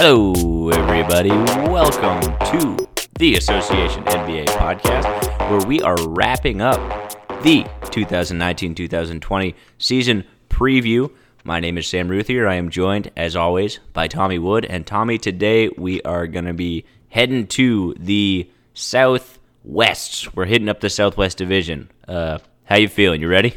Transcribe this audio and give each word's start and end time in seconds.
Hello, 0.00 0.68
everybody. 0.68 1.30
Welcome 1.30 2.20
to 2.52 2.88
the 3.18 3.34
Association 3.34 4.04
NBA 4.04 4.44
podcast, 4.46 5.50
where 5.50 5.66
we 5.66 5.82
are 5.82 5.96
wrapping 6.10 6.60
up 6.60 6.78
the 7.42 7.66
2019 7.90 8.76
2020 8.76 9.56
season 9.78 10.24
preview. 10.48 11.10
My 11.42 11.58
name 11.58 11.76
is 11.76 11.88
Sam 11.88 12.06
Routhier. 12.08 12.46
I 12.46 12.54
am 12.54 12.70
joined, 12.70 13.10
as 13.16 13.34
always, 13.34 13.80
by 13.92 14.06
Tommy 14.06 14.38
Wood. 14.38 14.64
And 14.66 14.86
Tommy, 14.86 15.18
today 15.18 15.68
we 15.76 16.00
are 16.02 16.28
going 16.28 16.44
to 16.44 16.54
be 16.54 16.84
heading 17.08 17.48
to 17.48 17.96
the 17.98 18.48
Southwest. 18.74 20.32
We're 20.36 20.44
hitting 20.44 20.68
up 20.68 20.78
the 20.78 20.90
Southwest 20.90 21.38
Division. 21.38 21.90
Uh, 22.06 22.38
how 22.66 22.76
you 22.76 22.86
feeling? 22.86 23.20
You 23.20 23.28
ready? 23.28 23.56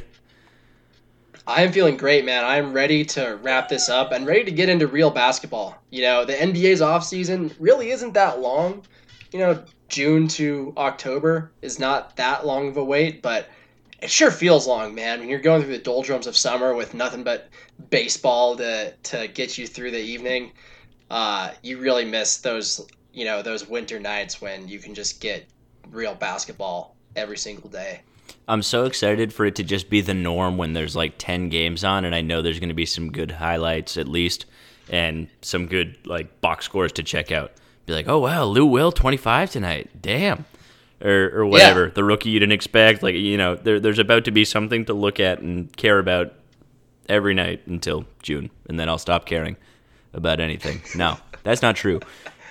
I'm 1.48 1.72
feeling 1.72 1.98
great, 1.98 2.24
man. 2.24 2.46
I'm 2.46 2.72
ready 2.72 3.04
to 3.06 3.40
wrap 3.42 3.68
this 3.68 3.90
up 3.90 4.12
and 4.12 4.28
ready 4.28 4.44
to 4.44 4.52
get 4.52 4.70
into 4.70 4.88
real 4.88 5.10
basketball. 5.10 5.82
You 5.90 6.04
know, 6.04 6.24
the 6.26 6.34
NBA's 6.34 6.82
off 6.82 7.04
season 7.04 7.52
really 7.60 7.90
isn't 7.90 8.14
that 8.14 8.40
long. 8.40 8.84
You 9.32 9.40
know, 9.40 9.64
June 9.88 10.28
to 10.30 10.74
October 10.78 11.52
is 11.62 11.80
not 11.80 12.16
that 12.18 12.46
long 12.46 12.70
of 12.70 12.78
a 12.78 12.84
wait, 12.84 13.22
but 13.22 13.50
it 14.02 14.10
sure 14.10 14.32
feels 14.32 14.68
long, 14.68 14.94
man. 14.94 15.20
When 15.20 15.30
you're 15.30 15.40
going 15.40 15.62
through 15.64 15.74
the 15.74 15.84
doldrums 15.84 16.28
of 16.28 16.38
summer 16.38 16.76
with 16.76 16.94
nothing 16.94 17.24
but 17.24 17.50
baseball 17.90 18.56
to 18.58 18.94
to 18.94 19.28
get 19.28 19.58
you 19.58 19.68
through 19.68 19.92
the 19.92 20.00
evening, 20.00 20.52
uh, 21.10 21.52
you 21.64 21.80
really 21.80 22.06
miss 22.06 22.38
those 22.38 22.88
you 23.14 23.26
know 23.26 23.42
those 23.42 23.68
winter 23.68 24.00
nights 24.00 24.42
when 24.42 24.68
you 24.68 24.80
can 24.80 24.94
just 24.94 25.20
get 25.22 25.46
real 25.90 26.16
basketball 26.16 26.96
every 27.16 27.38
single 27.38 27.70
day. 27.70 28.02
I'm 28.48 28.62
so 28.62 28.86
excited 28.86 29.34
for 29.34 29.46
it 29.46 29.56
to 29.56 29.64
just 29.64 29.90
be 29.90 30.02
the 30.02 30.14
norm 30.14 30.58
when 30.58 30.74
there's 30.74 30.96
like 30.96 31.14
10 31.18 31.50
games 31.50 31.84
on, 31.84 32.06
and 32.06 32.14
I 32.14 32.22
know 32.22 32.42
there's 32.42 32.60
going 32.60 32.70
to 32.70 32.76
be 32.76 32.86
some 32.86 33.12
good 33.12 33.32
highlights 33.32 33.98
at 33.98 34.08
least, 34.08 34.46
and 34.90 35.28
some 35.42 35.68
good 35.68 35.98
like 36.06 36.42
box 36.42 36.66
scores 36.66 36.92
to 36.94 37.04
check 37.04 37.32
out. 37.32 37.52
Be 37.86 37.94
like, 37.94 38.08
oh 38.08 38.20
wow, 38.20 38.44
Lou 38.46 38.66
Will 38.66 38.92
25 38.92 39.52
tonight, 39.52 39.90
damn, 40.02 40.46
or 41.02 41.32
or 41.34 41.46
whatever. 41.46 41.86
Yeah. 41.86 41.94
The 41.96 42.04
rookie 42.04 42.30
you 42.30 42.40
didn't 42.40 42.54
expect, 42.54 43.04
like 43.04 43.16
you 43.16 43.38
know, 43.38 43.56
there, 43.56 43.80
there's 43.80 44.00
about 44.00 44.26
to 44.26 44.32
be 44.32 44.46
something 44.46 44.86
to 44.86 44.94
look 44.94 45.20
at 45.20 45.40
and 45.40 45.76
care 45.78 46.00
about 46.00 46.34
every 47.08 47.34
night 47.34 47.66
until 47.68 48.06
June, 48.22 48.50
and 48.68 48.80
then 48.80 48.90
I'll 48.90 48.98
stop 48.98 49.26
caring 49.26 49.58
about 50.14 50.40
anything. 50.40 50.82
no, 50.96 51.18
that's 51.44 51.62
not 51.62 51.76
true. 51.76 52.00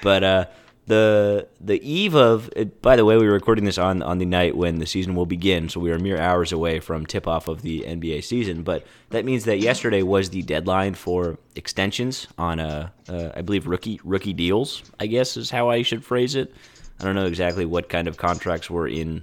But 0.03 0.25
uh, 0.25 0.45
the 0.91 1.47
the 1.61 1.81
eve 1.89 2.17
of 2.17 2.51
it, 2.57 2.83
by 2.83 2.97
the 2.97 3.05
way 3.05 3.17
we 3.17 3.25
were 3.25 3.33
recording 3.33 3.65
this 3.65 3.79
on 3.79 4.03
on 4.03 4.19
the 4.19 4.27
night 4.27 4.57
when 4.57 4.81
the 4.81 4.87
season 4.87 5.15
will 5.15 5.25
begin 5.25 5.69
so 5.69 5.79
we 5.79 5.93
are 5.93 6.01
mere 6.01 6.19
hours 6.19 6.51
away 6.51 6.81
from 6.81 7.07
tip 7.07 7.29
off 7.29 7.47
of 7.47 7.63
the 7.63 7.83
NBA 7.87 8.25
season 8.25 8.65
but 8.65 8.85
that 9.11 9.25
means 9.25 9.45
that 9.45 9.61
yesterday 9.61 10.03
was 10.03 10.31
the 10.31 10.43
deadline 10.43 10.95
for 10.95 11.39
extensions 11.55 12.27
on 12.37 12.59
I 12.59 13.41
believe 13.43 13.69
rookie 13.69 14.01
rookie 14.03 14.33
deals 14.33 14.83
I 14.99 15.07
guess 15.07 15.37
is 15.37 15.49
how 15.49 15.71
I 15.71 15.83
should 15.83 16.05
phrase 16.05 16.35
it. 16.35 16.53
I 16.99 17.05
don't 17.05 17.15
know 17.15 17.27
exactly 17.27 17.65
what 17.65 17.89
kind 17.89 18.09
of 18.09 18.17
contracts 18.17 18.69
were 18.69 18.89
in 18.89 19.23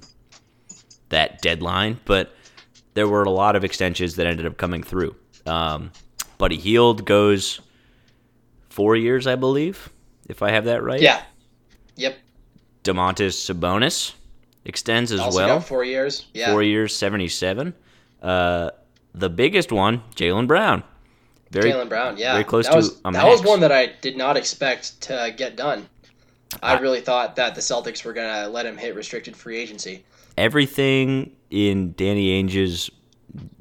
that 1.09 1.41
deadline 1.41 1.99
but 2.05 2.33
there 2.93 3.09
were 3.09 3.23
a 3.23 3.29
lot 3.29 3.57
of 3.57 3.65
extensions 3.65 4.15
that 4.15 4.25
ended 4.25 4.45
up 4.47 4.57
coming 4.57 4.81
through. 4.83 5.15
Um, 5.45 5.91
Buddy 6.37 6.57
Hield 6.57 7.05
goes 7.05 7.59
four 8.69 8.95
years 8.95 9.27
I 9.27 9.35
believe 9.35 9.89
if 10.29 10.41
I 10.41 10.51
have 10.51 10.63
that 10.65 10.81
right. 10.81 11.01
Yeah 11.01 11.21
Yep. 11.97 12.17
Domantas 12.83 13.35
Sabonis 13.35 14.13
extends 14.65 15.11
as 15.11 15.19
also 15.19 15.45
well. 15.45 15.59
four 15.59 15.83
years. 15.83 16.25
Yeah. 16.33 16.51
Four 16.51 16.63
years, 16.63 16.95
seventy-seven. 16.95 17.73
Uh, 18.21 18.71
the 19.13 19.29
biggest 19.29 19.71
one, 19.71 20.01
Jaylen 20.15 20.47
Brown. 20.47 20.83
Very 21.51 21.71
Jaylen 21.71 21.89
Brown, 21.89 22.17
yeah, 22.17 22.33
very 22.33 22.43
close 22.43 22.65
that 22.65 22.71
to 22.71 22.77
was, 22.77 23.01
a 23.05 23.11
That 23.11 23.27
was 23.27 23.41
one 23.41 23.61
that 23.61 23.71
I 23.71 23.93
did 24.01 24.17
not 24.17 24.35
expect 24.35 24.99
to 25.01 25.33
get 25.35 25.55
done. 25.55 25.87
I 26.61 26.75
uh, 26.75 26.81
really 26.81 27.01
thought 27.01 27.35
that 27.37 27.55
the 27.55 27.61
Celtics 27.61 28.03
were 28.03 28.13
gonna 28.13 28.49
let 28.49 28.65
him 28.65 28.77
hit 28.77 28.95
restricted 28.95 29.35
free 29.35 29.57
agency. 29.57 30.03
Everything 30.37 31.31
in 31.49 31.93
Danny 31.93 32.29
Ainge's, 32.31 32.89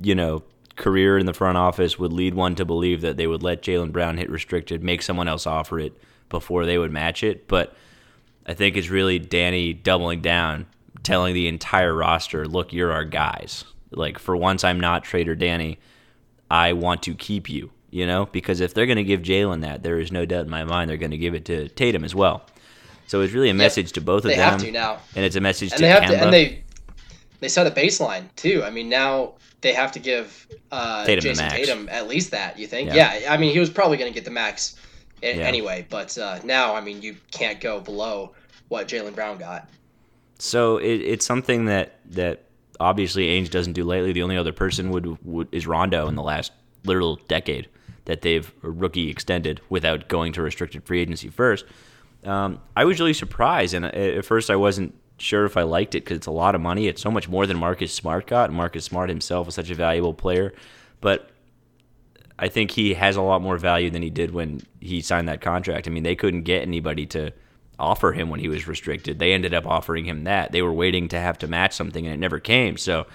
you 0.02 0.14
know, 0.14 0.42
career 0.74 1.16
in 1.16 1.26
the 1.26 1.32
front 1.32 1.56
office 1.56 1.98
would 1.98 2.12
lead 2.12 2.34
one 2.34 2.54
to 2.56 2.64
believe 2.64 3.00
that 3.00 3.16
they 3.16 3.26
would 3.26 3.42
let 3.42 3.62
Jaylen 3.62 3.92
Brown 3.92 4.16
hit 4.18 4.28
restricted, 4.30 4.82
make 4.82 5.02
someone 5.02 5.28
else 5.28 5.46
offer 5.46 5.78
it 5.78 5.92
before 6.28 6.66
they 6.66 6.78
would 6.78 6.92
match 6.92 7.22
it, 7.22 7.46
but 7.48 7.74
I 8.46 8.54
think 8.54 8.76
it's 8.76 8.88
really 8.88 9.18
Danny 9.18 9.72
doubling 9.72 10.20
down, 10.20 10.66
telling 11.02 11.34
the 11.34 11.48
entire 11.48 11.92
roster, 11.92 12.46
look, 12.46 12.72
you're 12.72 12.92
our 12.92 13.04
guys. 13.04 13.64
Like, 13.90 14.18
for 14.18 14.36
once, 14.36 14.62
I'm 14.62 14.78
not 14.78 15.04
Trader 15.04 15.34
Danny. 15.34 15.78
I 16.48 16.72
want 16.72 17.02
to 17.04 17.14
keep 17.14 17.48
you, 17.48 17.70
you 17.90 18.06
know? 18.06 18.26
Because 18.26 18.60
if 18.60 18.72
they're 18.72 18.86
going 18.86 18.96
to 18.96 19.04
give 19.04 19.22
Jaylen 19.22 19.62
that, 19.62 19.82
there 19.82 19.98
is 19.98 20.12
no 20.12 20.24
doubt 20.24 20.44
in 20.44 20.50
my 20.50 20.64
mind 20.64 20.88
they're 20.88 20.96
going 20.96 21.10
to 21.10 21.18
give 21.18 21.34
it 21.34 21.44
to 21.46 21.68
Tatum 21.70 22.04
as 22.04 22.14
well. 22.14 22.44
So 23.08 23.20
it's 23.20 23.32
really 23.32 23.50
a 23.50 23.54
message 23.54 23.86
yep. 23.86 23.94
to 23.94 24.00
both 24.00 24.24
of 24.24 24.30
they 24.30 24.36
them. 24.36 24.50
Have 24.50 24.60
to 24.60 24.70
now. 24.70 24.98
And 25.14 25.24
it's 25.24 25.36
a 25.36 25.40
message 25.40 25.72
and 25.72 25.78
to 25.78 25.82
they 25.82 25.88
have 25.88 26.02
Kemba. 26.04 26.18
To, 26.18 26.24
and 26.24 26.32
they, 26.32 26.62
they 27.40 27.48
set 27.48 27.66
a 27.66 27.70
baseline, 27.70 28.24
too. 28.36 28.62
I 28.64 28.70
mean, 28.70 28.88
now 28.88 29.34
they 29.60 29.72
have 29.72 29.90
to 29.92 29.98
give 29.98 30.46
uh, 30.70 31.04
Tatum 31.04 31.24
Jayson 31.24 31.50
Tatum 31.50 31.88
at 31.88 32.06
least 32.06 32.30
that, 32.30 32.58
you 32.58 32.68
think? 32.68 32.92
Yeah. 32.92 33.16
yeah 33.18 33.32
I 33.32 33.36
mean, 33.38 33.52
he 33.52 33.58
was 33.58 33.70
probably 33.70 33.96
going 33.96 34.12
to 34.12 34.14
get 34.14 34.24
the 34.24 34.30
max 34.30 34.76
yeah. 35.22 35.30
anyway. 35.30 35.86
But 35.88 36.16
uh, 36.18 36.40
now, 36.44 36.74
I 36.74 36.80
mean, 36.80 37.02
you 37.02 37.16
can't 37.30 37.60
go 37.60 37.80
below 37.80 38.32
what 38.68 38.88
Jaylen 38.88 39.14
Brown 39.14 39.38
got. 39.38 39.68
So 40.38 40.78
it, 40.78 41.00
it's 41.00 41.24
something 41.24 41.66
that 41.66 41.98
that 42.10 42.44
obviously 42.80 43.26
Ainge 43.26 43.50
doesn't 43.50 43.72
do 43.72 43.84
lately. 43.84 44.12
The 44.12 44.22
only 44.22 44.36
other 44.36 44.52
person 44.52 44.90
would, 44.90 45.24
would 45.24 45.48
is 45.52 45.66
Rondo 45.66 46.08
in 46.08 46.14
the 46.14 46.22
last 46.22 46.52
literal 46.84 47.16
decade 47.28 47.68
that 48.04 48.22
they've 48.22 48.52
rookie 48.62 49.10
extended 49.10 49.60
without 49.68 50.08
going 50.08 50.32
to 50.34 50.42
restricted 50.42 50.84
free 50.84 51.00
agency 51.00 51.28
first. 51.28 51.64
Um, 52.24 52.60
I 52.76 52.84
was 52.84 52.98
really 52.98 53.14
surprised, 53.14 53.74
and 53.74 53.84
at 53.84 54.24
first 54.24 54.50
I 54.50 54.56
wasn't 54.56 54.94
sure 55.18 55.44
if 55.44 55.56
I 55.56 55.62
liked 55.62 55.94
it 55.94 56.04
because 56.04 56.16
it's 56.18 56.26
a 56.26 56.32
lot 56.32 56.54
of 56.54 56.60
money. 56.60 56.88
It's 56.88 57.02
so 57.02 57.10
much 57.10 57.28
more 57.28 57.46
than 57.46 57.56
Marcus 57.56 57.92
Smart 57.92 58.26
got. 58.26 58.52
Marcus 58.52 58.84
Smart 58.84 59.08
himself 59.08 59.48
is 59.48 59.54
such 59.54 59.70
a 59.70 59.74
valuable 59.74 60.14
player, 60.14 60.52
but 61.00 61.30
I 62.38 62.48
think 62.48 62.70
he 62.70 62.94
has 62.94 63.16
a 63.16 63.22
lot 63.22 63.40
more 63.40 63.56
value 63.56 63.90
than 63.90 64.02
he 64.02 64.10
did 64.10 64.32
when 64.32 64.60
he 64.80 65.00
signed 65.00 65.28
that 65.28 65.40
contract. 65.40 65.86
I 65.86 65.90
mean, 65.90 66.02
they 66.02 66.16
couldn't 66.16 66.42
get 66.42 66.62
anybody 66.62 67.06
to 67.06 67.32
offer 67.78 68.12
him 68.12 68.28
when 68.28 68.40
he 68.40 68.48
was 68.48 68.68
restricted. 68.68 69.18
They 69.18 69.32
ended 69.32 69.54
up 69.54 69.66
offering 69.66 70.04
him 70.04 70.24
that. 70.24 70.52
They 70.52 70.62
were 70.62 70.72
waiting 70.72 71.08
to 71.08 71.20
have 71.20 71.38
to 71.38 71.48
match 71.48 71.74
something, 71.74 72.04
and 72.04 72.14
it 72.14 72.18
never 72.18 72.38
came. 72.38 72.76
So 72.76 73.06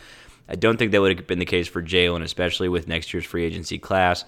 I 0.49 0.55
don't 0.55 0.77
think 0.77 0.91
that 0.91 1.01
would 1.01 1.17
have 1.17 1.27
been 1.27 1.39
the 1.39 1.45
case 1.45 1.67
for 1.67 1.83
Jaylen, 1.83 2.23
especially 2.23 2.69
with 2.69 2.87
next 2.87 3.13
year's 3.13 3.25
free 3.25 3.45
agency 3.45 3.77
class. 3.77 4.25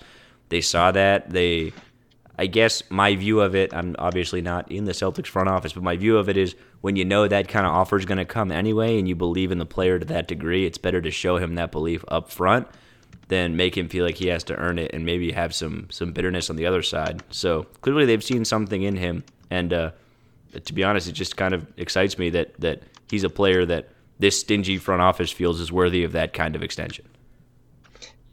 They 0.49 0.61
saw 0.61 0.91
that. 0.91 1.31
They, 1.31 1.73
I 2.37 2.45
guess, 2.45 2.83
my 2.91 3.15
view 3.15 3.41
of 3.41 3.55
it. 3.55 3.73
I'm 3.73 3.95
obviously 3.97 4.41
not 4.41 4.71
in 4.71 4.85
the 4.85 4.91
Celtics 4.91 5.27
front 5.27 5.49
office, 5.49 5.73
but 5.73 5.83
my 5.83 5.97
view 5.97 6.17
of 6.17 6.29
it 6.29 6.37
is 6.37 6.55
when 6.81 6.95
you 6.95 7.05
know 7.05 7.27
that 7.27 7.47
kind 7.47 7.65
of 7.65 7.73
offer 7.73 7.97
is 7.97 8.05
going 8.05 8.19
to 8.19 8.25
come 8.25 8.51
anyway, 8.51 8.99
and 8.99 9.07
you 9.07 9.15
believe 9.15 9.51
in 9.51 9.57
the 9.57 9.65
player 9.65 9.97
to 9.97 10.05
that 10.05 10.27
degree, 10.27 10.67
it's 10.67 10.77
better 10.77 11.01
to 11.01 11.09
show 11.09 11.37
him 11.37 11.55
that 11.55 11.71
belief 11.71 12.05
up 12.09 12.29
front 12.29 12.67
than 13.33 13.55
make 13.55 13.75
him 13.75 13.89
feel 13.89 14.05
like 14.05 14.15
he 14.15 14.27
has 14.27 14.43
to 14.43 14.55
earn 14.55 14.77
it 14.77 14.91
and 14.93 15.03
maybe 15.05 15.31
have 15.31 15.55
some 15.55 15.87
some 15.89 16.13
bitterness 16.13 16.49
on 16.51 16.55
the 16.55 16.67
other 16.67 16.83
side. 16.83 17.23
So 17.31 17.63
clearly 17.81 18.05
they've 18.05 18.23
seen 18.23 18.45
something 18.45 18.83
in 18.83 18.95
him, 18.95 19.23
and 19.49 19.73
uh, 19.73 19.91
to 20.65 20.73
be 20.73 20.83
honest, 20.83 21.07
it 21.07 21.13
just 21.13 21.35
kind 21.35 21.53
of 21.53 21.65
excites 21.77 22.19
me 22.19 22.29
that 22.29 22.53
that 22.59 22.83
he's 23.09 23.23
a 23.23 23.29
player 23.29 23.65
that 23.65 23.89
this 24.19 24.39
stingy 24.39 24.77
front 24.77 25.01
office 25.01 25.31
feels 25.31 25.59
is 25.59 25.71
worthy 25.71 26.03
of 26.03 26.11
that 26.11 26.33
kind 26.33 26.55
of 26.55 26.61
extension. 26.61 27.05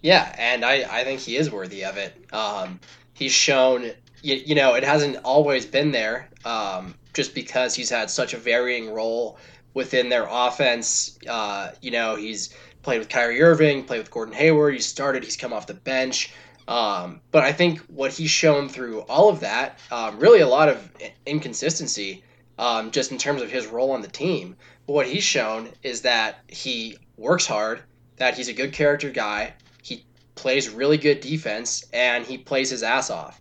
Yeah, 0.03 0.35
and 0.39 0.65
I, 0.65 0.85
I 0.91 1.05
think 1.05 1.21
he 1.21 1.37
is 1.37 1.51
worthy 1.51 1.85
of 1.85 1.97
it. 1.97 2.13
Um, 2.33 2.79
he's 3.15 3.33
shown, 3.33 3.91
you, 4.23 4.35
you 4.35 4.55
know, 4.55 4.75
it 4.75 4.85
hasn't 4.85 5.17
always 5.25 5.67
been 5.67 5.91
there 5.93 6.29
um, 6.45 6.95
just 7.13 7.35
because 7.35 7.75
he's 7.75 7.91
had 7.91 8.09
such 8.11 8.35
a 8.35 8.39
varying 8.39 8.93
role 8.95 9.39
within 9.75 10.09
their 10.09 10.27
offense. 10.31 11.19
Uh, 11.29 11.73
you 11.83 11.91
know, 11.91 12.17
he's 12.17 12.55
played 12.83 12.99
with 12.99 13.09
Kyrie 13.09 13.43
Irving, 13.43 13.85
played 13.85 13.99
with 13.99 14.11
Gordon 14.11 14.35
Hayward. 14.35 14.75
He 14.75 14.81
started, 14.81 15.25
he's 15.25 15.37
come 15.37 15.53
off 15.53 15.67
the 15.67 15.75
bench. 15.75 16.33
Um, 16.69 17.21
but 17.31 17.43
I 17.43 17.53
think 17.53 17.81
what 17.89 18.13
he's 18.13 18.31
shown 18.31 18.69
through 18.69 19.01
all 19.01 19.29
of 19.29 19.41
that, 19.41 19.79
um, 19.91 20.19
really 20.19 20.41
a 20.41 20.47
lot 20.47 20.69
of 20.69 20.91
inconsistency, 21.27 22.23
um, 22.59 22.91
just 22.91 23.11
in 23.11 23.19
terms 23.19 23.43
of 23.43 23.51
his 23.51 23.67
role 23.67 23.91
on 23.91 24.03
the 24.03 24.09
team. 24.09 24.57
But 24.87 24.93
what 24.93 25.07
he's 25.07 25.25
shown 25.25 25.71
is 25.83 26.03
that 26.03 26.41
he 26.49 26.97
works 27.17 27.47
hard, 27.47 27.83
that 28.17 28.37
he's 28.37 28.49
a 28.49 28.53
good 28.53 28.73
character 28.73 29.11
guy, 29.11 29.55
he 29.83 30.05
plays 30.35 30.69
really 30.69 30.97
good 30.97 31.21
defense, 31.21 31.85
and 31.93 32.25
he 32.25 32.39
plays 32.39 32.71
his 32.71 32.83
ass 32.83 33.11
off. 33.11 33.41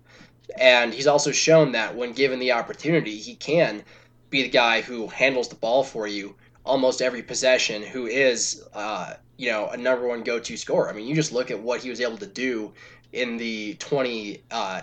And 0.57 0.93
he's 0.93 1.07
also 1.07 1.31
shown 1.31 1.73
that 1.73 1.95
when 1.95 2.13
given 2.13 2.39
the 2.39 2.53
opportunity, 2.53 3.17
he 3.17 3.35
can 3.35 3.83
be 4.29 4.41
the 4.41 4.49
guy 4.49 4.81
who 4.81 5.07
handles 5.07 5.49
the 5.49 5.55
ball 5.55 5.83
for 5.83 6.07
you 6.07 6.35
almost 6.65 7.01
every 7.01 7.23
possession, 7.23 7.81
who 7.83 8.05
is, 8.05 8.63
uh, 8.73 9.13
you 9.39 9.49
know, 9.49 9.69
a 9.69 9.77
number 9.77 10.05
one 10.05 10.21
go-to 10.21 10.57
scorer. 10.57 10.89
I 10.89 10.93
mean, 10.93 11.07
you 11.07 11.15
just 11.15 11.31
look 11.31 11.49
at 11.49 11.57
what 11.57 11.81
he 11.81 11.89
was 11.89 12.01
able 12.01 12.17
to 12.17 12.27
do 12.27 12.73
in 13.13 13.37
the 13.37 13.75
2018 13.75 14.43
uh, 14.51 14.81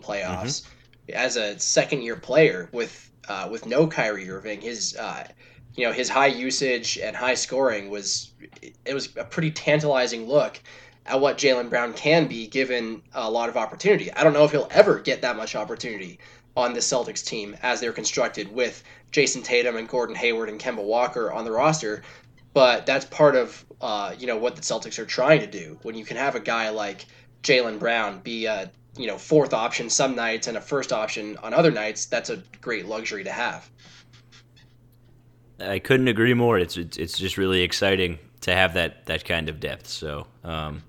playoffs 0.00 0.62
mm-hmm. 0.62 1.14
as 1.14 1.36
a 1.36 1.56
second 1.60 2.02
year 2.02 2.16
player 2.16 2.68
with 2.72 3.08
uh, 3.28 3.48
with 3.48 3.64
no 3.64 3.86
Kyrie 3.86 4.28
Irving. 4.28 4.60
His 4.60 4.96
uh, 4.96 5.28
you 5.76 5.86
know 5.86 5.92
his 5.92 6.08
high 6.08 6.26
usage 6.26 6.98
and 6.98 7.14
high 7.14 7.36
scoring 7.36 7.90
was 7.90 8.32
it 8.84 8.92
was 8.92 9.16
a 9.16 9.24
pretty 9.24 9.52
tantalizing 9.52 10.26
look 10.26 10.60
at 11.06 11.20
what 11.20 11.38
Jaylen 11.38 11.70
Brown 11.70 11.92
can 11.92 12.26
be 12.26 12.48
given 12.48 13.02
a 13.14 13.30
lot 13.30 13.48
of 13.48 13.56
opportunity. 13.56 14.12
I 14.12 14.24
don't 14.24 14.32
know 14.32 14.44
if 14.44 14.50
he'll 14.50 14.68
ever 14.72 14.98
get 14.98 15.22
that 15.22 15.36
much 15.36 15.54
opportunity 15.54 16.18
on 16.56 16.74
the 16.74 16.80
Celtics 16.80 17.24
team 17.24 17.56
as 17.62 17.80
they're 17.80 17.92
constructed 17.92 18.52
with 18.52 18.82
Jayson 19.12 19.42
Tatum 19.42 19.76
and 19.76 19.88
Gordon 19.88 20.16
Hayward 20.16 20.48
and 20.48 20.60
Kemba 20.60 20.82
Walker 20.82 21.32
on 21.32 21.44
the 21.44 21.52
roster. 21.52 22.02
But 22.54 22.86
that's 22.86 23.04
part 23.06 23.34
of 23.34 23.64
uh, 23.80 24.14
you 24.18 24.26
know 24.26 24.36
what 24.36 24.56
the 24.56 24.62
Celtics 24.62 24.98
are 24.98 25.06
trying 25.06 25.40
to 25.40 25.46
do. 25.46 25.78
When 25.82 25.94
you 25.94 26.04
can 26.04 26.16
have 26.16 26.34
a 26.34 26.40
guy 26.40 26.68
like 26.70 27.06
Jaylen 27.42 27.78
Brown 27.78 28.20
be 28.20 28.46
a 28.46 28.70
you 28.96 29.06
know 29.06 29.18
fourth 29.18 29.54
option 29.54 29.88
some 29.90 30.14
nights 30.14 30.46
and 30.46 30.56
a 30.56 30.60
first 30.60 30.92
option 30.92 31.36
on 31.38 31.54
other 31.54 31.70
nights, 31.70 32.06
that's 32.06 32.30
a 32.30 32.42
great 32.60 32.86
luxury 32.86 33.24
to 33.24 33.32
have. 33.32 33.68
I 35.60 35.78
couldn't 35.78 36.08
agree 36.08 36.34
more. 36.34 36.58
It's 36.58 36.76
it's, 36.76 37.18
just 37.18 37.38
really 37.38 37.62
exciting 37.62 38.18
to 38.42 38.54
have 38.54 38.74
that 38.74 39.06
that 39.06 39.24
kind 39.24 39.48
of 39.48 39.60
depth. 39.60 39.86
So 39.86 40.26
um, 40.44 40.82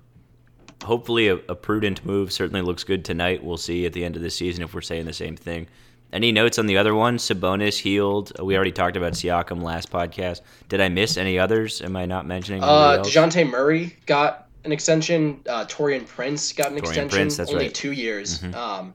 hopefully 0.82 1.28
a, 1.28 1.36
a, 1.48 1.54
prudent 1.54 2.04
move 2.04 2.32
certainly 2.32 2.62
looks 2.62 2.84
good 2.84 3.04
tonight. 3.04 3.42
We'll 3.42 3.56
see 3.56 3.86
at 3.86 3.92
the 3.92 4.04
end 4.04 4.16
of 4.16 4.22
the 4.22 4.30
season 4.30 4.62
if 4.64 4.74
we're 4.74 4.80
saying 4.80 5.06
the 5.06 5.12
same 5.12 5.36
thing. 5.36 5.68
Any 6.14 6.30
notes 6.30 6.60
on 6.60 6.66
the 6.66 6.78
other 6.78 6.94
one? 6.94 7.16
Sabonis 7.16 7.76
Hield. 7.76 8.40
We 8.40 8.54
already 8.54 8.70
talked 8.70 8.96
about 8.96 9.14
Siakam 9.14 9.62
last 9.62 9.90
podcast. 9.90 10.42
Did 10.68 10.80
I 10.80 10.88
miss 10.88 11.16
any 11.16 11.40
others? 11.40 11.82
Am 11.82 11.96
I 11.96 12.06
not 12.06 12.24
mentioning? 12.24 12.62
Uh, 12.62 13.02
Dejounte 13.04 13.50
Murray 13.50 13.96
got 14.06 14.46
an 14.62 14.70
extension. 14.70 15.40
Uh, 15.48 15.64
Taurean 15.64 16.06
Prince 16.06 16.52
got 16.52 16.70
an 16.70 16.74
Taurean 16.74 16.78
extension. 16.78 17.08
Prince, 17.08 17.36
that's 17.36 17.50
only 17.50 17.64
right. 17.64 17.74
two 17.74 17.90
years. 17.90 18.38
Mm-hmm. 18.38 18.54
Um, 18.54 18.94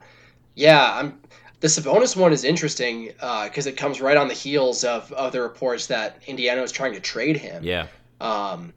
yeah, 0.54 0.94
I'm. 0.94 1.20
The 1.60 1.68
Sabonis 1.68 2.16
one 2.16 2.32
is 2.32 2.42
interesting 2.42 3.08
because 3.08 3.66
uh, 3.66 3.70
it 3.70 3.76
comes 3.76 4.00
right 4.00 4.16
on 4.16 4.28
the 4.28 4.34
heels 4.34 4.82
of, 4.82 5.12
of 5.12 5.32
the 5.32 5.42
reports 5.42 5.88
that 5.88 6.22
Indiana 6.26 6.62
was 6.62 6.72
trying 6.72 6.94
to 6.94 7.00
trade 7.00 7.36
him. 7.36 7.62
Yeah. 7.62 7.88
Um, 8.22 8.72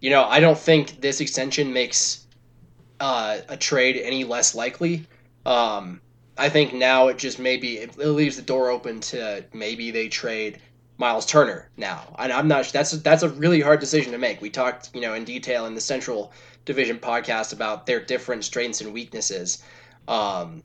you 0.00 0.08
know, 0.08 0.24
I 0.24 0.40
don't 0.40 0.58
think 0.58 1.02
this 1.02 1.20
extension 1.20 1.74
makes 1.74 2.26
uh, 3.00 3.40
a 3.50 3.56
trade 3.58 4.00
any 4.02 4.24
less 4.24 4.54
likely. 4.54 5.04
Um, 5.44 6.00
I 6.38 6.48
think 6.48 6.72
now 6.72 7.08
it 7.08 7.18
just 7.18 7.38
maybe 7.38 7.78
it 7.78 7.96
leaves 7.98 8.36
the 8.36 8.42
door 8.42 8.70
open 8.70 9.00
to 9.00 9.44
maybe 9.52 9.90
they 9.90 10.08
trade 10.08 10.58
Miles 10.98 11.26
Turner 11.26 11.68
now, 11.76 12.14
and 12.18 12.32
I'm 12.32 12.48
not. 12.48 12.72
That's 12.72 12.92
that's 12.92 13.22
a 13.22 13.28
really 13.28 13.60
hard 13.60 13.80
decision 13.80 14.12
to 14.12 14.18
make. 14.18 14.40
We 14.40 14.50
talked, 14.50 14.90
you 14.94 15.00
know, 15.00 15.14
in 15.14 15.24
detail 15.24 15.66
in 15.66 15.74
the 15.74 15.80
Central 15.80 16.32
Division 16.64 16.98
podcast 16.98 17.52
about 17.52 17.86
their 17.86 18.00
different 18.00 18.44
strengths 18.44 18.80
and 18.80 18.92
weaknesses. 18.92 19.62
Um, 20.08 20.62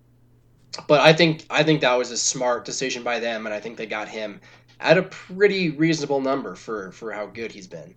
but 0.87 1.01
I 1.01 1.13
think 1.13 1.45
I 1.49 1.63
think 1.63 1.81
that 1.81 1.95
was 1.95 2.11
a 2.11 2.17
smart 2.17 2.65
decision 2.65 3.03
by 3.03 3.19
them, 3.19 3.45
and 3.45 3.53
I 3.53 3.59
think 3.59 3.77
they 3.77 3.85
got 3.85 4.07
him 4.07 4.39
at 4.79 4.97
a 4.97 5.03
pretty 5.03 5.71
reasonable 5.71 6.21
number 6.21 6.55
for 6.55 6.91
for 6.91 7.11
how 7.11 7.25
good 7.25 7.51
he's 7.51 7.67
been. 7.67 7.95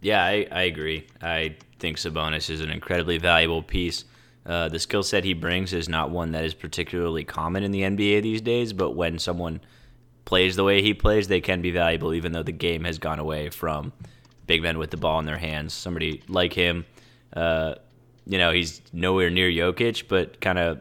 Yeah, 0.00 0.24
I, 0.24 0.46
I 0.50 0.62
agree. 0.62 1.06
I 1.20 1.56
think 1.80 1.96
Sabonis 1.96 2.50
is 2.50 2.60
an 2.60 2.70
incredibly 2.70 3.18
valuable 3.18 3.62
piece. 3.62 4.04
Uh, 4.46 4.68
the 4.68 4.78
skill 4.78 5.02
set 5.02 5.24
he 5.24 5.34
brings 5.34 5.72
is 5.72 5.88
not 5.88 6.10
one 6.10 6.32
that 6.32 6.44
is 6.44 6.54
particularly 6.54 7.24
common 7.24 7.62
in 7.62 7.70
the 7.70 7.82
NBA 7.82 8.22
these 8.22 8.40
days, 8.40 8.72
but 8.72 8.92
when 8.92 9.18
someone 9.18 9.60
plays 10.24 10.56
the 10.56 10.64
way 10.64 10.82
he 10.82 10.94
plays, 10.94 11.28
they 11.28 11.40
can 11.40 11.62
be 11.62 11.70
valuable, 11.70 12.14
even 12.14 12.32
though 12.32 12.42
the 12.42 12.52
game 12.52 12.84
has 12.84 12.98
gone 12.98 13.18
away 13.18 13.50
from 13.50 13.92
big 14.46 14.62
men 14.62 14.78
with 14.78 14.90
the 14.90 14.96
ball 14.96 15.18
in 15.18 15.26
their 15.26 15.38
hands. 15.38 15.72
Somebody 15.72 16.22
like 16.28 16.52
him, 16.52 16.84
uh, 17.34 17.76
you 18.26 18.36
know, 18.36 18.52
he's 18.52 18.82
nowhere 18.92 19.30
near 19.30 19.48
Jokic, 19.50 20.04
but 20.08 20.40
kind 20.40 20.58
of 20.58 20.80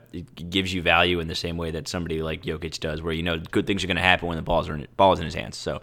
gives 0.49 0.73
you 0.73 0.81
value 0.81 1.21
in 1.21 1.27
the 1.27 1.35
same 1.35 1.55
way 1.55 1.71
that 1.71 1.87
somebody 1.87 2.21
like 2.21 2.43
Jokic 2.43 2.79
does, 2.79 3.01
where 3.01 3.13
you 3.13 3.23
know 3.23 3.37
good 3.37 3.65
things 3.65 3.83
are 3.83 3.87
going 3.87 3.95
to 3.97 4.03
happen 4.03 4.27
when 4.27 4.35
the 4.35 4.43
ball's 4.43 4.67
in, 4.67 4.85
ball's 4.97 5.19
in 5.19 5.25
his 5.25 5.35
hands. 5.35 5.55
So, 5.55 5.81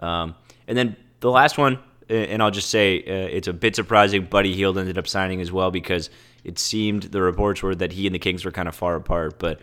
um, 0.00 0.34
and 0.66 0.76
then 0.76 0.96
the 1.20 1.30
last 1.30 1.56
one, 1.56 1.78
and 2.10 2.42
I'll 2.42 2.50
just 2.50 2.68
say 2.68 2.98
uh, 3.00 3.28
it's 3.30 3.48
a 3.48 3.54
bit 3.54 3.74
surprising. 3.74 4.24
Buddy 4.24 4.54
Hield 4.54 4.76
ended 4.76 4.98
up 4.98 5.08
signing 5.08 5.40
as 5.40 5.50
well 5.50 5.70
because 5.70 6.10
it 6.48 6.58
seemed 6.58 7.02
the 7.02 7.20
reports 7.20 7.62
were 7.62 7.74
that 7.74 7.92
he 7.92 8.06
and 8.06 8.14
the 8.14 8.18
Kings 8.18 8.42
were 8.42 8.50
kind 8.50 8.68
of 8.68 8.74
far 8.74 8.96
apart. 8.96 9.38
But 9.38 9.60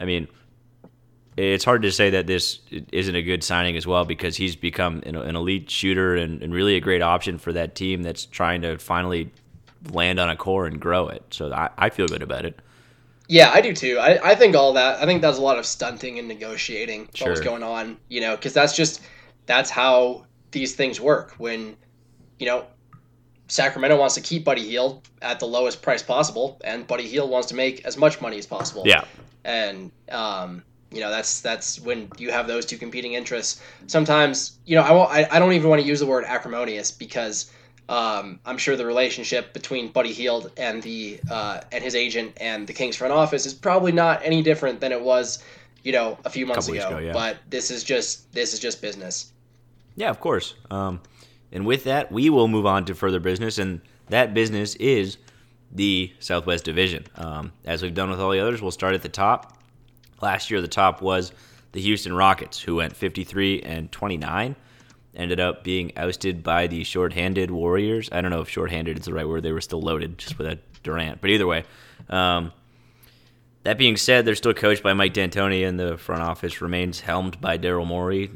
I 0.00 0.06
mean, 0.06 0.28
it's 1.36 1.62
hard 1.62 1.82
to 1.82 1.92
say 1.92 2.08
that 2.08 2.26
this 2.26 2.60
isn't 2.70 3.14
a 3.14 3.20
good 3.20 3.44
signing 3.44 3.76
as 3.76 3.86
well 3.86 4.06
because 4.06 4.34
he's 4.34 4.56
become 4.56 5.02
an, 5.04 5.14
an 5.14 5.36
elite 5.36 5.68
shooter 5.68 6.16
and, 6.16 6.42
and, 6.42 6.54
really 6.54 6.74
a 6.76 6.80
great 6.80 7.02
option 7.02 7.36
for 7.36 7.52
that 7.52 7.74
team 7.74 8.02
that's 8.02 8.24
trying 8.24 8.62
to 8.62 8.78
finally 8.78 9.30
land 9.90 10.18
on 10.18 10.30
a 10.30 10.36
core 10.36 10.64
and 10.66 10.80
grow 10.80 11.08
it. 11.08 11.22
So 11.30 11.52
I, 11.52 11.68
I 11.76 11.90
feel 11.90 12.08
good 12.08 12.22
about 12.22 12.46
it. 12.46 12.58
Yeah, 13.28 13.50
I 13.52 13.60
do 13.60 13.74
too. 13.74 13.98
I, 13.98 14.30
I 14.30 14.34
think 14.34 14.56
all 14.56 14.72
that. 14.72 15.02
I 15.02 15.04
think 15.04 15.20
that's 15.20 15.38
a 15.38 15.42
lot 15.42 15.58
of 15.58 15.66
stunting 15.66 16.18
and 16.18 16.28
negotiating 16.28 17.10
sure. 17.12 17.28
what 17.28 17.30
was 17.32 17.40
going 17.40 17.62
on. 17.62 17.98
You 18.08 18.22
know, 18.22 18.36
because 18.36 18.54
that's 18.54 18.74
just 18.74 19.02
that's 19.44 19.68
how 19.68 20.24
these 20.50 20.74
things 20.74 20.98
work. 20.98 21.34
When 21.36 21.76
you 22.38 22.46
know 22.46 22.66
Sacramento 23.52 23.98
wants 23.98 24.14
to 24.14 24.22
keep 24.22 24.46
Buddy 24.46 24.66
Hield 24.66 25.06
at 25.20 25.38
the 25.38 25.44
lowest 25.44 25.82
price 25.82 26.02
possible, 26.02 26.58
and 26.64 26.86
Buddy 26.86 27.06
Hield 27.06 27.28
wants 27.28 27.48
to 27.48 27.54
make 27.54 27.84
as 27.84 27.98
much 27.98 28.18
money 28.18 28.38
as 28.38 28.46
possible. 28.46 28.82
Yeah, 28.86 29.04
and 29.44 29.90
um, 30.10 30.62
you 30.90 31.00
know 31.00 31.10
that's 31.10 31.42
that's 31.42 31.78
when 31.78 32.08
you 32.16 32.30
have 32.30 32.46
those 32.46 32.64
two 32.64 32.78
competing 32.78 33.12
interests. 33.12 33.60
Sometimes 33.88 34.56
you 34.64 34.74
know 34.74 34.80
I 34.80 34.92
won't, 34.92 35.10
I, 35.10 35.28
I 35.30 35.38
don't 35.38 35.52
even 35.52 35.68
want 35.68 35.82
to 35.82 35.86
use 35.86 36.00
the 36.00 36.06
word 36.06 36.24
acrimonious 36.24 36.90
because 36.90 37.52
um, 37.90 38.40
I'm 38.46 38.56
sure 38.56 38.74
the 38.74 38.86
relationship 38.86 39.52
between 39.52 39.92
Buddy 39.92 40.14
Hield 40.14 40.50
and 40.56 40.82
the 40.82 41.20
uh, 41.30 41.60
and 41.72 41.84
his 41.84 41.94
agent 41.94 42.32
and 42.40 42.66
the 42.66 42.72
Kings 42.72 42.96
front 42.96 43.12
office 43.12 43.44
is 43.44 43.52
probably 43.52 43.92
not 43.92 44.22
any 44.24 44.42
different 44.42 44.80
than 44.80 44.92
it 44.92 45.02
was 45.02 45.44
you 45.82 45.92
know 45.92 46.16
a 46.24 46.30
few 46.30 46.46
months 46.46 46.68
ago. 46.68 46.88
ago 46.88 46.98
yeah. 47.00 47.12
But 47.12 47.36
this 47.50 47.70
is 47.70 47.84
just 47.84 48.32
this 48.32 48.54
is 48.54 48.60
just 48.60 48.80
business. 48.80 49.30
Yeah, 49.94 50.08
of 50.08 50.20
course. 50.20 50.54
Um, 50.70 51.02
and 51.52 51.66
with 51.66 51.84
that, 51.84 52.10
we 52.10 52.30
will 52.30 52.48
move 52.48 52.66
on 52.66 52.84
to 52.86 52.94
further 52.94 53.20
business, 53.20 53.58
and 53.58 53.80
that 54.08 54.34
business 54.34 54.74
is 54.76 55.18
the 55.70 56.12
Southwest 56.18 56.64
Division. 56.64 57.06
Um, 57.16 57.52
as 57.64 57.82
we've 57.82 57.94
done 57.94 58.10
with 58.10 58.20
all 58.20 58.30
the 58.30 58.40
others, 58.40 58.62
we'll 58.62 58.70
start 58.70 58.94
at 58.94 59.02
the 59.02 59.08
top. 59.08 59.58
Last 60.20 60.50
year, 60.50 60.60
the 60.60 60.68
top 60.68 61.02
was 61.02 61.32
the 61.72 61.80
Houston 61.80 62.14
Rockets, 62.14 62.60
who 62.60 62.76
went 62.76 62.96
53 62.96 63.62
and 63.62 63.90
29. 63.90 64.56
Ended 65.14 65.40
up 65.40 65.62
being 65.62 65.92
ousted 65.96 66.42
by 66.42 66.66
the 66.66 66.84
shorthanded 66.84 67.50
Warriors. 67.50 68.08
I 68.12 68.22
don't 68.22 68.30
know 68.30 68.40
if 68.40 68.48
shorthanded 68.48 68.98
is 68.98 69.04
the 69.04 69.12
right 69.12 69.28
word. 69.28 69.42
They 69.42 69.52
were 69.52 69.60
still 69.60 69.80
loaded 69.82 70.16
just 70.16 70.38
without 70.38 70.58
Durant. 70.82 71.20
But 71.20 71.30
either 71.30 71.46
way, 71.46 71.64
um, 72.08 72.52
that 73.64 73.76
being 73.76 73.96
said, 73.96 74.24
they're 74.24 74.34
still 74.34 74.54
coached 74.54 74.82
by 74.82 74.94
Mike 74.94 75.12
D'Antoni, 75.12 75.66
and 75.66 75.78
the 75.78 75.98
front 75.98 76.22
office 76.22 76.62
remains 76.62 77.00
helmed 77.00 77.40
by 77.40 77.58
Daryl 77.58 77.86
Morey 77.86 78.30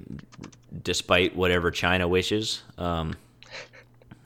despite 0.82 1.36
whatever 1.36 1.70
China 1.70 2.08
wishes. 2.08 2.62
Um, 2.78 3.14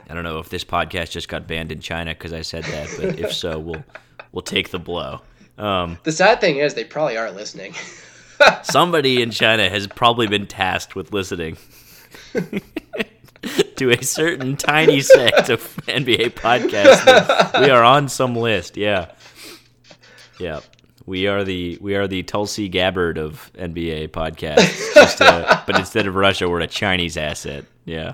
I 0.08 0.14
don't 0.14 0.24
know 0.24 0.38
if 0.38 0.48
this 0.48 0.64
podcast 0.64 1.10
just 1.10 1.28
got 1.28 1.46
banned 1.46 1.70
in 1.70 1.80
China 1.80 2.12
because 2.12 2.32
I 2.32 2.42
said 2.42 2.64
that, 2.64 2.88
but 2.98 3.18
if 3.18 3.32
so, 3.32 3.58
we'll 3.58 3.84
we'll 4.32 4.42
take 4.42 4.70
the 4.70 4.78
blow. 4.78 5.20
Um, 5.56 5.98
the 6.02 6.12
sad 6.12 6.40
thing 6.40 6.56
is, 6.56 6.74
they 6.74 6.84
probably 6.84 7.16
are 7.16 7.30
listening. 7.30 7.74
somebody 8.62 9.22
in 9.22 9.30
China 9.30 9.68
has 9.68 9.86
probably 9.86 10.26
been 10.26 10.46
tasked 10.46 10.96
with 10.96 11.12
listening 11.12 11.58
to 13.76 13.90
a 13.90 14.02
certain 14.02 14.56
tiny 14.56 15.00
sect 15.00 15.48
of 15.48 15.60
NBA 15.86 16.30
podcasts. 16.30 17.60
We 17.60 17.70
are 17.70 17.84
on 17.84 18.08
some 18.08 18.34
list. 18.34 18.76
Yeah, 18.76 19.12
yeah. 20.38 20.60
We 21.10 21.26
are 21.26 21.42
the 21.42 21.76
we 21.80 21.96
are 21.96 22.06
the 22.06 22.22
Tulsi 22.22 22.68
Gabbard 22.68 23.18
of 23.18 23.50
NBA 23.58 24.10
podcasts. 24.10 25.18
but 25.66 25.76
instead 25.76 26.06
of 26.06 26.14
Russia, 26.14 26.48
we're 26.48 26.60
a 26.60 26.68
Chinese 26.68 27.16
asset. 27.16 27.64
Yeah. 27.84 28.12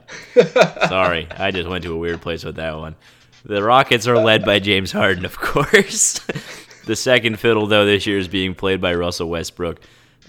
Sorry, 0.88 1.28
I 1.30 1.50
just 1.50 1.68
went 1.68 1.84
to 1.84 1.92
a 1.92 1.96
weird 1.98 2.22
place 2.22 2.42
with 2.42 2.56
that 2.56 2.74
one. 2.74 2.96
The 3.44 3.62
Rockets 3.62 4.06
are 4.06 4.16
led 4.16 4.46
by 4.46 4.60
James 4.60 4.92
Harden, 4.92 5.26
of 5.26 5.38
course. 5.38 6.20
the 6.86 6.96
second 6.96 7.38
fiddle, 7.38 7.66
though, 7.66 7.84
this 7.84 8.06
year 8.06 8.16
is 8.16 8.28
being 8.28 8.54
played 8.54 8.80
by 8.80 8.94
Russell 8.94 9.28
Westbrook. 9.28 9.78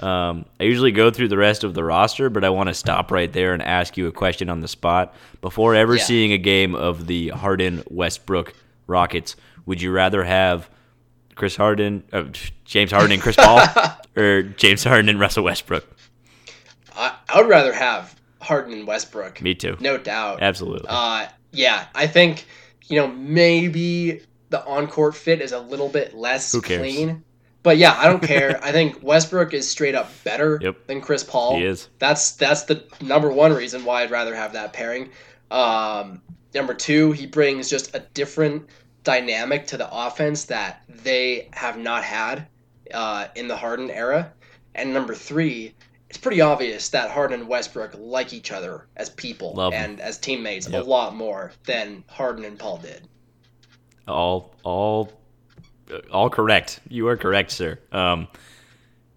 Um, 0.02 0.44
I 0.60 0.66
usually 0.66 0.92
go 0.92 1.10
through 1.10 1.30
the 1.30 1.38
rest 1.38 1.64
of 1.64 1.74
the 1.74 1.86
roster, 1.86 2.30
but 2.30 2.44
I 2.44 2.50
want 2.50 2.68
to 2.68 2.74
stop 2.74 3.12
right 3.12 3.32
there 3.32 3.54
and 3.54 3.62
ask 3.64 3.96
you 3.96 4.08
a 4.08 4.12
question 4.12 4.50
on 4.50 4.60
the 4.60 4.68
spot. 4.68 5.16
Before 5.40 5.74
ever 5.74 5.96
yeah. 5.96 6.04
seeing 6.04 6.34
a 6.34 6.38
game 6.38 6.76
of 6.76 7.08
the 7.08 7.30
Harden 7.30 7.82
Westbrook 7.90 8.54
Rockets, 8.88 9.38
would 9.66 9.82
you 9.82 9.94
rather 9.94 10.26
have 10.26 10.70
Chris 11.38 11.56
Harden, 11.56 12.04
uh, 12.12 12.26
James 12.66 12.92
Harden 12.92 13.12
and 13.12 13.22
Chris 13.22 13.36
Paul, 13.36 13.62
or 14.18 14.44
James 14.44 14.84
Harden 14.84 15.08
and 15.08 15.20
Russell 15.20 15.44
Westbrook? 15.44 15.88
I, 16.96 17.16
I, 17.30 17.40
would 17.40 17.50
rather 17.50 17.74
have 17.74 18.20
Harden 18.42 18.74
and 18.74 18.88
Westbrook. 18.88 19.42
Me 19.42 19.54
too. 19.54 19.78
No 19.80 19.98
doubt. 19.98 20.42
Absolutely. 20.42 20.88
Uh, 20.90 21.28
yeah, 21.52 21.86
I 21.96 22.08
think 22.08 22.46
you 22.88 22.98
know 23.00 23.08
maybe 23.08 24.22
the 24.50 24.66
on-court 24.66 25.16
fit 25.16 25.42
is 25.42 25.52
a 25.52 25.60
little 25.60 25.90
bit 25.90 26.14
less 26.14 26.54
clean. 26.60 27.24
But 27.64 27.78
yeah, 27.78 27.96
I 27.98 28.06
don't 28.06 28.24
care. 28.24 28.60
I 28.64 28.72
think 28.72 29.00
Westbrook 29.04 29.54
is 29.54 29.70
straight 29.70 29.94
up 29.94 30.10
better 30.24 30.58
yep. 30.62 30.88
than 30.88 31.02
Chris 31.02 31.24
Paul. 31.24 31.58
He 31.58 31.66
is. 31.66 31.90
That's 32.00 32.32
that's 32.32 32.64
the 32.64 32.84
number 33.02 33.32
one 33.32 33.54
reason 33.54 33.86
why 33.86 34.04
I'd 34.04 34.12
rather 34.12 34.36
have 34.36 34.54
that 34.54 34.74
pairing. 34.74 35.10
Um, 35.52 36.22
number 36.54 36.74
two, 36.74 37.12
he 37.12 37.26
brings 37.28 37.70
just 37.70 37.96
a 37.96 38.00
different 38.14 38.68
dynamic 39.08 39.66
to 39.66 39.78
the 39.78 39.88
offense 39.90 40.44
that 40.44 40.84
they 40.90 41.48
have 41.54 41.78
not 41.78 42.04
had 42.04 42.46
uh, 42.94 43.28
in 43.38 43.48
the 43.48 43.56
Harden 43.56 43.90
era. 43.90 44.34
And 44.76 44.94
number 44.94 45.16
three, 45.16 45.74
it's 46.10 46.18
pretty 46.18 46.42
obvious 46.42 46.90
that 46.90 47.10
Harden 47.10 47.40
and 47.40 47.50
Westbrook 47.50 47.94
like 47.98 48.34
each 48.34 48.52
other 48.52 48.86
as 48.98 49.10
people 49.10 49.54
Love 49.54 49.72
and 49.72 50.02
as 50.02 50.18
teammates 50.18 50.68
yep. 50.68 50.84
a 50.84 50.86
lot 50.86 51.16
more 51.16 51.54
than 51.66 52.04
Harden 52.08 52.44
and 52.44 52.60
Paul 52.60 52.80
did. 52.80 53.08
All, 54.10 54.54
all, 54.64 55.14
all 56.12 56.30
correct. 56.30 56.82
You 56.90 57.08
are 57.08 57.16
correct, 57.16 57.52
sir. 57.52 57.80
Um, 57.94 58.28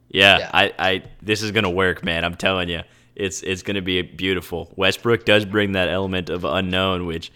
Yeah, 0.08 0.38
Yeah. 0.38 0.50
I, 0.54 0.72
I 0.78 1.02
this 1.20 1.42
is 1.42 1.50
gonna 1.50 1.70
work, 1.70 2.04
man. 2.04 2.24
I'm 2.24 2.36
telling 2.36 2.68
you, 2.68 2.82
it's 3.16 3.42
it's 3.42 3.62
gonna 3.62 3.82
be 3.82 4.02
beautiful. 4.02 4.72
Westbrook 4.76 5.24
does 5.24 5.44
bring 5.44 5.72
that 5.72 5.88
element 5.88 6.30
of 6.30 6.44
unknown, 6.44 7.06
which 7.06 7.30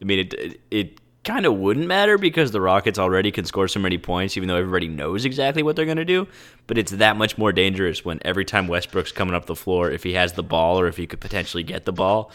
I 0.00 0.04
mean, 0.04 0.18
it 0.20 0.34
it, 0.34 0.60
it 0.70 1.00
kind 1.24 1.46
of 1.46 1.54
wouldn't 1.56 1.86
matter 1.86 2.18
because 2.18 2.50
the 2.50 2.60
Rockets 2.60 2.98
already 2.98 3.30
can 3.30 3.44
score 3.44 3.66
so 3.68 3.80
many 3.80 3.98
points, 3.98 4.36
even 4.36 4.48
though 4.48 4.56
everybody 4.56 4.88
knows 4.88 5.24
exactly 5.24 5.62
what 5.62 5.74
they're 5.76 5.86
gonna 5.86 6.04
do. 6.04 6.26
But 6.66 6.78
it's 6.78 6.92
that 6.92 7.16
much 7.16 7.38
more 7.38 7.52
dangerous 7.52 8.04
when 8.04 8.20
every 8.24 8.44
time 8.44 8.68
Westbrook's 8.68 9.12
coming 9.12 9.34
up 9.34 9.46
the 9.46 9.56
floor, 9.56 9.90
if 9.90 10.02
he 10.02 10.12
has 10.14 10.34
the 10.34 10.42
ball 10.42 10.78
or 10.78 10.86
if 10.86 10.96
he 10.96 11.06
could 11.06 11.20
potentially 11.20 11.62
get 11.62 11.84
the 11.84 11.92
ball. 11.92 12.30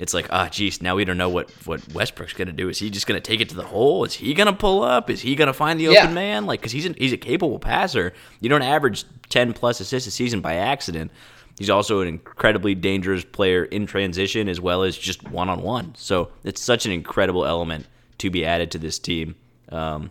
It's 0.00 0.12
like, 0.12 0.26
ah, 0.30 0.48
geez, 0.48 0.82
now 0.82 0.96
we 0.96 1.04
don't 1.04 1.16
know 1.18 1.28
what, 1.28 1.48
what 1.66 1.80
Westbrook's 1.94 2.32
gonna 2.32 2.52
do. 2.52 2.68
Is 2.68 2.80
he 2.80 2.90
just 2.90 3.06
gonna 3.06 3.20
take 3.20 3.40
it 3.40 3.48
to 3.50 3.54
the 3.54 3.62
hole? 3.64 4.04
Is 4.04 4.14
he 4.14 4.34
gonna 4.34 4.52
pull 4.52 4.82
up? 4.82 5.08
Is 5.08 5.20
he 5.20 5.36
gonna 5.36 5.52
find 5.52 5.78
the 5.78 5.86
open 5.88 6.08
Yeah. 6.08 6.12
man? 6.12 6.46
Like, 6.46 6.60
because 6.60 6.72
he's 6.72 6.84
an, 6.86 6.94
he's 6.98 7.12
a 7.12 7.16
capable 7.16 7.58
passer. 7.60 8.12
You 8.40 8.48
don't 8.48 8.62
average 8.62 9.04
ten 9.28 9.52
plus 9.52 9.78
assists 9.80 10.08
a 10.08 10.10
season 10.10 10.40
by 10.40 10.54
accident. 10.56 11.12
He's 11.58 11.70
also 11.70 12.00
an 12.00 12.08
incredibly 12.08 12.74
dangerous 12.74 13.24
player 13.24 13.64
in 13.64 13.86
transition 13.86 14.48
as 14.48 14.60
well 14.60 14.82
as 14.82 14.98
just 14.98 15.22
one 15.30 15.48
on 15.48 15.62
one. 15.62 15.94
So 15.96 16.30
it's 16.42 16.60
such 16.60 16.84
an 16.86 16.90
incredible 16.90 17.46
element 17.46 17.86
to 18.18 18.30
be 18.30 18.44
added 18.44 18.70
to 18.72 18.78
this 18.78 18.98
team, 18.98 19.34
um, 19.70 20.10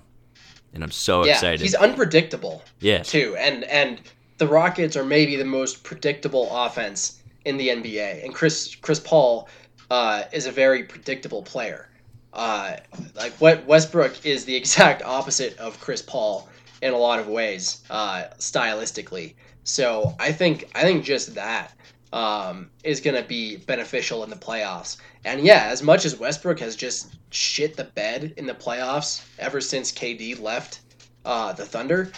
and 0.73 0.83
I'm 0.83 0.91
so 0.91 1.23
Yeah, 1.25 1.33
excited. 1.33 1.61
he's 1.61 1.75
unpredictable. 1.75 2.63
Yeah. 2.79 3.03
too, 3.03 3.35
and 3.37 3.63
and 3.65 4.01
the 4.37 4.47
Rockets 4.47 4.95
are 4.97 5.03
maybe 5.05 5.35
the 5.35 5.45
most 5.45 5.83
predictable 5.83 6.49
offense 6.51 7.19
in 7.45 7.57
the 7.57 7.69
NBA, 7.69 8.23
and 8.23 8.33
Chris 8.33 8.75
Chris 8.75 8.99
Paul 8.99 9.47
uh, 9.91 10.23
is 10.31 10.45
a 10.47 10.51
very 10.51 10.83
predictable 10.83 11.43
player. 11.43 11.89
Uh, 12.33 12.77
like 13.15 13.31
what 13.33 13.63
Westbrook 13.67 14.25
is 14.25 14.43
the 14.45 14.55
exact 14.61 15.03
opposite 15.03 15.57
of 15.59 15.79
Chris 15.79 16.01
Paul 16.01 16.49
in 16.81 16.93
a 16.93 16.97
lot 16.97 17.19
of 17.19 17.27
ways, 17.27 17.83
uh, 17.89 18.23
stylistically. 18.39 19.35
So 19.63 20.15
I 20.19 20.31
think 20.31 20.69
I 20.75 20.81
think 20.81 21.03
just 21.05 21.35
that 21.35 21.73
um, 22.13 22.69
is 22.83 23.01
going 23.01 23.21
to 23.21 23.27
be 23.27 23.57
beneficial 23.57 24.23
in 24.23 24.29
the 24.29 24.35
playoffs. 24.35 24.97
And 25.25 25.41
yeah, 25.41 25.65
as 25.69 25.81
much 25.81 26.05
as 26.05 26.17
Westbrook 26.17 26.59
has 26.59 26.75
just 26.75 27.15
shit 27.31 27.75
the 27.75 27.83
bed 27.83 28.35
in 28.37 28.45
the 28.45 28.53
playoffs 28.53 29.25
ever 29.39 29.59
since 29.59 29.91
KD 29.91 30.39
left 30.39 30.81
uh, 31.25 31.51
the 31.53 31.65
Thunder, 31.65 32.11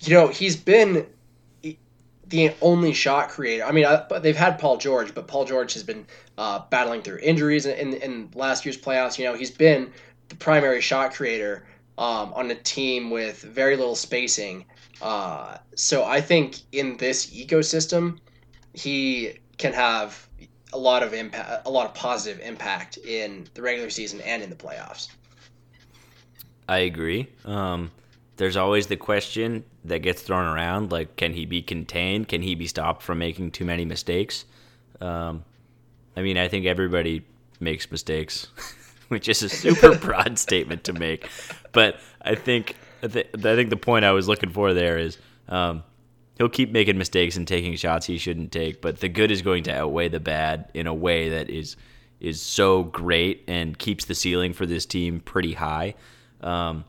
you 0.00 0.14
know 0.14 0.28
he's 0.28 0.56
been 0.56 1.06
the 2.26 2.54
only 2.60 2.92
shot 2.92 3.30
creator. 3.30 3.64
I 3.64 3.72
mean, 3.72 3.86
I, 3.86 4.18
they've 4.20 4.36
had 4.36 4.58
Paul 4.58 4.76
George, 4.76 5.14
but 5.14 5.26
Paul 5.26 5.46
George 5.46 5.72
has 5.72 5.82
been 5.82 6.06
uh, 6.38 6.60
battling 6.70 7.02
through 7.02 7.18
injuries 7.18 7.66
in, 7.66 7.94
in 7.94 8.30
last 8.34 8.64
year's 8.64 8.78
playoffs. 8.78 9.18
You 9.18 9.24
know, 9.24 9.34
he's 9.34 9.50
been 9.50 9.90
the 10.28 10.36
primary 10.36 10.80
shot 10.80 11.12
creator 11.12 11.64
um, 11.98 12.32
on 12.34 12.50
a 12.50 12.54
team 12.54 13.10
with 13.10 13.42
very 13.42 13.76
little 13.76 13.96
spacing. 13.96 14.64
Uh, 15.02 15.56
so 15.74 16.04
I 16.04 16.20
think 16.20 16.58
in 16.72 16.96
this 16.98 17.26
ecosystem, 17.26 18.18
he 18.80 19.34
can 19.58 19.72
have 19.72 20.26
a 20.72 20.78
lot 20.78 21.02
of 21.02 21.12
impact, 21.12 21.66
a 21.66 21.70
lot 21.70 21.86
of 21.86 21.94
positive 21.94 22.40
impact 22.40 22.96
in 22.98 23.46
the 23.54 23.62
regular 23.62 23.90
season 23.90 24.20
and 24.22 24.42
in 24.42 24.50
the 24.50 24.56
playoffs. 24.56 25.08
I 26.68 26.78
agree. 26.78 27.28
Um, 27.44 27.90
there's 28.36 28.56
always 28.56 28.86
the 28.86 28.96
question 28.96 29.64
that 29.84 29.98
gets 29.98 30.22
thrown 30.22 30.46
around, 30.46 30.92
like, 30.92 31.16
can 31.16 31.32
he 31.32 31.44
be 31.44 31.60
contained? 31.60 32.28
Can 32.28 32.42
he 32.42 32.54
be 32.54 32.66
stopped 32.66 33.02
from 33.02 33.18
making 33.18 33.50
too 33.50 33.64
many 33.64 33.84
mistakes? 33.84 34.44
Um, 35.00 35.44
I 36.16 36.22
mean, 36.22 36.38
I 36.38 36.48
think 36.48 36.66
everybody 36.66 37.26
makes 37.58 37.90
mistakes, 37.90 38.46
which 39.08 39.28
is 39.28 39.42
a 39.42 39.48
super 39.48 39.94
broad 40.00 40.38
statement 40.38 40.84
to 40.84 40.92
make. 40.92 41.28
But 41.72 42.00
I 42.22 42.34
think 42.34 42.76
I, 43.02 43.08
th- 43.08 43.28
I 43.34 43.56
think 43.56 43.70
the 43.70 43.76
point 43.76 44.04
I 44.04 44.12
was 44.12 44.28
looking 44.28 44.50
for 44.50 44.72
there 44.72 44.96
is 44.96 45.18
um, 45.48 45.82
he'll 46.40 46.48
keep 46.48 46.72
making 46.72 46.96
mistakes 46.96 47.36
and 47.36 47.46
taking 47.46 47.76
shots 47.76 48.06
he 48.06 48.16
shouldn't 48.16 48.50
take, 48.50 48.80
but 48.80 49.00
the 49.00 49.10
good 49.10 49.30
is 49.30 49.42
going 49.42 49.62
to 49.62 49.78
outweigh 49.78 50.08
the 50.08 50.18
bad 50.18 50.70
in 50.72 50.86
a 50.86 50.94
way 50.94 51.28
that 51.28 51.50
is 51.50 51.76
is 52.18 52.40
so 52.40 52.82
great 52.82 53.44
and 53.46 53.78
keeps 53.78 54.06
the 54.06 54.14
ceiling 54.14 54.54
for 54.54 54.64
this 54.64 54.86
team 54.86 55.20
pretty 55.20 55.52
high. 55.52 55.94
Um, 56.40 56.86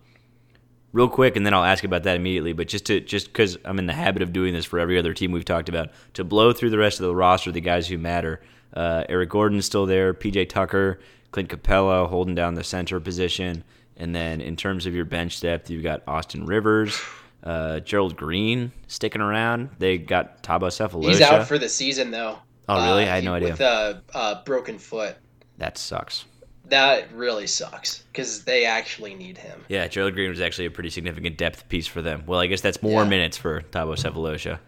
real 0.94 1.10
quick, 1.10 1.36
and 1.36 1.46
then 1.46 1.54
I'll 1.54 1.66
ask 1.66 1.84
about 1.84 2.04
that 2.04 2.16
immediately. 2.16 2.54
But 2.54 2.70
just 2.70 2.86
to 2.86 3.02
just 3.02 3.28
because 3.28 3.58
I'm 3.66 3.78
in 3.78 3.88
the 3.88 3.94
habit 3.94 4.22
of 4.22 4.32
doing 4.32 4.54
this 4.54 4.64
for 4.64 4.80
every 4.80 4.98
other 4.98 5.14
team 5.14 5.34
we've 5.34 5.44
talked 5.44 5.68
about, 5.68 5.90
to 6.14 6.24
blow 6.24 6.54
through 6.54 6.70
the 6.70 6.78
rest 6.78 7.02
of 7.02 7.08
the 7.08 7.14
roster, 7.14 7.52
the 7.52 7.60
guys 7.60 7.90
who 7.90 7.98
matter. 7.98 8.40
Uh, 8.74 9.04
Eric 9.10 9.32
Gordon's 9.32 9.66
still 9.66 9.86
there. 9.86 10.14
PJ 10.14 10.48
Tucker, 10.48 11.02
Clint 11.32 11.50
Capela 11.50 12.08
holding 12.08 12.36
down 12.36 12.54
the 12.54 12.64
center 12.64 13.02
position, 13.02 13.66
and 13.98 14.16
then 14.16 14.40
in 14.40 14.56
terms 14.56 14.86
of 14.86 14.96
your 14.96 15.04
bench 15.04 15.42
depth, 15.42 15.70
you've 15.70 15.84
got 15.84 16.04
Austin 16.08 16.46
Rivers, 16.46 16.98
uh, 17.44 17.80
Gerald 17.82 18.16
Green 18.16 18.72
sticking 18.88 19.22
around. 19.22 19.70
They 19.80 19.98
got 19.98 20.44
Thabo 20.44 20.68
Sefolosha. 20.70 21.08
He's 21.10 21.22
out 21.22 21.48
for 21.48 21.58
the 21.58 21.70
season 21.70 22.12
though. 22.12 22.38
Oh, 22.70 22.86
really? 22.86 23.04
Uh, 23.04 23.12
I 23.12 23.16
had 23.16 23.24
no 23.24 23.32
he- 23.32 23.38
idea. 23.38 23.52
With 23.52 23.62
a 23.62 24.02
uh, 24.14 24.44
broken 24.44 24.78
foot. 24.78 25.16
that 25.58 25.78
sucks. 25.78 26.26
That 26.66 27.12
really 27.12 27.48
sucks 27.48 28.04
because 28.14 28.46
they 28.46 28.64
actually 28.66 29.14
need 29.14 29.38
him. 29.38 29.60
Yeah, 29.68 29.88
Gerald 29.90 30.14
Green 30.14 30.30
was 30.30 30.40
actually 30.40 30.68
a 30.68 30.72
pretty 30.72 30.90
significant 30.90 31.38
depth 31.38 31.68
piece 31.68 31.86
for 31.86 32.02
them. 32.02 32.24
Well, 32.26 32.40
I 32.40 32.48
guess 32.48 32.62
that's 32.62 32.82
more 32.82 33.04
Yeah. 33.04 33.10
minutes 33.10 33.36
for 33.36 33.62
Thabo 33.72 33.98
Sefolosha. 33.98 34.60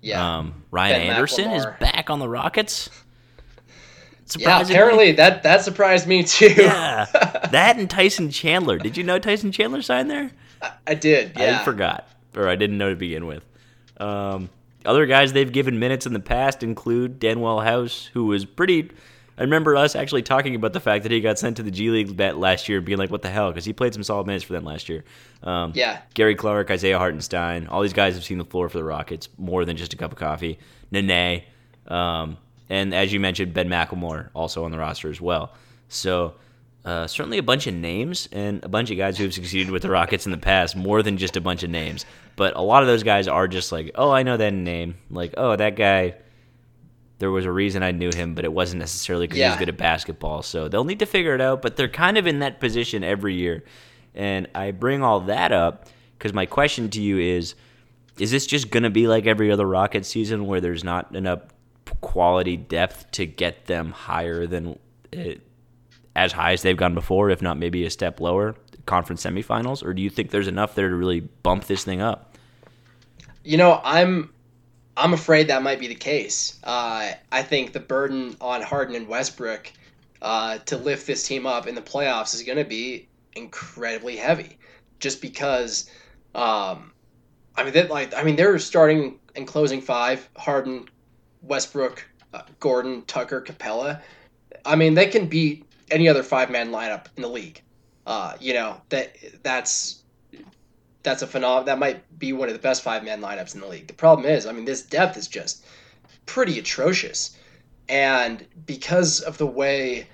Yeah. 0.00 0.38
Um, 0.38 0.64
Ryan 0.70 1.00
Ben 1.00 1.10
Anderson 1.10 1.50
is 1.50 1.66
back 1.78 2.08
on 2.08 2.20
the 2.20 2.28
Rockets. 2.28 2.88
yeah, 4.38 4.62
apparently 4.62 5.12
that 5.12 5.42
that 5.42 5.62
surprised 5.62 6.06
me 6.06 6.22
too. 6.22 6.54
Yeah, 6.56 7.04
that 7.52 7.76
and 7.76 7.90
Tyson 7.90 8.30
Chandler. 8.30 8.78
Did 8.78 8.96
you 8.96 9.02
know 9.04 9.18
Tyson 9.18 9.52
Chandler 9.52 9.82
signed 9.82 10.10
there? 10.10 10.30
I 10.86 10.94
did. 10.94 11.32
Yeah. 11.36 11.60
I 11.60 11.64
forgot, 11.64 12.08
or 12.36 12.48
I 12.48 12.56
didn't 12.56 12.78
know 12.78 12.90
to 12.90 12.96
begin 12.96 13.26
with. 13.26 13.44
Um, 13.98 14.48
other 14.84 15.06
guys 15.06 15.32
they've 15.32 15.52
given 15.52 15.78
minutes 15.78 16.06
in 16.06 16.12
the 16.12 16.20
past 16.20 16.62
include 16.62 17.20
Danuel 17.20 17.62
House, 17.62 18.10
who 18.12 18.26
was 18.26 18.44
pretty. 18.44 18.90
I 19.38 19.42
remember 19.42 19.76
us 19.76 19.96
actually 19.96 20.22
talking 20.22 20.54
about 20.54 20.72
the 20.74 20.80
fact 20.80 21.04
that 21.04 21.12
he 21.12 21.20
got 21.20 21.38
sent 21.38 21.56
to 21.56 21.62
the 21.62 21.70
G 21.70 21.88
League 21.90 22.16
bet 22.16 22.36
last 22.36 22.68
year, 22.68 22.80
being 22.80 22.98
like, 22.98 23.10
"What 23.10 23.22
the 23.22 23.30
hell?" 23.30 23.50
Because 23.50 23.64
he 23.64 23.72
played 23.72 23.94
some 23.94 24.02
solid 24.02 24.26
minutes 24.26 24.44
for 24.44 24.52
them 24.52 24.64
last 24.64 24.88
year. 24.88 25.04
Um, 25.42 25.72
Yeah. 25.74 26.00
Gary 26.14 26.34
Clark, 26.34 26.70
Isaiah 26.70 26.98
Hartenstein, 26.98 27.66
all 27.68 27.80
these 27.82 27.92
guys 27.94 28.14
have 28.14 28.24
seen 28.24 28.38
the 28.38 28.44
floor 28.44 28.68
for 28.68 28.78
the 28.78 28.84
Rockets 28.84 29.28
more 29.38 29.64
than 29.64 29.76
just 29.76 29.94
a 29.94 29.96
cup 29.96 30.12
of 30.12 30.18
coffee. 30.18 30.58
Nene, 30.90 31.42
um, 31.88 32.36
and 32.68 32.94
as 32.94 33.12
you 33.12 33.20
mentioned, 33.20 33.54
Ben 33.54 33.68
McLemore 33.68 34.28
also 34.34 34.64
on 34.64 34.70
the 34.70 34.78
roster 34.78 35.08
as 35.08 35.20
well. 35.20 35.52
So 35.88 36.34
uh, 36.84 37.06
certainly 37.06 37.38
a 37.38 37.42
bunch 37.42 37.66
of 37.66 37.74
names 37.74 38.28
and 38.32 38.64
a 38.64 38.68
bunch 38.68 38.90
of 38.90 38.96
guys 38.96 39.16
who 39.16 39.24
have 39.24 39.34
succeeded 39.34 39.70
with 39.70 39.82
the 39.82 39.90
Rockets 39.90 40.26
in 40.26 40.32
the 40.32 40.38
past, 40.38 40.74
more 40.74 41.02
than 41.02 41.16
just 41.16 41.36
a 41.36 41.40
bunch 41.40 41.62
of 41.62 41.70
names. 41.70 42.04
But 42.34 42.56
a 42.56 42.60
lot 42.60 42.82
of 42.82 42.88
those 42.88 43.02
guys 43.02 43.28
are 43.28 43.46
just 43.46 43.70
like, 43.70 43.92
oh, 43.94 44.10
I 44.10 44.22
know 44.22 44.36
that 44.36 44.52
name. 44.52 44.96
Like, 45.10 45.34
oh, 45.36 45.56
that 45.56 45.76
guy. 45.76 46.16
There 47.18 47.30
was 47.30 47.44
a 47.44 47.52
reason 47.52 47.84
I 47.84 47.92
knew 47.92 48.10
him, 48.12 48.34
but 48.34 48.44
it 48.44 48.52
wasn't 48.52 48.80
necessarily 48.80 49.28
because 49.28 49.38
he 49.38 49.44
was 49.44 49.56
good 49.56 49.68
at 49.68 49.76
basketball. 49.76 50.42
So 50.42 50.66
they'll 50.66 50.82
need 50.82 50.98
to 50.98 51.06
figure 51.06 51.36
it 51.36 51.40
out. 51.40 51.62
But 51.62 51.76
they're 51.76 51.88
kind 51.88 52.18
of 52.18 52.26
in 52.26 52.40
that 52.40 52.58
position 52.58 53.04
every 53.04 53.34
year. 53.34 53.62
And 54.12 54.48
I 54.56 54.72
bring 54.72 55.04
all 55.04 55.20
that 55.20 55.52
up 55.52 55.86
because 56.18 56.32
my 56.32 56.46
question 56.46 56.90
to 56.90 57.00
you 57.00 57.18
is 57.18 57.54
is 58.18 58.30
this 58.30 58.46
just 58.46 58.70
going 58.70 58.82
to 58.82 58.90
be 58.90 59.06
like 59.06 59.26
every 59.26 59.50
other 59.50 59.66
Rocket 59.66 60.04
season 60.04 60.46
where 60.46 60.60
there's 60.60 60.84
not 60.84 61.14
enough 61.14 61.40
quality 62.00 62.56
depth 62.56 63.10
to 63.12 63.26
get 63.26 63.66
them 63.66 63.92
higher 63.92 64.46
than 64.46 64.78
it, 65.12 65.40
as 66.14 66.32
high 66.32 66.52
as 66.52 66.62
they've 66.62 66.76
gone 66.76 66.94
before, 66.94 67.30
if 67.30 67.42
not 67.42 67.58
maybe 67.58 67.84
a 67.84 67.90
step 67.90 68.20
lower, 68.20 68.54
conference 68.86 69.24
semifinals? 69.24 69.84
Or 69.84 69.94
do 69.94 70.02
you 70.02 70.10
think 70.10 70.30
there's 70.30 70.48
enough 70.48 70.74
there 70.74 70.88
to 70.88 70.96
really 70.96 71.20
bump 71.20 71.64
this 71.64 71.84
thing 71.84 72.00
up? 72.00 72.36
You 73.44 73.56
know, 73.56 73.80
I'm 73.84 74.32
I'm 74.96 75.14
afraid 75.14 75.48
that 75.48 75.62
might 75.62 75.80
be 75.80 75.88
the 75.88 75.94
case. 75.94 76.58
Uh, 76.64 77.12
I 77.30 77.42
think 77.42 77.72
the 77.72 77.80
burden 77.80 78.36
on 78.40 78.62
Harden 78.62 78.94
and 78.94 79.08
Westbrook 79.08 79.72
uh, 80.20 80.58
to 80.58 80.76
lift 80.76 81.06
this 81.06 81.26
team 81.26 81.46
up 81.46 81.66
in 81.66 81.74
the 81.74 81.82
playoffs 81.82 82.34
is 82.34 82.42
going 82.42 82.58
to 82.58 82.64
be 82.64 83.08
incredibly 83.34 84.16
heavy, 84.16 84.58
just 85.00 85.20
because. 85.20 85.90
Um, 86.34 86.92
I 87.54 87.64
mean, 87.64 87.74
they, 87.74 87.86
like 87.86 88.14
I 88.14 88.22
mean, 88.22 88.36
they're 88.36 88.58
starting 88.58 89.18
and 89.34 89.46
closing 89.46 89.80
five: 89.80 90.28
Harden, 90.36 90.88
Westbrook, 91.42 92.06
uh, 92.32 92.42
Gordon, 92.60 93.02
Tucker, 93.06 93.42
Capela. 93.42 94.00
I 94.64 94.76
mean, 94.76 94.94
they 94.94 95.06
can 95.06 95.26
beat 95.26 95.66
any 95.92 96.08
other 96.08 96.22
five 96.22 96.50
man 96.50 96.70
lineup 96.70 97.06
in 97.16 97.22
the 97.22 97.28
league. 97.28 97.62
Uh, 98.06 98.34
you 98.40 98.54
know 98.54 98.80
that 98.88 99.14
that's 99.42 100.02
that's 101.02 101.22
a 101.22 101.26
phenom- 101.26 101.66
that 101.66 101.78
might 101.78 102.18
be 102.18 102.32
one 102.32 102.48
of 102.48 102.54
the 102.54 102.60
best 102.60 102.82
five 102.82 103.04
man 103.04 103.20
lineups 103.20 103.54
in 103.54 103.60
the 103.60 103.66
league. 103.66 103.86
The 103.86 103.94
problem 103.94 104.26
is, 104.26 104.46
I 104.46 104.52
mean, 104.52 104.64
this 104.64 104.82
depth 104.82 105.16
is 105.16 105.28
just 105.28 105.64
pretty 106.26 106.58
atrocious, 106.58 107.36
and 107.88 108.44
because 108.66 109.20
of 109.20 109.38
the 109.38 109.46
way 109.46 110.08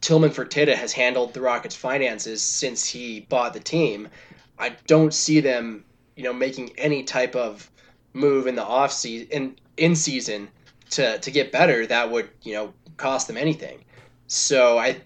Tillman 0.00 0.30
Fertitta 0.30 0.74
has 0.74 0.92
handled 0.92 1.32
the 1.32 1.40
Rockets' 1.40 1.76
finances 1.76 2.42
since 2.42 2.86
he 2.86 3.20
bought 3.20 3.54
the 3.54 3.60
team, 3.60 4.08
I 4.58 4.76
don't 4.86 5.14
see 5.14 5.40
them, 5.40 5.84
you 6.16 6.22
know, 6.22 6.32
making 6.32 6.78
any 6.78 7.02
type 7.02 7.34
of 7.34 7.70
move 8.12 8.46
in 8.46 8.56
the 8.56 8.64
off 8.64 8.92
season 8.92 9.28
in 9.30 9.56
in 9.76 9.94
season 9.94 10.48
to 10.90 11.18
to 11.18 11.30
get 11.30 11.52
better 11.52 11.86
that 11.86 12.10
would 12.10 12.30
you 12.42 12.54
know 12.54 12.72
cost 12.96 13.26
them 13.26 13.36
anything. 13.36 13.84
So 14.26 14.78
I 14.78 14.96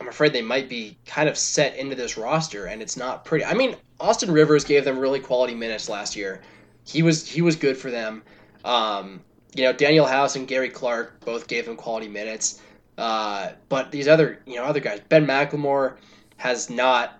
I'm 0.00 0.08
afraid 0.08 0.32
they 0.32 0.42
might 0.42 0.68
be 0.68 0.96
kind 1.06 1.28
of 1.28 1.36
set 1.38 1.76
into 1.76 1.94
this 1.94 2.16
roster, 2.16 2.66
and 2.66 2.82
it's 2.82 2.96
not 2.96 3.24
pretty. 3.24 3.44
I 3.44 3.54
mean, 3.54 3.76
Austin 3.98 4.30
Rivers 4.30 4.64
gave 4.64 4.84
them 4.84 4.98
really 4.98 5.20
quality 5.20 5.54
minutes 5.54 5.88
last 5.88 6.16
year. 6.16 6.40
he 6.84 7.02
was 7.02 7.26
he 7.26 7.42
was 7.42 7.56
good 7.56 7.76
for 7.76 7.90
them. 7.90 8.22
Um, 8.64 9.20
you 9.54 9.64
know, 9.64 9.72
Danuel 9.72 10.08
House 10.08 10.36
and 10.36 10.46
Gary 10.46 10.68
Clark 10.68 11.24
both 11.24 11.48
gave 11.48 11.66
them 11.66 11.76
quality 11.76 12.08
minutes. 12.08 12.60
Uh, 12.98 13.52
but 13.68 13.90
these 13.90 14.08
other, 14.08 14.40
you 14.46 14.56
know, 14.56 14.64
other 14.64 14.80
guys, 14.80 15.00
Ben 15.08 15.26
McLemore 15.26 15.96
has 16.36 16.68
not 16.68 17.18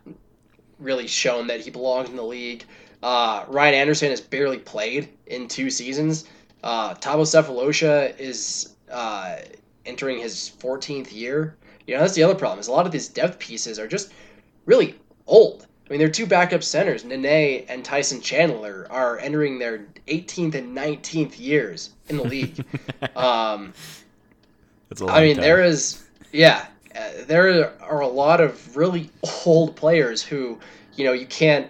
really 0.79 1.07
shown 1.07 1.47
that 1.47 1.61
he 1.61 1.71
belongs 1.71 2.11
in 2.11 2.17
the 2.17 2.23
league. 2.23 2.65
Uh, 3.03 3.45
Ryan 3.49 3.75
Anderson 3.75 4.11
has 4.11 4.21
barely 4.21 4.59
played 4.59 5.09
in 5.27 5.49
two 5.49 5.71
seasons. 5.71 6.27
Uh, 6.63 6.95
Thabo 6.95 7.23
Sefolosha 7.23 8.19
is 8.19 8.75
uh, 8.91 9.37
entering 9.87 10.19
his 10.19 10.53
14th 10.61 11.13
year. 11.13 11.57
You 11.87 11.95
know, 11.95 12.01
that's 12.01 12.15
the 12.15 12.23
other 12.23 12.35
problem. 12.35 12.59
Is 12.59 12.69
a 12.69 12.73
lot 12.73 12.87
of 12.87 12.93
these 12.93 13.09
depth 13.09 13.39
pieces 13.39 13.79
are 13.79 13.89
just 13.89 14.13
really 14.67 14.95
old. 15.27 15.67
I 15.87 15.93
mean, 15.93 15.99
their 15.99 16.09
two 16.09 16.27
backup 16.27 16.63
centers, 16.63 17.05
Nene 17.05 17.65
and 17.69 17.85
Tyson 17.85 18.21
Chandler, 18.21 18.87
are 18.91 19.19
entering 19.19 19.59
their 19.59 19.87
18th 20.07 20.55
and 20.55 20.77
19th 20.77 21.41
years 21.41 21.91
in 22.09 22.17
the 22.17 22.23
league. 22.23 22.65
um, 23.17 23.73
That's 24.89 25.01
a 25.01 25.07
I 25.07 25.23
mean, 25.23 25.41
there 25.41 25.65
is, 25.65 26.05
yeah, 26.31 26.67
uh, 26.95 27.25
there 27.27 27.75
are 27.83 28.01
a 28.01 28.09
lot 28.09 28.41
of 28.41 28.77
really 28.77 29.11
old 29.45 29.75
players 29.75 30.23
who, 30.23 30.61
you 30.95 31.05
know, 31.05 31.13
you 31.13 31.27
can't 31.27 31.67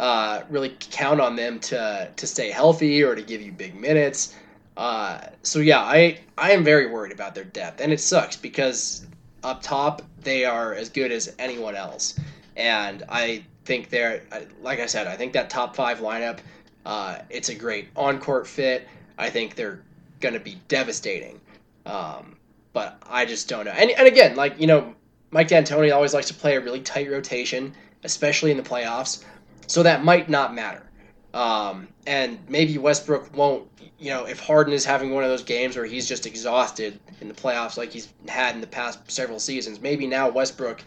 uh, 0.00 0.42
really 0.48 0.74
count 0.78 1.20
on 1.20 1.36
them 1.36 1.60
to 1.60 2.10
to 2.16 2.26
stay 2.26 2.50
healthy 2.50 3.02
or 3.02 3.14
to 3.14 3.22
give 3.22 3.42
you 3.42 3.52
big 3.52 3.78
minutes. 3.78 4.34
Uh, 4.76 5.20
so 5.42 5.58
yeah, 5.58 5.80
I 5.80 6.18
I 6.38 6.52
am 6.52 6.64
very 6.64 6.86
worried 6.86 7.12
about 7.12 7.34
their 7.34 7.44
depth, 7.44 7.80
and 7.80 7.92
it 7.92 8.00
sucks 8.00 8.36
because 8.36 9.06
up 9.42 9.62
top 9.62 10.02
they 10.22 10.44
are 10.44 10.74
as 10.74 10.88
good 10.88 11.12
as 11.12 11.34
anyone 11.38 11.74
else, 11.74 12.18
and 12.56 13.02
I 13.08 13.44
think 13.64 13.90
they're 13.90 14.22
like 14.62 14.80
I 14.80 14.86
said, 14.86 15.06
I 15.06 15.16
think 15.16 15.32
that 15.34 15.50
top 15.50 15.76
five 15.76 16.00
lineup, 16.00 16.38
uh, 16.86 17.18
it's 17.28 17.48
a 17.48 17.54
great 17.54 17.88
on 17.96 18.18
court 18.18 18.46
fit. 18.46 18.88
I 19.18 19.28
think 19.30 19.54
they're 19.54 19.82
going 20.20 20.34
to 20.34 20.40
be 20.40 20.58
devastating, 20.68 21.40
um, 21.86 22.36
but 22.72 23.02
I 23.08 23.26
just 23.26 23.48
don't 23.48 23.66
know. 23.66 23.72
And 23.72 23.90
and 23.90 24.06
again, 24.06 24.36
like 24.36 24.58
you 24.60 24.66
know, 24.66 24.94
Mike 25.30 25.48
D'Antoni 25.48 25.94
always 25.94 26.14
likes 26.14 26.28
to 26.28 26.34
play 26.34 26.56
a 26.56 26.60
really 26.60 26.80
tight 26.80 27.10
rotation, 27.10 27.74
especially 28.04 28.50
in 28.50 28.56
the 28.56 28.62
playoffs. 28.62 29.24
So 29.66 29.82
that 29.82 30.04
might 30.04 30.28
not 30.28 30.54
matter. 30.54 30.89
Um, 31.32 31.88
and 32.06 32.38
maybe 32.48 32.76
Westbrook 32.78 33.36
won't, 33.36 33.68
you 33.98 34.10
know, 34.10 34.24
if 34.24 34.40
Harden 34.40 34.72
is 34.72 34.84
having 34.84 35.12
one 35.12 35.22
of 35.22 35.30
those 35.30 35.44
games 35.44 35.76
where 35.76 35.86
he's 35.86 36.08
just 36.08 36.26
exhausted 36.26 36.98
in 37.20 37.28
the 37.28 37.34
playoffs 37.34 37.76
like 37.76 37.92
he's 37.92 38.08
had 38.28 38.54
in 38.54 38.60
the 38.60 38.66
past 38.66 38.98
several 39.10 39.38
seasons, 39.38 39.80
maybe 39.80 40.06
now 40.06 40.28
Westbrook, 40.28 40.82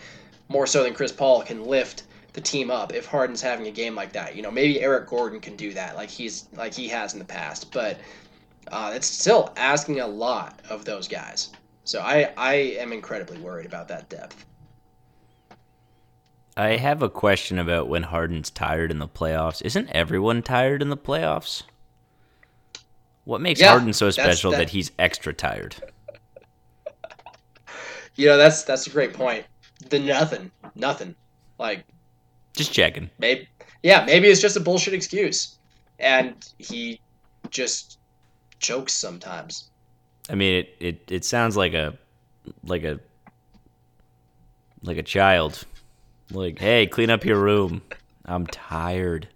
more 0.50 0.68
so 0.68 0.84
than 0.84 0.94
Chris 0.94 1.12
Paul, 1.12 1.44
can 1.44 1.64
lift 1.64 2.04
the 2.34 2.42
team 2.42 2.72
up 2.72 2.94
if 2.94 3.06
Harden's 3.06 3.42
having 3.42 3.68
a 3.68 3.72
game 3.72 3.96
like 3.96 4.12
that. 4.14 4.36
You 4.36 4.42
know, 4.42 4.52
maybe 4.52 4.82
Eric 4.82 5.08
Gordon 5.08 5.40
can 5.40 5.56
do 5.56 5.72
that 5.74 5.96
like 5.96 6.10
he's 6.10 6.48
like 6.54 6.74
he 6.74 6.88
has 6.90 7.14
in 7.14 7.20
the 7.20 7.26
past, 7.26 7.72
but 7.72 8.00
uh, 8.72 8.92
it's 8.94 9.08
still 9.08 9.54
asking 9.56 10.00
a 10.00 10.08
lot 10.08 10.60
of 10.70 10.84
those 10.84 11.08
guys. 11.08 11.52
So 11.86 12.02
I 12.02 12.34
I 12.36 12.54
am 12.54 12.92
incredibly 12.92 13.38
worried 13.38 13.66
about 13.66 13.88
that 13.90 14.10
depth. 14.10 14.46
I 16.56 16.76
have 16.76 17.02
a 17.02 17.10
question 17.10 17.58
about 17.58 17.88
when 17.88 18.04
Harden's 18.04 18.52
tired 18.52 18.92
in 18.92 19.00
the 19.00 19.08
playoffs. 19.08 19.62
Isn't 19.64 19.90
everyone 19.90 20.44
tired 20.44 20.82
in 20.82 20.90
the 20.90 20.98
playoffs? 20.98 21.64
What 23.26 23.42
makes 23.42 23.60
yeah, 23.60 23.70
Harden 23.70 23.94
so 23.94 24.12
special 24.12 24.52
that. 24.52 24.58
that 24.58 24.70
he's 24.70 24.92
extra 25.00 25.34
tired? 25.34 25.76
You 28.16 28.28
know, 28.28 28.38
that's 28.38 28.62
that's 28.62 28.86
a 28.86 28.92
great 28.92 29.12
point. 29.12 29.44
The 29.90 29.98
nothing, 29.98 30.52
nothing. 30.76 31.16
Like, 31.58 31.84
just 32.56 32.72
checking. 32.72 33.10
Maybe, 33.18 33.48
yeah, 33.82 34.06
maybe 34.06 34.28
it's 34.28 34.40
just 34.40 34.56
a 34.56 34.60
bullshit 34.60 34.94
excuse, 34.94 35.58
and 35.98 36.36
he 36.60 37.02
just 37.50 37.98
chokes 38.60 38.94
sometimes. 38.94 39.72
I 40.30 40.36
mean, 40.36 40.60
it, 40.60 40.76
it, 40.80 41.12
it 41.12 41.26
sounds 41.26 41.58
like 41.58 41.74
a 41.74 41.98
like 42.64 42.84
a 42.84 43.00
like 44.84 44.98
a 44.98 45.04
child 45.04 45.66
like, 46.32 46.60
hey, 46.60 46.88
clean 46.88 47.10
up 47.10 47.26
your 47.26 47.40
room. 47.40 47.82
I'm 48.26 48.48
tired. 48.48 49.28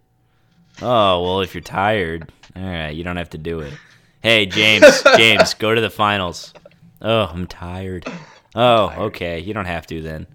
Oh, 0.82 1.24
well, 1.24 1.42
if 1.42 1.54
you're 1.54 1.62
tired, 1.62 2.32
all 2.56 2.64
right, 2.64 2.92
you 2.92 3.04
don't 3.04 3.18
have 3.18 3.32
to 3.32 3.38
do 3.38 3.60
it. 3.60 3.74
Hey, 4.22 4.46
James, 4.46 5.04
James, 5.18 5.54
go 5.56 5.74
to 5.74 5.82
the 5.82 5.90
finals. 5.90 6.54
Oh, 7.02 7.24
I'm 7.24 7.48
tired. 7.48 8.08
Oh, 8.56 8.94
okay, 9.06 9.40
you 9.40 9.54
don't 9.54 9.66
have 9.66 9.88
to 9.88 10.02
then. 10.02 10.28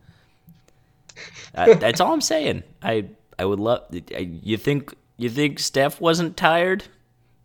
Uh, 1.54 1.74
that's 1.74 2.00
all 2.00 2.12
I'm 2.12 2.20
saying. 2.20 2.62
I 2.82 3.06
I 3.38 3.44
would 3.44 3.60
love. 3.60 3.82
I, 4.14 4.30
you 4.42 4.56
think 4.56 4.94
you 5.16 5.28
think 5.28 5.58
Steph 5.58 6.00
wasn't 6.00 6.36
tired? 6.36 6.84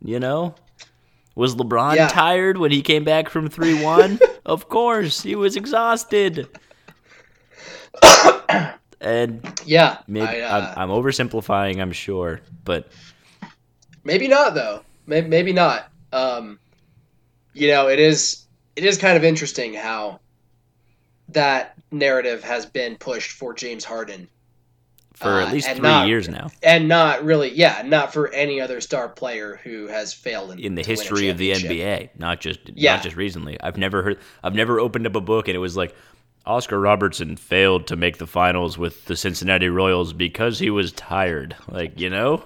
You 0.02 0.18
know, 0.18 0.54
was 1.34 1.56
LeBron 1.56 1.96
yeah. 1.96 2.08
tired 2.08 2.56
when 2.58 2.70
he 2.70 2.80
came 2.80 3.04
back 3.04 3.28
from 3.28 3.48
three 3.48 3.82
one? 3.82 4.18
of 4.46 4.68
course, 4.68 5.22
he 5.22 5.34
was 5.34 5.56
exhausted. 5.56 6.48
And 9.00 9.60
yeah, 9.64 9.98
maybe 10.06 10.26
I, 10.26 10.40
uh, 10.40 10.74
I'm, 10.76 10.90
I'm, 10.90 10.96
oversimplifying, 10.96 11.80
I'm 11.80 11.92
sure, 11.92 12.40
but 12.64 12.88
maybe 14.02 14.26
not 14.26 14.54
though. 14.54 14.82
Maybe, 15.06 15.28
maybe 15.28 15.52
not. 15.52 15.88
Um, 16.12 16.58
you 17.54 17.68
know, 17.68 17.88
it 17.88 18.00
is 18.00 18.44
it 18.74 18.84
is 18.84 18.98
kind 18.98 19.16
of 19.16 19.24
interesting 19.24 19.74
how 19.74 20.20
that 21.28 21.74
narrative 21.90 22.42
has 22.42 22.66
been 22.66 22.96
pushed 22.96 23.32
for 23.32 23.54
James 23.54 23.84
Harden 23.84 24.28
for 25.18 25.40
at 25.40 25.48
uh, 25.48 25.52
least 25.52 25.68
three 25.70 25.80
not, 25.80 26.06
years 26.06 26.28
now, 26.28 26.48
and 26.62 26.86
not 26.86 27.24
really, 27.24 27.52
yeah, 27.52 27.82
not 27.84 28.12
for 28.12 28.32
any 28.32 28.60
other 28.60 28.80
star 28.80 29.08
player 29.08 29.58
who 29.64 29.88
has 29.88 30.12
failed 30.12 30.52
in, 30.52 30.60
in 30.60 30.74
the 30.76 30.84
history 30.84 31.28
of 31.28 31.38
the 31.38 31.50
NBA, 31.50 32.10
not 32.16 32.40
just 32.40 32.60
yeah. 32.74 32.94
not 32.94 33.02
just 33.02 33.16
recently. 33.16 33.60
I've 33.60 33.76
never 33.76 34.02
heard, 34.04 34.20
I've 34.44 34.54
never 34.54 34.78
opened 34.78 35.08
up 35.08 35.16
a 35.16 35.20
book 35.20 35.48
and 35.48 35.56
it 35.56 35.58
was 35.58 35.76
like 35.76 35.94
Oscar 36.48 36.80
Robertson 36.80 37.36
failed 37.36 37.86
to 37.88 37.94
make 37.94 38.16
the 38.16 38.26
finals 38.26 38.78
with 38.78 39.04
the 39.04 39.16
Cincinnati 39.16 39.68
Royals 39.68 40.14
because 40.14 40.58
he 40.58 40.70
was 40.70 40.92
tired. 40.92 41.54
Like, 41.68 42.00
you 42.00 42.08
know? 42.08 42.42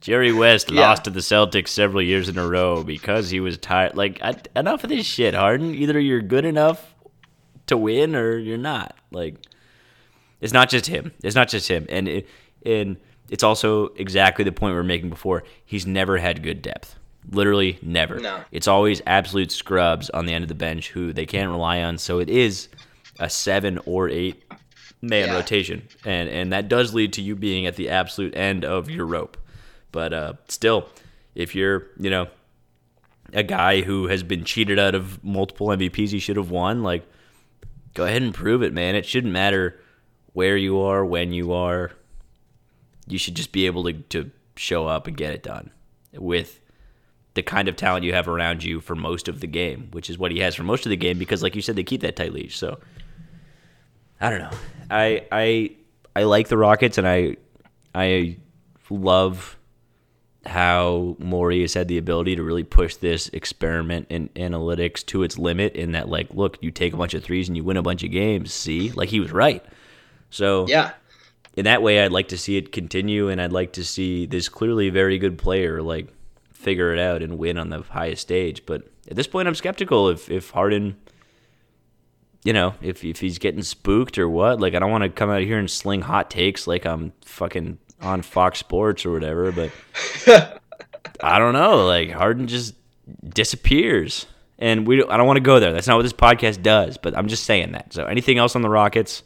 Jerry 0.00 0.32
West 0.32 0.68
yeah. 0.68 0.80
lost 0.80 1.04
to 1.04 1.10
the 1.10 1.20
Celtics 1.20 1.68
several 1.68 2.02
years 2.02 2.28
in 2.28 2.36
a 2.36 2.46
row 2.46 2.82
because 2.82 3.30
he 3.30 3.38
was 3.38 3.56
tired. 3.56 3.96
Like, 3.96 4.20
I, 4.20 4.34
enough 4.56 4.82
of 4.82 4.90
this 4.90 5.06
shit, 5.06 5.32
Harden. 5.32 5.76
Either 5.76 5.98
you're 6.00 6.22
good 6.22 6.44
enough 6.44 6.92
to 7.68 7.76
win 7.76 8.16
or 8.16 8.36
you're 8.36 8.58
not. 8.58 8.96
Like, 9.12 9.36
it's 10.40 10.52
not 10.52 10.68
just 10.68 10.86
him. 10.86 11.12
It's 11.22 11.36
not 11.36 11.48
just 11.48 11.68
him. 11.68 11.86
And 11.88 12.08
it, 12.08 12.28
and 12.66 12.96
it's 13.30 13.44
also 13.44 13.90
exactly 13.94 14.44
the 14.44 14.50
point 14.50 14.72
we 14.72 14.76
were 14.76 14.82
making 14.82 15.08
before. 15.08 15.44
He's 15.64 15.86
never 15.86 16.18
had 16.18 16.42
good 16.42 16.62
depth. 16.62 16.96
Literally 17.30 17.78
never. 17.80 18.18
No. 18.18 18.42
It's 18.50 18.66
always 18.66 19.00
absolute 19.06 19.52
scrubs 19.52 20.10
on 20.10 20.26
the 20.26 20.34
end 20.34 20.42
of 20.42 20.48
the 20.48 20.54
bench 20.56 20.90
who 20.90 21.12
they 21.12 21.26
can't 21.26 21.48
rely 21.48 21.80
on. 21.80 21.96
So 21.96 22.18
it 22.18 22.28
is– 22.28 22.68
a 23.18 23.30
seven 23.30 23.78
or 23.86 24.08
eight 24.08 24.44
man 25.00 25.28
yeah. 25.28 25.34
rotation, 25.34 25.88
and 26.04 26.28
and 26.28 26.52
that 26.52 26.68
does 26.68 26.94
lead 26.94 27.12
to 27.14 27.22
you 27.22 27.36
being 27.36 27.66
at 27.66 27.76
the 27.76 27.88
absolute 27.88 28.36
end 28.36 28.64
of 28.64 28.90
your 28.90 29.06
rope. 29.06 29.36
But 29.92 30.12
uh, 30.12 30.32
still, 30.48 30.88
if 31.34 31.54
you're 31.54 31.86
you 31.98 32.10
know 32.10 32.28
a 33.32 33.42
guy 33.42 33.82
who 33.82 34.06
has 34.08 34.22
been 34.22 34.44
cheated 34.44 34.78
out 34.78 34.94
of 34.94 35.22
multiple 35.24 35.68
MVPs 35.68 36.10
he 36.10 36.18
should 36.18 36.36
have 36.36 36.50
won, 36.50 36.82
like 36.82 37.06
go 37.94 38.04
ahead 38.04 38.22
and 38.22 38.34
prove 38.34 38.62
it, 38.62 38.72
man. 38.72 38.94
It 38.94 39.06
shouldn't 39.06 39.32
matter 39.32 39.80
where 40.32 40.56
you 40.56 40.80
are, 40.80 41.04
when 41.04 41.32
you 41.32 41.52
are. 41.52 41.92
You 43.06 43.18
should 43.18 43.34
just 43.34 43.52
be 43.52 43.66
able 43.66 43.84
to, 43.84 43.92
to 43.92 44.30
show 44.56 44.86
up 44.86 45.06
and 45.06 45.16
get 45.16 45.32
it 45.32 45.42
done 45.42 45.70
with 46.12 46.60
the 47.34 47.42
kind 47.42 47.68
of 47.68 47.76
talent 47.76 48.04
you 48.04 48.12
have 48.12 48.28
around 48.28 48.62
you 48.62 48.80
for 48.80 48.94
most 48.94 49.28
of 49.28 49.40
the 49.40 49.46
game, 49.46 49.88
which 49.92 50.08
is 50.08 50.18
what 50.18 50.30
he 50.30 50.38
has 50.38 50.54
for 50.54 50.62
most 50.62 50.86
of 50.86 50.90
the 50.90 50.96
game 50.96 51.18
because, 51.18 51.42
like 51.42 51.54
you 51.54 51.62
said, 51.62 51.76
they 51.76 51.82
keep 51.82 52.00
that 52.00 52.16
tight 52.16 52.32
leash. 52.32 52.56
So 52.56 52.78
I 54.20 54.30
don't 54.30 54.40
know. 54.40 54.50
I 54.90 55.26
I 55.30 55.70
I 56.16 56.24
like 56.24 56.48
the 56.48 56.56
Rockets, 56.56 56.98
and 56.98 57.06
I 57.06 57.36
I 57.94 58.38
love 58.90 59.56
how 60.46 61.16
Morey 61.18 61.62
has 61.62 61.74
had 61.74 61.88
the 61.88 61.98
ability 61.98 62.36
to 62.36 62.42
really 62.42 62.64
push 62.64 62.96
this 62.96 63.28
experiment 63.28 64.06
in 64.10 64.28
analytics 64.30 65.04
to 65.06 65.22
its 65.22 65.38
limit. 65.38 65.74
In 65.74 65.92
that, 65.92 66.08
like, 66.08 66.32
look, 66.34 66.58
you 66.60 66.70
take 66.70 66.92
a 66.92 66.96
bunch 66.96 67.14
of 67.14 67.24
threes 67.24 67.48
and 67.48 67.56
you 67.56 67.64
win 67.64 67.76
a 67.76 67.82
bunch 67.82 68.02
of 68.02 68.10
games. 68.10 68.52
See, 68.52 68.90
like 68.92 69.08
he 69.08 69.20
was 69.20 69.32
right. 69.32 69.64
So 70.30 70.66
yeah, 70.68 70.92
in 71.56 71.64
that 71.64 71.82
way, 71.82 72.04
I'd 72.04 72.12
like 72.12 72.28
to 72.28 72.38
see 72.38 72.56
it 72.56 72.72
continue, 72.72 73.28
and 73.28 73.40
I'd 73.40 73.52
like 73.52 73.72
to 73.74 73.84
see 73.84 74.26
this 74.26 74.48
clearly 74.48 74.90
very 74.90 75.18
good 75.18 75.38
player 75.38 75.82
like 75.82 76.08
figure 76.52 76.92
it 76.92 76.98
out 76.98 77.22
and 77.22 77.38
win 77.38 77.58
on 77.58 77.68
the 77.68 77.82
highest 77.82 78.22
stage. 78.22 78.64
But 78.66 78.82
at 79.08 79.16
this 79.16 79.26
point, 79.26 79.48
I'm 79.48 79.54
skeptical 79.54 80.08
if 80.08 80.30
if 80.30 80.50
Harden 80.50 80.96
you 82.44 82.52
know, 82.52 82.74
if 82.80 83.02
if 83.02 83.20
he's 83.20 83.38
getting 83.38 83.62
spooked 83.62 84.18
or 84.18 84.28
what. 84.28 84.60
Like 84.60 84.74
I 84.74 84.78
don't 84.78 84.90
want 84.90 85.02
to 85.02 85.08
come 85.08 85.30
out 85.30 85.42
here 85.42 85.58
and 85.58 85.70
sling 85.70 86.02
hot 86.02 86.30
takes 86.30 86.66
like 86.66 86.86
I'm 86.86 87.12
fucking 87.24 87.78
on 88.00 88.22
Fox 88.22 88.58
Sports 88.58 89.04
or 89.04 89.12
whatever, 89.12 89.50
but 89.50 89.72
I 91.22 91.38
don't 91.38 91.54
know. 91.54 91.86
Like 91.86 92.10
Harden 92.10 92.46
just 92.46 92.74
disappears. 93.26 94.26
And 94.58 94.86
we 94.86 95.02
I 95.02 95.16
don't 95.16 95.26
want 95.26 95.38
to 95.38 95.42
go 95.42 95.58
there. 95.58 95.72
That's 95.72 95.88
not 95.88 95.96
what 95.96 96.02
this 96.02 96.12
podcast 96.12 96.62
does, 96.62 96.96
but 96.98 97.16
I'm 97.16 97.28
just 97.28 97.44
saying 97.44 97.72
that. 97.72 97.92
So 97.92 98.04
anything 98.04 98.38
else 98.38 98.54
on 98.54 98.62
the 98.62 98.70
Rockets? 98.70 99.24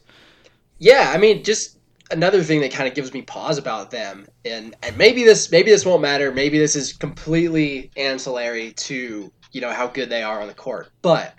Yeah, 0.79 1.13
I 1.15 1.19
mean 1.19 1.43
just 1.43 1.77
another 2.11 2.43
thing 2.43 2.61
that 2.61 2.73
kind 2.73 2.89
of 2.89 2.95
gives 2.95 3.13
me 3.13 3.23
pause 3.23 3.59
about 3.59 3.91
them, 3.91 4.27
and 4.45 4.75
and 4.83 4.97
maybe 4.97 5.25
this 5.25 5.51
maybe 5.51 5.71
this 5.71 5.85
won't 5.85 6.03
matter. 6.03 6.33
Maybe 6.33 6.59
this 6.59 6.77
is 6.77 6.93
completely 6.93 7.91
ancillary 7.97 8.73
to 8.75 9.33
you 9.53 9.61
know 9.61 9.71
how 9.71 9.89
good 9.89 10.09
they 10.09 10.23
are 10.23 10.41
on 10.41 10.47
the 10.47 10.55
court, 10.55 10.91
but 11.03 11.35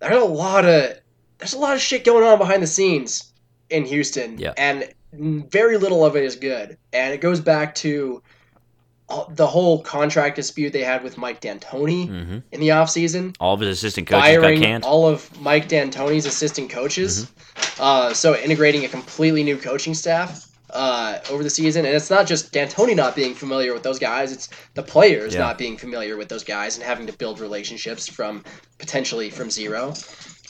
there's 0.00 0.22
a 0.22 0.24
lot 0.26 0.64
of 0.64 0.98
there's 1.38 1.54
a 1.54 1.58
lot 1.58 1.74
of 1.74 1.80
shit 1.80 2.04
going 2.04 2.24
on 2.24 2.38
behind 2.38 2.62
the 2.62 2.66
scenes 2.66 3.32
in 3.70 3.84
Houston, 3.86 4.38
Yeah. 4.38 4.52
and 4.56 4.92
very 5.12 5.76
little 5.78 6.04
of 6.04 6.16
it 6.16 6.24
is 6.24 6.36
good. 6.36 6.76
And 6.92 7.14
it 7.14 7.20
goes 7.20 7.40
back 7.40 7.74
to 7.76 8.22
the 9.30 9.46
whole 9.46 9.82
contract 9.82 10.36
dispute 10.36 10.72
they 10.72 10.84
had 10.84 11.02
with 11.02 11.18
Mike 11.18 11.40
D'Antoni 11.40 12.06
hmm 12.06 12.38
in 12.52 12.60
the 12.60 12.68
offseason 12.68 13.34
All 13.40 13.54
of 13.54 13.60
his 13.60 13.70
assistant 13.70 14.06
coaches 14.06 14.36
got 14.36 14.56
canned. 14.56 14.84
all 14.84 15.08
of 15.08 15.40
Mike 15.40 15.68
D'Antoni's 15.68 16.26
assistant 16.26 16.70
coaches. 16.70 17.24
Mm-hmm. 17.24 17.82
Uh, 17.82 18.14
so 18.14 18.36
integrating 18.36 18.84
a 18.84 18.88
completely 18.88 19.42
new 19.42 19.56
coaching 19.56 19.94
staff 19.94 20.46
uh, 20.72 21.18
over 21.30 21.42
the 21.42 21.50
season, 21.50 21.84
and 21.84 21.94
it's 21.94 22.10
not 22.10 22.26
just 22.26 22.52
D'Antoni 22.52 22.94
not 22.96 23.14
being 23.16 23.34
familiar 23.34 23.72
with 23.72 23.82
those 23.82 23.98
guys; 23.98 24.32
it's 24.32 24.48
the 24.74 24.82
players 24.82 25.34
Yeah. 25.34 25.40
not 25.40 25.58
being 25.58 25.76
familiar 25.76 26.16
with 26.16 26.28
those 26.28 26.44
guys 26.44 26.76
and 26.76 26.84
having 26.84 27.06
to 27.06 27.12
build 27.12 27.40
relationships 27.40 28.08
from 28.08 28.44
potentially 28.78 29.30
from 29.30 29.50
zero. 29.50 29.94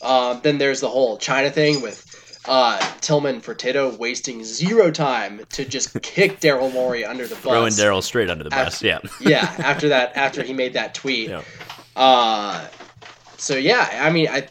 Um, 0.02 0.40
then 0.42 0.58
there's 0.58 0.80
the 0.80 0.88
whole 0.88 1.16
China 1.18 1.50
thing 1.50 1.80
with. 1.82 2.06
Uh, 2.48 2.78
Tillman 3.02 3.42
Fertitta 3.42 3.98
wasting 3.98 4.42
zero 4.42 4.90
time 4.90 5.42
to 5.50 5.62
just 5.62 5.92
kick 6.02 6.40
Daryl 6.40 6.72
Morey 6.72 7.04
under 7.04 7.26
the 7.26 7.34
bus. 7.34 7.42
Throwing 7.42 7.72
Daryl 7.74 8.02
straight 8.02 8.30
under 8.30 8.44
the 8.44 8.48
bus. 8.50 8.82
After- 8.82 8.86
Yeah. 8.86 8.98
yeah, 9.20 9.54
after 9.58 9.90
that, 9.90 10.16
after 10.16 10.42
he 10.42 10.54
made 10.54 10.72
that 10.72 10.94
tweet. 10.94 11.28
Yeah. 11.28 11.42
Uh, 11.94 12.66
so 13.36 13.56
yeah, 13.56 13.90
I 14.02 14.08
mean, 14.10 14.28
I 14.28 14.48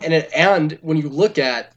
and 0.00 0.14
it, 0.14 0.30
and 0.34 0.78
when 0.82 0.96
you 0.98 1.08
look 1.08 1.36
at 1.36 1.72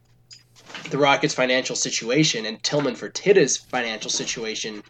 the 0.90 0.98
Rockets' 0.98 1.34
financial 1.34 1.76
situation 1.76 2.46
and 2.46 2.62
Tillman 2.64 2.96
Fertitta's 2.96 3.58
financial 3.58 4.10
situation, 4.10 4.84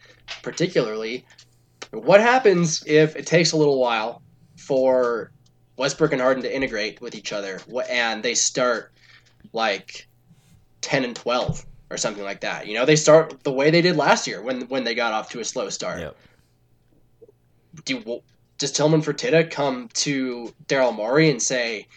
particularly, 0.43 1.25
what 1.91 2.21
happens 2.21 2.84
if 2.86 3.15
it 3.15 3.25
takes 3.25 3.51
a 3.51 3.58
little 3.58 3.79
while 3.79 4.21
for 4.58 5.31
Westbrook 5.77 6.12
and 6.12 6.21
Harden 6.21 6.43
to 6.43 6.53
integrate 6.53 7.01
with 7.01 7.15
each 7.15 7.34
other, 7.34 7.60
and 7.89 8.23
they 8.23 8.34
start 8.36 8.91
like 9.53 10.08
ten 10.81 11.03
and 11.03 11.15
twelve 11.15 11.65
or 11.89 11.97
something 11.97 12.23
like 12.23 12.41
that? 12.41 12.67
You 12.67 12.75
know, 12.75 12.86
they 12.86 12.95
start 12.95 13.43
the 13.43 13.51
way 13.51 13.69
they 13.71 13.81
did 13.81 13.95
last 13.95 14.27
year 14.27 14.41
when 14.41 14.62
when 14.67 14.84
they 14.84 14.95
got 14.95 15.13
off 15.13 15.29
to 15.31 15.39
a 15.39 15.45
slow 15.45 15.69
start 15.69 15.99
Yep. 15.99 16.17
do 17.86 18.21
does 18.58 18.71
Tillman 18.71 19.01
Fertitta 19.01 19.49
come 19.51 19.89
to 19.95 20.53
Daryl 20.67 20.95
Morey 20.95 21.29
and 21.29 21.41
say, 21.41 21.88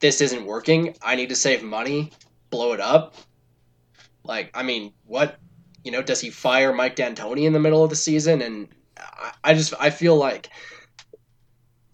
"This 0.00 0.20
isn't 0.22 0.46
working. 0.46 0.96
I 1.02 1.14
need 1.14 1.28
to 1.28 1.36
save 1.36 1.62
money. 1.62 2.10
Blow 2.48 2.72
it 2.72 2.80
up." 2.80 3.14
Like, 4.30 4.52
I 4.54 4.62
mean, 4.62 4.92
what? 5.06 5.40
You 5.82 5.90
know, 5.90 6.02
does 6.02 6.20
he 6.20 6.30
fire 6.30 6.72
Mike 6.72 6.94
D'Antoni 6.94 7.46
in 7.46 7.52
the 7.52 7.58
middle 7.58 7.82
of 7.82 7.90
the 7.90 7.96
season? 7.96 8.40
And 8.42 8.68
I, 8.96 9.32
I 9.42 9.54
just 9.54 9.74
I 9.80 9.90
feel 9.90 10.14
like 10.14 10.50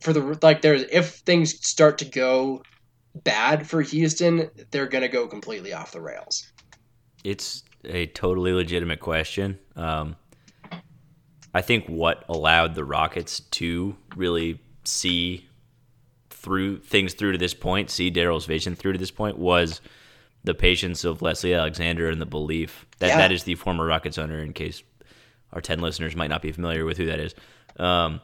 for 0.00 0.12
the 0.12 0.38
like 0.42 0.60
there's 0.60 0.82
if 0.92 1.14
things 1.20 1.66
start 1.66 1.96
to 1.98 2.04
go 2.04 2.62
bad 3.14 3.66
for 3.66 3.80
Houston, 3.80 4.50
they're 4.70 4.86
gonna 4.86 5.08
go 5.08 5.26
completely 5.26 5.72
off 5.72 5.92
the 5.92 6.00
rails. 6.02 6.52
It's 7.24 7.62
a 7.84 8.04
totally 8.04 8.52
legitimate 8.52 9.00
question. 9.00 9.58
Um, 9.74 10.16
I 11.54 11.62
think 11.62 11.86
what 11.86 12.22
allowed 12.28 12.74
the 12.74 12.84
Rockets 12.84 13.40
to 13.40 13.96
really 14.14 14.60
see 14.84 15.48
through 16.28 16.80
things 16.80 17.14
through 17.14 17.32
to 17.32 17.38
this 17.38 17.54
point, 17.54 17.88
see 17.88 18.10
Daryl's 18.10 18.44
vision 18.44 18.76
through 18.76 18.92
to 18.92 18.98
this 18.98 19.10
point, 19.10 19.38
was 19.38 19.80
the 20.46 20.54
patience 20.54 21.04
of 21.04 21.20
Leslie 21.20 21.52
Alexander 21.52 22.08
and 22.08 22.20
the 22.20 22.26
belief 22.26 22.86
that 23.00 23.08
Yeah. 23.08 23.18
that 23.18 23.32
is 23.32 23.42
the 23.44 23.54
former 23.56 23.84
Rockets 23.84 24.16
owner. 24.16 24.40
In 24.42 24.52
case 24.54 24.82
our 25.52 25.60
ten 25.60 25.80
listeners 25.80 26.16
might 26.16 26.28
not 26.30 26.40
be 26.42 26.50
familiar 26.52 26.84
with 26.86 26.96
who 26.96 27.06
that 27.06 27.20
is. 27.20 27.34
Um, 27.78 28.20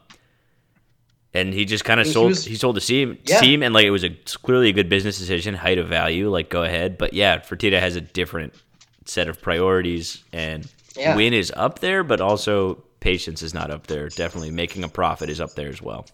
and 1.33 1.53
he 1.53 1.65
just 1.65 1.83
kind 1.85 1.99
of 1.99 2.07
sold. 2.07 2.29
was- 2.29 2.45
he 2.45 2.55
sold 2.55 2.75
the 2.75 2.81
team, 2.81 3.17
Yeah. 3.27 3.39
team, 3.39 3.63
and 3.63 3.73
like 3.73 3.85
it 3.85 3.91
was 3.91 4.03
a 4.03 4.09
clearly 4.09 4.69
a 4.69 4.73
good 4.73 4.89
business 4.89 5.17
decision, 5.19 5.55
height 5.55 5.77
of 5.77 5.87
value. 5.87 6.29
Like 6.29 6.49
go 6.49 6.63
ahead, 6.63 6.97
but 6.97 7.13
yeah, 7.13 7.37
Fertitta 7.39 7.79
has 7.79 7.95
a 7.95 8.01
different 8.01 8.53
set 9.05 9.27
of 9.27 9.41
priorities, 9.41 10.23
and 10.31 10.67
Yeah. 10.95 11.15
win 11.15 11.33
is 11.33 11.51
up 11.55 11.79
there, 11.79 12.03
but 12.03 12.21
also 12.21 12.83
patience 12.99 13.41
is 13.41 13.53
not 13.53 13.69
up 13.71 13.87
there. 13.87 14.07
Definitely 14.09 14.51
making 14.51 14.83
a 14.83 14.89
profit 14.89 15.29
is 15.29 15.41
up 15.41 15.53
there 15.55 15.69
as 15.69 15.81
well. 15.81 16.05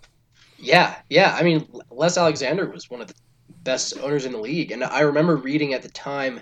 Yeah, 0.58 0.96
yeah. 1.10 1.36
I 1.40 1.44
mean, 1.44 1.68
Les 1.92 2.18
Alexander 2.18 2.66
was 2.70 2.90
one 2.90 3.02
of 3.02 3.08
the 3.08 3.14
best 3.64 3.98
owners 4.02 4.26
in 4.26 4.32
the 4.32 4.40
league, 4.40 4.72
and 4.72 4.84
I 4.84 5.02
remember 5.02 5.36
reading 5.36 5.74
at 5.74 5.82
the 5.82 5.90
time 5.90 6.42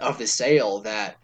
of 0.00 0.18
the 0.18 0.26
sale 0.26 0.80
that 0.80 1.16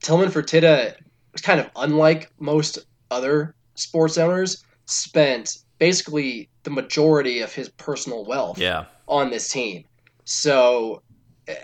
Tillman 0.00 0.30
Fertitta 0.30 0.94
was 1.32 1.42
kind 1.42 1.60
of 1.60 1.70
unlike 1.76 2.30
most 2.38 2.78
other 3.10 3.54
sports 3.74 4.18
owners. 4.18 4.62
Spent 4.86 5.58
basically 5.78 6.48
the 6.62 6.70
majority 6.70 7.40
of 7.40 7.54
his 7.54 7.68
personal 7.70 8.24
wealth 8.24 8.58
Yeah, 8.58 8.84
on 9.08 9.30
this 9.30 9.48
team. 9.48 9.84
So, 10.24 11.02
eh, 11.48 11.54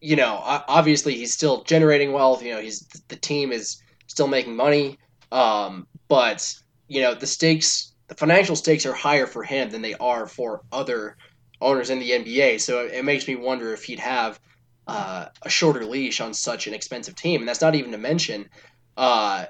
you 0.00 0.16
know, 0.16 0.40
obviously 0.42 1.14
he's 1.16 1.34
still 1.34 1.64
generating 1.64 2.12
wealth. 2.12 2.42
You 2.42 2.54
know, 2.54 2.60
he's 2.60 2.86
the 3.08 3.16
team 3.16 3.52
is 3.52 3.82
still 4.06 4.28
making 4.28 4.56
money. 4.56 4.98
Um, 5.32 5.86
but 6.08 6.54
you 6.86 7.02
know, 7.02 7.14
the 7.14 7.26
stakes, 7.26 7.92
the 8.06 8.14
financial 8.14 8.56
stakes 8.56 8.86
are 8.86 8.94
higher 8.94 9.26
for 9.26 9.42
him 9.42 9.70
than 9.70 9.82
they 9.82 9.94
are 9.94 10.26
for 10.26 10.62
other 10.72 11.16
owners 11.60 11.90
in 11.90 11.98
the 11.98 12.10
NBA. 12.10 12.58
So 12.58 12.84
it, 12.84 12.94
it 12.94 13.04
makes 13.04 13.26
me 13.28 13.36
wonder 13.36 13.72
if 13.72 13.84
he'd 13.84 13.98
have 14.00 14.38
uh, 14.86 15.26
a 15.42 15.48
shorter 15.50 15.84
leash 15.84 16.20
on 16.20 16.32
such 16.34 16.66
an 16.66 16.74
expensive 16.74 17.14
team. 17.14 17.40
And 17.40 17.48
that's 17.48 17.60
not 17.60 17.74
even 17.74 17.92
to 17.92 17.98
mention. 17.98 18.48
Uh, 18.96 19.46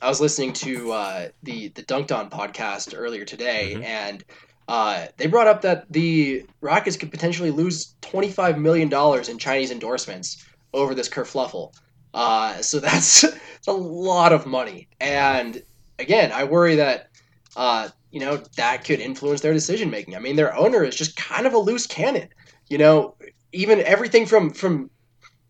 I 0.00 0.08
was 0.08 0.20
listening 0.20 0.52
to 0.54 0.92
uh, 0.92 1.28
the 1.42 1.68
the 1.68 1.82
Dunked 1.82 2.10
On 2.16 2.28
podcast 2.28 2.92
earlier 2.96 3.24
today, 3.24 3.74
Mhm. 3.76 3.84
and 3.84 4.24
uh, 4.68 5.06
they 5.16 5.26
brought 5.28 5.46
up 5.46 5.62
that 5.62 5.90
the 5.92 6.44
Rockets 6.60 6.96
could 6.96 7.10
potentially 7.10 7.50
lose 7.50 7.94
twenty 8.00 8.28
five 8.30 8.58
million 8.58 8.88
dollars 8.88 9.28
in 9.28 9.38
Chinese 9.38 9.70
endorsements 9.70 10.44
over 10.74 10.94
this 10.94 11.08
kerfluffle. 11.08 11.72
Uh, 12.14 12.60
so 12.62 12.78
that's, 12.86 13.20
that's 13.22 13.66
a 13.68 13.72
lot 13.72 14.32
of 14.32 14.44
money, 14.44 14.88
and 15.00 15.62
again, 16.00 16.32
I 16.32 16.44
worry 16.44 16.76
that 16.76 17.08
uh, 17.56 17.88
you 18.10 18.20
know 18.20 18.36
that 18.56 18.84
could 18.84 19.00
influence 19.00 19.40
their 19.40 19.52
decision 19.52 19.90
making. 19.90 20.16
I 20.16 20.18
mean, 20.18 20.36
their 20.36 20.54
owner 20.54 20.84
is 20.84 20.96
just 20.96 21.16
kind 21.16 21.46
of 21.46 21.54
a 21.54 21.58
loose 21.58 21.86
cannon. 21.86 22.28
You 22.68 22.78
know, 22.78 23.14
even 23.52 23.80
everything 23.80 24.26
from 24.26 24.50
from 24.50 24.90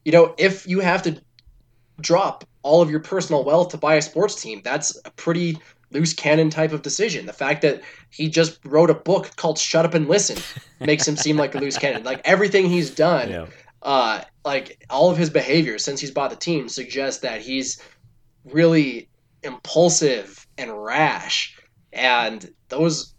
you 0.05 0.13
know 0.13 0.35
if 0.39 0.67
you 0.67 0.81
have 0.81 1.03
to 1.03 1.21
drop 2.01 2.45
all 2.63 2.83
of 2.83 2.91
your 2.91 3.01
personal 3.01 3.45
wealth 3.45 3.71
to 3.71 3.77
buy 3.77 3.97
a 3.97 4.03
sports 4.03 4.41
team, 4.41 4.61
that's 4.65 4.99
a 5.05 5.11
pretty 5.13 5.59
loose 5.91 6.15
cannon 6.15 6.51
type 6.51 6.73
of 6.73 6.83
decision. 6.83 7.27
The 7.27 7.33
fact 7.33 7.63
that 7.63 7.83
he 8.11 8.29
just 8.29 8.59
wrote 8.65 8.91
a 8.91 8.95
book 8.95 9.35
called 9.37 9.59
Shut 9.59 9.85
Up 9.85 9.95
and 9.95 10.09
Listen 10.09 10.39
makes 10.81 11.07
him 11.07 11.17
seem 11.17 11.37
like 11.37 11.55
a 11.55 11.59
loose 11.59 11.79
cannon. 11.79 12.05
Like 12.05 12.23
everything 12.25 12.67
he's 12.69 12.91
done, 12.91 13.31
yeah. 13.31 13.47
uh, 13.83 14.23
like 14.45 14.85
all 14.91 15.11
of 15.11 15.19
his 15.19 15.31
behavior 15.31 15.79
since 15.79 16.01
he's 16.01 16.11
bought 16.11 16.31
the 16.31 16.37
team 16.37 16.69
suggests 16.69 17.21
that 17.23 17.41
he's 17.41 17.83
really 18.45 19.09
impulsive 19.43 20.47
and 20.59 20.73
rash. 20.83 21.59
And 21.93 22.53
those 22.69 23.15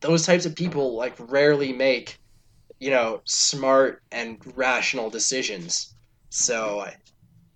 those 0.00 0.24
types 0.24 0.46
of 0.46 0.54
people 0.54 0.96
like 0.96 1.14
rarely 1.18 1.72
make, 1.72 2.18
you 2.78 2.90
know, 2.90 3.20
smart 3.24 4.02
and 4.12 4.38
rational 4.56 5.10
decisions. 5.10 5.94
So 6.30 6.86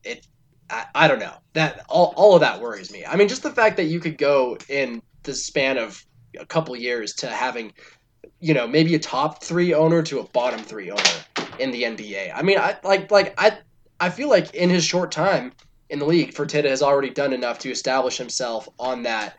it 0.04 0.26
I, 0.72 0.86
I 0.94 1.08
don't 1.08 1.18
know. 1.20 1.34
That 1.52 1.84
all, 1.88 2.14
all 2.16 2.34
of 2.34 2.40
that 2.40 2.60
worries 2.60 2.90
me. 2.90 3.04
I 3.04 3.16
mean, 3.16 3.28
just 3.28 3.42
the 3.42 3.50
fact 3.50 3.76
that 3.76 3.84
you 3.84 4.00
could 4.00 4.18
go 4.18 4.56
in 4.68 5.02
the 5.22 5.34
span 5.34 5.78
of 5.78 6.04
a 6.38 6.46
couple 6.46 6.74
years 6.74 7.12
to 7.16 7.28
having, 7.28 7.72
you 8.40 8.54
know, 8.54 8.66
maybe 8.66 8.94
a 8.94 8.98
top 8.98 9.44
three 9.44 9.74
owner 9.74 10.02
to 10.02 10.20
a 10.20 10.24
bottom 10.28 10.60
three 10.60 10.90
owner 10.90 11.02
in 11.58 11.70
the 11.70 11.82
NBA. 11.82 12.32
I 12.34 12.42
mean, 12.42 12.58
I 12.58 12.76
like 12.82 13.10
like 13.10 13.34
I 13.38 13.58
I 14.00 14.08
feel 14.10 14.28
like 14.28 14.54
in 14.54 14.70
his 14.70 14.84
short 14.84 15.12
time 15.12 15.52
in 15.90 15.98
the 15.98 16.06
league, 16.06 16.32
Fertitta 16.32 16.68
has 16.68 16.82
already 16.82 17.10
done 17.10 17.32
enough 17.32 17.58
to 17.60 17.70
establish 17.70 18.16
himself 18.16 18.68
on 18.78 19.02
that, 19.02 19.36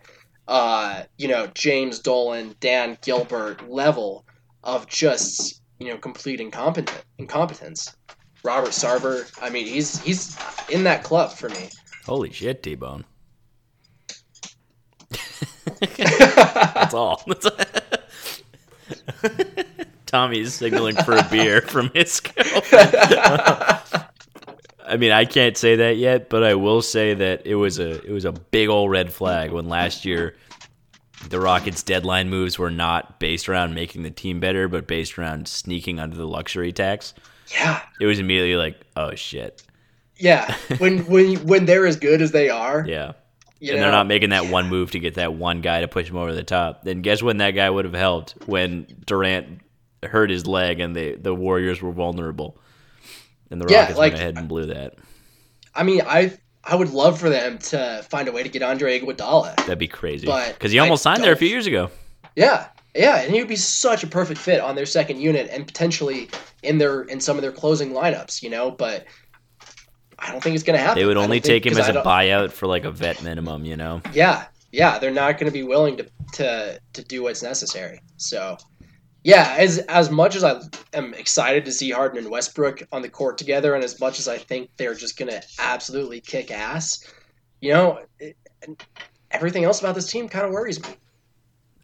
uh, 0.48 1.04
you 1.18 1.28
know, 1.28 1.48
James 1.54 2.00
Dolan, 2.00 2.56
Dan 2.60 2.98
Gilbert 3.02 3.70
level 3.70 4.26
of 4.64 4.88
just 4.88 5.62
you 5.80 5.88
know 5.88 5.98
complete 5.98 6.40
incompetent 6.40 7.04
incompetence. 7.18 7.96
Robert 8.44 8.72
Sarver, 8.72 9.32
I 9.42 9.50
mean, 9.50 9.66
he's 9.66 10.02
he's 10.02 10.38
in 10.70 10.84
that 10.84 11.04
club 11.04 11.32
for 11.32 11.50
me. 11.50 11.70
Holy 12.06 12.32
shit, 12.32 12.62
T 12.64 12.76
Bone. 12.76 13.06
That's 15.80 16.94
all. 16.94 17.24
Tommy's 20.06 20.54
signaling 20.54 20.96
for 20.98 21.16
a 21.16 21.24
beer 21.32 21.62
from 21.62 21.90
his 21.94 22.20
girlfriend. 22.20 22.92
I 24.86 24.98
mean, 24.98 25.12
I 25.12 25.26
can't 25.26 25.56
say 25.58 25.76
that 25.78 25.98
yet, 25.98 26.30
but 26.30 26.44
I 26.44 26.56
will 26.56 26.82
say 26.82 27.14
that 27.14 27.46
it 27.46 27.56
was 27.56 27.80
a 27.80 28.02
it 28.06 28.12
was 28.12 28.26
a 28.26 28.32
big 28.32 28.70
old 28.70 28.90
red 28.92 29.12
flag 29.14 29.52
when 29.52 29.68
last 29.70 30.06
year 30.06 30.36
the 31.30 31.40
Rockets' 31.40 31.84
deadline 31.84 32.30
moves 32.30 32.60
were 32.60 32.72
not 32.72 33.20
based 33.20 33.48
around 33.48 33.74
making 33.74 34.04
the 34.04 34.12
team 34.12 34.40
better, 34.40 34.68
but 34.68 34.88
based 34.88 35.18
around 35.18 35.48
sneaking 35.48 36.00
under 36.00 36.18
the 36.18 36.28
luxury 36.28 36.72
tax. 36.74 37.14
yeah, 37.54 37.82
It 38.02 38.06
was 38.06 38.20
immediately 38.20 38.56
like, 38.56 38.82
oh 38.98 39.16
shit, 39.16 39.64
yeah, 40.18 40.54
when 40.80 41.00
when 41.06 41.36
when 41.48 41.66
they're 41.66 41.86
as 41.86 41.96
good 41.96 42.22
as 42.22 42.32
they 42.32 42.50
are, 42.50 42.86
Yeah. 42.88 43.14
you 43.60 43.72
and 43.72 43.80
know, 43.80 43.84
they're 43.84 43.92
not 43.92 44.08
making 44.08 44.32
that 44.32 44.48
one 44.48 44.68
move 44.68 44.92
to 44.92 45.00
get 45.00 45.16
that 45.16 45.34
one 45.34 45.62
guy 45.62 45.80
to 45.82 45.88
push 45.88 46.10
him 46.10 46.18
over 46.18 46.34
the 46.34 46.44
top. 46.44 46.84
Then 46.84 47.02
guess 47.02 47.24
when 47.24 47.38
that 47.38 47.52
guy 47.52 47.70
would 47.70 47.86
have 47.86 47.94
helped? 47.94 48.36
When 48.48 48.86
Durant 49.06 49.62
hurt 50.04 50.30
his 50.30 50.46
leg 50.46 50.82
and 50.82 50.94
the 50.94 51.16
the 51.16 51.34
Warriors 51.34 51.82
were 51.82 51.94
vulnerable, 51.94 52.58
and 53.54 53.62
the 53.62 53.72
Yeah, 53.72 53.82
Rockets 53.82 53.98
like- 53.98 54.12
went 54.14 54.22
ahead 54.22 54.38
and 54.38 54.50
blew 54.50 54.66
that. 54.66 54.96
I 55.74 55.84
mean, 55.84 56.02
I 56.06 56.34
I 56.66 56.76
would 56.76 56.92
love 56.92 57.20
for 57.20 57.30
them 57.30 57.58
to 57.60 58.06
find 58.10 58.28
a 58.28 58.32
way 58.32 58.42
to 58.44 58.50
get 58.50 58.62
Andre 58.64 59.00
Iguodala. 59.00 59.56
That'd 59.58 59.78
be 59.80 59.88
crazy 59.88 60.26
because 60.28 60.72
he 60.72 60.80
I 60.80 60.84
almost 60.84 61.04
signed 61.04 61.24
there 61.24 61.34
a 61.34 61.38
few 61.38 61.48
years 61.48 61.68
ago. 61.68 61.90
Yeah, 62.36 62.68
yeah, 62.96 63.22
and 63.22 63.32
he 63.34 63.40
would 63.40 63.48
be 63.50 63.56
such 63.56 64.04
a 64.04 64.08
perfect 64.08 64.40
fit 64.40 64.60
on 64.62 64.76
their 64.76 64.86
second 64.86 65.20
unit 65.20 65.50
and 65.52 65.66
potentially 65.68 66.30
in 66.64 66.78
their 66.78 67.04
in 67.04 67.20
some 67.20 67.38
of 67.38 67.42
their 67.42 67.52
closing 67.52 67.92
lineups, 67.92 68.42
you 68.42 68.50
know. 68.50 68.72
But 68.72 69.06
I 70.20 70.32
don't 70.32 70.42
think 70.42 70.56
it's 70.56 70.64
going 70.64 70.78
to 70.78 70.84
happen. 70.84 71.00
They 71.02 71.06
would 71.06 71.18
I 71.18 71.24
only 71.24 71.40
think- 71.40 71.64
take 71.64 71.66
him 71.72 71.78
as 71.78 71.90
a 71.90 72.02
buyout 72.02 72.52
for 72.52 72.68
like 72.68 72.86
a 72.86 72.92
vet 72.92 73.22
minimum, 73.24 73.66
you 73.66 73.76
know. 73.76 74.02
Yeah, 74.14 74.46
yeah, 74.72 75.00
they're 75.00 75.12
not 75.12 75.38
going 75.38 75.52
to 75.52 75.54
be 75.54 75.64
willing 75.64 75.98
to 75.98 76.06
to 76.34 76.80
to 76.94 77.04
do 77.04 77.24
what's 77.24 77.44
necessary. 77.44 78.00
So, 78.18 78.58
yeah, 79.24 79.56
as 79.58 79.80
as 79.80 80.12
much 80.12 80.36
as 80.36 80.44
I 80.44 80.62
am 80.94 81.14
excited 81.14 81.66
to 81.66 81.72
see 81.72 81.92
Harden 81.92 82.18
and 82.20 82.30
Westbrook 82.30 82.84
on 82.92 83.02
the 83.02 83.10
court 83.10 83.38
together, 83.38 83.74
and 83.76 83.84
as 83.84 84.00
much 84.00 84.20
as 84.20 84.28
I 84.28 84.38
think 84.38 84.70
they're 84.78 84.96
just 84.96 85.18
going 85.18 85.32
to 85.32 85.42
absolutely 85.60 86.20
kick 86.20 86.52
ass, 86.52 87.06
you 87.62 87.72
know, 87.72 88.00
it, 88.20 88.36
everything 89.32 89.64
else 89.64 89.80
about 89.80 89.96
this 89.96 90.08
team 90.08 90.28
kind 90.28 90.46
of 90.46 90.52
worries 90.52 90.82
me. 90.82 90.90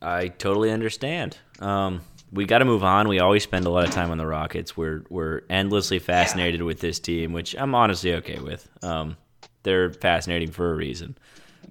I 0.01 0.27
totally 0.27 0.71
understand. 0.71 1.37
Um, 1.59 2.01
we 2.31 2.45
got 2.45 2.59
to 2.59 2.65
move 2.65 2.83
on. 2.83 3.07
We 3.07 3.19
always 3.19 3.43
spend 3.43 3.65
a 3.65 3.69
lot 3.69 3.85
of 3.85 3.91
time 3.91 4.11
on 4.11 4.17
the 4.17 4.27
Rockets. 4.27 4.77
We're 4.77 5.03
we're 5.09 5.41
endlessly 5.49 5.99
fascinated 5.99 6.61
with 6.61 6.79
this 6.79 6.99
team, 6.99 7.33
which 7.33 7.55
I'm 7.57 7.73
honestly 7.73 8.13
okay 8.15 8.39
with. 8.39 8.67
Um, 8.83 9.17
they're 9.63 9.91
fascinating 9.93 10.51
for 10.51 10.71
a 10.71 10.75
reason. 10.75 11.17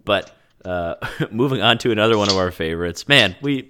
But 0.04 0.35
uh, 0.64 0.94
moving 1.31 1.61
on 1.61 1.78
to 1.78 1.92
another 1.92 2.18
one 2.18 2.28
of 2.28 2.37
our 2.37 2.50
favorites, 2.50 3.07
man, 3.09 3.37
we. 3.40 3.68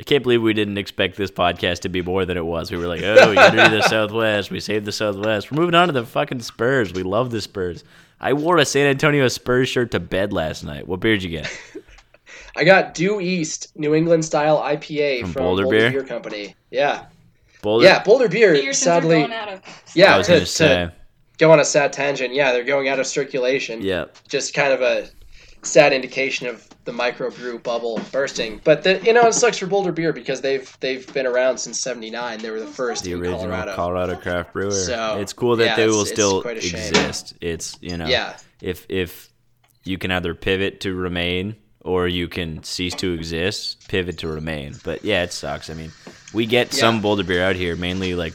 I 0.00 0.04
can't 0.04 0.22
believe 0.22 0.42
we 0.42 0.52
didn't 0.54 0.78
expect 0.78 1.16
this 1.16 1.30
podcast 1.30 1.80
to 1.80 1.88
be 1.88 2.02
more 2.02 2.24
than 2.24 2.36
it 2.36 2.44
was. 2.44 2.70
We 2.70 2.78
were 2.78 2.86
like, 2.88 3.02
oh, 3.02 3.28
we 3.28 3.36
got 3.36 3.50
to 3.50 3.68
do 3.68 3.76
the 3.76 3.82
Southwest. 3.82 4.50
We 4.50 4.58
saved 4.58 4.84
the 4.84 4.92
Southwest. 4.92 5.50
We're 5.52 5.60
moving 5.60 5.74
on 5.74 5.86
to 5.88 5.92
the 5.92 6.04
fucking 6.04 6.40
Spurs. 6.40 6.92
We 6.92 7.02
love 7.02 7.30
the 7.30 7.40
Spurs. 7.40 7.84
I 8.20 8.32
wore 8.32 8.58
a 8.58 8.64
San 8.64 8.86
Antonio 8.86 9.28
Spurs 9.28 9.68
shirt 9.68 9.90
to 9.92 10.00
bed 10.00 10.32
last 10.32 10.64
night. 10.64 10.88
What 10.88 11.00
beer 11.00 11.14
did 11.14 11.22
you 11.24 11.30
get? 11.30 11.60
I 12.56 12.64
got 12.64 12.94
Due 12.94 13.20
East 13.20 13.72
New 13.76 13.94
England 13.94 14.24
style 14.24 14.58
IPA 14.58 15.20
From 15.22 15.32
from, 15.32 15.42
Boulder 15.42 15.62
Boulder, 15.64 15.78
Beer? 15.78 15.90
Beer 15.90 16.04
Company. 16.04 16.54
Yeah, 16.70 17.06
Boulder? 17.62 17.84
yeah, 17.86 18.02
Boulder 18.02 18.28
Beer. 18.28 18.54
Pearsons 18.54 18.68
are 18.68 18.72
sadly, 18.74 19.20
going 19.20 19.32
out 19.32 19.48
of. 19.48 19.60
yeah. 19.94 20.14
I 20.14 20.18
was 20.18 20.26
to, 20.26 20.32
going 20.32 20.44
to 20.44 20.52
to 20.88 20.92
go 21.38 21.50
on 21.52 21.60
a 21.60 21.64
sad 21.64 21.92
tangent. 21.92 22.34
Yeah, 22.34 22.52
they're 22.52 22.64
going 22.64 22.88
out 22.88 22.98
of 23.00 23.06
circulation. 23.06 23.82
Yeah. 23.82 24.06
just 24.28 24.54
kind 24.54 24.72
of 24.72 24.80
a 24.82 25.08
sad 25.62 25.92
indication 25.92 26.46
of 26.46 26.68
the 26.84 26.92
microbrew 26.92 27.62
bubble 27.62 28.00
bursting. 28.10 28.60
But 28.64 28.82
the, 28.82 29.00
you 29.04 29.12
know, 29.12 29.26
it 29.28 29.34
sucks 29.34 29.58
for 29.58 29.66
Boulder 29.66 29.92
Beer 29.92 30.12
because 30.12 30.40
they've 30.40 30.76
they've 30.80 31.10
been 31.12 31.26
around 31.26 31.58
since 31.58 31.80
'79. 31.80 32.40
They 32.40 32.50
were 32.50 32.60
the 32.60 32.66
first 32.66 33.04
the 33.04 33.12
in 33.12 33.20
original 33.20 33.40
Colorado. 33.40 33.74
Colorado. 33.74 34.16
craft 34.16 34.52
brewer. 34.52 34.70
So, 34.70 35.18
it's 35.18 35.32
cool 35.32 35.56
that 35.56 35.64
yeah, 35.64 35.76
they 35.76 35.86
will 35.86 36.04
still 36.06 36.42
quite 36.42 36.58
a 36.58 36.60
shame. 36.60 36.88
exist. 36.88 37.34
It's 37.40 37.76
you 37.80 37.96
know, 37.96 38.06
Yeah, 38.06 38.36
if 38.60 38.86
if 38.88 39.30
you 39.84 39.98
can 39.98 40.10
either 40.10 40.34
pivot 40.34 40.80
to 40.80 40.94
remain 40.94 41.56
or 41.80 42.06
you 42.06 42.28
can 42.28 42.62
cease 42.62 42.94
to 42.94 43.12
exist, 43.12 43.88
pivot 43.88 44.18
to 44.18 44.28
remain. 44.28 44.74
But 44.84 45.04
yeah, 45.04 45.24
it 45.24 45.32
sucks. 45.32 45.68
I 45.70 45.74
mean, 45.74 45.90
we 46.32 46.46
get 46.46 46.72
some 46.72 47.00
Boulder 47.00 47.24
beer 47.24 47.42
out 47.42 47.56
here, 47.56 47.74
mainly 47.74 48.14
like 48.14 48.34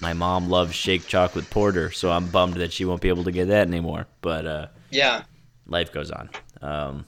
my 0.00 0.12
mom 0.14 0.48
loves 0.48 0.74
shake 0.74 1.06
chocolate 1.06 1.50
porter, 1.50 1.90
so 1.90 2.10
I'm 2.10 2.28
bummed 2.28 2.54
that 2.54 2.72
she 2.72 2.84
won't 2.84 3.00
be 3.02 3.08
able 3.08 3.24
to 3.24 3.32
get 3.32 3.48
that 3.48 3.66
anymore. 3.66 4.06
But 4.22 4.46
uh, 4.46 4.66
yeah, 4.90 5.24
life 5.66 5.92
goes 5.92 6.10
on. 6.10 6.30
Um, 6.62 7.04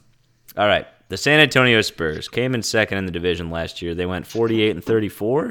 all 0.56 0.66
right, 0.66 0.86
the 1.08 1.16
San 1.16 1.40
Antonio 1.40 1.80
Spurs 1.80 2.28
came 2.28 2.54
in 2.54 2.62
second 2.62 2.98
in 2.98 3.06
the 3.06 3.12
division 3.12 3.50
last 3.50 3.82
year. 3.82 3.94
They 3.94 4.06
went 4.06 4.26
48 4.26 4.70
and 4.70 4.84
34. 4.84 5.50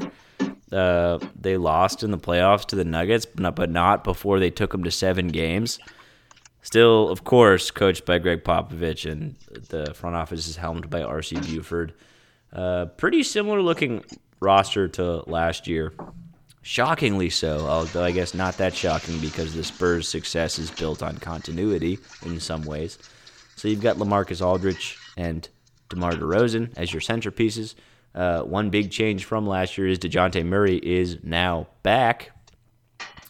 Uh, 0.72 1.20
they 1.40 1.58
lost 1.58 2.04
in 2.04 2.12
the 2.12 2.18
playoffs 2.18 2.66
to 2.68 2.76
the 2.76 2.86
Nuggets, 2.86 3.26
but 3.26 3.70
not, 3.70 4.04
before 4.04 4.40
they 4.40 4.50
took 4.50 4.72
them 4.72 4.84
to 4.84 4.92
seven 4.92 5.30
games. 5.30 5.80
Still, 6.62 7.10
of 7.10 7.24
course, 7.24 7.72
coached 7.72 8.06
by 8.06 8.20
Gregg 8.20 8.44
Popovich, 8.44 9.10
and 9.10 9.36
the 9.70 9.94
front 9.94 10.16
office 10.16 10.48
is 10.48 10.58
helmed 10.58 10.90
by 10.90 11.02
R.C. 11.02 11.38
Buford. 11.40 11.94
Uh, 12.52 12.86
pretty 12.86 13.24
similar 13.24 13.62
looking 13.62 14.04
roster 14.40 14.88
to 14.88 15.24
last 15.30 15.68
year. 15.68 15.94
Shockingly 16.62 17.30
so, 17.30 17.66
although 17.68 18.04
I 18.04 18.12
guess 18.12 18.34
not 18.34 18.58
that 18.58 18.76
shocking 18.76 19.20
because 19.20 19.54
the 19.54 19.64
Spurs' 19.64 20.08
success 20.08 20.60
is 20.60 20.70
built 20.70 21.02
on 21.02 21.18
continuity 21.18 22.00
in 22.26 22.40
some 22.40 22.64
ways. 22.64 22.98
So 23.60 23.68
you've 23.68 23.82
got 23.82 23.98
LaMarcus 23.98 24.42
Aldridge 24.42 24.98
and 25.18 25.46
DeMar 25.90 26.14
DeRozan 26.14 26.72
as 26.78 26.94
your 26.94 27.02
centerpieces. 27.02 27.76
Uh, 28.16 28.42
one 28.44 28.70
big 28.70 28.90
change 28.90 29.26
from 29.26 29.46
last 29.46 29.78
year 29.78 29.90
is 29.90 30.00
Dejounte 30.00 30.46
Murray 30.46 30.78
is 30.78 31.18
now 31.24 31.68
back. 31.84 32.32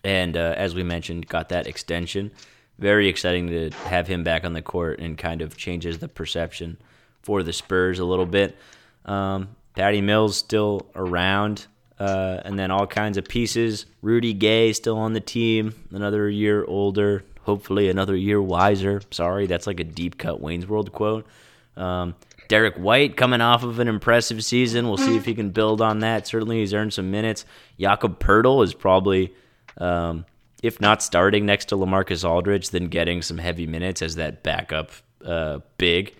And 0.03 0.37
uh, 0.37 0.53
as 0.55 0.75
we 0.75 0.83
mentioned, 0.83 1.27
got 1.27 1.49
that 1.49 1.65
extension. 1.65 2.31
Very 2.77 3.07
exciting 3.07 3.47
to 3.47 3.71
have 3.87 4.05
him 4.05 4.23
back 4.23 4.45
on 4.45 4.53
the 4.53 4.61
court 4.61 4.99
and 4.99 5.17
kind 5.17 5.41
of 5.41 5.57
changes 5.57 5.97
the 5.97 6.07
perception 6.07 6.77
for 7.23 7.41
the 7.41 7.51
Spurs 7.51 7.97
a 7.97 8.05
little 8.05 8.27
bit. 8.27 8.55
Um, 9.05 9.55
Patty 9.73 10.01
Mills 10.01 10.37
still 10.37 10.91
around, 10.93 11.65
uh, 11.97 12.41
and 12.45 12.59
then 12.59 12.69
all 12.69 12.85
kinds 12.85 13.17
of 13.17 13.25
pieces. 13.25 13.87
Rudy 14.03 14.33
Gay 14.33 14.73
still 14.73 14.99
on 14.99 15.13
the 15.13 15.21
team, 15.21 15.73
another 15.89 16.29
year 16.29 16.63
older, 16.65 17.23
hopefully 17.49 17.89
another 17.89 18.15
year 18.15 18.39
wiser. 18.39 19.01
Sorry, 19.09 19.47
that's 19.47 19.65
like 19.65 19.79
a 19.79 19.83
deep 19.83 20.19
cut 20.19 20.39
Wayne's 20.39 20.67
World 20.67 20.91
quote. 20.91 21.25
Um, 21.75 22.13
Derrick 22.47 22.75
White 22.75 23.17
coming 23.17 23.41
off 23.41 23.63
of 23.63 23.79
an 23.79 23.87
impressive 23.87 24.43
season. 24.43 24.87
We'll 24.87 24.97
see 24.97 25.15
if 25.15 25.25
he 25.25 25.33
can 25.33 25.49
build 25.49 25.81
on 25.81 25.99
that. 25.99 26.27
Certainly, 26.27 26.59
he's 26.59 26.73
earned 26.73 26.93
some 26.93 27.09
minutes. 27.11 27.45
Jakob 27.79 28.19
Poeltl 28.19 28.63
is 28.63 28.73
probably, 28.73 29.33
um, 29.77 30.25
if 30.63 30.79
not 30.79 31.01
starting 31.01 31.45
next 31.45 31.65
to 31.65 31.75
LaMarcus 31.75 32.27
Aldridge, 32.27 32.69
then 32.69 32.85
getting 32.85 33.21
some 33.21 33.37
heavy 33.37 33.67
minutes 33.67 34.01
as 34.01 34.15
that 34.15 34.43
backup 34.43 34.91
uh, 35.25 35.59
big. 35.77 36.15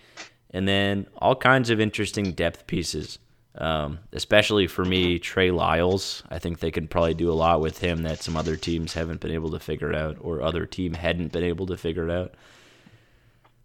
And 0.50 0.66
then 0.66 1.06
all 1.16 1.36
kinds 1.36 1.70
of 1.70 1.80
interesting 1.80 2.32
depth 2.32 2.66
pieces, 2.66 3.18
um, 3.56 3.98
especially 4.12 4.66
for 4.66 4.84
me, 4.84 5.18
Trey 5.18 5.50
Lyles. 5.50 6.22
I 6.30 6.38
think 6.38 6.60
they 6.60 6.70
could 6.70 6.90
probably 6.90 7.14
do 7.14 7.30
a 7.30 7.34
lot 7.34 7.60
with 7.60 7.78
him 7.78 8.02
that 8.04 8.22
some 8.22 8.36
other 8.36 8.56
teams 8.56 8.94
haven't 8.94 9.20
been 9.20 9.32
able 9.32 9.50
to 9.50 9.60
figure 9.60 9.94
out, 9.94 10.16
or 10.20 10.42
other 10.42 10.66
team 10.66 10.94
hadn't 10.94 11.32
been 11.32 11.44
able 11.44 11.66
to 11.66 11.76
figure 11.76 12.08
it 12.08 12.10
out. 12.10 12.34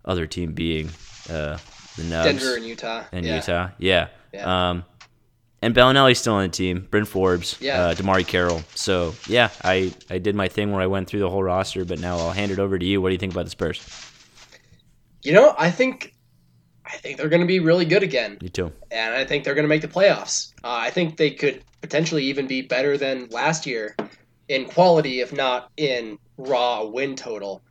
Other 0.04 0.28
team 0.28 0.54
being 0.54 0.90
uh, 1.30 1.58
the 1.96 2.04
Nugs 2.04 2.24
Denver 2.24 2.56
and 2.56 2.66
Utah. 2.66 3.04
and 3.12 3.26
yeah. 3.26 3.36
Utah. 3.36 3.70
Yeah. 3.78 4.08
Yeah. 4.34 4.70
Um, 4.70 4.86
and 5.62 5.74
Belinelli's 5.74 6.20
still 6.20 6.34
on 6.36 6.44
the 6.44 6.50
team. 6.50 6.88
Bryn 6.92 7.06
Forbes. 7.06 7.58
Yeah. 7.60 7.82
Uh, 7.82 7.96
DeMarre 7.96 8.28
Carroll. 8.28 8.62
So 8.76 9.16
yeah, 9.28 9.50
I 9.64 9.94
I 10.10 10.18
did 10.20 10.36
my 10.36 10.48
thing 10.48 10.72
where 10.72 10.82
I 10.82 10.88
went 10.88 11.08
through 11.08 11.22
the 11.22 11.30
whole 11.30 11.44
roster, 11.44 11.86
but 11.86 12.00
now 12.00 12.18
I'll 12.18 12.32
hand 12.32 12.52
it 12.52 12.60
over 12.60 12.78
to 12.78 12.86
you. 12.86 13.02
What 13.02 13.10
do 13.10 13.14
you 13.14 13.20
think 13.20 13.34
about 13.34 13.46
the 13.46 13.52
Spurs? 13.52 13.82
You 15.24 15.34
know, 15.34 15.56
I 15.58 15.72
think 15.72 16.15
I 16.86 16.98
think 16.98 17.18
they're 17.18 17.30
going 17.30 17.42
to 17.42 17.48
be 17.48 17.60
really 17.60 17.86
good 17.86 18.04
again. 18.04 18.38
You 18.42 18.50
too. 18.50 18.72
and 18.92 19.14
I 19.14 19.26
think 19.26 19.44
they're 19.44 19.56
going 19.56 19.64
to 19.64 19.70
make 19.70 19.82
the 19.82 19.88
playoffs. 19.88 20.54
Uh, 20.64 20.78
I 20.82 20.90
think 20.92 21.18
they 21.18 21.32
could 21.32 21.64
potentially 21.82 22.24
even 22.26 22.48
be 22.48 22.62
better 22.62 22.98
than 22.98 23.28
last 23.30 23.66
year 23.66 23.96
in 24.48 24.66
quality, 24.66 25.22
if 25.22 25.34
not 25.34 25.72
in 25.78 26.18
raw 26.38 26.84
win 26.84 27.16
total. 27.16 27.62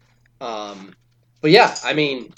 Um, 0.41 0.95
but 1.41 1.51
yeah, 1.51 1.77
I 1.85 1.95
mean, 1.95 2.33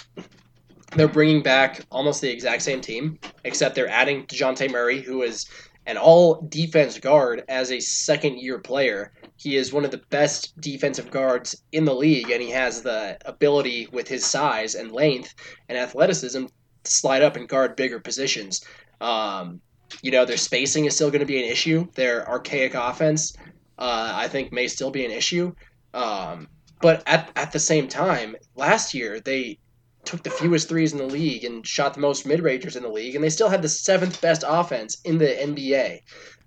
they're 0.96 1.08
bringing 1.08 1.42
back 1.42 1.84
almost 1.90 2.20
the 2.20 2.30
exact 2.30 2.62
same 2.62 2.80
team, 2.80 3.18
except 3.44 3.74
they're 3.74 3.88
adding 3.88 4.26
Dejounte 4.26 4.70
Murray, 4.70 5.00
who 5.00 5.22
is 5.22 5.46
an 5.86 5.96
all 5.96 6.42
defense 6.48 6.98
guard 6.98 7.44
as 7.48 7.70
a 7.70 7.80
second 7.80 8.38
year 8.38 8.58
player. 8.58 9.12
He 9.36 9.56
is 9.56 9.72
one 9.72 9.84
of 9.84 9.90
the 9.90 10.02
best 10.10 10.58
defensive 10.60 11.10
guards 11.10 11.62
in 11.72 11.84
the 11.84 11.94
league, 11.94 12.30
and 12.30 12.42
he 12.42 12.50
has 12.50 12.82
the 12.82 13.16
ability 13.24 13.88
with 13.92 14.08
his 14.08 14.24
size 14.24 14.74
and 14.74 14.92
length 14.92 15.34
and 15.68 15.78
athleticism 15.78 16.46
slide 16.87 17.22
up 17.22 17.37
and 17.37 17.49
guard 17.49 17.77
bigger 17.77 18.01
positions. 18.01 18.64
Um, 19.01 19.61
you 20.03 20.11
know, 20.11 20.25
their 20.25 20.37
spacing 20.37 20.85
is 20.87 20.94
still 20.94 21.11
going 21.11 21.20
to 21.20 21.27
be 21.27 21.42
an 21.42 21.51
issue. 21.51 21.87
Their 21.94 22.29
archaic 22.29 22.75
offense, 22.75 23.37
uh, 23.79 24.12
I 24.14 24.29
think, 24.29 24.53
may 24.53 24.68
still 24.68 24.90
be 24.90 25.05
an 25.05 25.11
issue. 25.11 25.55
Um, 25.94 26.49
but 26.81 27.03
at, 27.07 27.31
at 27.37 27.53
the 27.53 27.59
same 27.59 27.88
time, 27.88 28.37
last 28.55 28.94
year 28.94 29.20
they 29.20 29.59
took 30.05 30.22
the 30.22 30.31
fewest 30.31 30.68
threes 30.68 30.92
in 30.92 30.99
the 30.99 31.07
league 31.07 31.44
and 31.44 31.66
shot 31.66 31.94
the 31.94 32.01
most 32.01 32.27
mid 32.27 32.40
rangers 32.40 32.77
in 32.77 32.83
the 32.83 32.88
league, 32.88 33.14
and 33.14 33.25
they 33.25 33.31
still 33.31 33.49
had 33.49 33.62
the 33.62 33.68
seventh 33.68 34.20
best 34.20 34.44
offense 34.46 34.99
in 35.05 35.18
the 35.18 35.27
NBA. 35.27 36.01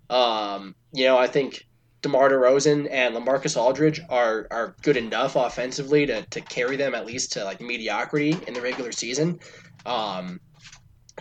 Um, 0.10 0.76
you 0.94 1.06
know, 1.06 1.18
I 1.18 1.28
think 1.28 1.68
DeMar 2.02 2.30
DeRozan 2.30 2.88
and 2.90 3.16
LaMarcus 3.16 3.58
Aldridge 3.58 4.02
are 4.10 4.48
are 4.50 4.76
good 4.82 4.98
enough 4.98 5.36
offensively 5.36 6.06
to, 6.06 6.24
to 6.28 6.42
carry 6.42 6.78
them 6.78 6.96
at 6.96 7.06
least 7.06 7.34
to 7.34 7.44
like 7.44 7.62
mediocrity 7.62 8.38
in 8.48 8.54
the 8.54 8.62
regular 8.62 8.92
season. 8.92 9.40
Um, 9.86 10.40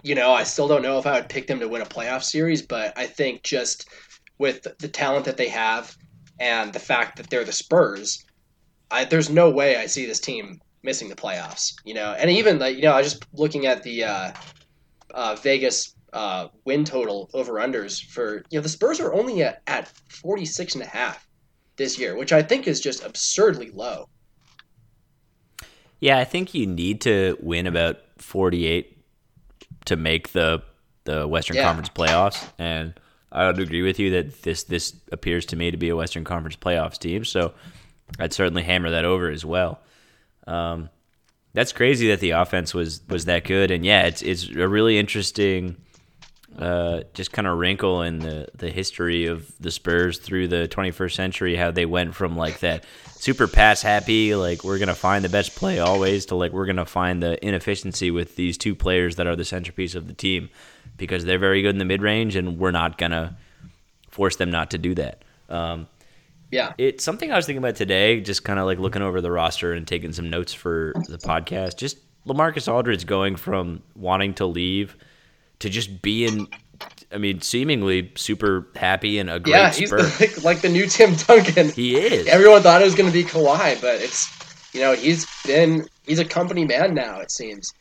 you 0.02 0.14
know, 0.14 0.32
I 0.32 0.44
still 0.44 0.68
don't 0.68 0.82
know 0.82 0.98
if 0.98 1.06
I 1.06 1.14
would 1.14 1.28
pick 1.28 1.46
them 1.46 1.60
to 1.60 1.68
win 1.68 1.82
a 1.82 1.86
playoff 1.86 2.22
series, 2.22 2.62
but 2.62 2.96
I 2.96 3.06
think 3.06 3.42
just 3.42 3.88
with 4.38 4.66
the 4.78 4.88
talent 4.88 5.24
that 5.24 5.36
they 5.36 5.48
have 5.48 5.96
and 6.38 6.72
the 6.72 6.78
fact 6.78 7.16
that 7.16 7.30
they're 7.30 7.44
the 7.44 7.52
Spurs, 7.52 8.24
I, 8.90 9.04
there's 9.04 9.30
no 9.30 9.50
way 9.50 9.76
I 9.76 9.86
see 9.86 10.06
this 10.06 10.20
team 10.20 10.60
missing 10.82 11.08
the 11.08 11.16
playoffs. 11.16 11.74
You 11.84 11.94
know, 11.94 12.12
and 12.12 12.30
even 12.30 12.58
like 12.58 12.76
you 12.76 12.82
know, 12.82 12.92
I 12.92 12.98
was 12.98 13.12
just 13.12 13.26
looking 13.34 13.66
at 13.66 13.82
the 13.82 14.04
uh, 14.04 14.32
uh, 15.12 15.36
Vegas 15.36 15.94
uh, 16.12 16.48
win 16.64 16.84
total 16.84 17.28
over 17.34 17.54
unders 17.54 18.02
for 18.02 18.44
you 18.50 18.58
know 18.58 18.62
the 18.62 18.68
Spurs 18.68 19.00
are 19.00 19.12
only 19.12 19.42
at, 19.42 19.62
at 19.66 19.88
46 20.08 20.74
and 20.74 20.84
a 20.84 20.86
half 20.86 21.26
this 21.76 21.98
year, 21.98 22.16
which 22.16 22.32
I 22.32 22.42
think 22.42 22.66
is 22.66 22.80
just 22.80 23.04
absurdly 23.04 23.70
low. 23.70 24.08
Yeah, 26.00 26.18
I 26.18 26.24
think 26.24 26.54
you 26.54 26.66
need 26.66 27.00
to 27.02 27.36
win 27.40 27.66
about 27.66 27.98
48 28.18 28.96
to 29.87 29.96
make 29.96 30.33
the 30.33 30.62
the 31.04 31.26
Western 31.26 31.57
yeah. 31.57 31.64
Conference 31.64 31.88
playoffs 31.88 32.46
and 32.59 32.94
I 33.31 33.46
would 33.46 33.59
agree 33.59 33.83
with 33.83 33.98
you 33.98 34.11
that 34.11 34.42
this 34.42 34.64
this 34.64 34.94
appears 35.12 35.46
to 35.46 35.57
me 35.57 35.70
to 35.70 35.76
be 35.76 35.90
a 35.90 35.96
Western 35.96 36.24
Conference 36.24 36.57
playoffs 36.57 36.98
team, 36.98 37.24
so 37.24 37.52
I'd 38.18 38.33
certainly 38.33 38.62
hammer 38.62 38.90
that 38.90 39.04
over 39.04 39.31
as 39.31 39.44
well. 39.44 39.81
Um, 40.46 40.88
that's 41.52 41.72
crazy 41.72 42.09
that 42.09 42.20
the 42.20 42.31
offense 42.31 42.72
was 42.72 43.02
was 43.09 43.26
that 43.26 43.44
good, 43.44 43.70
and 43.70 43.85
yeah, 43.85 44.07
it's 44.07 44.22
it's 44.22 44.48
a 44.48 44.66
really 44.66 44.98
interesting 44.98 45.76
uh, 46.58 47.04
just 47.14 47.30
kind 47.32 47.46
of 47.46 47.56
wrinkle 47.56 48.02
in 48.02 48.18
the, 48.18 48.48
the 48.54 48.68
history 48.68 49.26
of 49.26 49.52
the 49.60 49.70
Spurs 49.70 50.18
through 50.18 50.48
the 50.48 50.68
21st 50.68 51.14
century, 51.14 51.54
how 51.54 51.70
they 51.70 51.86
went 51.86 52.14
from 52.14 52.36
like 52.36 52.58
that 52.60 52.84
super 53.14 53.46
pass 53.46 53.80
happy, 53.80 54.34
like 54.34 54.64
we're 54.64 54.78
going 54.78 54.88
to 54.88 54.94
find 54.94 55.24
the 55.24 55.28
best 55.28 55.54
play 55.54 55.78
always, 55.78 56.26
to 56.26 56.34
like 56.34 56.52
we're 56.52 56.66
going 56.66 56.76
to 56.76 56.84
find 56.84 57.22
the 57.22 57.44
inefficiency 57.46 58.10
with 58.10 58.34
these 58.34 58.58
two 58.58 58.74
players 58.74 59.16
that 59.16 59.26
are 59.28 59.36
the 59.36 59.44
centerpiece 59.44 59.94
of 59.94 60.08
the 60.08 60.14
team 60.14 60.50
because 60.96 61.24
they're 61.24 61.38
very 61.38 61.62
good 61.62 61.70
in 61.70 61.78
the 61.78 61.84
mid 61.84 62.02
range 62.02 62.34
and 62.34 62.58
we're 62.58 62.72
not 62.72 62.98
going 62.98 63.12
to 63.12 63.36
force 64.10 64.34
them 64.34 64.50
not 64.50 64.72
to 64.72 64.78
do 64.78 64.96
that. 64.96 65.22
Um, 65.48 65.86
yeah. 66.50 66.72
It's 66.76 67.04
something 67.04 67.30
I 67.30 67.36
was 67.36 67.46
thinking 67.46 67.62
about 67.62 67.76
today, 67.76 68.20
just 68.20 68.42
kind 68.42 68.58
of 68.58 68.66
like 68.66 68.78
looking 68.78 69.02
over 69.02 69.20
the 69.20 69.30
roster 69.30 69.74
and 69.74 69.86
taking 69.86 70.12
some 70.12 70.28
notes 70.28 70.52
for 70.52 70.92
the 71.08 71.18
podcast. 71.18 71.76
Just 71.76 71.98
LaMarcus 72.26 72.72
Aldridge 72.72 73.06
going 73.06 73.36
from 73.36 73.84
wanting 73.94 74.34
to 74.34 74.46
leave– 74.46 74.96
to 75.60 75.68
just 75.68 76.02
be 76.02 76.24
in 76.24 76.48
I 77.10 77.16
mean, 77.16 77.40
seemingly 77.40 78.12
super 78.16 78.68
happy 78.76 79.18
and 79.18 79.30
a 79.30 79.40
great 79.40 79.52
yeah, 79.52 79.72
he's 79.72 79.90
the, 79.90 80.40
like 80.44 80.60
the 80.60 80.68
new 80.68 80.86
Tim 80.86 81.14
Duncan. 81.14 81.70
He 81.70 81.96
is. 81.96 82.26
Everyone 82.26 82.62
thought 82.62 82.82
it 82.82 82.84
was 82.84 82.94
going 82.94 83.10
to 83.10 83.12
be 83.12 83.24
Kawhi, 83.24 83.80
but 83.80 84.00
it's 84.00 84.28
you 84.74 84.80
know 84.80 84.94
he's 84.94 85.26
been 85.46 85.88
he's 86.06 86.18
a 86.18 86.24
company 86.24 86.64
man 86.64 86.94
now. 86.94 87.20
It 87.20 87.30
seems 87.30 87.72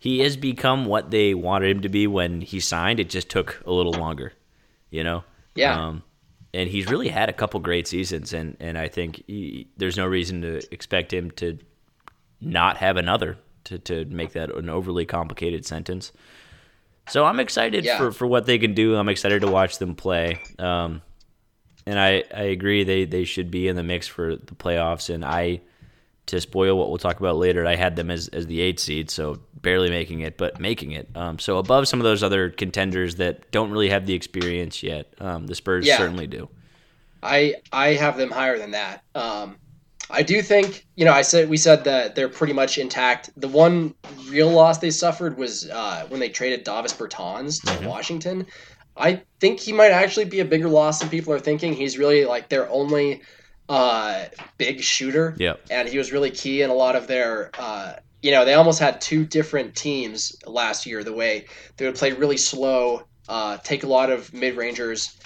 he 0.00 0.20
has 0.20 0.36
become 0.36 0.86
what 0.86 1.10
they 1.10 1.34
wanted 1.34 1.70
him 1.70 1.82
to 1.82 1.90
be 1.90 2.06
when 2.06 2.40
he 2.40 2.58
signed. 2.58 2.98
It 2.98 3.10
just 3.10 3.28
took 3.28 3.62
a 3.66 3.70
little 3.70 3.92
longer, 3.92 4.32
you 4.88 5.04
know. 5.04 5.24
Yeah. 5.54 5.88
Um, 5.88 6.02
and 6.54 6.70
he's 6.70 6.90
really 6.90 7.08
had 7.08 7.28
a 7.28 7.34
couple 7.34 7.60
great 7.60 7.86
seasons, 7.86 8.32
and 8.32 8.56
and 8.58 8.78
I 8.78 8.88
think 8.88 9.22
he, 9.26 9.68
there's 9.76 9.98
no 9.98 10.06
reason 10.06 10.40
to 10.42 10.62
expect 10.72 11.12
him 11.12 11.30
to 11.32 11.58
not 12.40 12.78
have 12.78 12.96
another. 12.96 13.36
To 13.64 13.78
to 13.78 14.06
make 14.06 14.32
that 14.32 14.52
an 14.56 14.70
overly 14.70 15.04
complicated 15.04 15.66
sentence. 15.66 16.12
So 17.10 17.24
I'm 17.24 17.40
excited 17.40 17.84
yeah. 17.84 17.98
for, 17.98 18.12
for 18.12 18.26
what 18.26 18.46
they 18.46 18.58
can 18.58 18.74
do. 18.74 18.96
I'm 18.96 19.08
excited 19.08 19.42
to 19.42 19.50
watch 19.50 19.78
them 19.78 19.94
play. 19.94 20.40
Um, 20.58 21.02
and 21.86 21.98
I, 21.98 22.24
I 22.34 22.42
agree 22.44 22.84
they, 22.84 23.04
they 23.04 23.24
should 23.24 23.50
be 23.50 23.68
in 23.68 23.76
the 23.76 23.82
mix 23.82 24.06
for 24.06 24.36
the 24.36 24.54
playoffs. 24.54 25.12
And 25.12 25.24
I, 25.24 25.60
to 26.26 26.40
spoil 26.40 26.78
what 26.78 26.88
we'll 26.88 26.98
talk 26.98 27.18
about 27.18 27.36
later, 27.36 27.66
I 27.66 27.74
had 27.74 27.96
them 27.96 28.10
as, 28.10 28.28
as 28.28 28.46
the 28.46 28.60
eight 28.60 28.78
seed, 28.78 29.10
so 29.10 29.40
barely 29.60 29.90
making 29.90 30.20
it, 30.20 30.38
but 30.38 30.60
making 30.60 30.92
it. 30.92 31.08
Um, 31.14 31.38
so 31.38 31.58
above 31.58 31.88
some 31.88 31.98
of 32.00 32.04
those 32.04 32.22
other 32.22 32.50
contenders 32.50 33.16
that 33.16 33.50
don't 33.50 33.70
really 33.70 33.90
have 33.90 34.06
the 34.06 34.14
experience 34.14 34.82
yet. 34.82 35.12
Um, 35.18 35.46
the 35.46 35.54
Spurs 35.54 35.86
yeah. 35.86 35.96
certainly 35.96 36.26
do. 36.26 36.48
I 37.22 37.56
I 37.72 37.94
have 37.94 38.16
them 38.16 38.30
higher 38.30 38.58
than 38.58 38.70
that. 38.70 39.02
Um, 39.14 39.56
I 40.10 40.22
do 40.22 40.42
think, 40.42 40.86
you 40.96 41.04
know, 41.04 41.12
I 41.12 41.22
said 41.22 41.48
we 41.48 41.56
said 41.56 41.84
that 41.84 42.14
they're 42.14 42.28
pretty 42.28 42.52
much 42.52 42.78
intact. 42.78 43.30
The 43.36 43.48
one 43.48 43.94
real 44.28 44.50
loss 44.50 44.78
they 44.78 44.90
suffered 44.90 45.36
was 45.38 45.68
uh, 45.70 46.06
when 46.08 46.20
they 46.20 46.28
traded 46.28 46.64
Davis 46.64 46.92
Bertans 46.92 47.60
to 47.62 47.72
mm-hmm. 47.72 47.86
Washington. 47.86 48.46
I 48.96 49.22
think 49.38 49.60
he 49.60 49.72
might 49.72 49.92
actually 49.92 50.26
be 50.26 50.40
a 50.40 50.44
bigger 50.44 50.68
loss 50.68 50.98
than 50.98 51.08
people 51.08 51.32
are 51.32 51.38
thinking. 51.38 51.72
He's 51.72 51.96
really 51.96 52.24
like 52.24 52.48
their 52.48 52.68
only 52.70 53.22
uh, 53.68 54.24
big 54.58 54.80
shooter. 54.80 55.34
Yeah. 55.38 55.54
And 55.70 55.88
he 55.88 55.96
was 55.96 56.12
really 56.12 56.30
key 56.30 56.62
in 56.62 56.70
a 56.70 56.74
lot 56.74 56.96
of 56.96 57.06
their 57.06 57.50
uh, 57.58 57.94
you 58.22 58.30
know, 58.30 58.44
they 58.44 58.54
almost 58.54 58.78
had 58.78 59.00
two 59.00 59.24
different 59.24 59.74
teams 59.74 60.36
last 60.46 60.86
year, 60.86 61.02
the 61.02 61.12
way 61.12 61.46
they 61.76 61.86
would 61.86 61.94
play 61.94 62.12
really 62.12 62.36
slow, 62.36 63.02
uh, 63.28 63.56
take 63.58 63.82
a 63.82 63.86
lot 63.86 64.10
of 64.10 64.32
mid 64.34 64.56
rangers, 64.56 65.18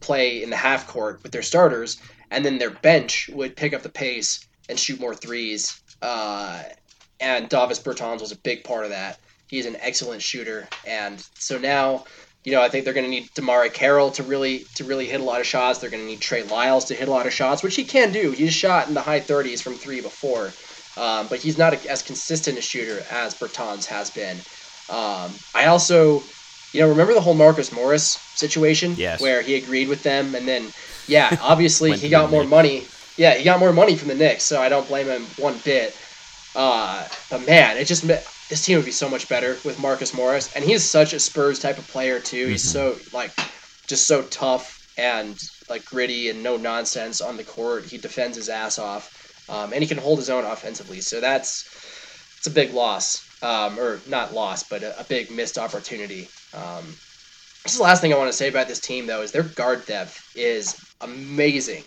play 0.00 0.42
in 0.42 0.50
the 0.50 0.56
half 0.56 0.86
court 0.88 1.22
with 1.22 1.32
their 1.32 1.42
starters, 1.42 2.00
and 2.30 2.44
then 2.44 2.58
their 2.58 2.70
bench 2.70 3.28
would 3.32 3.56
pick 3.56 3.72
up 3.72 3.82
the 3.82 3.88
pace 3.88 4.46
and 4.68 4.78
shoot 4.78 5.00
more 5.00 5.14
threes. 5.14 5.80
Uh, 6.02 6.62
and 7.20 7.48
Davis 7.48 7.80
Bertans 7.80 8.20
was 8.20 8.32
a 8.32 8.38
big 8.38 8.64
part 8.64 8.84
of 8.84 8.90
that. 8.90 9.18
He's 9.48 9.66
an 9.66 9.76
excellent 9.80 10.22
shooter, 10.22 10.68
and 10.86 11.24
so 11.38 11.58
now, 11.58 12.04
you 12.44 12.52
know, 12.52 12.60
I 12.60 12.68
think 12.68 12.84
they're 12.84 12.94
going 12.94 13.06
to 13.06 13.10
need 13.10 13.30
DeMarre 13.30 13.72
Carroll 13.72 14.10
to 14.12 14.22
really 14.22 14.66
to 14.74 14.84
really 14.84 15.06
hit 15.06 15.20
a 15.20 15.24
lot 15.24 15.40
of 15.40 15.46
shots. 15.46 15.78
They're 15.78 15.90
going 15.90 16.02
to 16.02 16.08
need 16.08 16.20
Trey 16.20 16.42
Lyles 16.42 16.84
to 16.86 16.94
hit 16.94 17.08
a 17.08 17.10
lot 17.10 17.26
of 17.26 17.32
shots, 17.32 17.62
which 17.62 17.74
he 17.74 17.84
can 17.84 18.12
do. 18.12 18.30
He's 18.32 18.52
shot 18.52 18.88
in 18.88 18.94
the 18.94 19.00
high 19.00 19.20
30s 19.20 19.62
from 19.62 19.74
three 19.74 20.02
before, 20.02 20.52
um, 21.02 21.28
but 21.28 21.40
he's 21.40 21.56
not 21.56 21.86
as 21.86 22.02
consistent 22.02 22.58
a 22.58 22.60
shooter 22.60 23.04
as 23.10 23.34
Bertans 23.34 23.86
has 23.86 24.10
been. 24.10 24.36
Um, 24.90 25.32
I 25.54 25.66
also, 25.66 26.22
you 26.72 26.80
know, 26.80 26.88
remember 26.88 27.14
the 27.14 27.20
whole 27.20 27.34
Marcus 27.34 27.72
Morris 27.72 28.18
situation, 28.34 28.94
yes. 28.96 29.20
where 29.20 29.42
he 29.42 29.56
agreed 29.56 29.88
with 29.88 30.02
them, 30.02 30.34
and 30.34 30.46
then 30.46 30.70
yeah, 31.06 31.36
obviously 31.40 31.92
he 31.96 32.08
got 32.08 32.30
more 32.30 32.42
Knicks. 32.42 32.50
money. 32.50 32.86
Yeah, 33.16 33.34
he 33.34 33.44
got 33.44 33.58
more 33.58 33.72
money 33.72 33.96
from 33.96 34.08
the 34.08 34.14
Knicks, 34.14 34.44
so 34.44 34.60
I 34.60 34.68
don't 34.68 34.86
blame 34.86 35.06
him 35.06 35.24
one 35.38 35.58
bit. 35.64 35.96
Uh, 36.54 37.06
but 37.30 37.46
man, 37.46 37.76
it 37.76 37.86
just 37.86 38.06
this 38.48 38.64
team 38.64 38.76
would 38.76 38.84
be 38.84 38.92
so 38.92 39.08
much 39.08 39.28
better 39.28 39.56
with 39.64 39.78
Marcus 39.80 40.14
Morris, 40.14 40.54
and 40.54 40.64
he's 40.64 40.84
such 40.84 41.12
a 41.12 41.20
Spurs 41.20 41.58
type 41.58 41.78
of 41.78 41.86
player 41.88 42.20
too. 42.20 42.44
Mm-hmm. 42.44 42.52
He's 42.52 42.70
so 42.70 42.96
like 43.12 43.32
just 43.86 44.06
so 44.06 44.22
tough 44.24 44.92
and 44.98 45.38
like 45.68 45.84
gritty 45.84 46.30
and 46.30 46.42
no 46.42 46.56
nonsense 46.56 47.20
on 47.20 47.36
the 47.36 47.44
court. 47.44 47.84
He 47.84 47.98
defends 47.98 48.36
his 48.36 48.48
ass 48.48 48.78
off, 48.78 49.44
um, 49.48 49.72
and 49.72 49.82
he 49.82 49.88
can 49.88 49.98
hold 49.98 50.18
his 50.18 50.30
own 50.30 50.44
offensively. 50.44 51.00
So 51.00 51.20
that's 51.20 51.64
it's 52.38 52.46
a 52.46 52.50
big 52.50 52.72
loss, 52.72 53.26
um, 53.42 53.78
or 53.78 54.00
not 54.06 54.32
loss, 54.32 54.62
but 54.62 54.82
a, 54.82 54.98
a 55.00 55.04
big 55.04 55.30
missed 55.30 55.58
opportunity. 55.58 56.28
Um, 56.54 56.84
this 57.62 57.72
is 57.72 57.78
the 57.78 57.84
last 57.84 58.00
thing 58.00 58.12
I 58.12 58.16
want 58.16 58.30
to 58.30 58.36
say 58.36 58.48
about 58.48 58.68
this 58.68 58.80
team, 58.80 59.06
though, 59.06 59.22
is 59.22 59.32
their 59.32 59.42
guard 59.42 59.84
depth 59.86 60.32
is 60.36 60.78
amazing. 61.00 61.84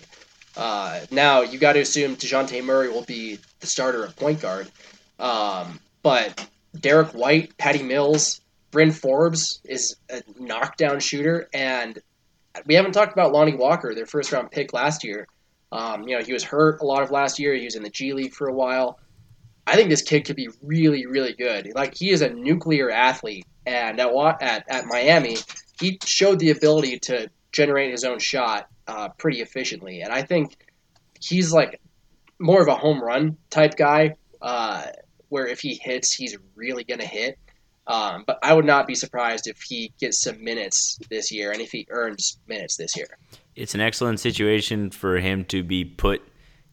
Uh, 0.56 1.00
now 1.12 1.42
you 1.42 1.58
got 1.58 1.74
to 1.74 1.80
assume 1.80 2.16
Dejounte 2.16 2.64
Murray 2.64 2.90
will 2.90 3.04
be 3.04 3.40
the 3.62 3.68
starter 3.68 4.06
at 4.06 4.16
point 4.16 4.42
guard, 4.42 4.70
um, 5.18 5.80
but 6.04 6.46
Derrick 6.80 7.14
White, 7.14 7.58
Patty 7.58 7.84
Mills, 7.84 8.42
Bryn 8.72 8.92
Forbes 8.92 9.62
is 9.66 9.96
a 10.10 10.22
knockdown 10.40 11.00
shooter, 11.00 11.48
and 11.54 12.00
we 12.66 12.76
haven't 12.76 12.92
talked 12.92 13.14
about 13.14 13.32
Lonnie 13.32 13.56
Walker, 13.56 13.96
their 13.96 14.06
first 14.06 14.32
round 14.32 14.52
pick 14.52 14.74
last 14.74 15.04
year. 15.04 15.28
Um, 15.72 16.08
you 16.08 16.18
know, 16.18 16.24
he 16.24 16.34
was 16.34 16.44
hurt 16.44 16.82
a 16.82 16.86
lot 16.86 17.02
of 17.02 17.12
last 17.12 17.40
year. 17.40 17.54
He 17.54 17.66
was 17.66 17.76
in 17.76 17.84
the 17.84 17.90
G 17.90 18.14
League 18.14 18.34
for 18.34 18.48
a 18.48 18.54
while. 18.54 19.00
I 19.72 19.76
think 19.76 19.90
this 19.90 20.02
kid 20.02 20.26
could 20.26 20.36
be 20.36 20.50
really, 20.62 21.06
really 21.06 21.32
good. 21.32 21.72
Like 21.74 21.96
he 21.96 22.10
is 22.10 22.22
a 22.22 22.30
nuclear 22.30 22.92
athlete, 22.92 23.46
and 23.66 24.02
at 24.02 24.12
at, 24.42 24.66
at 24.68 24.86
Miami, 24.86 25.38
he 25.80 25.98
showed 26.04 26.40
the 26.40 26.50
ability 26.50 27.00
to 27.00 27.30
generate 27.54 27.92
his 27.92 28.04
own 28.04 28.20
shot 28.20 28.68
uh, 28.88 29.08
pretty 29.18 29.40
efficiently. 29.40 30.02
And 30.02 30.12
I 30.12 30.24
think 30.24 30.58
he's 31.22 31.54
like 31.54 31.80
more 32.38 32.62
of 32.62 32.68
a 32.68 32.76
home 32.76 33.02
run 33.02 33.38
type 33.50 33.78
guy, 33.78 34.16
uh, 34.42 34.88
where 35.30 35.48
if 35.48 35.62
he 35.62 35.76
hits, 35.76 36.14
he's 36.14 36.38
really 36.54 36.84
to 37.00 37.08
hit. 37.08 37.40
Um, 37.88 38.26
but 38.28 38.40
I 38.44 38.54
would 38.54 38.66
not 38.66 38.88
be 38.88 38.96
surprised 38.96 39.48
if 39.48 39.62
he 39.62 39.94
gets 40.02 40.22
some 40.22 40.44
minutes 40.44 41.00
this 41.10 41.32
year 41.32 41.52
and 41.52 41.62
if 41.62 41.72
he 41.72 41.88
earns 41.92 42.40
minutes 42.46 42.76
this 42.76 42.98
year. 42.98 43.18
It's 43.56 43.74
an 43.74 43.80
excellent 43.80 44.20
situation 44.20 44.92
for 44.92 45.18
him 45.20 45.46
to 45.46 45.64
be 45.64 45.86
put 45.86 46.22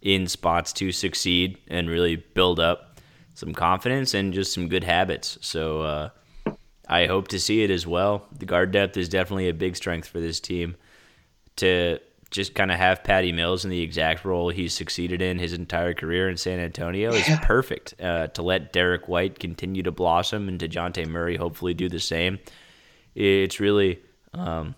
in 0.02 0.26
spots 0.26 0.72
to 0.74 0.92
succeed 0.92 1.58
and 1.68 1.88
really 1.88 2.16
build 2.16 2.60
up 2.60 2.87
some 3.38 3.54
confidence 3.54 4.14
and 4.14 4.32
just 4.32 4.52
some 4.52 4.68
good 4.68 4.84
habits. 4.84 5.38
So, 5.40 5.82
uh, 5.82 6.08
I 6.88 7.06
hope 7.06 7.28
to 7.28 7.38
see 7.38 7.62
it 7.62 7.70
as 7.70 7.86
well. 7.86 8.26
The 8.36 8.46
guard 8.46 8.72
depth 8.72 8.96
is 8.96 9.08
definitely 9.08 9.48
a 9.48 9.54
big 9.54 9.76
strength 9.76 10.08
for 10.08 10.20
this 10.20 10.40
team. 10.40 10.76
To 11.56 11.98
just 12.30 12.54
kind 12.54 12.70
of 12.70 12.78
have 12.78 13.04
Patty 13.04 13.32
Mills 13.32 13.64
in 13.64 13.70
the 13.70 13.80
exact 13.80 14.24
role 14.24 14.48
he's 14.48 14.72
succeeded 14.74 15.22
in 15.22 15.38
his 15.38 15.52
entire 15.52 15.94
career 15.94 16.28
in 16.28 16.36
San 16.36 16.58
Antonio 16.58 17.12
is 17.12 17.28
perfect. 17.42 17.94
Uh, 18.00 18.28
to 18.28 18.42
let 18.42 18.72
Derrick 18.72 19.08
White 19.08 19.38
continue 19.38 19.82
to 19.82 19.90
blossom 19.90 20.48
and 20.48 20.58
Dejounte 20.58 21.06
Murray 21.06 21.36
hopefully 21.36 21.74
do 21.74 21.88
the 21.88 22.00
same, 22.00 22.38
it's 23.14 23.60
really 23.60 24.00
um, 24.34 24.74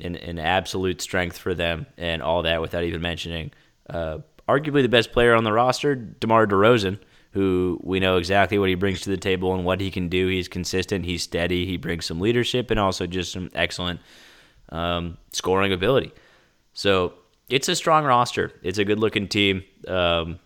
an, 0.00 0.16
an 0.16 0.38
absolute 0.38 1.00
strength 1.00 1.38
for 1.38 1.54
them 1.54 1.86
and 1.96 2.22
all 2.22 2.42
that 2.42 2.60
without 2.60 2.84
even 2.84 3.02
mentioning 3.02 3.52
uh, 3.90 4.18
arguably 4.48 4.82
the 4.82 4.88
best 4.88 5.12
player 5.12 5.34
on 5.34 5.44
the 5.44 5.52
roster, 5.52 5.94
DeMar 5.94 6.46
DeRozan 6.46 6.98
who 7.32 7.80
we 7.82 7.98
know 7.98 8.16
exactly 8.16 8.58
what 8.58 8.68
he 8.68 8.74
brings 8.74 9.00
to 9.02 9.10
the 9.10 9.16
table 9.16 9.54
and 9.54 9.64
what 9.64 9.80
he 9.80 9.90
can 9.90 10.08
do. 10.08 10.28
He's 10.28 10.48
consistent, 10.48 11.04
he's 11.04 11.22
steady, 11.22 11.66
he 11.66 11.76
brings 11.76 12.06
some 12.06 12.20
leadership 12.20 12.70
and 12.70 12.78
also 12.78 13.06
just 13.06 13.32
some 13.32 13.50
excellent 13.54 14.00
um, 14.68 15.18
scoring 15.32 15.72
ability. 15.72 16.12
So 16.74 17.14
it's 17.48 17.68
a 17.68 17.76
strong 17.76 18.04
roster. 18.04 18.52
It's 18.62 18.78
a 18.78 18.84
good 18.84 18.98
looking 18.98 19.28
team. 19.28 19.64
Um, 19.88 20.38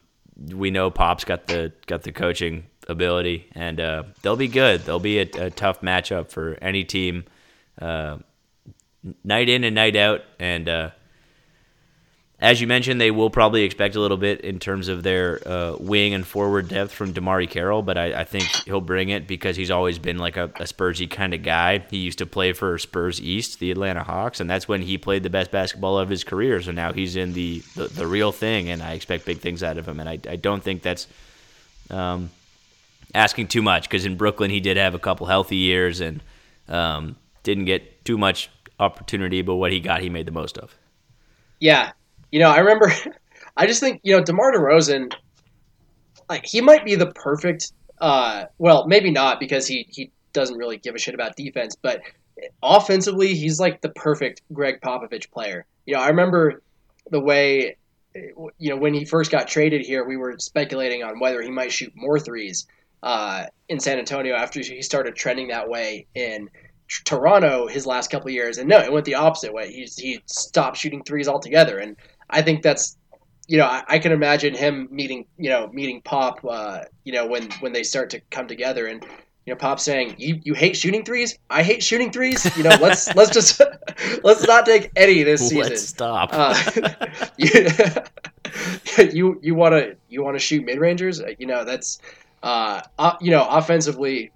we 0.53 0.71
know 0.71 0.91
Pop's 0.91 1.25
got 1.25 1.47
the 1.47 1.73
got 1.87 2.03
the 2.03 2.13
coaching 2.13 2.67
ability, 2.89 3.49
and 3.53 3.81
uh, 3.81 4.03
they'll 4.23 4.37
be 4.37 4.49
good. 4.49 4.83
They'll 4.83 4.99
be 4.99 5.19
a, 5.19 5.47
a 5.47 5.51
tough 5.51 5.81
matchup 5.81 6.31
for 6.31 6.59
any 6.61 6.85
team, 6.85 7.25
uh, 7.81 8.19
night 9.25 9.49
in 9.49 9.65
and 9.65 9.75
night 9.75 9.97
out. 9.97 10.23
And 10.39 10.69
uh, 10.69 10.91
as 12.39 12.61
you 12.61 12.67
mentioned, 12.67 13.01
they 13.01 13.11
will 13.11 13.31
probably 13.31 13.63
expect 13.63 13.97
a 13.97 14.01
little 14.01 14.19
bit 14.19 14.43
in 14.43 14.59
terms 14.59 14.89
of 14.89 15.03
their 15.03 15.41
uh, 15.49 15.77
wing 15.81 16.13
and 16.13 16.27
forward 16.27 16.69
depth 16.69 16.93
from 16.93 17.15
DeMarre 17.15 17.49
Carroll, 17.49 17.81
but 17.81 17.97
I, 17.97 18.21
I, 18.21 18.25
think 18.25 18.45
he'll 18.67 18.83
bring 18.83 19.09
it 19.09 19.27
because 19.27 19.57
he's 19.57 19.71
always 19.71 19.99
been 19.99 20.19
like 20.19 20.37
a, 20.37 20.45
a 20.45 20.65
Spursy 20.65 21.11
kind 21.11 21.33
of 21.33 21.43
guy. 21.43 21.83
He 21.91 21.97
used 21.97 22.19
to 22.19 22.27
play 22.27 22.53
for 22.53 22.77
Spurs 22.77 23.23
East, 23.23 23.59
the 23.59 23.71
Atlanta 23.71 24.03
Hawks, 24.03 24.41
and 24.41 24.51
that's 24.51 24.69
when 24.69 24.83
he 24.83 24.99
played 24.99 25.23
the 25.23 25.31
best 25.31 25.51
basketball 25.51 25.99
of 25.99 26.11
his 26.11 26.25
career. 26.25 26.61
So 26.61 26.73
now 26.73 26.93
he's 26.93 27.17
in 27.17 27.33
the, 27.33 27.63
the, 27.75 27.87
the 27.87 28.07
real 28.07 28.33
thing, 28.33 28.69
and 28.69 28.83
I 28.83 28.93
expect 28.93 29.25
big 29.25 29.39
things 29.39 29.63
out 29.63 29.79
of 29.79 29.89
him. 29.89 29.99
And 29.99 30.09
I, 30.09 30.19
I 30.29 30.37
don't 30.37 30.63
think 30.63 30.83
that's 30.83 31.07
um, 31.89 32.29
asking 33.15 33.49
too 33.49 33.63
much 33.63 33.85
because 33.85 34.05
in 34.05 34.17
Brooklyn 34.17 34.51
he 34.51 34.61
did 34.61 34.77
have 34.77 34.95
a 34.95 34.99
couple 34.99 35.27
healthy 35.27 35.57
years 35.57 36.03
and 36.03 36.23
um, 36.69 37.17
didn't 37.45 37.65
get 37.65 38.05
too 38.05 38.19
much 38.19 38.51
opportunity, 38.79 39.41
but 39.41 39.55
what 39.55 39.73
he 39.73 39.81
got, 39.81 40.03
he 40.03 40.11
made 40.11 40.27
the 40.27 40.33
most 40.33 40.59
of. 40.59 40.77
Yeah, 41.61 41.93
you 42.37 42.43
know, 42.43 42.51
I 42.51 42.59
remember. 42.59 42.93
I 43.57 43.67
just 43.67 43.81
think 43.81 44.03
you 44.03 44.15
know 44.15 44.23
DeMar 44.23 44.53
DeRozan, 44.53 45.11
like 46.29 46.45
he 46.45 46.61
might 46.61 46.85
be 46.85 46.95
the 46.95 47.07
perfect. 47.07 47.73
Uh, 47.99 48.45
well, 48.59 48.87
maybe 48.87 49.11
not 49.11 49.41
because 49.41 49.67
he 49.67 49.87
he 49.89 50.11
doesn't 50.35 50.59
really 50.59 50.77
give 50.77 50.95
a 50.95 50.99
shit 50.99 51.15
about 51.15 51.35
defense, 51.35 51.77
but 51.81 52.03
offensively, 52.63 53.35
he's 53.35 53.59
like 53.59 53.81
the 53.81 53.89
perfect 53.89 54.43
Gregg 54.53 54.83
Popovich 54.83 55.31
player. 55.31 55.65
You 55.87 55.95
know, 55.95 56.03
I 56.03 56.09
remember 56.09 56.63
the 57.11 57.21
way 57.21 57.77
you 58.15 58.69
know 58.69 58.77
when 58.77 58.93
he 58.93 59.07
first 59.07 59.31
got 59.31 59.49
traded 59.49 59.87
here, 59.87 60.07
we 60.07 60.19
were 60.19 60.37
speculating 60.39 61.03
on 61.03 61.19
whether 61.19 61.41
he 61.41 61.51
might 61.51 61.73
shoot 61.73 61.95
more 61.97 62.21
threes 62.21 62.67
uh, 63.03 63.47
in 63.71 63.81
San 63.81 63.99
Antonio 63.99 64.35
after 64.35 64.61
he 64.61 64.83
started 64.83 65.17
trending 65.17 65.49
that 65.49 65.71
way 65.71 66.07
in 66.15 66.51
Toronto 67.05 67.67
his 67.67 67.87
last 67.87 68.11
couple 68.11 68.31
years, 68.31 68.59
and 68.59 68.69
no, 68.69 68.79
it 68.79 68.93
went 68.93 69.07
the 69.07 69.15
opposite 69.15 69.55
way. 69.55 69.73
He 69.73 69.89
he 69.97 70.21
stopped 70.27 70.77
shooting 70.77 71.03
threes 71.03 71.29
altogether, 71.29 71.79
and 71.79 71.97
I 72.29 72.43
think 72.43 72.63
that's 72.63 72.97
you 73.49 73.59
know 73.59 73.67
I, 73.67 73.85
I 73.89 73.99
can 73.99 74.13
imagine 74.13 74.55
him 74.55 74.89
meeting 74.91 75.27
you 75.39 75.51
know 75.51 75.69
meeting 75.69 76.03
Pop 76.03 76.45
uh, 76.49 76.83
you 77.05 77.13
know 77.13 77.27
when 77.27 77.51
when 77.61 77.73
they 77.73 77.83
start 77.83 78.11
to 78.11 78.21
come 78.31 78.49
together 78.49 78.87
and 78.87 79.05
you 79.45 79.53
know 79.53 79.57
Pop 79.57 79.81
saying 79.81 80.17
you 80.19 80.41
you 80.43 80.55
hate 80.55 80.77
shooting 80.77 81.05
threes? 81.05 81.39
I 81.49 81.63
hate 81.63 81.83
shooting 81.83 82.11
threes? 82.11 82.45
You 82.57 82.65
know 82.65 82.77
let's 82.81 83.15
let's 83.15 83.31
just 83.31 83.61
let's 84.25 84.47
not 84.47 84.67
take 84.67 84.91
any 84.97 85.23
this 85.23 85.41
season. 85.49 85.59
let's 85.59 85.83
stop. 85.83 86.31
Uh, 86.33 86.61
you 87.37 87.69
you 89.13 89.41
you 89.43 89.55
want 89.55 89.75
to 89.75 89.97
you 90.09 90.23
want 90.23 90.35
to 90.35 90.41
shoot 90.41 90.65
mid 90.65 90.79
rangers 90.79 91.21
you 91.39 91.47
know 91.47 91.65
that's 91.65 92.01
uh, 92.43 92.81
uh, 92.99 93.17
you 93.21 93.31
know 93.31 93.47
offensively 93.49 94.33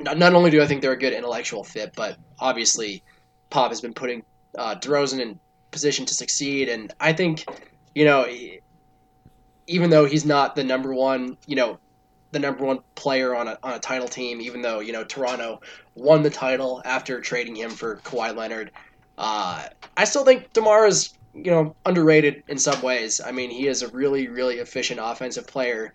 not, 0.00 0.16
not 0.16 0.34
only 0.34 0.50
do 0.50 0.62
I 0.62 0.66
think 0.66 0.82
they're 0.82 0.92
a 0.92 0.98
good 0.98 1.12
intellectual 1.12 1.64
fit 1.64 1.92
but 1.96 2.16
obviously 2.38 3.02
Pop 3.50 3.70
has 3.70 3.80
been 3.80 3.94
putting 3.94 4.22
uh, 4.56 4.76
DeRozan 4.76 5.20
in 5.20 5.40
position 5.72 6.06
to 6.06 6.14
succeed. 6.14 6.68
And 6.68 6.94
I 7.00 7.12
think, 7.12 7.44
you 7.94 8.04
know, 8.04 8.26
even 9.66 9.90
though 9.90 10.04
he's 10.04 10.24
not 10.24 10.54
the 10.54 10.62
number 10.62 10.94
one, 10.94 11.36
you 11.46 11.56
know, 11.56 11.78
the 12.30 12.38
number 12.38 12.64
one 12.64 12.78
player 12.94 13.34
on 13.34 13.48
a, 13.48 13.58
on 13.62 13.74
a 13.74 13.78
title 13.78 14.08
team, 14.08 14.40
even 14.40 14.62
though, 14.62 14.80
you 14.80 14.92
know, 14.92 15.04
Toronto 15.04 15.60
won 15.94 16.22
the 16.22 16.30
title 16.30 16.80
after 16.84 17.20
trading 17.20 17.56
him 17.56 17.70
for 17.70 17.96
Kawhi 17.96 18.34
Leonard, 18.34 18.70
uh, 19.18 19.66
I 19.96 20.04
still 20.04 20.24
think 20.24 20.52
DeMar 20.52 20.86
is, 20.86 21.14
you 21.34 21.50
know, 21.50 21.76
underrated 21.84 22.42
in 22.48 22.58
some 22.58 22.80
ways. 22.82 23.20
I 23.20 23.32
mean, 23.32 23.50
he 23.50 23.66
is 23.66 23.82
a 23.82 23.88
really, 23.88 24.28
really 24.28 24.56
efficient 24.56 25.00
offensive 25.02 25.46
player. 25.46 25.92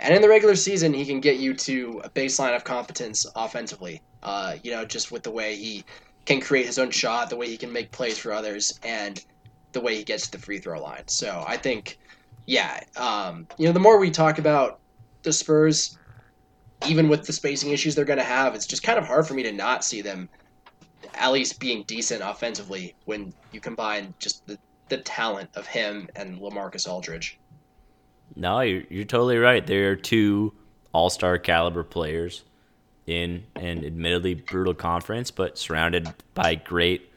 And 0.00 0.14
in 0.14 0.22
the 0.22 0.28
regular 0.28 0.54
season, 0.54 0.92
he 0.92 1.04
can 1.04 1.20
get 1.20 1.38
you 1.38 1.54
to 1.54 2.02
a 2.04 2.10
baseline 2.10 2.54
of 2.54 2.64
competence 2.64 3.26
offensively. 3.34 4.02
Uh, 4.22 4.56
you 4.62 4.70
know, 4.70 4.84
just 4.84 5.10
with 5.10 5.22
the 5.22 5.30
way 5.30 5.56
he 5.56 5.84
can 6.28 6.42
create 6.42 6.66
his 6.66 6.78
own 6.78 6.90
shot, 6.90 7.30
the 7.30 7.36
way 7.36 7.48
he 7.48 7.56
can 7.56 7.72
make 7.72 7.90
plays 7.90 8.18
for 8.18 8.32
others, 8.32 8.78
and 8.82 9.24
the 9.72 9.80
way 9.80 9.96
he 9.96 10.04
gets 10.04 10.26
to 10.26 10.32
the 10.32 10.38
free 10.38 10.58
throw 10.58 10.78
line. 10.78 11.04
So 11.06 11.42
I 11.48 11.56
think, 11.56 11.98
yeah, 12.44 12.80
um, 12.98 13.48
you 13.56 13.64
know, 13.64 13.72
the 13.72 13.80
more 13.80 13.98
we 13.98 14.10
talk 14.10 14.38
about 14.38 14.78
the 15.22 15.32
Spurs, 15.32 15.96
even 16.86 17.08
with 17.08 17.24
the 17.24 17.32
spacing 17.32 17.70
issues 17.70 17.94
they're 17.94 18.04
going 18.04 18.18
to 18.18 18.24
have, 18.24 18.54
it's 18.54 18.66
just 18.66 18.82
kind 18.82 18.98
of 18.98 19.06
hard 19.06 19.26
for 19.26 19.32
me 19.32 19.42
to 19.42 19.52
not 19.52 19.82
see 19.82 20.02
them 20.02 20.28
at 21.14 21.32
least 21.32 21.60
being 21.60 21.82
decent 21.84 22.22
offensively 22.22 22.94
when 23.06 23.32
you 23.52 23.60
combine 23.60 24.12
just 24.18 24.46
the, 24.46 24.58
the 24.90 24.98
talent 24.98 25.48
of 25.54 25.66
him 25.66 26.10
and 26.14 26.38
LaMarcus 26.40 26.86
Aldridge. 26.86 27.38
No, 28.36 28.60
you're, 28.60 28.82
you're 28.90 29.04
totally 29.06 29.38
right. 29.38 29.66
There 29.66 29.92
are 29.92 29.96
two 29.96 30.52
all 30.92 31.08
star 31.08 31.38
caliber 31.38 31.84
players 31.84 32.44
in 33.08 33.42
an 33.56 33.84
admittedly 33.84 34.34
brutal 34.34 34.74
conference, 34.74 35.30
but 35.30 35.56
surrounded 35.56 36.06
by 36.34 36.54
great 36.54 37.10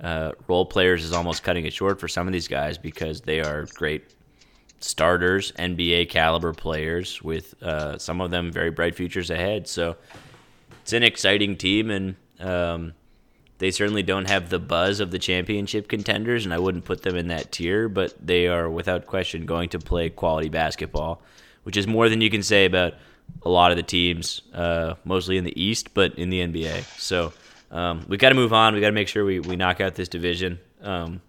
uh, 0.00 0.32
role 0.46 0.64
players 0.64 1.04
is 1.04 1.12
almost 1.12 1.42
cutting 1.42 1.66
it 1.66 1.72
short 1.72 1.98
for 1.98 2.06
some 2.06 2.28
of 2.28 2.32
these 2.32 2.46
guys 2.46 2.78
because 2.78 3.20
they 3.20 3.40
are 3.40 3.66
great 3.74 4.14
starters, 4.78 5.50
NBA 5.52 6.08
caliber 6.08 6.52
players 6.52 7.20
with 7.20 7.60
uh, 7.62 7.98
some 7.98 8.20
of 8.20 8.30
them 8.30 8.52
very 8.52 8.70
bright 8.70 8.94
futures 8.94 9.30
ahead. 9.30 9.66
So 9.66 9.96
it's 10.82 10.92
an 10.92 11.02
exciting 11.02 11.56
team, 11.56 11.90
and 11.90 12.14
um, 12.38 12.92
they 13.58 13.72
certainly 13.72 14.04
don't 14.04 14.28
have 14.28 14.50
the 14.50 14.60
buzz 14.60 15.00
of 15.00 15.10
the 15.10 15.18
championship 15.18 15.88
contenders, 15.88 16.44
and 16.44 16.54
I 16.54 16.60
wouldn't 16.60 16.84
put 16.84 17.02
them 17.02 17.16
in 17.16 17.28
that 17.28 17.50
tier, 17.50 17.88
but 17.88 18.14
they 18.24 18.46
are 18.46 18.70
without 18.70 19.06
question 19.06 19.46
going 19.46 19.68
to 19.70 19.80
play 19.80 20.10
quality 20.10 20.48
basketball, 20.48 21.22
which 21.64 21.76
is 21.76 21.88
more 21.88 22.08
than 22.08 22.20
you 22.20 22.30
can 22.30 22.42
say 22.42 22.66
about 22.66 22.94
a 23.42 23.48
lot 23.48 23.70
of 23.70 23.76
the 23.76 23.82
teams, 23.82 24.42
uh, 24.52 24.94
mostly 25.04 25.36
in 25.36 25.44
the 25.44 25.60
East, 25.60 25.94
but 25.94 26.14
in 26.18 26.30
the 26.30 26.40
NBA. 26.40 26.84
So 26.98 27.32
um, 27.70 28.04
we 28.08 28.16
got 28.16 28.30
to 28.30 28.34
move 28.34 28.52
on. 28.52 28.74
We've 28.74 28.80
got 28.80 28.88
to 28.88 28.92
make 28.92 29.08
sure 29.08 29.24
we, 29.24 29.40
we 29.40 29.56
knock 29.56 29.80
out 29.80 29.94
this 29.94 30.08
division 30.08 30.58
um, 30.82 31.20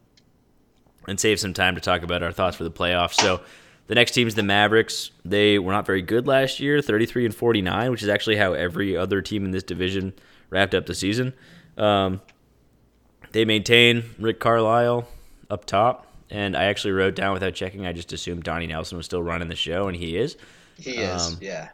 and 1.07 1.19
save 1.19 1.39
some 1.39 1.53
time 1.53 1.75
to 1.75 1.81
talk 1.81 2.03
about 2.03 2.23
our 2.23 2.31
thoughts 2.31 2.55
for 2.55 2.63
the 2.63 2.71
playoffs. 2.71 3.15
So 3.15 3.41
the 3.87 3.95
next 3.95 4.11
team 4.11 4.27
is 4.27 4.35
the 4.35 4.43
Mavericks. 4.43 5.11
They 5.23 5.59
were 5.59 5.71
not 5.71 5.85
very 5.85 6.01
good 6.01 6.27
last 6.27 6.59
year, 6.59 6.81
33 6.81 7.25
and 7.25 7.35
49, 7.35 7.91
which 7.91 8.03
is 8.03 8.09
actually 8.09 8.37
how 8.37 8.53
every 8.53 8.95
other 8.95 9.21
team 9.21 9.45
in 9.45 9.51
this 9.51 9.63
division 9.63 10.13
wrapped 10.49 10.73
up 10.73 10.85
the 10.85 10.95
season. 10.95 11.33
Um, 11.77 12.21
they 13.31 13.43
maintain 13.43 14.03
Rick 14.17 14.39
Carlisle 14.39 15.07
up 15.49 15.65
top, 15.65 16.07
and 16.29 16.55
I 16.55 16.65
actually 16.65 16.91
wrote 16.91 17.15
down 17.15 17.33
without 17.33 17.53
checking. 17.53 17.85
I 17.85 17.91
just 17.91 18.13
assumed 18.13 18.43
Donnie 18.43 18.67
Nelson 18.67 18.97
was 18.97 19.05
still 19.05 19.21
running 19.21 19.49
the 19.49 19.55
show, 19.55 19.87
and 19.87 19.95
he 19.95 20.17
is. 20.17 20.37
He 20.77 20.91
is, 20.91 21.33
um, 21.33 21.37
yeah. 21.41 21.69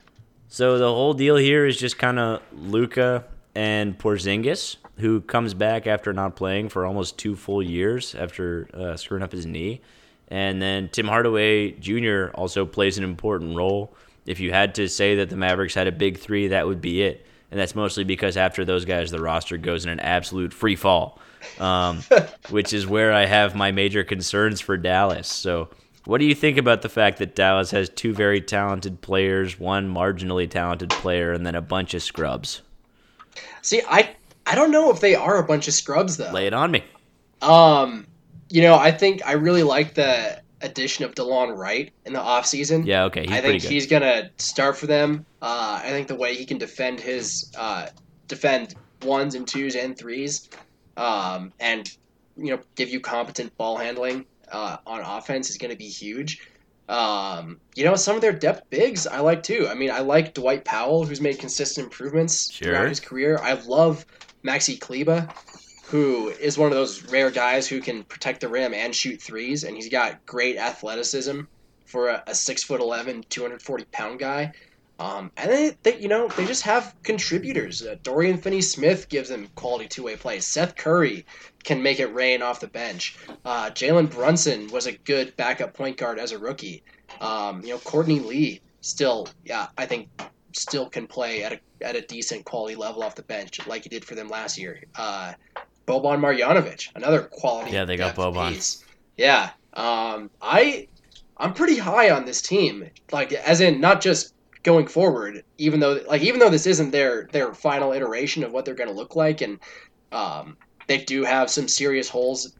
So 0.53 0.77
the 0.77 0.93
whole 0.93 1.13
deal 1.13 1.37
here 1.37 1.65
is 1.65 1.77
just 1.77 1.97
kind 1.97 2.19
of 2.19 2.41
Luka 2.51 3.23
and 3.55 3.97
Porzingis, 3.97 4.75
who 4.97 5.21
comes 5.21 5.53
back 5.53 5.87
after 5.87 6.11
not 6.11 6.35
playing 6.35 6.67
for 6.67 6.85
almost 6.85 7.17
two 7.17 7.37
full 7.37 7.63
years 7.63 8.15
after 8.15 8.67
uh, 8.73 8.97
screwing 8.97 9.23
up 9.23 9.31
his 9.31 9.45
knee. 9.45 9.79
And 10.27 10.61
then 10.61 10.89
Tim 10.89 11.07
Hardaway 11.07 11.71
Jr. 11.71 12.31
also 12.35 12.65
plays 12.65 12.97
an 12.97 13.05
important 13.05 13.55
role. 13.55 13.95
If 14.25 14.41
you 14.41 14.51
had 14.51 14.75
to 14.75 14.89
say 14.89 15.15
that 15.15 15.29
the 15.29 15.37
Mavericks 15.37 15.73
had 15.73 15.87
a 15.87 15.91
big 15.93 16.19
three, 16.19 16.49
that 16.49 16.67
would 16.67 16.81
be 16.81 17.01
it. 17.01 17.25
And 17.49 17.57
that's 17.57 17.73
mostly 17.73 18.03
because 18.03 18.35
after 18.35 18.65
those 18.65 18.83
guys, 18.83 19.09
the 19.09 19.21
roster 19.21 19.55
goes 19.55 19.85
in 19.85 19.89
an 19.89 20.01
absolute 20.01 20.53
free 20.53 20.75
fall, 20.75 21.17
um, 21.61 22.03
which 22.49 22.73
is 22.73 22.85
where 22.85 23.13
I 23.13 23.25
have 23.25 23.55
my 23.55 23.71
major 23.71 24.03
concerns 24.03 24.59
for 24.59 24.75
Dallas. 24.75 25.29
So 25.29 25.69
what 26.05 26.19
do 26.19 26.25
you 26.25 26.35
think 26.35 26.57
about 26.57 26.81
the 26.81 26.89
fact 26.89 27.19
that 27.19 27.35
Dallas 27.35 27.71
has 27.71 27.89
two 27.89 28.13
very 28.13 28.41
talented 28.41 29.01
players, 29.01 29.59
one 29.59 29.93
marginally 29.93 30.49
talented 30.49 30.89
player, 30.89 31.31
and 31.31 31.45
then 31.45 31.55
a 31.55 31.61
bunch 31.61 31.93
of 31.93 32.01
scrubs? 32.01 32.61
See, 33.61 33.81
I 33.87 34.15
I 34.45 34.55
don't 34.55 34.71
know 34.71 34.91
if 34.91 34.99
they 34.99 35.15
are 35.15 35.37
a 35.37 35.43
bunch 35.43 35.67
of 35.67 35.73
scrubs 35.73 36.17
though. 36.17 36.31
Lay 36.31 36.47
it 36.47 36.53
on 36.53 36.71
me. 36.71 36.83
Um, 37.41 38.07
you 38.49 38.61
know, 38.61 38.75
I 38.75 38.91
think 38.91 39.25
I 39.25 39.33
really 39.33 39.63
like 39.63 39.93
the 39.93 40.41
addition 40.61 41.05
of 41.05 41.15
Delon 41.15 41.55
Wright 41.55 41.91
in 42.05 42.13
the 42.13 42.19
offseason. 42.19 42.85
Yeah, 42.85 43.05
okay. 43.05 43.25
I 43.29 43.41
think 43.41 43.61
he's 43.61 43.85
gonna 43.85 44.31
start 44.37 44.77
for 44.77 44.87
them. 44.87 45.25
Uh, 45.41 45.81
I 45.83 45.89
think 45.89 46.07
the 46.07 46.15
way 46.15 46.35
he 46.35 46.45
can 46.45 46.57
defend 46.57 46.99
his 46.99 47.51
uh, 47.57 47.87
defend 48.27 48.73
ones 49.03 49.35
and 49.35 49.47
twos 49.47 49.75
and 49.75 49.95
threes, 49.95 50.49
um, 50.97 51.53
and 51.59 51.95
you 52.37 52.55
know, 52.55 52.59
give 52.75 52.89
you 52.89 52.99
competent 52.99 53.55
ball 53.57 53.77
handling 53.77 54.25
uh, 54.51 54.77
on 54.85 55.01
offense 55.01 55.49
is 55.49 55.57
going 55.57 55.71
to 55.71 55.77
be 55.77 55.87
huge. 55.87 56.47
Um, 56.89 57.59
you 57.75 57.85
know, 57.85 57.95
some 57.95 58.15
of 58.15 58.21
their 58.21 58.33
depth 58.33 58.69
bigs 58.69 59.07
I 59.07 59.19
like 59.19 59.43
too. 59.43 59.67
I 59.69 59.75
mean, 59.75 59.91
I 59.91 59.99
like 59.99 60.33
Dwight 60.33 60.65
Powell, 60.65 61.05
who's 61.05 61.21
made 61.21 61.39
consistent 61.39 61.85
improvements 61.85 62.51
sure. 62.51 62.67
throughout 62.67 62.89
his 62.89 62.99
career. 62.99 63.39
I 63.41 63.53
love 63.53 64.05
Maxi 64.43 64.79
Kleber, 64.79 65.29
who 65.85 66.29
is 66.29 66.57
one 66.57 66.67
of 66.67 66.75
those 66.75 67.03
rare 67.09 67.31
guys 67.31 67.67
who 67.67 67.79
can 67.79 68.03
protect 68.03 68.41
the 68.41 68.49
rim 68.49 68.73
and 68.73 68.93
shoot 68.93 69.21
threes, 69.21 69.63
and 69.63 69.75
he's 69.75 69.89
got 69.89 70.25
great 70.25 70.57
athleticism 70.57 71.41
for 71.85 72.09
a, 72.09 72.23
a 72.27 72.35
six 72.35 72.63
foot 72.63 72.81
11, 72.81 73.25
240 73.29 73.85
pound 73.91 74.19
guy. 74.19 74.51
Um, 74.99 75.31
and 75.35 75.49
they, 75.49 75.77
they, 75.81 75.99
you 75.99 76.07
know, 76.07 76.27
they 76.27 76.45
just 76.45 76.61
have 76.61 76.93
contributors. 77.01 77.81
Uh, 77.81 77.95
Dorian 78.03 78.37
Finney-Smith 78.37 79.09
gives 79.09 79.29
them 79.29 79.47
quality 79.55 79.87
two-way 79.87 80.15
play. 80.15 80.39
Seth 80.39 80.75
Curry 80.75 81.25
can 81.63 81.81
make 81.81 81.99
it 81.99 82.07
rain 82.07 82.41
off 82.41 82.59
the 82.59 82.67
bench. 82.67 83.17
Uh, 83.45 83.69
Jalen 83.69 84.11
Brunson 84.11 84.67
was 84.69 84.87
a 84.87 84.93
good 84.93 85.35
backup 85.37 85.73
point 85.73 85.97
guard 85.97 86.19
as 86.19 86.31
a 86.31 86.37
rookie. 86.37 86.83
Um, 87.19 87.61
you 87.61 87.69
know, 87.69 87.77
Courtney 87.79 88.19
Lee 88.19 88.61
still, 88.81 89.27
yeah, 89.45 89.67
I 89.77 89.85
think 89.85 90.09
still 90.53 90.89
can 90.89 91.07
play 91.07 91.43
at 91.43 91.53
a 91.53 91.59
at 91.81 91.95
a 91.95 92.01
decent 92.01 92.45
quality 92.45 92.75
level 92.75 93.03
off 93.03 93.15
the 93.15 93.23
bench, 93.23 93.65
like 93.67 93.83
he 93.83 93.89
did 93.89 94.05
for 94.05 94.15
them 94.15 94.29
last 94.29 94.57
year. 94.57 94.83
Uh, 94.95 95.33
Boban 95.87 96.19
Marjanovic, 96.19 96.89
another 96.95 97.23
quality. 97.23 97.71
Yeah, 97.71 97.85
they 97.85 97.97
got 97.97 98.15
Boban. 98.15 98.49
Piece. 98.49 98.83
Yeah, 99.17 99.49
um, 99.73 100.29
I 100.41 100.87
I'm 101.37 101.53
pretty 101.53 101.77
high 101.77 102.11
on 102.11 102.25
this 102.25 102.41
team. 102.41 102.89
Like, 103.11 103.33
as 103.33 103.61
in 103.61 103.81
not 103.81 104.01
just 104.01 104.33
going 104.63 104.87
forward, 104.87 105.43
even 105.57 105.79
though 105.79 106.01
like 106.07 106.21
even 106.21 106.39
though 106.39 106.49
this 106.49 106.67
isn't 106.67 106.91
their 106.91 107.27
their 107.31 107.53
final 107.53 107.93
iteration 107.93 108.43
of 108.43 108.51
what 108.51 108.65
they're 108.65 108.75
going 108.75 108.89
to 108.89 108.95
look 108.95 109.15
like, 109.15 109.41
and 109.41 109.59
um, 110.11 110.57
they 110.87 110.99
do 110.99 111.23
have 111.23 111.49
some 111.49 111.67
serious 111.67 112.09
holes. 112.09 112.53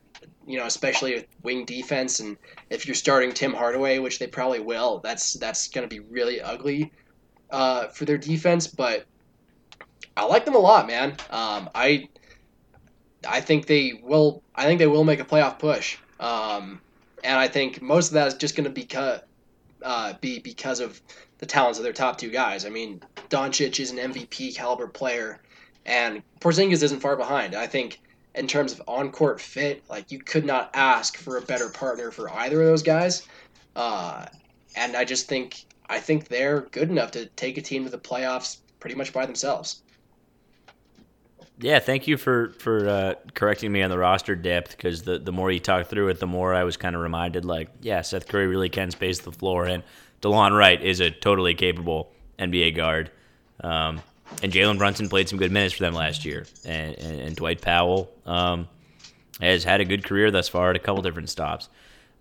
You 0.48 0.58
know, 0.58 0.66
especially 0.66 1.14
with 1.14 1.28
wing 1.44 1.66
defense, 1.66 2.20
and 2.20 2.36
if 2.70 2.86
you're 2.88 2.96
starting 2.96 3.32
Tim 3.32 3.54
Hardaway, 3.54 4.00
which 4.00 4.18
they 4.18 4.28
probably 4.28 4.60
will, 4.60 5.00
that's 5.00 5.34
that's 5.34 5.68
going 5.68 5.88
to 5.88 5.94
be 5.94 6.00
really 6.00 6.42
ugly 6.42 6.92
uh, 7.52 7.88
for 7.88 8.06
their 8.06 8.18
defense. 8.18 8.66
But 8.68 9.06
I 10.18 10.26
like 10.26 10.46
them 10.46 10.56
a 10.56 10.60
lot, 10.60 10.88
man. 10.88 11.12
Um, 11.30 11.70
I 11.76 12.10
I 13.28 13.42
think 13.42 13.68
they 13.68 14.02
will. 14.04 14.44
I 14.56 14.66
think 14.66 14.80
they 14.80 14.88
will 14.88 15.04
make 15.04 15.20
a 15.20 15.26
playoff 15.26 15.60
push. 15.60 15.98
Um, 16.20 16.82
and 17.24 17.38
I 17.38 17.48
think 17.48 17.82
most 17.82 18.08
of 18.08 18.14
that 18.14 18.28
is 18.28 18.34
just 18.36 18.56
going 18.56 18.66
to 18.66 18.72
be 18.72 18.86
cut, 18.86 19.28
uh, 19.84 20.14
be 20.22 20.40
because 20.40 20.80
of 20.80 21.02
the 21.38 21.46
talents 21.46 21.80
of 21.80 21.84
their 21.84 21.94
top 21.94 22.18
two 22.18 22.30
guys. 22.30 22.66
I 22.66 22.70
mean, 22.70 23.02
Doncic 23.30 23.80
is 23.80 23.92
an 23.92 23.98
MVP 23.98 24.56
caliber 24.56 24.88
player, 24.88 25.40
and 25.86 26.22
Porzingis 26.40 26.84
isn't 26.84 27.00
far 27.00 27.16
behind. 27.16 27.56
I 27.56 27.68
think 27.68 28.00
in 28.36 28.48
terms 28.48 28.74
of 28.74 28.82
on 28.88 29.12
court 29.12 29.42
fit, 29.42 29.84
like 29.90 30.12
you 30.12 30.20
could 30.20 30.46
not 30.46 30.70
ask 30.74 31.18
for 31.18 31.38
a 31.38 31.42
better 31.42 31.70
partner 31.70 32.12
for 32.12 32.32
either 32.32 32.62
of 32.62 32.68
those 32.68 32.84
guys. 32.84 33.28
Uh, 33.76 34.26
and 34.76 34.96
I 34.96 35.06
just 35.06 35.28
think 35.28 35.66
I 35.90 36.00
think 36.00 36.30
they're 36.30 36.62
good 36.72 36.90
enough 36.90 37.12
to 37.12 37.26
take 37.26 37.58
a 37.58 37.62
team 37.62 37.84
to 37.84 37.90
the 37.90 37.98
playoffs 37.98 38.58
pretty 38.80 38.96
much 38.96 39.12
by 39.12 39.26
themselves. 39.26 39.82
Yeah, 41.60 41.80
thank 41.80 42.08
you 42.08 42.18
for 42.18 42.50
for 42.60 42.88
uh, 42.88 43.14
correcting 43.34 43.72
me 43.72 43.84
on 43.84 43.90
the 43.90 43.98
roster 43.98 44.36
depth 44.36 44.72
because 44.72 45.04
the 45.04 45.20
the 45.20 45.32
more 45.32 45.52
you 45.52 45.60
talk 45.60 45.88
through 45.88 46.08
it, 46.08 46.20
the 46.20 46.28
more 46.28 46.56
I 46.56 46.64
was 46.64 46.78
kind 46.78 46.96
of 46.96 47.02
reminded 47.02 47.46
like, 47.46 47.70
yeah, 47.82 48.02
Seth 48.02 48.28
Curry 48.28 48.48
really 48.48 48.70
can 48.70 48.90
space 48.90 49.20
the 49.20 49.32
floor, 49.32 49.66
and 49.66 49.84
Delon 50.22 50.58
Wright 50.58 50.82
is 50.82 51.00
a 51.00 51.12
totally 51.12 51.54
capable 51.54 52.12
NBA 52.40 52.76
guard. 52.76 53.12
Um, 53.64 54.02
and 54.42 54.52
Jalen 54.52 54.78
Brunson 54.78 55.10
played 55.10 55.30
some 55.30 55.38
good 55.38 55.52
minutes 55.52 55.74
for 55.74 55.84
them 55.84 55.94
last 55.94 56.26
year, 56.26 56.46
and, 56.66 56.98
and, 56.98 57.20
and 57.22 57.36
Dwight 57.36 57.62
Powell 57.62 58.12
um, 58.26 58.68
has 59.40 59.64
had 59.64 59.82
a 59.82 59.86
good 59.86 60.04
career 60.04 60.32
thus 60.32 60.48
far 60.48 60.70
at 60.70 60.76
a 60.76 60.80
couple 60.80 61.02
different 61.02 61.30
stops. 61.30 61.70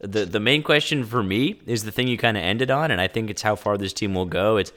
The 0.00 0.24
the 0.24 0.40
main 0.40 0.62
question 0.62 1.04
for 1.04 1.22
me 1.22 1.60
is 1.66 1.84
the 1.84 1.92
thing 1.92 2.08
you 2.08 2.16
kind 2.16 2.36
of 2.36 2.42
ended 2.42 2.70
on, 2.70 2.90
and 2.90 3.00
I 3.00 3.08
think 3.08 3.28
it's 3.28 3.42
how 3.42 3.54
far 3.54 3.76
this 3.76 3.92
team 3.92 4.14
will 4.14 4.24
go. 4.24 4.56
It's 4.56 4.72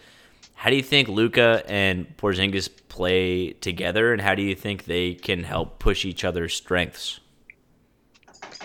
how 0.56 0.70
do 0.70 0.76
you 0.76 0.84
think 0.84 1.08
Luka 1.08 1.64
and 1.68 2.16
Porzingis 2.18 2.70
play 2.90 3.54
together, 3.54 4.12
and 4.12 4.22
how 4.22 4.36
do 4.36 4.42
you 4.42 4.56
think 4.56 4.86
they 4.86 5.14
can 5.14 5.44
help 5.44 5.80
push 5.80 6.04
each 6.04 6.24
other's 6.24 6.54
strengths? 6.54 7.20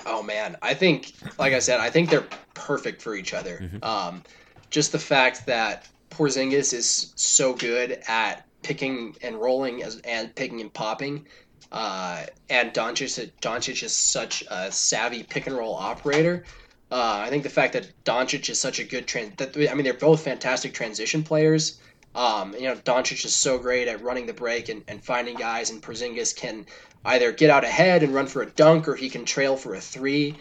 Oh 0.05 0.23
man, 0.23 0.57
I 0.63 0.75
think, 0.75 1.13
like 1.39 1.53
I 1.53 1.61
said, 1.61 1.81
I 1.81 1.91
think 1.91 2.11
they're 2.11 2.27
perfect 2.55 3.03
for 3.03 3.15
each 3.15 3.35
other. 3.35 3.59
Mm-hmm. 3.59 3.85
Um, 3.85 4.23
just 4.71 4.91
the 4.91 4.99
fact 4.99 5.47
that 5.47 5.89
Porzingis 6.11 6.73
is 6.73 7.13
so 7.15 7.55
good 7.55 8.03
at 8.09 8.48
picking 8.63 9.17
and 9.23 9.37
rolling 9.37 9.83
as 9.83 10.01
and 10.01 10.35
picking 10.35 10.61
and 10.61 10.73
popping, 10.73 11.27
uh, 11.73 12.25
and 12.49 12.73
Doncic 12.73 13.31
Doncic 13.41 13.83
is 13.83 13.95
such 13.95 14.45
a 14.51 14.73
savvy 14.73 15.23
pick 15.23 15.47
and 15.47 15.57
roll 15.57 15.75
operator. 15.75 16.45
Uh, 16.91 17.23
I 17.25 17.29
think 17.29 17.43
the 17.43 17.51
fact 17.51 17.75
that 17.75 17.91
Doncic 18.05 18.49
is 18.49 18.61
such 18.61 18.79
a 18.79 18.85
good 18.85 19.07
trans 19.07 19.37
that 19.37 19.57
I 19.57 19.75
mean 19.75 19.85
they're 19.85 19.95
both 19.95 20.23
fantastic 20.23 20.73
transition 20.73 21.23
players. 21.23 21.79
Um, 22.15 22.55
you 22.55 22.63
know, 22.63 22.75
Doncic 22.75 23.25
is 23.25 23.37
so 23.37 23.59
great 23.59 23.87
at 23.87 24.03
running 24.03 24.27
the 24.27 24.33
break 24.33 24.71
and, 24.71 24.83
and 24.89 25.05
finding 25.05 25.37
guys, 25.37 25.71
and 25.71 25.83
Porzingis 25.83 26.35
can 26.35 26.67
either 27.05 27.33
get 27.33 27.51
out 27.51 27.65
ahead 27.65 28.03
and 28.03 28.15
run 28.15 28.27
for 28.27 28.43
a 28.43 28.47
dunk, 28.51 28.89
or 28.89 28.95
he 28.97 29.11
can 29.11 29.25
trail 29.25 29.57
for 29.57 29.75
a 29.75 29.81
three. 29.81 30.37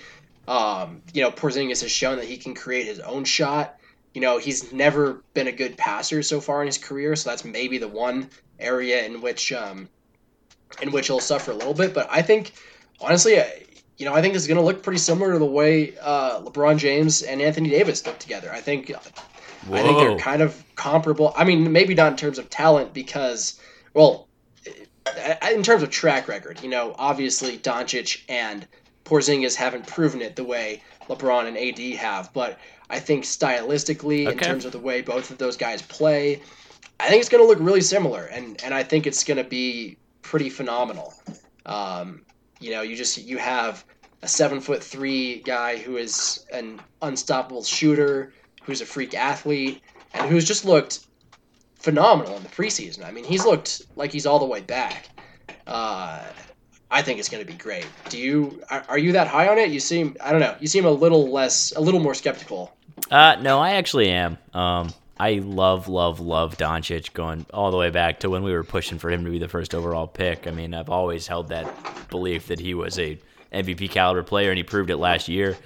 Um, 0.48 1.02
you 1.14 1.22
know, 1.22 1.32
Porzingis 1.32 1.82
has 1.82 1.92
shown 1.92 2.18
that 2.18 2.26
he 2.26 2.38
can 2.38 2.56
create 2.56 2.86
his 2.86 3.00
own 3.00 3.26
shot. 3.26 3.78
You 4.14 4.22
know, 4.22 4.38
he's 4.40 4.72
never 4.72 5.22
been 5.34 5.48
a 5.48 5.52
good 5.52 5.78
passer 5.78 6.24
so 6.24 6.42
far 6.42 6.62
in 6.62 6.68
his 6.68 6.78
career, 6.78 7.16
so 7.16 7.30
that's 7.30 7.46
maybe 7.46 7.78
the 7.78 7.88
one 7.88 8.30
area 8.60 9.06
in 9.06 9.22
which 9.22 9.52
um, 9.52 9.90
in 10.82 10.92
which 10.92 11.08
he'll 11.08 11.20
suffer 11.20 11.52
a 11.52 11.56
little 11.56 11.74
bit. 11.74 11.94
But 11.94 12.08
I 12.10 12.22
think, 12.22 12.54
honestly, 13.00 13.42
you 13.98 14.06
know, 14.06 14.14
I 14.14 14.22
think 14.22 14.34
this 14.34 14.44
is 14.44 14.48
going 14.48 14.60
to 14.60 14.64
look 14.64 14.84
pretty 14.84 15.00
similar 15.00 15.34
to 15.34 15.40
the 15.40 15.46
way 15.46 15.96
uh, 16.02 16.42
LeBron 16.42 16.78
James 16.78 17.24
and 17.24 17.42
Anthony 17.42 17.70
Davis 17.70 18.06
look 18.06 18.20
together. 18.20 18.52
I 18.52 18.62
think, 18.62 18.90
Whoa. 18.90 19.78
I 19.78 19.82
think 19.82 19.98
they're 19.98 20.18
kind 20.18 20.42
of 20.42 20.64
comparable. 20.76 21.34
I 21.36 21.44
mean, 21.44 21.72
maybe 21.72 21.96
not 21.96 22.12
in 22.12 22.18
terms 22.18 22.38
of 22.38 22.50
talent 22.50 22.94
because, 22.94 23.60
well, 23.94 24.28
in 25.52 25.64
terms 25.64 25.84
of 25.84 25.90
track 25.90 26.28
record, 26.28 26.62
you 26.62 26.70
know, 26.70 26.96
obviously 26.98 27.58
Doncic 27.58 28.22
and 28.30 28.68
Porzingis 29.06 29.56
haven't 29.56 29.88
proven 29.88 30.22
it 30.22 30.36
the 30.36 30.44
way 30.44 30.84
LeBron 31.10 31.48
and 31.48 31.58
AD 31.58 32.00
have, 32.00 32.32
but 32.34 32.60
I 32.90 33.00
think 33.00 33.24
stylistically, 33.24 34.28
okay. 34.28 34.32
in 34.32 34.38
terms 34.38 34.66
of 34.66 34.72
the 34.72 34.80
way 34.80 35.02
both 35.02 35.30
of 35.30 35.38
those 35.38 35.58
guys 35.58 35.82
play, 35.82 36.42
I 37.00 37.10
think 37.10 37.20
it's 37.20 37.30
going 37.30 37.44
to 37.44 37.48
look 37.48 37.60
really 37.60 37.82
similar, 37.82 38.26
and 38.26 38.62
and 38.64 38.74
I 38.74 38.84
think 38.84 39.08
it's 39.08 39.24
going 39.24 39.38
to 39.38 39.44
be 39.44 39.98
pretty 40.22 40.50
phenomenal. 40.50 41.14
Um, 41.66 42.22
you 42.60 42.72
know, 42.72 42.82
you 42.82 42.96
just 42.96 43.18
you 43.18 43.38
have 43.38 43.86
a 44.22 44.28
seven 44.28 44.60
foot 44.62 44.84
three 44.84 45.42
guy 45.42 45.78
who 45.78 45.98
is 45.98 46.46
an 46.52 46.82
unstoppable 47.02 47.64
shooter, 47.64 48.34
who's 48.64 48.82
a 48.82 48.86
freak 48.86 49.14
athlete, 49.14 49.82
and 50.14 50.30
who's 50.30 50.46
just 50.46 50.66
looked 50.66 51.06
phenomenal 51.76 52.36
in 52.38 52.44
the 52.44 52.50
preseason. 52.50 53.06
I 53.06 53.12
mean, 53.12 53.24
he's 53.24 53.46
looked 53.46 53.84
like 53.96 54.12
he's 54.12 54.26
all 54.26 54.40
the 54.40 54.46
way 54.46 54.62
back. 54.62 55.10
Uh, 55.68 56.24
I 56.90 57.02
think 57.02 57.20
it's 57.20 57.30
going 57.30 57.46
to 57.46 57.52
be 57.52 57.58
great. 57.58 57.88
Do 58.10 58.18
you 58.18 58.62
are, 58.70 58.84
are, 58.88 58.98
you 58.98 59.12
that 59.12 59.28
high 59.28 59.48
on 59.48 59.58
it? 59.58 59.70
You 59.70 59.80
seem 59.80 60.16
I 60.24 60.32
don't 60.32 60.40
know. 60.40 60.56
You 60.60 60.68
seem 60.68 60.86
a 60.86 60.92
little 60.92 61.30
less, 61.30 61.74
a 61.76 61.82
little 61.82 62.00
more 62.00 62.14
skeptical. 62.14 62.74
Uh, 63.12 63.36
no, 63.42 63.60
I 63.60 63.72
actually 63.72 64.10
am. 64.10 64.38
Um, 64.54 64.94
I 65.20 65.34
love, 65.44 65.88
love, 65.88 66.20
love 66.20 66.58
Doncic 66.58 67.14
going 67.14 67.46
all 67.54 67.72
the 67.72 67.78
way 67.78 67.90
back 67.90 68.20
to 68.20 68.30
when 68.30 68.44
we 68.44 68.54
were 68.54 68.64
pushing 68.64 69.00
for 69.00 69.10
him 69.10 69.26
to 69.26 69.32
be 69.32 69.40
the 69.40 69.48
first 69.48 69.74
overall 69.74 70.08
pick. 70.08 70.48
I 70.48 70.52
mean, 70.52 70.74
I've 70.74 70.90
always 70.90 71.26
held 71.26 71.50
that 71.50 72.10
belief 72.10 72.48
that 72.48 72.60
he 72.60 72.74
was 72.74 73.00
a 73.00 73.18
MVP 73.52 73.90
caliber 73.90 74.24
player, 74.24 74.50
and 74.50 74.58
he 74.58 74.64
proved 74.64 74.90
it 74.90 74.98
last 74.98 75.28
year. 75.28 75.58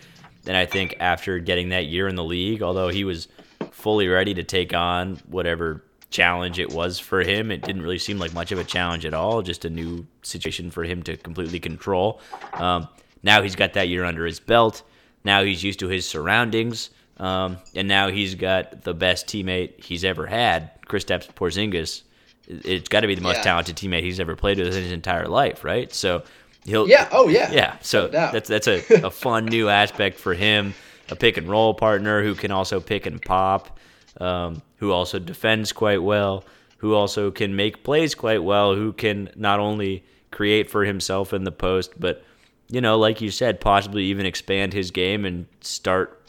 And 0.48 0.56
I 0.56 0.66
think 0.66 0.96
after 1.00 1.40
getting 1.40 1.70
that 1.70 1.86
year 1.86 2.08
in 2.08 2.16
the 2.16 2.24
league, 2.24 2.64
although 2.64 2.88
he 2.88 3.04
was 3.04 3.28
fully 3.72 4.08
ready 4.08 4.34
to 4.34 4.44
take 4.44 4.74
on 4.74 5.18
whatever 5.28 5.84
challenge 6.12 6.60
it 6.60 6.72
was 6.72 7.00
for 7.00 7.22
him, 7.22 7.52
it 7.52 7.64
didn't 7.64 7.82
really 7.82 7.98
seem 7.98 8.20
like 8.20 8.34
much 8.34 8.52
of 8.52 8.60
a 8.60 8.64
challenge 8.64 9.06
at 9.06 9.14
all. 9.14 9.42
Just 9.42 9.66
a 9.66 9.70
new 9.70 10.06
situation 10.22 10.70
for 10.70 10.84
him 10.84 11.02
to 11.04 11.18
completely 11.18 11.60
control. 11.60 12.22
Um, 12.54 12.88
now 13.24 13.42
he's 13.42 13.56
got 13.56 13.74
that 13.74 13.88
year 13.88 14.04
under 14.04 14.26
his 14.26 14.40
belt. 14.40 14.84
Now 15.24 15.44
he's 15.44 15.64
used 15.64 15.80
to 15.80 15.88
his 15.88 16.08
surroundings. 16.08 16.92
Um, 17.18 17.58
and 17.76 17.88
now 17.88 18.10
he's 18.10 18.36
got 18.36 18.82
the 18.82 18.94
best 18.94 19.28
teammate 19.28 19.84
he's 19.84 20.04
ever 20.04 20.26
had, 20.26 20.72
Kristaps 20.88 21.32
Porzingis. 21.34 22.02
It's 22.48 22.90
got 22.90 23.02
to 23.02 23.08
be 23.08 23.16
the 23.16 23.22
most 23.22 23.38
yeah. 23.38 23.44
talented 23.44 23.76
teammate 23.76 24.02
he's 24.02 24.20
ever 24.20 24.36
played 24.36 24.58
with 24.58 24.76
in 24.76 24.84
his 24.84 24.92
entire 24.92 25.28
life, 25.28 25.64
right? 25.64 25.94
So 25.94 26.24
he'll 26.66 26.90
yeah, 26.90 27.08
oh 27.12 27.28
yeah, 27.28 27.52
yeah. 27.52 27.78
So 27.82 28.08
no 28.08 28.32
that's 28.32 28.50
that's 28.50 28.68
a, 28.68 28.84
a 29.04 29.12
fun 29.12 29.46
new 29.46 29.70
aspect 29.70 30.20
for 30.20 30.34
him, 30.34 30.74
a 31.10 31.16
pick 31.16 31.38
and 31.38 31.48
roll 31.48 31.76
partner 31.76 32.24
who 32.24 32.34
can 32.34 32.52
also 32.52 32.80
pick 32.80 33.06
and 33.06 33.22
pop, 33.22 33.78
um, 34.20 34.64
who 34.82 34.92
also 34.92 35.20
defends 35.20 35.72
quite 35.72 36.02
well, 36.02 36.44
who 36.78 36.96
also 36.96 37.30
can 37.30 37.56
make 37.56 37.84
plays 37.84 38.16
quite 38.16 38.44
well, 38.44 38.74
who 38.74 38.92
can 38.92 39.30
not 39.36 39.60
only 39.60 40.04
create 40.32 40.72
for 40.72 40.84
himself 40.84 41.34
in 41.34 41.44
the 41.44 41.52
post, 41.52 42.00
but 42.00 42.24
you 42.68 42.82
know, 42.82 42.98
like 42.98 43.22
you 43.22 43.30
said, 43.30 43.62
possibly 43.62 44.06
even 44.06 44.26
expand 44.26 44.74
his 44.74 44.90
game 44.90 45.24
and 45.24 45.46
start 45.62 46.20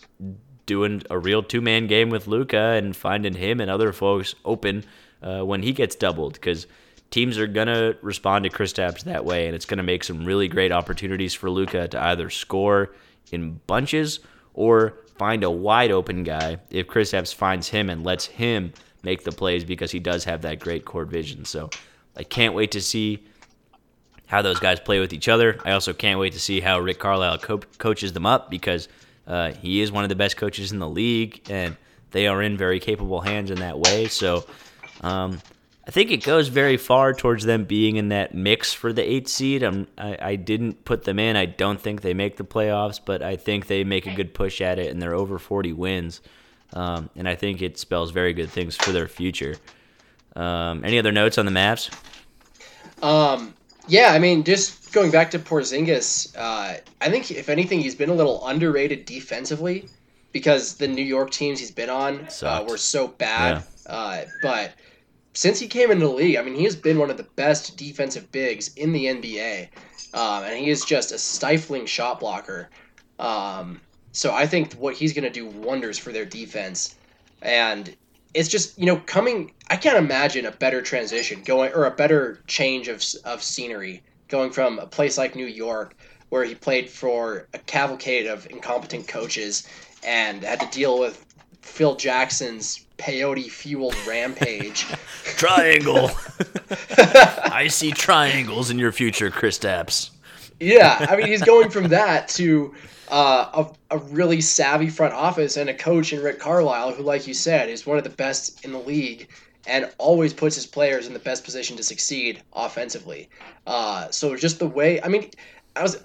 doing 0.67 1.03
a 1.09 1.19
real 1.19 1.43
two 1.43 1.63
man 1.63 1.87
game 1.87 2.11
with 2.11 2.27
Luka 2.27 2.59
and 2.59 2.95
finding 2.95 3.35
him 3.35 3.59
and 3.59 3.71
other 3.71 3.91
folks 3.91 4.35
open 4.45 4.85
uh, 5.23 5.41
when 5.41 5.63
he 5.63 5.73
gets 5.73 5.97
doubled 5.97 6.35
because 6.35 6.67
teams 7.11 7.39
are 7.39 7.47
gonna 7.47 7.95
respond 8.03 8.45
to 8.45 8.51
Kristaps 8.51 9.05
that 9.05 9.25
way, 9.25 9.47
and 9.47 9.55
it's 9.55 9.65
gonna 9.65 9.83
make 9.83 10.05
some 10.05 10.27
really 10.27 10.49
great 10.49 10.73
opportunities 10.73 11.33
for 11.33 11.49
Luka 11.49 11.89
to 11.89 12.03
either 12.05 12.29
score 12.29 12.95
in 13.31 13.61
bunches 13.67 14.21
or 14.53 14.99
find 15.17 15.45
a 15.45 15.51
wide 15.51 15.91
open 15.91 16.25
guy 16.25 16.59
if 16.71 16.87
Kristaps 16.87 17.35
finds 17.35 17.69
him 17.69 17.91
and 17.91 18.05
lets 18.05 18.27
him 18.27 18.73
make 19.03 19.25
the 19.25 19.33
plays 19.33 19.65
because 19.65 19.91
he 19.91 19.99
does 19.99 20.25
have 20.25 20.43
that 20.43 20.61
great 20.61 20.85
court 20.85 21.09
vision. 21.09 21.45
So 21.45 21.71
I 22.17 22.23
can't 22.23 22.55
wait 22.55 22.73
to 22.73 22.81
see 22.81 23.25
how 24.27 24.43
those 24.43 24.59
guys 24.59 24.81
play 24.81 25.01
with 25.01 25.13
each 25.13 25.29
other. 25.29 25.59
I 25.65 25.73
also 25.73 25.93
can't 25.93 26.19
wait 26.19 26.33
to 26.33 26.41
see 26.41 26.61
how 26.61 26.81
Rick 26.81 26.99
Carlisle 26.99 27.39
co- 27.39 27.61
coaches 27.79 28.13
them 28.13 28.25
up 28.25 28.51
because 28.51 28.89
uh, 29.27 29.53
he 29.53 29.81
is 29.81 29.93
one 29.93 30.05
of 30.05 30.09
the 30.09 30.17
best 30.17 30.37
coaches 30.37 30.73
in 30.73 30.79
the 30.79 30.89
league, 30.89 31.43
and 31.51 31.77
they 32.13 32.27
are 32.27 32.43
in 32.43 32.57
very 32.57 32.81
capable 32.81 33.21
hands 33.21 33.51
in 33.51 33.59
that 33.59 33.79
way. 33.79 34.09
So 34.09 34.47
um, 35.03 35.39
I 35.87 35.91
think 35.91 36.11
it 36.13 36.23
goes 36.23 36.49
very 36.49 36.77
far 36.77 37.13
towards 37.13 37.45
them 37.45 37.65
being 37.65 37.97
in 37.97 38.09
that 38.11 38.35
mix 38.35 38.73
for 38.73 38.93
the 38.93 39.03
eight 39.03 39.29
seed. 39.29 39.65
I, 39.65 40.17
I 40.21 40.37
didn't 40.37 40.85
put 40.85 41.05
them 41.05 41.19
in. 41.19 41.37
I 41.37 41.47
don't 41.47 41.81
think 41.81 42.03
they 42.03 42.15
make 42.15 42.37
the 42.37 42.45
playoffs, 42.45 43.01
but 43.05 43.21
I 43.23 43.37
think 43.37 43.67
they 43.67 43.83
make 43.83 44.07
a 44.07 44.13
good 44.13 44.33
push 44.33 44.61
at 44.61 44.79
it, 44.79 44.91
and 44.93 45.03
they're 45.03 45.15
over 45.15 45.39
40 45.39 45.73
wins. 45.73 46.21
um, 46.73 47.11
and 47.17 47.29
I 47.29 47.35
think 47.35 47.63
it 47.63 47.79
spells 47.79 48.11
very 48.13 48.33
good 48.33 48.51
things 48.51 48.77
for 48.77 48.93
their 48.93 49.09
future. 49.09 49.57
Um, 50.37 50.85
any 50.85 50.99
other 50.99 51.13
notes 51.13 51.37
on 51.39 51.47
the 51.47 51.53
Mavs? 51.53 51.91
Um, 53.03 53.55
yeah, 53.89 54.13
I 54.13 54.19
mean, 54.19 54.45
just 54.45 54.93
going 54.93 55.11
back 55.11 55.31
to 55.33 55.39
Porzingis, 55.39 56.35
uh, 56.37 56.79
I 57.01 57.11
think 57.11 57.31
if 57.31 57.49
anything, 57.49 57.81
he's 57.81 57.95
been 57.95 58.11
a 58.11 58.15
little 58.15 58.47
underrated 58.47 59.05
defensively 59.05 59.89
because 60.33 60.77
the 60.77 60.89
New 60.89 61.05
York 61.05 61.31
teams 61.31 61.59
he's 61.61 61.71
been 61.71 61.91
on 61.91 62.29
uh, 62.43 62.65
were 62.67 62.79
so 62.79 63.09
bad. 63.09 63.65
Yeah. 63.87 63.93
Uh, 63.93 64.25
but 64.43 64.73
since 65.35 65.59
he 65.59 65.67
came 65.67 65.91
into 65.91 66.07
the 66.07 66.13
league, 66.13 66.37
I 66.37 66.43
mean, 66.43 66.55
he 66.55 66.65
has 66.65 66.77
been 66.77 66.99
one 66.99 67.11
of 67.11 67.17
the 67.17 67.23
best 67.23 67.77
defensive 67.77 68.31
bigs 68.33 68.73
in 68.75 68.93
the 68.93 69.07
NBA, 69.07 69.69
um, 70.15 70.45
and 70.45 70.59
he 70.59 70.69
is 70.69 70.85
just 70.85 71.13
a 71.13 71.19
stifling 71.19 71.87
shot 71.87 72.21
blocker. 72.21 72.69
Um, 73.19 73.81
so 74.13 74.33
I 74.33 74.47
think 74.47 74.75
what 74.75 74.95
he's 74.95 75.13
going 75.13 75.25
to 75.25 75.31
do 75.31 75.47
wonders 75.47 75.99
for 75.99 76.13
their 76.13 76.27
defense, 76.27 76.97
and 77.41 77.95
it's 78.35 78.49
just 78.49 78.79
you 78.79 78.87
know 78.87 78.97
coming. 79.07 79.53
I 79.71 79.77
can't 79.77 79.97
imagine 79.97 80.45
a 80.45 80.51
better 80.51 80.83
transition 80.83 81.43
going 81.43 81.73
or 81.73 81.87
a 81.87 81.91
better 81.91 82.41
change 82.47 82.89
of 82.89 83.03
of 83.25 83.43
scenery 83.43 84.03
going 84.29 84.51
from 84.51 84.79
a 84.79 84.87
place 84.87 85.17
like 85.17 85.35
New 85.35 85.47
York 85.47 85.95
where 86.29 86.45
he 86.45 86.55
played 86.55 86.89
for 86.89 87.47
a 87.53 87.59
cavalcade 87.59 88.27
of 88.27 88.47
incompetent 88.51 89.07
coaches 89.07 89.69
and 90.03 90.43
had 90.43 90.61
to 90.61 90.67
deal 90.69 90.99
with 90.99 91.27
Phil 91.61 91.95
Jackson's 91.95 92.87
peyote 93.03 93.51
fueled 93.51 93.97
rampage. 94.07 94.87
Triangle. 95.37 96.11
I 97.45 97.67
see 97.69 97.91
triangles 97.91 98.71
in 98.71 98.79
your 98.79 98.93
future, 98.93 99.31
Chris 99.31 99.59
Kristaps. 99.59 100.11
Yeah, 100.61 101.07
I 101.11 101.17
mean 101.17 101.27
he's 101.27 101.43
going 101.43 101.71
from 101.71 101.89
that 101.89 102.29
to 102.29 102.73
uh, 103.11 103.65
a, 103.91 103.97
a 103.97 103.99
really 103.99 104.41
savvy 104.41 104.89
front 104.89 105.13
office 105.13 105.57
and 105.57 105.69
a 105.69 105.75
coach 105.75 106.13
in 106.13 106.23
Rick 106.23 106.39
Carlisle, 106.39 106.95
who, 106.95 107.03
like 107.03 107.27
you 107.27 107.35
said, 107.35 107.69
is 107.69 107.87
one 107.87 107.99
of 107.99 108.05
the 108.05 108.11
best 108.11 108.65
in 108.65 108.73
the 108.73 108.79
league 108.79 109.29
and 109.67 109.91
always 109.99 110.33
puts 110.33 110.55
his 110.55 110.67
players 110.67 111.07
in 111.07 111.13
the 111.13 111.19
best 111.19 111.45
position 111.45 111.77
to 111.77 111.83
succeed 111.83 112.43
offensively. 112.55 113.29
Uh, 113.67 114.11
so 114.11 114.35
just 114.37 114.59
the 114.59 114.67
way, 114.67 115.01
I 115.03 115.09
mean, 115.09 115.31
I 115.77 115.83
was. 115.83 116.03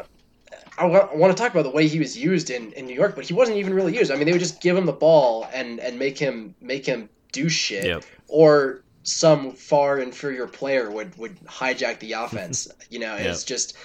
I 0.77 0.85
want 0.85 1.35
to 1.35 1.41
talk 1.41 1.51
about 1.51 1.63
the 1.63 1.71
way 1.71 1.87
he 1.87 1.97
was 1.97 2.17
used 2.17 2.51
in, 2.51 2.71
in 2.73 2.85
New 2.85 2.93
York, 2.93 3.15
but 3.15 3.25
he 3.25 3.33
wasn't 3.33 3.57
even 3.57 3.73
really 3.73 3.97
used. 3.97 4.11
I 4.11 4.15
mean, 4.15 4.25
they 4.25 4.31
would 4.31 4.41
just 4.41 4.61
give 4.61 4.77
him 4.77 4.85
the 4.85 4.93
ball 4.93 5.47
and, 5.51 5.79
and 5.79 5.97
make 5.97 6.19
him 6.19 6.53
make 6.61 6.85
him 6.85 7.09
do 7.31 7.49
shit, 7.49 7.85
yep. 7.85 8.03
or 8.27 8.83
some 9.03 9.53
far 9.53 9.99
inferior 9.99 10.45
player 10.45 10.91
would, 10.91 11.17
would 11.17 11.39
hijack 11.45 11.99
the 11.99 12.11
offense. 12.23 12.67
you 12.89 12.99
know, 12.99 13.15
it's 13.15 13.41
yep. 13.41 13.47
just 13.47 13.75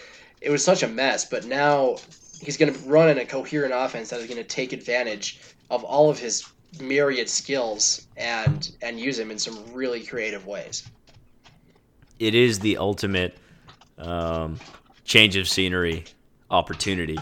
it 0.42 0.50
was 0.50 0.62
such 0.62 0.82
a 0.82 0.88
mess. 0.88 1.24
But 1.24 1.46
now 1.46 1.96
he's 2.42 2.58
going 2.58 2.72
to 2.72 2.78
run 2.80 3.08
in 3.08 3.18
a 3.18 3.24
coherent 3.24 3.72
offense 3.74 4.10
that 4.10 4.20
is 4.20 4.26
going 4.26 4.36
to 4.36 4.44
take 4.44 4.72
advantage 4.72 5.40
of 5.70 5.84
all 5.84 6.10
of 6.10 6.18
his 6.18 6.46
myriad 6.80 7.28
skills 7.28 8.06
and 8.16 8.70
and 8.82 9.00
use 9.00 9.18
him 9.18 9.30
in 9.30 9.38
some 9.38 9.58
really 9.72 10.02
creative 10.02 10.46
ways. 10.46 10.84
It 12.18 12.34
is 12.34 12.58
the 12.58 12.76
ultimate 12.76 13.38
um, 13.98 14.58
change 15.04 15.36
of 15.36 15.48
scenery 15.48 16.04
opportunity, 16.52 17.18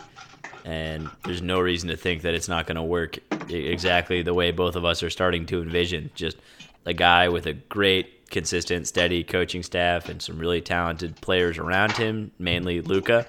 and 0.65 1.09
there's 1.25 1.41
no 1.41 1.61
reason 1.61 1.89
to 1.89 1.97
think 1.97 2.23
that 2.23 2.35
it's 2.35 2.49
not 2.49 2.67
going 2.67 2.77
to 2.77 2.83
work 2.83 3.19
exactly 3.49 4.23
the 4.23 4.35
way 4.35 4.51
both 4.51 4.77
of 4.77 4.85
us 4.85 5.03
are 5.03 5.11
starting 5.11 5.47
to 5.47 5.63
envision. 5.63 6.11
Just 6.15 6.37
a 6.85 6.93
guy 6.93 7.29
with 7.29 7.47
a 7.47 7.55
great, 7.55 8.29
consistent, 8.31 8.87
steady 8.87 9.25
coaching 9.25 9.63
staff 9.63 10.09
and 10.09 10.21
some 10.21 10.39
really 10.39 10.61
talented 10.61 11.19
players 11.21 11.59
around 11.59 11.93
him, 11.93 12.31
mainly 12.39 12.81
Luka, 12.81 13.27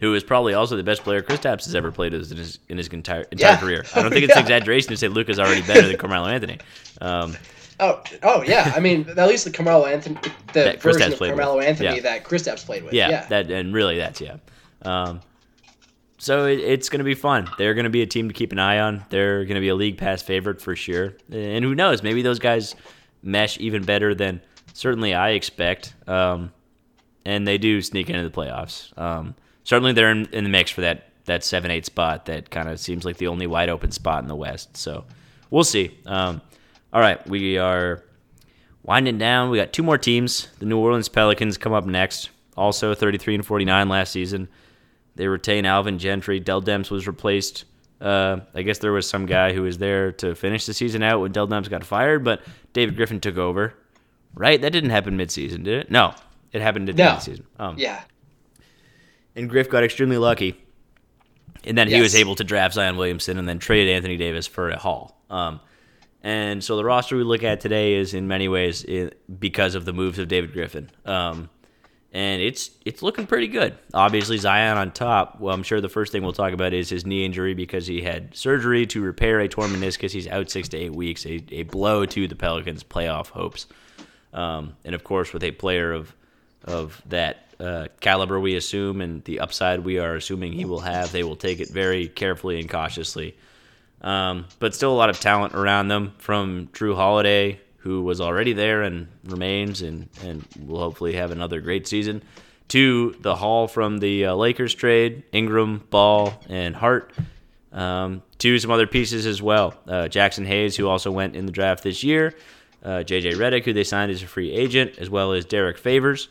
who 0.00 0.14
is 0.14 0.22
probably 0.22 0.54
also 0.54 0.76
the 0.76 0.82
best 0.82 1.02
player 1.02 1.22
Kristaps 1.22 1.64
has 1.64 1.74
ever 1.74 1.90
played 1.90 2.12
in 2.12 2.20
his, 2.20 2.58
in 2.68 2.76
his 2.76 2.88
entire 2.88 3.22
entire 3.22 3.52
yeah. 3.52 3.56
career. 3.56 3.84
I 3.94 4.02
don't 4.02 4.10
think 4.10 4.24
it's 4.24 4.34
yeah. 4.34 4.40
an 4.40 4.44
exaggeration 4.44 4.90
to 4.90 4.96
say 4.96 5.08
Luka's 5.08 5.38
already 5.38 5.62
better 5.62 5.86
than 5.86 5.96
Carmelo 5.96 6.28
Anthony. 6.28 6.58
Um, 7.00 7.36
oh, 7.80 8.02
oh 8.22 8.42
yeah. 8.42 8.72
I 8.76 8.80
mean, 8.80 9.08
at 9.08 9.28
least 9.28 9.44
the 9.44 9.50
Carmelo 9.50 9.86
Anthony, 9.86 10.18
the 10.52 10.76
version 10.80 11.12
of 11.12 11.18
Carmelo 11.18 11.56
with. 11.56 11.66
Anthony 11.66 11.96
yeah. 11.96 12.02
that 12.02 12.24
Kristaps 12.24 12.64
played 12.64 12.84
with. 12.84 12.92
Yeah, 12.92 13.08
yeah, 13.08 13.26
that 13.28 13.50
and 13.50 13.72
really 13.72 13.96
that's 13.96 14.20
yeah. 14.20 14.36
Um, 14.82 15.20
so 16.26 16.46
it, 16.46 16.58
it's 16.58 16.88
going 16.88 16.98
to 16.98 17.04
be 17.04 17.14
fun. 17.14 17.48
They're 17.56 17.74
going 17.74 17.84
to 17.84 17.90
be 17.90 18.02
a 18.02 18.06
team 18.06 18.26
to 18.26 18.34
keep 18.34 18.50
an 18.50 18.58
eye 18.58 18.80
on. 18.80 19.04
They're 19.10 19.44
going 19.44 19.54
to 19.54 19.60
be 19.60 19.68
a 19.68 19.76
league 19.76 19.96
pass 19.96 20.22
favorite 20.22 20.60
for 20.60 20.74
sure. 20.74 21.14
And 21.30 21.64
who 21.64 21.72
knows? 21.72 22.02
Maybe 22.02 22.20
those 22.20 22.40
guys 22.40 22.74
mesh 23.22 23.60
even 23.60 23.84
better 23.84 24.12
than 24.12 24.40
certainly 24.72 25.14
I 25.14 25.30
expect. 25.30 25.94
Um, 26.08 26.52
and 27.24 27.46
they 27.46 27.58
do 27.58 27.80
sneak 27.80 28.10
into 28.10 28.28
the 28.28 28.30
playoffs. 28.30 28.96
Um, 28.98 29.36
certainly 29.62 29.92
they're 29.92 30.10
in, 30.10 30.26
in 30.32 30.42
the 30.42 30.50
mix 30.50 30.72
for 30.72 30.80
that 30.80 31.04
that 31.26 31.44
seven 31.44 31.70
eight 31.70 31.86
spot 31.86 32.26
that 32.26 32.50
kind 32.50 32.68
of 32.68 32.80
seems 32.80 33.04
like 33.04 33.18
the 33.18 33.28
only 33.28 33.46
wide 33.46 33.68
open 33.68 33.92
spot 33.92 34.22
in 34.22 34.28
the 34.28 34.34
West. 34.34 34.76
So 34.76 35.04
we'll 35.50 35.64
see. 35.64 35.96
Um, 36.06 36.40
all 36.92 37.00
right, 37.00 37.24
we 37.28 37.56
are 37.56 38.02
winding 38.82 39.18
down. 39.18 39.50
We 39.50 39.58
got 39.58 39.72
two 39.72 39.84
more 39.84 39.98
teams. 39.98 40.48
The 40.58 40.66
New 40.66 40.78
Orleans 40.78 41.08
Pelicans 41.08 41.56
come 41.56 41.72
up 41.72 41.86
next. 41.86 42.30
Also 42.56 42.94
33 42.94 43.36
and 43.36 43.46
49 43.46 43.88
last 43.88 44.10
season. 44.10 44.48
They 45.16 45.26
retain 45.26 45.66
Alvin 45.66 45.98
Gentry. 45.98 46.40
Dell 46.40 46.62
Demps 46.62 46.90
was 46.90 47.06
replaced. 47.06 47.64
Uh, 48.00 48.40
I 48.54 48.62
guess 48.62 48.78
there 48.78 48.92
was 48.92 49.08
some 49.08 49.26
guy 49.26 49.52
who 49.52 49.62
was 49.62 49.78
there 49.78 50.12
to 50.12 50.34
finish 50.34 50.66
the 50.66 50.74
season 50.74 51.02
out 51.02 51.20
when 51.20 51.32
Dell 51.32 51.48
Demps 51.48 51.68
got 51.68 51.84
fired, 51.84 52.22
but 52.22 52.42
David 52.72 52.96
Griffin 52.96 53.20
took 53.20 53.38
over. 53.38 53.74
Right? 54.34 54.60
That 54.60 54.70
didn't 54.70 54.90
happen 54.90 55.16
midseason, 55.16 55.64
did 55.64 55.80
it? 55.80 55.90
No, 55.90 56.14
it 56.52 56.60
happened 56.60 56.90
at 56.90 56.96
no. 56.96 57.06
midseason. 57.06 57.44
Um, 57.58 57.76
yeah 57.78 58.02
and 59.36 59.48
Griff 59.48 59.70
got 59.70 59.84
extremely 59.84 60.18
lucky. 60.18 60.56
And 61.64 61.76
then 61.76 61.88
yes. 61.88 61.96
he 61.96 62.02
was 62.02 62.14
able 62.14 62.34
to 62.36 62.44
draft 62.44 62.74
Zion 62.74 62.96
Williamson 62.96 63.38
and 63.38 63.48
then 63.48 63.58
traded 63.58 63.94
Anthony 63.94 64.16
Davis 64.16 64.46
for 64.46 64.70
a 64.70 64.78
haul. 64.78 65.20
Um, 65.30 65.60
and 66.22 66.64
so 66.64 66.76
the 66.76 66.84
roster 66.84 67.16
we 67.16 67.22
look 67.22 67.44
at 67.44 67.60
today 67.60 67.94
is 67.94 68.14
in 68.14 68.26
many 68.26 68.48
ways 68.48 68.84
because 69.38 69.74
of 69.74 69.84
the 69.84 69.92
moves 69.92 70.18
of 70.18 70.28
David 70.28 70.52
Griffin. 70.52 70.90
Um, 71.04 71.50
and 72.16 72.40
it's 72.40 72.70
it's 72.86 73.02
looking 73.02 73.26
pretty 73.26 73.46
good. 73.46 73.76
Obviously 73.92 74.38
Zion 74.38 74.78
on 74.78 74.90
top. 74.90 75.38
Well, 75.38 75.54
I'm 75.54 75.62
sure 75.62 75.82
the 75.82 75.90
first 75.90 76.12
thing 76.12 76.22
we'll 76.22 76.32
talk 76.32 76.54
about 76.54 76.72
is 76.72 76.88
his 76.88 77.04
knee 77.04 77.26
injury 77.26 77.52
because 77.52 77.86
he 77.86 78.00
had 78.00 78.34
surgery 78.34 78.86
to 78.86 79.02
repair 79.02 79.38
a 79.40 79.48
torn 79.48 79.70
meniscus. 79.70 80.12
He's 80.12 80.26
out 80.26 80.50
six 80.50 80.70
to 80.70 80.78
eight 80.78 80.94
weeks, 80.94 81.26
a, 81.26 81.44
a 81.50 81.64
blow 81.64 82.06
to 82.06 82.26
the 82.26 82.34
Pelicans' 82.34 82.82
playoff 82.82 83.28
hopes. 83.28 83.66
Um, 84.32 84.76
and 84.82 84.94
of 84.94 85.04
course, 85.04 85.34
with 85.34 85.44
a 85.44 85.50
player 85.50 85.92
of 85.92 86.14
of 86.64 87.02
that 87.10 87.54
uh, 87.60 87.88
caliber 88.00 88.40
we 88.40 88.56
assume 88.56 89.02
and 89.02 89.22
the 89.24 89.40
upside 89.40 89.80
we 89.80 89.98
are 89.98 90.14
assuming 90.14 90.54
he 90.54 90.64
will 90.64 90.80
have, 90.80 91.12
they 91.12 91.22
will 91.22 91.36
take 91.36 91.60
it 91.60 91.68
very 91.68 92.08
carefully 92.08 92.58
and 92.58 92.70
cautiously. 92.70 93.36
Um, 94.00 94.46
but 94.58 94.74
still 94.74 94.92
a 94.92 94.96
lot 94.96 95.10
of 95.10 95.20
talent 95.20 95.54
around 95.54 95.88
them 95.88 96.14
from 96.16 96.68
Jrue 96.72 96.96
Holiday, 96.96 97.60
who 97.86 98.02
was 98.02 98.20
already 98.20 98.52
there 98.52 98.82
and 98.82 99.06
remains 99.24 99.80
and, 99.80 100.08
and 100.24 100.44
will 100.66 100.80
hopefully 100.80 101.12
have 101.14 101.30
another 101.30 101.60
great 101.60 101.86
season, 101.86 102.20
to 102.66 103.14
the 103.20 103.36
haul 103.36 103.68
from 103.68 103.98
the 103.98 104.26
uh, 104.26 104.34
Lakers 104.34 104.74
trade, 104.74 105.22
Ingram, 105.30 105.86
Ball, 105.88 106.34
and 106.48 106.74
Hart. 106.74 107.12
Um, 107.70 108.22
to 108.38 108.58
some 108.58 108.70
other 108.70 108.86
pieces 108.86 109.24
as 109.24 109.40
well. 109.40 109.74
Uh, 109.86 110.08
Jaxson 110.08 110.46
Hayes, 110.46 110.76
who 110.76 110.88
also 110.88 111.12
went 111.12 111.36
in 111.36 111.46
the 111.46 111.52
draft 111.52 111.84
this 111.84 112.02
year, 112.02 112.34
uh, 112.82 113.04
JJ 113.04 113.34
Redick, 113.34 113.64
who 113.64 113.72
they 113.72 113.84
signed 113.84 114.10
as 114.10 114.22
a 114.22 114.26
free 114.26 114.50
agent, 114.50 114.98
as 114.98 115.08
well 115.08 115.32
as 115.32 115.44
Derrick 115.44 115.78
Favors. 115.78 116.28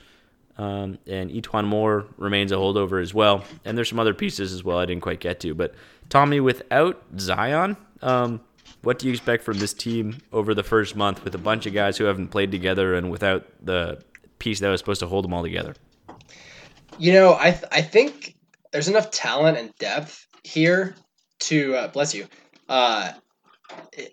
Um, 0.57 0.97
and 1.07 1.29
E'Twaun 1.29 1.65
Moore 1.65 2.05
remains 2.17 2.51
a 2.51 2.55
holdover 2.55 3.01
as 3.01 3.13
well. 3.13 3.45
And 3.63 3.77
there's 3.77 3.89
some 3.89 3.99
other 3.99 4.13
pieces 4.13 4.51
as 4.51 4.63
well 4.63 4.77
I 4.79 4.85
didn't 4.85 5.03
quite 5.03 5.19
get 5.19 5.39
to. 5.41 5.53
But 5.53 5.73
Tommy, 6.09 6.39
without 6.39 7.01
Zion, 7.17 7.77
um, 8.01 8.41
what 8.85 8.99
do 8.99 9.07
you 9.07 9.13
expect 9.13 9.43
from 9.43 9.57
this 9.57 9.73
team 9.73 10.21
over 10.31 10.53
the 10.53 10.63
first 10.63 10.95
month 10.95 11.23
with 11.23 11.33
a 11.33 11.39
bunch 11.39 11.65
of 11.65 11.73
guys 11.73 11.97
who 11.97 12.03
haven't 12.03 12.27
played 12.27 12.51
together 12.51 12.93
and 12.93 13.09
without 13.09 13.43
the 13.65 13.99
piece 14.37 14.59
that 14.59 14.69
was 14.69 14.79
supposed 14.79 14.99
to 14.99 15.07
hold 15.07 15.25
them 15.25 15.33
all 15.33 15.41
together? 15.41 15.73
You 16.99 17.11
know, 17.13 17.33
I 17.33 17.51
th- 17.51 17.65
I 17.71 17.81
think 17.81 18.35
there's 18.71 18.87
enough 18.87 19.09
talent 19.09 19.57
and 19.57 19.75
depth 19.79 20.27
here 20.43 20.95
to 21.39 21.75
uh, 21.75 21.87
bless 21.87 22.13
you. 22.13 22.27
Uh, 22.69 23.13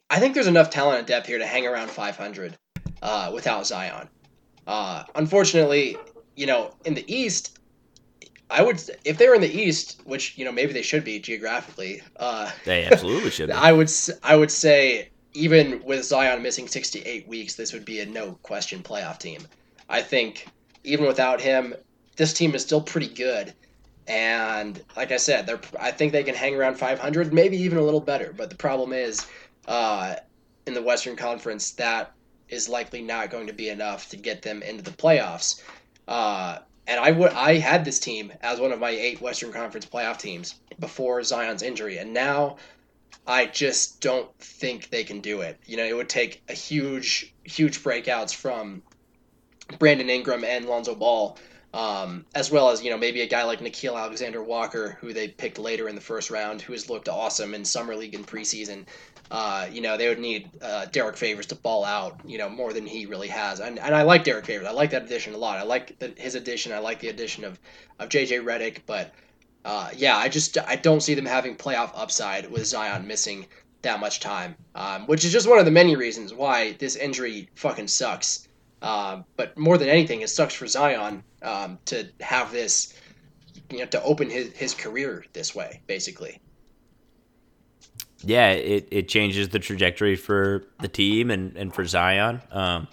I 0.09 0.19
think 0.19 0.33
there's 0.33 0.47
enough 0.47 0.71
talent 0.71 1.01
and 1.01 1.07
depth 1.07 1.27
here 1.27 1.39
to 1.39 1.47
hang 1.47 1.67
around 1.67 1.91
500 1.91 2.57
uh, 3.03 3.31
without 3.35 3.67
Zion. 3.67 4.09
Uh, 4.67 5.05
unfortunately, 5.15 5.99
you 6.35 6.47
know, 6.47 6.73
in 6.87 6.95
the 6.95 7.05
East, 7.15 7.59
I 8.53 8.63
would 8.63 8.83
if 9.05 9.17
they 9.19 9.29
were 9.29 9.35
in 9.35 9.41
the 9.41 9.51
East, 9.51 10.03
which 10.05 10.37
you 10.37 10.45
know 10.45 10.53
maybe 10.53 10.73
they 10.73 10.83
should 10.83 11.05
be 11.05 11.19
geographically. 11.19 12.03
Uh, 12.17 12.51
they 12.65 12.85
absolutely 12.85 13.31
should. 13.31 13.49
Be. 13.49 13.53
I 13.69 13.73
would 13.73 13.91
I 14.23 14.37
would 14.37 14.51
say 14.51 15.11
even 15.35 15.83
with 15.85 16.05
Zion 16.05 16.43
missing 16.43 16.69
68 16.69 17.27
weeks, 17.27 17.55
this 17.55 17.73
would 17.73 17.85
be 17.85 18.01
a 18.01 18.07
no 18.07 18.33
question 18.43 18.83
playoff 18.83 19.19
team. 19.19 19.47
I 19.89 20.03
think 20.03 20.47
even 20.85 21.07
without 21.07 21.41
him, 21.41 21.75
this 22.17 22.35
team 22.35 22.55
is 22.55 22.63
still 22.63 22.83
pretty 22.83 23.09
good. 23.09 23.55
And 24.07 24.83
like 24.97 25.13
I 25.13 25.17
said, 25.17 25.47
they're 25.47 25.61
I 25.81 25.91
think 25.91 26.13
they 26.13 26.25
can 26.25 26.35
hang 26.35 26.55
around 26.55 26.77
500, 26.77 27.33
maybe 27.33 27.57
even 27.57 27.79
a 27.79 27.83
little 27.83 28.01
better. 28.01 28.35
But 28.37 28.51
the 28.51 28.57
problem 28.57 28.93
is, 28.93 29.27
uh, 29.67 30.17
in 30.67 30.75
the 30.75 30.83
Western 30.83 31.17
Conference, 31.17 31.71
that 31.73 32.13
is 32.49 32.69
likely 32.69 33.01
not 33.01 33.31
going 33.31 33.47
to 33.47 33.53
be 33.53 33.71
enough 33.71 34.11
to 34.11 34.17
get 34.17 34.43
them 34.43 34.63
into 34.63 34.83
the 34.83 34.91
playoffs. 34.91 35.63
Uh, 36.07 36.59
and 36.87 36.99
I 36.99 37.11
would 37.11 37.33
I 37.33 37.59
had 37.59 37.85
this 37.85 37.99
team 37.99 38.33
as 38.41 38.61
one 38.61 38.73
of 38.73 38.81
my 38.81 38.91
eight 38.91 39.21
Western 39.21 39.53
Conference 39.53 39.87
playoff 39.87 40.19
teams 40.19 40.57
before 40.79 41.23
Zion's 41.23 41.63
injury, 41.63 41.99
and 41.99 42.13
now 42.13 42.57
I 43.27 43.47
just 43.47 44.01
don't 44.01 44.29
think 44.39 44.91
they 44.91 45.05
can 45.05 45.21
do 45.21 45.43
it. 45.43 45.59
You 45.65 45.77
know, 45.77 45.85
it 45.85 45.97
would 45.97 46.09
take 46.09 46.43
a 46.49 46.55
huge, 46.55 47.33
huge 47.45 47.83
breakouts 47.83 48.35
from 48.35 48.83
Brandon 49.79 50.11
Ingram 50.11 50.45
and 50.45 50.67
Lonzo 50.67 50.95
Ball, 50.95 51.39
um, 51.73 52.27
as 52.35 52.51
well 52.51 52.71
as 52.71 52.83
you 52.83 52.91
know 52.91 52.99
maybe 52.99 53.21
a 53.21 53.29
guy 53.29 53.45
like 53.45 53.61
Nickeil 53.61 53.97
Alexander 53.97 54.43
Walker, 54.43 54.99
who 55.01 55.13
they 55.13 55.29
picked 55.29 55.59
later 55.59 55.89
in 55.89 55.95
the 55.95 56.01
first 56.01 56.31
round, 56.31 56.61
who 56.61 56.73
has 56.73 56.91
looked 56.91 57.09
awesome 57.09 57.55
in 57.55 57.65
summer 57.65 57.95
league 57.95 58.15
and 58.15 58.27
preseason. 58.27 58.87
Uh, 59.31 59.67
you 59.73 59.81
know, 59.81 59.97
they 59.97 60.09
would 60.09 60.19
need 60.19 60.51
uh, 60.61 60.85
Derrick 60.87 61.17
Favors 61.17 61.47
to 61.47 61.55
ball 61.55 61.85
out, 61.85 62.21
you 62.27 62.37
know, 62.37 62.51
more 62.51 62.73
than 62.73 62.87
he 62.87 63.07
really 63.07 63.29
has. 63.29 63.61
And, 63.61 63.79
and 63.79 63.95
I 63.95 64.03
like 64.03 64.25
Derrick 64.25 64.45
Favors. 64.45 64.67
I 64.67 64.73
like 64.73 64.91
that 64.91 65.05
addition 65.05 65.33
a 65.33 65.39
lot. 65.39 65.59
I 65.59 65.63
like 65.63 65.99
the, 65.99 66.13
his 66.17 66.35
addition. 66.35 66.73
I 66.73 66.79
like 66.79 67.01
the 67.01 67.09
addition 67.09 67.45
of, 67.45 67.59
of 67.99 68.11
JJ 68.11 68.45
Redick. 68.45 68.81
But 68.85 69.13
uh, 69.65 69.91
yeah, 69.97 70.17
I 70.17 70.29
just 70.29 70.59
I 70.59 70.77
don't 70.77 71.03
see 71.03 71.15
them 71.15 71.25
having 71.25 71.57
playoff 71.57 71.93
upside 71.95 72.51
with 72.51 72.67
Zion 72.67 73.07
missing 73.07 73.47
that 73.81 74.01
much 74.01 74.21
time, 74.21 74.55
um, 74.75 75.07
which 75.07 75.25
is 75.25 75.33
just 75.33 75.49
one 75.49 75.59
of 75.59 75.65
the 75.65 75.71
many 75.71 75.97
reasons 75.97 76.35
why 76.35 76.73
this 76.73 76.97
injury 76.97 77.49
fucking 77.55 77.89
sucks. 77.89 78.49
Uh, 78.83 79.23
but 79.37 79.57
more 79.57 79.79
than 79.79 79.89
anything, 79.89 80.21
it 80.21 80.29
sucks 80.29 80.55
for 80.55 80.67
Zion 80.67 81.23
um, 81.43 81.79
to 81.87 82.07
have 82.21 82.53
this, 82.53 82.95
you 83.71 83.79
know, 83.79 83.87
to 83.87 84.03
open 84.03 84.29
his, 84.29 84.53
his 84.53 84.75
career 84.75 85.25
this 85.33 85.55
way, 85.55 85.81
basically 85.87 86.41
yeah, 88.25 88.51
it, 88.51 88.89
it 88.91 89.09
changes 89.09 89.49
the 89.49 89.59
trajectory 89.59 90.17
for 90.17 90.65
the 90.81 90.89
team 90.89 91.31
and, 91.31 91.57
and 91.57 91.75
for 91.75 91.85
Zion. 91.85 92.41
Um, 92.51 92.89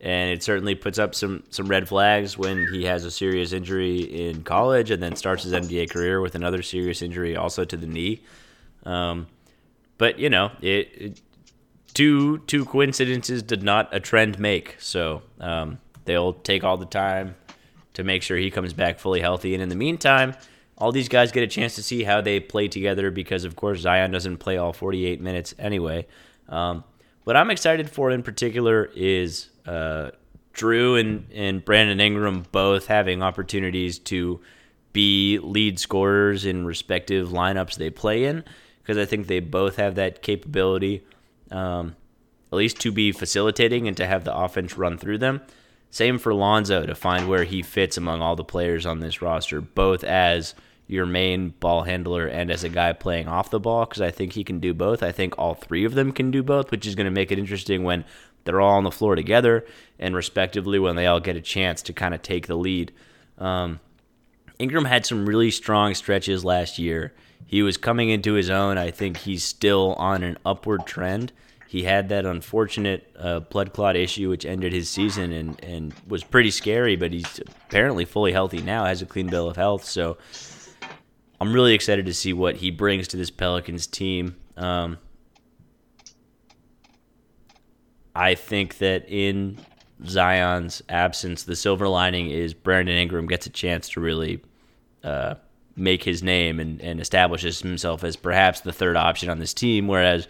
and 0.00 0.30
it 0.30 0.42
certainly 0.42 0.74
puts 0.74 0.98
up 0.98 1.14
some, 1.14 1.44
some 1.50 1.68
red 1.68 1.86
flags 1.86 2.38
when 2.38 2.66
he 2.72 2.84
has 2.84 3.04
a 3.04 3.10
serious 3.10 3.52
injury 3.52 4.00
in 4.00 4.42
college 4.44 4.90
and 4.90 5.02
then 5.02 5.14
starts 5.14 5.42
his 5.42 5.52
NBA 5.52 5.90
career 5.90 6.20
with 6.20 6.34
another 6.34 6.62
serious 6.62 7.02
injury 7.02 7.36
also 7.36 7.64
to 7.64 7.76
the 7.76 7.86
knee. 7.86 8.22
Um, 8.86 9.26
but, 9.98 10.18
you 10.18 10.30
know, 10.30 10.52
it, 10.62 10.88
it, 10.94 11.20
two, 11.92 12.38
two 12.38 12.64
coincidences 12.64 13.42
did 13.42 13.62
not 13.62 13.94
a 13.94 14.00
trend 14.00 14.38
make. 14.38 14.76
So 14.78 15.22
um, 15.38 15.78
they'll 16.06 16.32
take 16.32 16.64
all 16.64 16.78
the 16.78 16.86
time 16.86 17.34
to 17.92 18.02
make 18.02 18.22
sure 18.22 18.38
he 18.38 18.50
comes 18.50 18.72
back 18.72 18.98
fully 18.98 19.20
healthy. 19.20 19.52
And 19.52 19.62
in 19.62 19.68
the 19.68 19.74
meantime, 19.74 20.34
all 20.80 20.92
these 20.92 21.10
guys 21.10 21.30
get 21.30 21.42
a 21.42 21.46
chance 21.46 21.74
to 21.74 21.82
see 21.82 22.04
how 22.04 22.22
they 22.22 22.40
play 22.40 22.66
together 22.66 23.10
because, 23.10 23.44
of 23.44 23.54
course, 23.54 23.80
Zion 23.80 24.10
doesn't 24.10 24.38
play 24.38 24.56
all 24.56 24.72
48 24.72 25.20
minutes 25.20 25.54
anyway. 25.58 26.06
Um, 26.48 26.84
what 27.24 27.36
I'm 27.36 27.50
excited 27.50 27.90
for 27.90 28.10
in 28.10 28.22
particular 28.22 28.90
is 28.96 29.50
uh, 29.66 30.10
Jrue 30.54 30.98
and, 30.98 31.26
and 31.34 31.62
Brandon 31.62 32.00
Ingram 32.00 32.46
both 32.50 32.86
having 32.86 33.22
opportunities 33.22 33.98
to 33.98 34.40
be 34.94 35.38
lead 35.38 35.78
scorers 35.78 36.46
in 36.46 36.64
respective 36.64 37.28
lineups 37.28 37.76
they 37.76 37.90
play 37.90 38.24
in 38.24 38.42
because 38.82 38.96
I 38.96 39.04
think 39.04 39.26
they 39.26 39.40
both 39.40 39.76
have 39.76 39.96
that 39.96 40.22
capability, 40.22 41.04
um, 41.50 41.94
at 42.50 42.56
least 42.56 42.80
to 42.80 42.90
be 42.90 43.12
facilitating 43.12 43.86
and 43.86 43.96
to 43.98 44.06
have 44.06 44.24
the 44.24 44.34
offense 44.34 44.78
run 44.78 44.96
through 44.96 45.18
them. 45.18 45.42
Same 45.90 46.18
for 46.18 46.32
Lonzo 46.32 46.86
to 46.86 46.94
find 46.94 47.28
where 47.28 47.44
he 47.44 47.62
fits 47.62 47.98
among 47.98 48.22
all 48.22 48.34
the 48.34 48.44
players 48.44 48.86
on 48.86 49.00
this 49.00 49.20
roster, 49.20 49.60
both 49.60 50.02
as– 50.04 50.54
your 50.90 51.06
main 51.06 51.50
ball 51.60 51.82
handler 51.82 52.26
and 52.26 52.50
as 52.50 52.64
a 52.64 52.68
guy 52.68 52.92
playing 52.92 53.28
off 53.28 53.50
the 53.50 53.60
ball 53.60 53.84
because 53.86 54.02
I 54.02 54.10
think 54.10 54.32
he 54.32 54.42
can 54.42 54.58
do 54.58 54.74
both. 54.74 55.04
I 55.04 55.12
think 55.12 55.38
all 55.38 55.54
three 55.54 55.84
of 55.84 55.94
them 55.94 56.10
can 56.10 56.32
do 56.32 56.42
both, 56.42 56.72
which 56.72 56.84
is 56.84 56.96
going 56.96 57.04
to 57.04 57.12
make 57.12 57.30
it 57.30 57.38
interesting 57.38 57.84
when 57.84 58.04
they're 58.42 58.60
all 58.60 58.76
on 58.76 58.82
the 58.82 58.90
floor 58.90 59.14
together 59.14 59.64
and 60.00 60.16
respectively 60.16 60.80
when 60.80 60.96
they 60.96 61.06
all 61.06 61.20
get 61.20 61.36
a 61.36 61.40
chance 61.40 61.80
to 61.82 61.92
kind 61.92 62.12
of 62.12 62.22
take 62.22 62.48
the 62.48 62.56
lead. 62.56 62.90
Um, 63.38 63.78
Ingram 64.58 64.84
had 64.84 65.06
some 65.06 65.26
really 65.26 65.52
strong 65.52 65.94
stretches 65.94 66.44
last 66.44 66.76
year. 66.76 67.14
He 67.46 67.62
was 67.62 67.76
coming 67.76 68.10
into 68.10 68.32
his 68.32 68.50
own. 68.50 68.76
I 68.76 68.90
think 68.90 69.18
he's 69.18 69.44
still 69.44 69.94
on 69.94 70.24
an 70.24 70.38
upward 70.44 70.86
trend. 70.86 71.32
He 71.68 71.84
had 71.84 72.08
that 72.08 72.26
unfortunate 72.26 73.14
uh, 73.16 73.40
blood 73.40 73.72
clot 73.72 73.94
issue, 73.94 74.28
which 74.28 74.44
ended 74.44 74.72
his 74.72 74.88
season 74.88 75.30
and, 75.30 75.62
and 75.62 75.94
was 76.08 76.24
pretty 76.24 76.50
scary, 76.50 76.96
but 76.96 77.12
he's 77.12 77.38
apparently 77.68 78.04
fully 78.04 78.32
healthy 78.32 78.60
now, 78.60 78.86
has 78.86 79.02
a 79.02 79.06
clean 79.06 79.28
bill 79.28 79.48
of 79.48 79.54
health. 79.54 79.84
So 79.84 80.18
I'm 81.40 81.52
really 81.52 81.72
excited 81.72 82.06
to 82.06 82.14
see 82.14 82.32
what 82.32 82.56
he 82.56 82.70
brings 82.70 83.08
to 83.08 83.16
this 83.16 83.30
Pelicans 83.30 83.86
team. 83.86 84.36
Um, 84.56 84.98
I 88.14 88.34
think 88.34 88.78
that 88.78 89.08
in 89.08 89.58
Zion's 90.06 90.82
absence, 90.88 91.44
the 91.44 91.56
silver 91.56 91.88
lining 91.88 92.30
is 92.30 92.52
Brandon 92.52 92.96
Ingram 92.96 93.26
gets 93.26 93.46
a 93.46 93.50
chance 93.50 93.88
to 93.90 94.00
really 94.00 94.42
uh, 95.02 95.36
make 95.76 96.02
his 96.02 96.22
name 96.22 96.60
and, 96.60 96.80
and 96.82 97.00
establishes 97.00 97.60
himself 97.60 98.04
as 98.04 98.16
perhaps 98.16 98.60
the 98.60 98.72
third 98.72 98.96
option 98.96 99.30
on 99.30 99.38
this 99.38 99.54
team, 99.54 99.88
whereas 99.88 100.28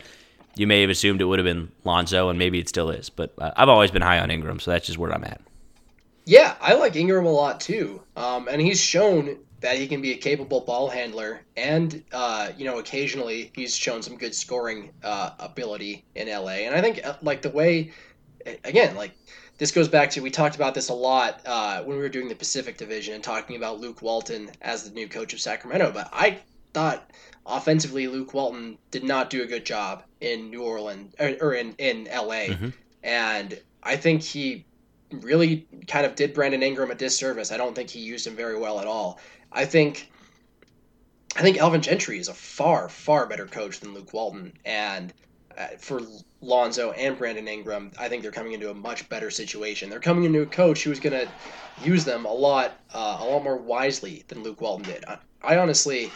you 0.56 0.66
may 0.66 0.80
have 0.80 0.90
assumed 0.90 1.20
it 1.20 1.24
would 1.24 1.38
have 1.38 1.46
been 1.46 1.72
Lonzo, 1.84 2.28
and 2.28 2.38
maybe 2.38 2.61
it 2.61 2.68
still 2.68 2.90
is. 2.90 3.11
But 3.11 3.32
uh, 3.38 3.50
I've 3.56 3.68
always 3.68 3.90
been 3.90 4.02
high 4.02 4.20
on 4.20 4.30
Ingram, 4.30 4.61
so 4.61 4.70
that's 4.70 4.86
just 4.86 4.98
where 4.98 5.12
I'm 5.12 5.24
at. 5.24 5.40
Yeah, 6.26 6.54
I 6.61 6.74
like 6.74 6.94
Ingram 6.94 7.26
a 7.26 7.32
lot 7.32 7.61
too, 7.61 8.02
um, 8.14 8.46
and 8.46 8.61
he's 8.61 8.80
shown 8.80 9.38
that 9.61 9.76
he 9.76 9.86
can 9.86 10.00
be 10.00 10.12
a 10.12 10.16
capable 10.16 10.61
ball 10.61 10.88
handler, 10.88 11.42
and 11.56 12.02
uh, 12.12 12.50
you 12.56 12.64
know, 12.64 12.78
occasionally 12.78 13.50
he's 13.54 13.76
shown 13.76 14.02
some 14.02 14.16
good 14.16 14.34
scoring 14.34 14.90
uh, 15.02 15.30
ability 15.38 16.04
in 16.14 16.28
LA. 16.28 16.64
And 16.64 16.74
I 16.74 16.80
think 16.80 17.04
uh, 17.04 17.14
like 17.22 17.42
the 17.42 17.50
way, 17.50 17.92
again, 18.64 18.96
like 18.96 19.12
this 19.58 19.70
goes 19.70 19.88
back 19.88 20.11
to 20.11 20.20
we 20.20 20.30
talked 20.30 20.56
about 20.56 20.74
this 20.74 20.88
a 20.88 20.94
lot 20.94 21.42
uh, 21.44 21.82
when 21.82 21.96
we 21.96 22.02
were 22.02 22.08
doing 22.08 22.28
the 22.28 22.34
Pacific 22.34 22.78
Division 22.78 23.14
and 23.14 23.22
talking 23.22 23.56
about 23.56 23.80
Luke 23.80 24.00
Walton 24.00 24.50
as 24.62 24.84
the 24.84 24.94
new 24.94 25.06
coach 25.06 25.34
of 25.34 25.40
Sacramento. 25.40 25.92
But 25.92 26.08
I 26.12 26.38
thought 26.72 27.11
offensively, 27.44 28.06
Luke 28.06 28.32
Walton 28.32 28.78
did 28.90 29.04
not 29.04 29.28
do 29.28 29.42
a 29.42 29.46
good 29.46 29.66
job 29.66 30.04
in 30.22 30.50
New 30.50 30.62
Orleans 30.62 31.14
or, 31.20 31.34
or 31.42 31.54
in 31.54 31.74
in 31.76 32.04
LA, 32.04 32.48
mm-hmm. 32.48 32.68
and 33.02 33.61
I 33.82 33.96
think 33.96 34.22
he 34.22 34.64
really 35.12 35.66
kind 35.86 36.06
of 36.06 36.14
did 36.14 36.34
Brandon 36.34 36.62
Ingram 36.62 36.90
a 36.90 36.94
disservice. 36.94 37.52
I 37.52 37.56
don't 37.56 37.74
think 37.74 37.90
he 37.90 38.00
used 38.00 38.26
him 38.26 38.36
very 38.36 38.58
well 38.58 38.80
at 38.80 38.86
all. 38.86 39.18
I 39.52 39.64
think 39.64 40.11
I 41.36 41.42
think 41.42 41.58
Alvin 41.58 41.80
Gentry 41.80 42.18
is 42.18 42.28
a 42.28 42.34
far 42.34 42.88
far 42.88 43.26
better 43.26 43.46
coach 43.46 43.80
than 43.80 43.94
Luke 43.94 44.12
Walton, 44.12 44.52
and 44.64 45.12
uh, 45.56 45.68
for 45.78 46.00
Lonzo 46.40 46.92
and 46.92 47.18
Brandon 47.18 47.46
Ingram, 47.46 47.92
I 47.98 48.08
think 48.08 48.22
they're 48.22 48.32
coming 48.32 48.52
into 48.52 48.70
a 48.70 48.74
much 48.74 49.08
better 49.08 49.30
situation. 49.30 49.90
They're 49.90 50.00
coming 50.00 50.24
into 50.24 50.42
a 50.42 50.46
coach 50.46 50.82
who's 50.82 51.00
going 51.00 51.12
to 51.12 51.28
use 51.84 52.04
them 52.04 52.24
a 52.24 52.32
lot 52.32 52.80
uh, 52.92 53.18
a 53.20 53.24
lot 53.24 53.44
more 53.44 53.56
wisely 53.56 54.24
than 54.28 54.42
Luke 54.42 54.61
Walton 54.61 54.84
did. 54.84 55.04
I, 55.06 55.18
I 55.42 55.58
honestly. 55.58 56.11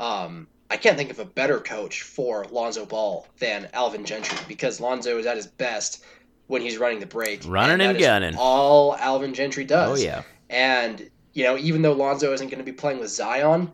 Um, 0.00 0.46
I 0.70 0.76
can't 0.76 0.98
think 0.98 1.10
of 1.10 1.18
a 1.18 1.24
better 1.24 1.60
coach 1.60 2.02
for 2.02 2.44
Lonzo 2.50 2.84
Ball 2.84 3.26
than 3.38 3.70
Alvin 3.72 4.04
Gentry 4.04 4.38
because 4.46 4.80
Lonzo 4.80 5.16
is 5.18 5.24
at 5.24 5.36
his 5.36 5.46
best 5.46 6.04
when 6.48 6.62
he's 6.62 6.78
running 6.78 6.98
the 6.98 7.06
break. 7.06 7.42
Running 7.46 7.80
and, 7.80 7.90
and 7.90 7.98
gunning. 7.98 8.34
All 8.36 8.96
Alvin 8.96 9.32
Gentry 9.32 9.64
does. 9.64 10.00
Oh, 10.00 10.04
yeah. 10.04 10.22
And 10.50 11.08
you 11.34 11.44
know, 11.44 11.56
even 11.56 11.82
though 11.82 11.92
Lonzo 11.92 12.32
isn't 12.32 12.48
going 12.48 12.58
to 12.58 12.64
be 12.64 12.72
playing 12.72 12.98
with 12.98 13.10
Zion 13.10 13.70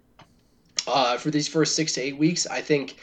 uh, 0.87 1.17
for 1.17 1.31
these 1.31 1.49
first 1.49 1.75
six 1.75 1.95
to 1.95 2.03
eight 2.03 2.19
weeks, 2.19 2.47
I 2.47 2.61
think 2.61 2.97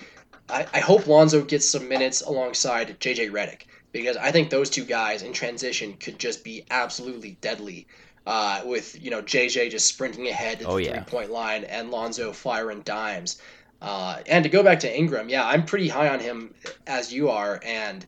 I, 0.49 0.67
I 0.73 0.79
hope 0.79 1.07
Lonzo 1.07 1.41
gets 1.41 1.67
some 1.67 1.89
minutes 1.89 2.21
alongside 2.21 2.99
JJ 2.99 3.31
Redick 3.31 3.63
because 3.91 4.17
I 4.17 4.31
think 4.31 4.49
those 4.49 4.69
two 4.69 4.85
guys 4.85 5.23
in 5.23 5.33
transition 5.33 5.93
could 5.93 6.19
just 6.19 6.43
be 6.43 6.65
absolutely 6.69 7.37
deadly. 7.41 7.87
Uh, 8.27 8.61
with 8.65 9.03
you 9.03 9.09
know 9.09 9.19
JJ 9.19 9.71
just 9.71 9.87
sprinting 9.87 10.27
ahead 10.27 10.59
to 10.59 10.65
the 10.65 10.69
oh, 10.69 10.77
yeah. 10.77 10.93
three 10.93 11.03
point 11.05 11.31
line 11.31 11.63
and 11.63 11.89
Lonzo 11.89 12.31
firing 12.31 12.81
dimes. 12.81 13.41
Uh, 13.81 14.19
and 14.27 14.43
to 14.43 14.49
go 14.49 14.61
back 14.61 14.81
to 14.81 14.95
Ingram, 14.95 15.27
yeah, 15.27 15.43
I'm 15.43 15.65
pretty 15.65 15.87
high 15.87 16.07
on 16.07 16.19
him 16.19 16.53
as 16.85 17.11
you 17.11 17.31
are, 17.31 17.59
and 17.65 18.05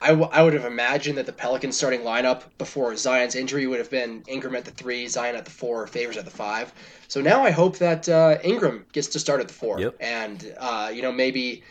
I, 0.00 0.08
w- 0.08 0.28
I 0.32 0.42
would 0.42 0.54
have 0.54 0.64
imagined 0.64 1.18
that 1.18 1.26
the 1.26 1.32
Pelicans 1.32 1.76
starting 1.76 2.00
lineup 2.00 2.44
before 2.58 2.96
Zion's 2.96 3.34
injury 3.34 3.66
would 3.66 3.78
have 3.78 3.90
been 3.90 4.22
Ingram 4.26 4.54
at 4.54 4.64
the 4.64 4.70
three, 4.70 5.06
Zion 5.06 5.36
at 5.36 5.44
the 5.44 5.50
four, 5.50 5.86
Favors 5.86 6.16
at 6.16 6.24
the 6.24 6.30
five. 6.30 6.72
So 7.08 7.20
now 7.20 7.44
I 7.44 7.50
hope 7.50 7.78
that 7.78 8.08
uh, 8.08 8.38
Ingram 8.42 8.86
gets 8.92 9.08
to 9.08 9.18
start 9.18 9.40
at 9.40 9.48
the 9.48 9.54
four, 9.54 9.80
yep. 9.80 9.96
and 10.00 10.54
uh, 10.58 10.90
you 10.92 11.02
know 11.02 11.12
maybe 11.12 11.62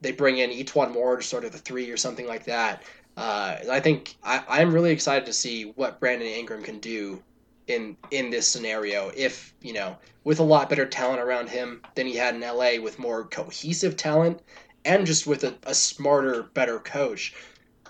they 0.00 0.12
bring 0.12 0.38
in 0.38 0.50
E'Twaun 0.50 0.92
Moore 0.92 1.16
to 1.16 1.22
start 1.22 1.44
at 1.44 1.52
the 1.52 1.58
three 1.58 1.90
or 1.90 1.96
something 1.96 2.26
like 2.26 2.44
that. 2.44 2.82
Uh, 3.16 3.56
I 3.70 3.80
think 3.80 4.16
I, 4.22 4.42
I'm 4.48 4.72
really 4.72 4.90
excited 4.90 5.26
to 5.26 5.32
see 5.32 5.64
what 5.76 6.00
Brandon 6.00 6.28
Ingram 6.28 6.62
can 6.62 6.78
do 6.80 7.22
in 7.66 7.96
in 8.10 8.30
this 8.30 8.46
scenario. 8.46 9.10
If 9.16 9.54
you 9.62 9.72
know, 9.72 9.96
with 10.24 10.40
a 10.40 10.42
lot 10.42 10.68
better 10.68 10.86
talent 10.86 11.20
around 11.20 11.48
him 11.48 11.82
than 11.94 12.06
he 12.06 12.16
had 12.16 12.34
in 12.34 12.40
LA, 12.40 12.82
with 12.82 12.98
more 12.98 13.24
cohesive 13.24 13.96
talent 13.96 14.40
and 14.84 15.06
just 15.06 15.26
with 15.26 15.44
a, 15.44 15.54
a 15.64 15.74
smarter, 15.74 16.44
better 16.54 16.78
coach, 16.78 17.34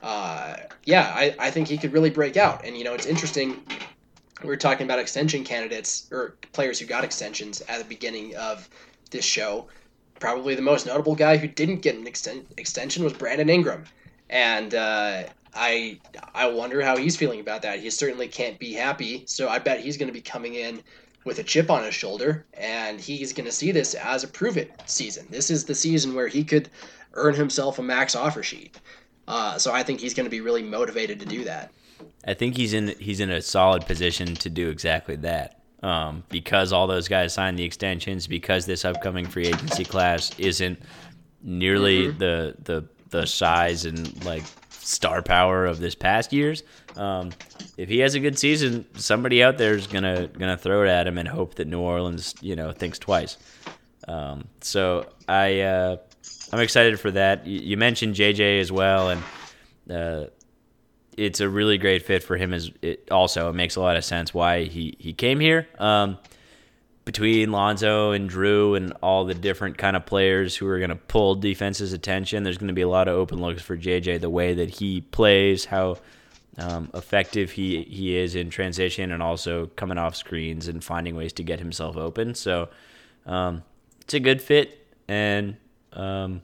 uh, 0.03 0.57
yeah, 0.85 1.13
I, 1.15 1.35
I 1.39 1.51
think 1.51 1.69
he 1.69 1.79
could 1.79 1.93
really 1.93 2.11
break 2.11 2.37
out. 2.37 2.65
And, 2.65 2.77
you 2.77 2.85
know, 2.85 2.95
it's 2.95 3.07
interesting. 3.07 3.63
We 4.43 4.49
were 4.49 4.57
talking 4.57 4.87
about 4.87 4.99
extension 4.99 5.45
candidates 5.45 6.09
or 6.13 6.37
players 6.53 6.79
who 6.79 6.87
got 6.87 7.05
extensions 7.05 7.63
at 7.63 7.79
the 7.79 7.85
beginning 7.85 8.37
of 8.37 8.69
this 9.11 9.25
show. 9.25 9.69
Probably 10.21 10.55
the 10.55 10.63
most 10.63 10.87
notable 10.87 11.15
guy 11.15 11.37
who 11.37 11.49
didn't 11.49 11.81
get 11.83 11.97
an 11.97 12.05
exten- 12.05 12.45
extension 12.59 13.03
was 13.03 13.13
Brandon 13.13 13.49
Ingram. 13.49 13.85
And 14.31 14.75
uh, 14.75 15.25
I 15.55 16.01
I 16.35 16.49
wonder 16.49 16.83
how 16.83 16.97
he's 16.97 17.17
feeling 17.17 17.41
about 17.41 17.63
that. 17.63 17.81
He 17.81 17.91
certainly 17.91 18.29
can't 18.29 18.59
be 18.59 18.73
happy. 18.73 19.25
So 19.27 19.49
I 19.49 19.59
bet 19.59 19.81
he's 19.81 19.97
going 19.97 20.09
to 20.09 20.13
be 20.13 20.21
coming 20.21 20.55
in 20.55 20.83
with 21.25 21.39
a 21.39 21.43
chip 21.43 21.71
on 21.71 21.85
his 21.85 21.95
shoulder, 21.95 22.45
and 22.55 23.01
he's 23.01 23.33
going 23.33 23.47
to 23.47 23.53
see 23.53 23.73
this 23.73 23.95
as 23.95 24.25
a 24.25 24.29
prove 24.29 24.57
it 24.57 24.71
season. 24.87 25.27
This 25.31 25.51
is 25.51 25.65
the 25.65 25.75
season 25.75 26.15
where 26.15 26.29
he 26.29 26.45
could 26.45 26.69
earn 27.15 27.35
himself 27.35 27.79
a 27.79 27.83
max 27.83 28.15
offer 28.15 28.43
sheet. 28.43 28.79
Uh, 29.27 29.57
so 29.59 29.73
I 29.73 29.83
think 29.83 30.01
he's 30.01 30.15
going 30.15 30.27
to 30.27 30.31
be 30.31 30.41
really 30.41 30.63
motivated 30.63 31.19
to 31.21 31.27
do 31.27 31.45
that. 31.45 31.73
I 32.27 32.35
think 32.35 32.57
he's 32.57 32.75
in 32.75 32.89
he's 32.99 33.21
in 33.21 33.31
a 33.31 33.41
solid 33.41 33.87
position 33.87 34.35
to 34.37 34.51
do 34.51 34.69
exactly 34.69 35.17
that. 35.17 35.61
Um, 35.83 36.25
because 36.31 36.73
all 36.73 36.87
those 36.87 37.09
guys 37.09 37.35
signed 37.35 37.59
the 37.59 37.65
extensions, 37.65 38.27
because 38.27 38.65
this 38.65 38.87
upcoming 38.87 39.27
free 39.27 39.47
agency 39.47 39.85
class 39.85 40.31
isn't 40.39 40.79
nearly 41.43 42.09
mm-hmm. 42.09 42.19
the 42.19 42.55
the 42.65 42.89
the 43.11 43.27
size 43.27 43.85
and 43.85 44.25
like 44.25 44.43
star 44.71 45.23
power 45.23 45.67
of 45.67 45.81
this 45.81 45.95
past 45.95 46.33
years. 46.33 46.63
Um, 46.97 47.33
if 47.77 47.89
he 47.89 47.99
has 48.01 48.15
a 48.15 48.21
good 48.21 48.39
season, 48.39 48.87
somebody 48.95 49.43
out 49.43 49.59
there 49.59 49.75
is 49.75 49.87
gonna 49.87 50.29
gonna 50.29 50.57
throw 50.57 50.85
it 50.85 50.89
at 50.89 51.07
him 51.07 51.19
and 51.19 51.27
hope 51.27 51.57
that 51.57 51.67
New 51.67 51.81
Orleans, 51.81 52.35
you 52.41 52.57
know, 52.57 52.73
thinks 52.73 52.99
twice. 52.99 53.37
Um, 54.07 54.49
so 54.61 55.07
I 55.29 55.61
uh, 55.61 55.97
I'm 56.53 56.61
excited 56.61 56.99
for 57.01 57.11
that. 57.13 57.47
You, 57.47 57.61
you, 57.61 57.77
mentioned 57.77 58.15
JJ 58.15 58.61
as 58.61 58.71
well, 58.71 59.11
and 59.11 59.23
uh, 59.91 60.27
it's 61.17 61.41
a 61.41 61.49
really 61.49 61.79
great 61.79 62.03
fit 62.03 62.23
for 62.23 62.37
him. 62.37 62.53
As 62.53 62.71
it 62.83 63.09
also 63.11 63.51
it 63.51 63.55
makes 63.55 63.77
a 63.77 63.81
lot 63.81 63.97
of 63.97 64.05
sense 64.05 64.33
why 64.33 64.65
he 64.65 64.97
he 64.99 65.13
came 65.13 65.41
here. 65.41 65.67
Um, 65.79 66.19
between 67.05 67.53
Lonzo 67.53 68.13
and 68.13 68.31
Jrue 68.31 68.77
and 68.77 68.93
all 69.03 69.25
the 69.25 69.35
different 69.35 69.77
kind 69.77 69.95
of 69.95 70.07
players 70.07 70.57
who 70.57 70.67
are 70.67 70.79
going 70.79 70.89
to 70.89 70.97
pull 70.97 71.35
defense's 71.35 71.93
attention, 71.93 72.45
there's 72.45 72.57
going 72.57 72.69
to 72.69 72.75
be 72.75 72.81
a 72.81 72.89
lot 72.89 73.09
of 73.09 73.15
open 73.15 73.43
looks 73.43 73.61
for 73.61 73.77
JJ. 73.77 74.21
The 74.21 74.31
way 74.31 74.55
that 74.55 74.71
he 74.71 75.03
plays, 75.03 75.67
how 75.67 75.99
um, 76.59 76.91
effective 76.95 77.53
he 77.53 77.83
he 77.85 78.17
is 78.17 78.35
in 78.35 78.51
transition, 78.51 79.13
and 79.13 79.23
also 79.23 79.67
coming 79.77 79.99
off 79.99 80.17
screens 80.17 80.69
and 80.69 80.83
finding 80.83 81.17
ways 81.17 81.33
to 81.35 81.43
get 81.43 81.59
himself 81.59 81.97
open. 81.97 82.35
So 82.35 82.69
um, 83.27 83.63
it's 84.01 84.15
a 84.15 84.21
good 84.21 84.41
fit, 84.41 84.87
and 85.09 85.57
um, 85.93 86.43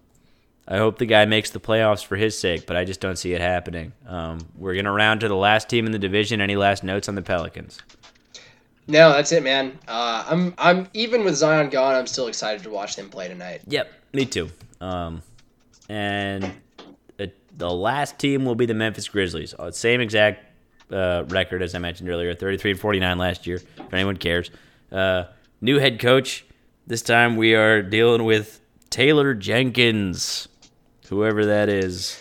I 0.67 0.79
hope 0.79 0.99
the 0.99 1.07
guy 1.07 1.25
makes 1.25 1.51
the 1.51 1.61
playoffs 1.61 2.05
for 2.05 2.17
his 2.17 2.39
sake. 2.39 2.67
But 2.67 2.77
I 2.77 2.85
just 2.85 3.01
don't 3.01 3.17
see 3.17 3.35
it 3.35 3.41
happening. 3.41 3.93
Um, 4.07 4.39
we're 4.57 4.75
gonna 4.75 4.93
round 4.93 5.21
to 5.21 5.29
the 5.29 5.37
last 5.37 5.69
team 5.69 5.87
in 5.87 5.93
the 5.93 5.99
division. 5.99 6.41
Any 6.41 6.57
last 6.57 6.83
notes 6.83 7.09
on 7.09 7.15
the 7.15 7.23
Pelicans? 7.23 7.81
No, 8.87 9.13
that's 9.13 9.31
it, 9.31 9.45
man. 9.45 9.79
Uh, 9.87 10.25
I'm 10.29 10.55
I'm 10.59 10.89
even 10.95 11.25
with 11.25 11.37
Zion 11.37 11.71
gone, 11.71 11.95
I'm 11.95 12.09
still 12.09 12.27
excited 12.27 12.65
to 12.65 12.71
watch 12.71 12.97
them 12.97 13.09
play 13.09 13.29
tonight. 13.29 13.63
Yep, 13.69 13.93
me 14.13 14.27
too. 14.27 14.51
Um, 14.81 15.23
and 15.89 16.53
the 17.61 17.71
last 17.71 18.19
team 18.19 18.45
will 18.45 18.55
be 18.57 18.67
the 18.67 18.75
Memphis 18.75 19.07
Grizzlies. 19.07 19.55
Uh, 19.57 19.71
same 19.71 20.01
exact 20.01 20.45
uh, 20.91 21.25
record 21.29 21.63
as 21.63 21.75
I 21.75 21.79
mentioned 21.79 22.09
earlier, 22.09 22.35
33 22.35 22.73
and 22.73 22.81
49 22.81 23.19
last 23.19 23.47
year. 23.47 23.57
If 23.79 23.95
anyone 23.95 24.17
cares, 24.17 24.51
uh, 24.91 25.25
new 25.61 25.79
head 25.79 26.01
coach. 26.01 26.45
This 26.87 27.03
time 27.03 27.37
we 27.37 27.55
are 27.55 27.83
dealing 27.83 28.25
with 28.25 28.61
Taylor 28.89 29.35
Jenkins, 29.35 30.49
whoever 31.09 31.47
that 31.47 31.69
is. 31.69 32.21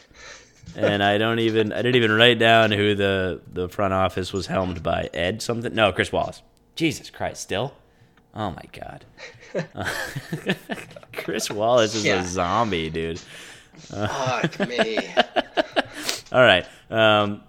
And 0.76 1.02
I 1.02 1.18
don't 1.18 1.40
even 1.40 1.74
I 1.74 1.78
didn't 1.78 1.96
even 1.96 2.12
write 2.12 2.38
down 2.38 2.72
who 2.72 2.94
the 2.94 3.42
the 3.52 3.68
front 3.70 3.94
office 3.94 4.32
was 4.32 4.46
helmed 4.46 4.84
by. 4.84 5.10
Ed 5.14 5.42
something? 5.42 5.74
No, 5.74 5.92
Chris 5.92 6.12
Wallace. 6.12 6.44
Jesus 6.76 7.10
Christ, 7.10 7.42
still? 7.42 7.74
Oh 8.36 8.52
my 8.52 8.64
god. 8.72 9.06
Chris 11.14 11.50
Wallace 11.50 11.96
is 11.96 12.06
yeah. 12.06 12.22
a 12.22 12.26
zombie, 12.26 12.90
dude. 12.92 13.20
Fuck 13.80 14.68
me. 14.68 14.98
All 16.32 16.42
right. 16.42 16.66
Um, 16.90 17.42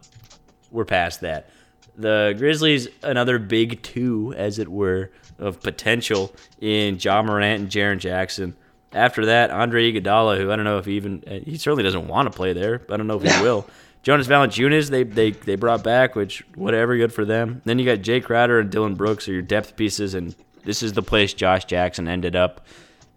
we're 0.70 0.84
past 0.84 1.20
that. 1.20 1.50
The 1.96 2.34
Grizzlies, 2.38 2.88
another 3.02 3.38
big 3.38 3.82
two, 3.82 4.32
as 4.36 4.58
it 4.58 4.68
were, 4.68 5.10
of 5.38 5.60
potential 5.60 6.34
in 6.60 6.98
Ja 6.98 7.22
Morant 7.22 7.60
and 7.62 7.70
Jaren 7.70 7.98
Jackson. 7.98 8.56
After 8.92 9.26
that, 9.26 9.50
Andre 9.50 9.92
Iguodala, 9.92 10.38
who 10.38 10.50
I 10.50 10.56
don't 10.56 10.64
know 10.64 10.78
if 10.78 10.86
he 10.86 10.94
even 10.94 11.22
he 11.44 11.56
certainly 11.56 11.84
doesn't 11.84 12.08
want 12.08 12.30
to 12.30 12.36
play 12.36 12.52
there. 12.52 12.78
But 12.78 12.94
I 12.94 12.96
don't 12.96 13.06
know 13.06 13.20
if 13.20 13.22
he 13.22 13.42
will. 13.42 13.68
Jonas 14.02 14.26
Valanciunas, 14.26 14.88
they 14.88 15.02
they 15.02 15.30
they 15.32 15.56
brought 15.56 15.84
back, 15.84 16.16
which 16.16 16.44
whatever, 16.54 16.96
good 16.96 17.12
for 17.12 17.24
them. 17.24 17.60
Then 17.64 17.78
you 17.78 17.84
got 17.84 17.98
Jae 17.98 18.22
Crowder 18.24 18.58
and 18.58 18.70
Dillon 18.70 18.94
Brooks 18.94 19.28
are 19.28 19.32
your 19.32 19.42
depth 19.42 19.76
pieces, 19.76 20.14
and 20.14 20.34
this 20.64 20.82
is 20.82 20.94
the 20.94 21.02
place 21.02 21.34
Josh 21.34 21.66
Jackson 21.66 22.08
ended 22.08 22.34
up. 22.34 22.66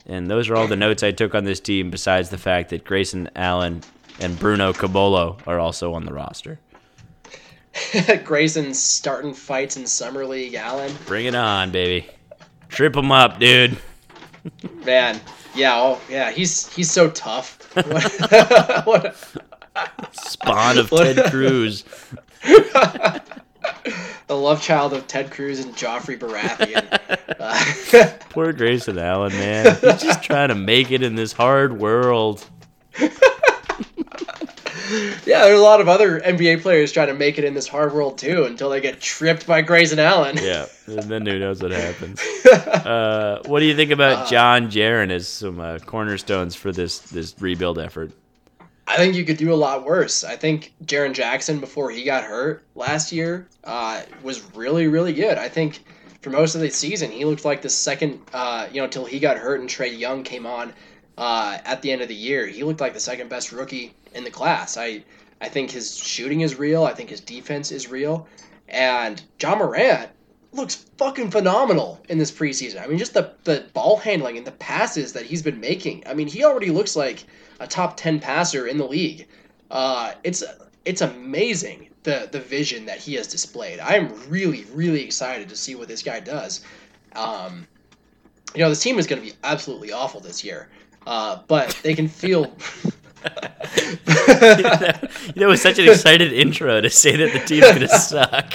And 0.06 0.30
those 0.30 0.50
are 0.50 0.56
all 0.56 0.68
the 0.68 0.76
notes 0.76 1.04
I 1.04 1.12
took 1.12 1.34
on 1.34 1.46
this 1.46 1.60
team, 1.60 1.90
besides 1.90 2.30
the 2.30 2.38
fact 2.38 2.70
that 2.70 2.84
Grayson 2.84 3.30
Allen 3.36 3.82
and 4.20 4.38
Bruno 4.38 4.74
Caboclo 4.74 5.40
are 5.48 5.60
also 5.60 5.94
on 5.94 6.06
the 6.06 6.14
roster. 6.14 6.60
Grayson's 8.24 8.82
starting 8.82 9.34
fights 9.34 9.78
in 9.78 9.88
Summer 9.88 10.26
League, 10.26 10.54
Allen. 10.56 10.94
Bring 11.06 11.26
it 11.26 11.36
on, 11.36 11.72
baby. 11.72 12.08
Trip 12.70 12.96
him 12.96 13.12
up, 13.12 13.40
dude. 13.40 13.78
Man, 14.86 15.20
yeah, 15.56 15.76
oh, 15.78 16.00
yeah, 16.10 16.32
he's 16.32 16.74
he's 16.74 16.92
so 16.92 17.10
tough. 17.12 17.60
what, 18.86 19.16
Spawn 20.12 20.78
of 20.78 20.90
Ted 20.90 21.32
Cruz 21.32 21.86
the 24.28 24.36
love 24.38 24.62
child 24.62 24.94
of 24.94 25.08
Ted 25.08 25.32
Cruz 25.32 25.60
and 25.60 25.74
Joffrey 25.76 26.18
Baratheon. 26.18 27.00
Uh, 27.40 27.66
Poor 28.30 28.54
Grayson 28.54 28.98
Allen, 28.98 29.34
man. 29.34 29.76
He's 29.82 30.02
just 30.02 30.24
trying 30.24 30.48
to 30.50 30.56
make 30.56 30.92
it 30.92 31.04
in 31.04 31.16
this 31.16 31.34
hard 31.34 31.78
world. 31.78 32.46
yeah, 33.02 33.10
there 35.26 35.52
are 35.52 35.56
a 35.56 35.60
lot 35.60 35.82
of 35.82 35.90
other 35.90 36.22
NBA 36.22 36.62
players 36.62 36.92
trying 36.92 37.08
to 37.08 37.14
make 37.14 37.38
it 37.38 37.44
in 37.44 37.54
this 37.54 37.68
hard 37.68 37.92
world 37.94 38.18
too 38.18 38.46
until 38.46 38.70
they 38.70 38.80
get 38.80 39.02
tripped 39.02 39.46
by 39.46 39.62
Grayson 39.62 40.00
Allen. 40.00 40.38
yeah, 40.42 40.68
and 40.88 41.04
then 41.04 41.26
who 41.26 41.38
knows 41.40 41.62
what 41.62 41.72
happens. 41.72 42.22
Uh, 42.46 43.42
what 43.46 43.60
do 43.60 43.66
you 43.66 43.76
think 43.76 43.92
about 43.92 44.28
uh, 44.28 44.36
Ja 44.36 44.60
Jaren 44.60 45.10
as 45.10 45.28
some 45.28 45.60
uh, 45.60 45.80
cornerstones 45.80 46.56
for 46.56 46.72
this 46.72 47.00
this 47.00 47.36
rebuild 47.40 47.80
effort? 47.80 48.12
I 48.94 48.98
think 48.98 49.16
you 49.16 49.26
could 49.26 49.38
do 49.38 49.52
a 49.52 49.56
lot 49.56 49.86
worse. 49.86 50.24
I 50.24 50.36
think 50.36 50.72
Jaren 50.86 51.14
Jackson, 51.14 51.60
before 51.60 51.90
he 51.90 52.04
got 52.04 52.24
hurt 52.24 52.64
last 52.76 53.12
year, 53.12 53.48
uh, 53.64 54.04
was 54.22 54.44
really, 54.54 54.88
really 54.88 55.14
good. 55.14 55.40
I 55.40 55.50
think 55.50 55.84
for 56.22 56.30
most 56.30 56.54
of 56.54 56.62
the 56.62 56.70
season, 56.70 57.10
he 57.10 57.26
looked 57.26 57.44
like 57.44 57.64
the 57.64 57.72
second, 57.72 58.22
uh, 58.34 58.68
you 58.72 58.78
know, 58.78 58.84
until 58.84 59.04
he 59.04 59.20
got 59.20 59.38
hurt 59.38 59.62
and 59.62 59.68
Trae 59.68 59.98
Young 59.98 60.22
came 60.22 60.46
on 60.46 60.74
uh, 61.18 61.58
at 61.66 61.82
the 61.82 61.92
end 61.92 62.04
of 62.04 62.08
the 62.08 62.14
year. 62.14 62.46
He 62.46 62.64
looked 62.64 62.82
like 62.82 62.94
the 62.94 63.00
second 63.00 63.30
best 63.30 63.52
rookie 63.52 63.96
in 64.14 64.24
the 64.24 64.30
class. 64.30 64.78
I, 64.78 65.04
I 65.42 65.50
think 65.50 65.72
his 65.72 65.98
shooting 65.98 66.42
is 66.42 66.60
real. 66.60 66.84
I 66.84 66.94
think 66.94 67.10
his 67.10 67.20
defense 67.20 67.72
is 67.72 67.90
real. 67.90 68.28
And 68.70 69.24
Ja 69.42 69.56
Morant 69.56 70.12
looks 70.54 70.76
fucking 70.98 71.32
phenomenal 71.32 72.02
in 72.10 72.18
this 72.18 72.32
preseason. 72.32 72.82
I 72.82 72.88
mean, 72.88 72.98
just 72.98 73.14
the, 73.14 73.34
the 73.44 73.66
ball 73.74 73.98
handling 73.98 74.38
and 74.38 74.48
the 74.48 74.52
passes 74.52 75.14
that 75.14 75.26
he's 75.26 75.42
been 75.42 75.60
making. 75.60 76.04
I 76.06 76.14
mean, 76.14 76.28
he 76.28 76.44
already 76.44 76.70
looks 76.70 76.96
like– 76.96 77.26
a 77.64 77.68
top 77.68 77.98
10 77.98 78.20
passer 78.20 78.68
in 78.68 78.78
the 78.78 78.86
league. 78.86 79.28
Uh, 79.72 80.14
it's 80.24 80.44
it's 80.86 81.02
amazing 81.02 81.90
the 82.04 82.30
the 82.32 82.40
vision 82.40 82.86
that 82.86 83.00
he 83.00 83.16
has 83.16 83.26
displayed. 83.28 83.80
I 83.80 83.96
am 83.96 84.14
really 84.30 84.66
really 84.74 85.04
excited 85.04 85.50
to 85.50 85.56
see 85.56 85.74
what 85.76 85.88
this 85.88 86.04
guy 86.04 86.20
does. 86.20 86.64
Um, 87.16 87.68
you 88.54 88.62
know, 88.62 88.70
this 88.70 88.84
team 88.84 89.00
is 89.00 89.08
going 89.08 89.22
to 89.22 89.28
be 89.28 89.34
absolutely 89.44 89.92
awful 89.92 90.20
this 90.20 90.44
year, 90.44 90.70
uh, 91.08 91.40
but 91.48 91.80
they 91.82 91.96
can 91.96 92.08
feel. 92.08 92.54
that, 93.24 93.64
that 95.36 95.48
was 95.48 95.62
such 95.62 95.80
an 95.80 95.90
excited 95.90 96.34
intro 96.34 96.82
to 96.82 96.90
say 96.90 97.16
that 97.16 97.34
the 97.34 97.40
team's 97.40 97.68
going 97.68 97.80
to 97.88 97.88
suck. 97.88 98.54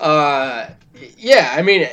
Uh, 0.00 0.70
yeah, 1.16 1.54
I 1.56 1.62
mean, 1.62 1.88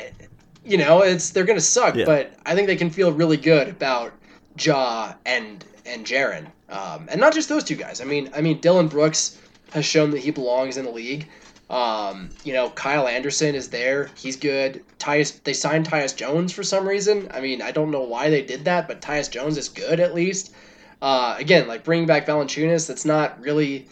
you 0.64 0.78
know, 0.78 1.02
it's 1.02 1.30
they're 1.30 1.44
going 1.44 1.58
to 1.58 1.64
suck, 1.64 1.94
yeah. 1.94 2.04
but 2.04 2.32
I 2.44 2.54
think 2.54 2.66
they 2.66 2.76
can 2.76 2.90
feel 2.90 3.12
really 3.12 3.36
good 3.36 3.68
about 3.68 4.12
Ja 4.58 5.14
and 5.24 5.64
and 5.86 6.04
Jaren, 6.04 6.46
um, 6.68 7.06
and 7.08 7.20
not 7.20 7.32
just 7.32 7.48
those 7.48 7.64
two 7.64 7.76
guys. 7.76 8.00
I 8.00 8.04
mean, 8.04 8.30
I 8.34 8.40
mean 8.40 8.60
Dillon 8.60 8.88
Brooks 8.88 9.40
has 9.72 9.84
shown 9.84 10.10
that 10.10 10.20
he 10.20 10.30
belongs 10.30 10.76
in 10.76 10.84
the 10.84 10.90
league. 10.90 11.28
Um, 11.70 12.30
you 12.44 12.54
know, 12.54 12.70
Kyle 12.70 13.06
Anderson 13.06 13.54
is 13.54 13.68
there. 13.68 14.10
He's 14.16 14.36
good. 14.36 14.82
Tyus, 14.98 15.42
they 15.42 15.52
signed 15.52 15.86
Tyus 15.86 16.16
Jones 16.16 16.52
for 16.52 16.62
some 16.62 16.88
reason. 16.88 17.28
I 17.32 17.40
mean, 17.40 17.60
I 17.60 17.72
don't 17.72 17.90
know 17.90 18.02
why 18.02 18.30
they 18.30 18.42
did 18.42 18.64
that, 18.64 18.88
but 18.88 19.02
Tyus 19.02 19.30
Jones 19.30 19.58
is 19.58 19.68
good 19.68 20.00
at 20.00 20.14
least. 20.14 20.54
Uh, 21.02 21.36
again, 21.38 21.68
like 21.68 21.84
bringing 21.84 22.06
back 22.06 22.26
Valanciunas, 22.26 22.88
that's 22.88 23.04
not 23.04 23.38
really, 23.40 23.86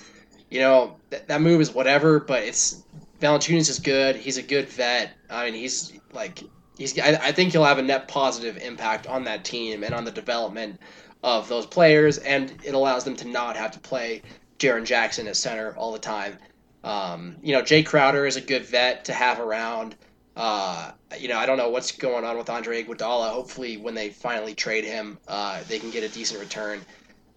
you 0.50 0.60
know, 0.60 0.96
th- 1.10 1.24
that 1.26 1.42
move 1.42 1.60
is 1.60 1.72
whatever, 1.72 2.18
but 2.18 2.42
it's 2.42 2.82
Valanciunas 3.20 3.70
is 3.70 3.78
good. 3.78 4.16
He's 4.16 4.36
a 4.36 4.42
good 4.42 4.68
vet. 4.68 5.12
I 5.30 5.46
mean, 5.46 5.54
he's 5.54 5.92
like 6.12 6.42
he's 6.76 6.98
I, 6.98 7.18
I 7.22 7.32
think 7.32 7.52
he'll 7.52 7.64
have 7.64 7.78
a 7.78 7.82
net 7.82 8.08
positive 8.08 8.56
impact 8.58 9.06
on 9.06 9.24
that 9.24 9.44
team 9.44 9.82
and 9.84 9.94
on 9.94 10.04
the 10.04 10.10
development 10.10 10.80
of 11.22 11.48
those 11.48 11.66
players, 11.66 12.18
and 12.18 12.52
it 12.64 12.74
allows 12.74 13.04
them 13.04 13.16
to 13.16 13.26
not 13.26 13.56
have 13.56 13.72
to 13.72 13.78
play 13.78 14.22
Jaren 14.58 14.84
Jackson 14.84 15.26
at 15.28 15.36
center 15.36 15.74
all 15.76 15.92
the 15.92 15.98
time. 15.98 16.38
Um, 16.84 17.36
you 17.42 17.52
know, 17.52 17.62
Jae 17.62 17.84
Crowder 17.84 18.26
is 18.26 18.36
a 18.36 18.40
good 18.40 18.64
vet 18.64 19.06
to 19.06 19.12
have 19.12 19.40
around. 19.40 19.96
Uh, 20.36 20.92
you 21.18 21.28
know, 21.28 21.38
I 21.38 21.46
don't 21.46 21.56
know 21.56 21.70
what's 21.70 21.90
going 21.92 22.24
on 22.24 22.36
with 22.36 22.50
Andre 22.50 22.84
Iguodala. 22.84 23.30
Hopefully, 23.30 23.76
when 23.78 23.94
they 23.94 24.10
finally 24.10 24.54
trade 24.54 24.84
him, 24.84 25.18
uh, 25.26 25.62
they 25.68 25.78
can 25.78 25.90
get 25.90 26.04
a 26.04 26.08
decent 26.08 26.38
return. 26.38 26.80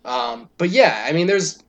Um, 0.04 0.50
but 0.58 0.70
yeah, 0.70 1.06
I 1.08 1.14
mean, 1.14 1.26
there's 1.26 1.64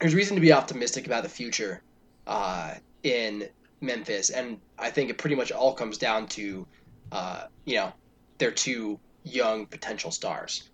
there's 0.00 0.14
reason 0.14 0.34
to 0.36 0.40
be 0.40 0.52
optimistic 0.52 1.06
about 1.06 1.22
the 1.22 1.28
future 1.28 1.82
uh, 2.26 2.74
in 3.02 3.48
Memphis, 3.80 4.30
and 4.30 4.60
I 4.78 4.90
think 4.90 5.10
it 5.10 5.18
pretty 5.18 5.36
much 5.36 5.52
all 5.52 5.74
comes 5.74 5.98
down 5.98 6.28
to, 6.28 6.66
uh, 7.10 7.44
you 7.64 7.76
know, 7.76 7.92
their 8.38 8.50
two 8.50 8.98
young 9.24 9.66
potential 9.66 10.10
stars. 10.10 10.68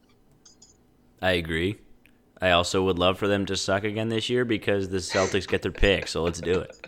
I 1.20 1.32
agree. 1.32 1.78
I 2.40 2.50
also 2.50 2.84
would 2.84 2.98
love 2.98 3.18
for 3.18 3.26
them 3.26 3.46
to 3.46 3.56
suck 3.56 3.84
again 3.84 4.08
this 4.08 4.30
year 4.30 4.44
because 4.44 4.88
the 4.88 4.98
Celtics 4.98 5.48
get 5.48 5.62
their 5.62 5.72
pick, 5.72 6.06
so 6.06 6.22
let's 6.22 6.40
do 6.40 6.60
it. 6.60 6.86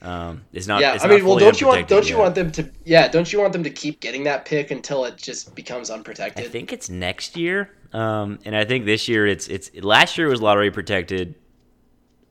Um, 0.00 0.44
it's 0.52 0.66
not. 0.66 0.80
Yeah, 0.80 0.94
it's 0.94 1.04
I 1.04 1.08
mean, 1.08 1.24
well, 1.24 1.38
don't 1.38 1.60
you 1.60 1.66
want 1.66 1.88
don't 1.88 2.04
you 2.04 2.16
yet. 2.16 2.22
want 2.22 2.34
them 2.34 2.52
to? 2.52 2.70
Yeah, 2.84 3.08
don't 3.08 3.32
you 3.32 3.40
want 3.40 3.52
them 3.52 3.64
to 3.64 3.70
keep 3.70 4.00
getting 4.00 4.24
that 4.24 4.44
pick 4.44 4.70
until 4.70 5.04
it 5.04 5.16
just 5.16 5.54
becomes 5.54 5.90
unprotected? 5.90 6.44
I 6.44 6.48
think 6.48 6.72
it's 6.72 6.88
next 6.88 7.36
year, 7.36 7.70
um, 7.92 8.38
and 8.44 8.54
I 8.54 8.64
think 8.64 8.84
this 8.84 9.08
year 9.08 9.26
it's 9.26 9.48
it's 9.48 9.70
last 9.74 10.16
year 10.16 10.28
was 10.28 10.40
lottery 10.40 10.70
protected. 10.70 11.34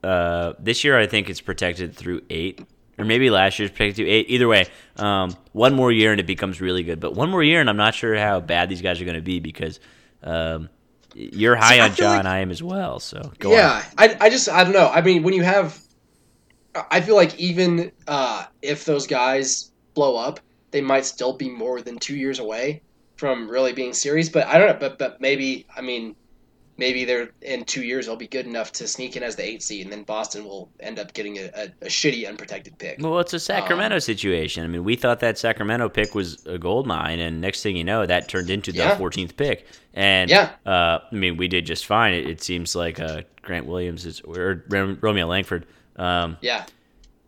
Uh, 0.02 0.52
this 0.58 0.84
year 0.84 0.98
I 0.98 1.06
think 1.06 1.28
it's 1.28 1.40
protected 1.40 1.94
through 1.94 2.22
eight, 2.30 2.60
or 2.98 3.04
maybe 3.04 3.30
last 3.30 3.58
year's 3.58 3.70
protected 3.70 3.96
through 3.96 4.06
eight. 4.12 4.26
Either 4.30 4.48
way, 4.48 4.66
um, 4.96 5.34
one 5.52 5.74
more 5.74 5.90
year 5.92 6.12
and 6.12 6.20
it 6.20 6.26
becomes 6.26 6.60
really 6.60 6.82
good. 6.82 7.00
But 7.00 7.14
one 7.14 7.30
more 7.30 7.42
year 7.42 7.60
and 7.60 7.68
I'm 7.68 7.76
not 7.76 7.94
sure 7.94 8.16
how 8.16 8.40
bad 8.40 8.68
these 8.68 8.82
guys 8.82 9.00
are 9.00 9.04
going 9.04 9.16
to 9.16 9.20
be 9.20 9.40
because 9.40 9.80
um, 10.22 10.68
you're 11.14 11.56
high 11.56 11.78
I 11.78 11.88
on 11.88 11.94
John, 11.94 12.16
like- 12.18 12.26
I 12.26 12.38
am 12.40 12.50
as 12.50 12.62
well. 12.62 13.00
So 13.00 13.32
go 13.38 13.50
on. 13.50 13.56
yeah, 13.58 13.84
I, 13.96 14.16
I 14.20 14.30
just 14.30 14.48
I 14.48 14.62
don't 14.64 14.72
know. 14.72 14.88
I 14.88 15.00
mean, 15.00 15.22
when 15.22 15.34
you 15.34 15.42
have, 15.42 15.80
I 16.90 17.00
feel 17.00 17.16
like 17.16 17.38
even 17.38 17.90
uh, 18.06 18.44
if 18.62 18.84
those 18.84 19.06
guys 19.06 19.72
blow 19.94 20.16
up, 20.16 20.38
they 20.70 20.80
might 20.80 21.06
still 21.06 21.32
be 21.32 21.48
more 21.48 21.80
than 21.80 21.98
two 21.98 22.14
years 22.16 22.38
away 22.38 22.82
from 23.16 23.48
really 23.50 23.72
being 23.72 23.92
serious. 23.92 24.28
But 24.28 24.46
I 24.46 24.58
don't 24.58 24.68
know. 24.68 24.76
But 24.78 24.98
but 24.98 25.20
maybe 25.20 25.66
I 25.74 25.80
mean, 25.80 26.14
maybe 26.78 27.04
they're 27.04 27.30
in 27.42 27.64
two 27.64 27.82
years 27.82 28.06
they'll 28.06 28.16
be 28.16 28.26
good 28.28 28.46
enough 28.46 28.72
to 28.72 28.88
sneak 28.88 29.16
in 29.16 29.22
as 29.22 29.36
the 29.36 29.44
eight 29.44 29.62
seed, 29.62 29.84
and 29.84 29.92
then 29.92 30.04
Boston 30.04 30.44
will 30.44 30.70
end 30.80 30.98
up 30.98 31.12
getting 31.12 31.36
a, 31.38 31.50
a, 31.54 31.64
a 31.82 31.86
shitty 31.88 32.26
unprotected 32.26 32.78
pick. 32.78 32.98
Well, 33.00 33.18
it's 33.18 33.34
a 33.34 33.40
Sacramento 33.40 33.96
Um, 33.96 34.00
situation. 34.00 34.64
I 34.64 34.68
mean, 34.68 34.84
we 34.84 34.96
thought 34.96 35.20
that 35.20 35.36
Sacramento 35.38 35.88
pick 35.90 36.14
was 36.14 36.46
a 36.46 36.56
gold 36.58 36.86
mine, 36.86 37.18
and 37.18 37.40
next 37.40 37.62
thing 37.62 37.76
you 37.76 37.84
know, 37.84 38.06
that 38.06 38.28
turned 38.28 38.48
into 38.48 38.72
the 38.72 38.78
Yeah. 38.78 38.96
14th 38.96 39.36
pick. 39.36 39.66
And 39.92 40.30
Yeah. 40.30 40.52
uh, 40.64 41.00
I 41.10 41.14
mean, 41.14 41.36
we 41.36 41.48
did 41.48 41.66
just 41.66 41.84
fine. 41.84 42.14
It, 42.14 42.26
it 42.28 42.42
seems 42.42 42.74
like 42.76 43.00
uh, 43.00 43.22
Grant 43.42 43.66
Williams 43.66 44.06
is 44.06 44.20
or 44.20 44.64
Romeo 44.68 45.26
Langford 45.26 45.66
um, 45.96 46.36
Yeah, 46.40 46.64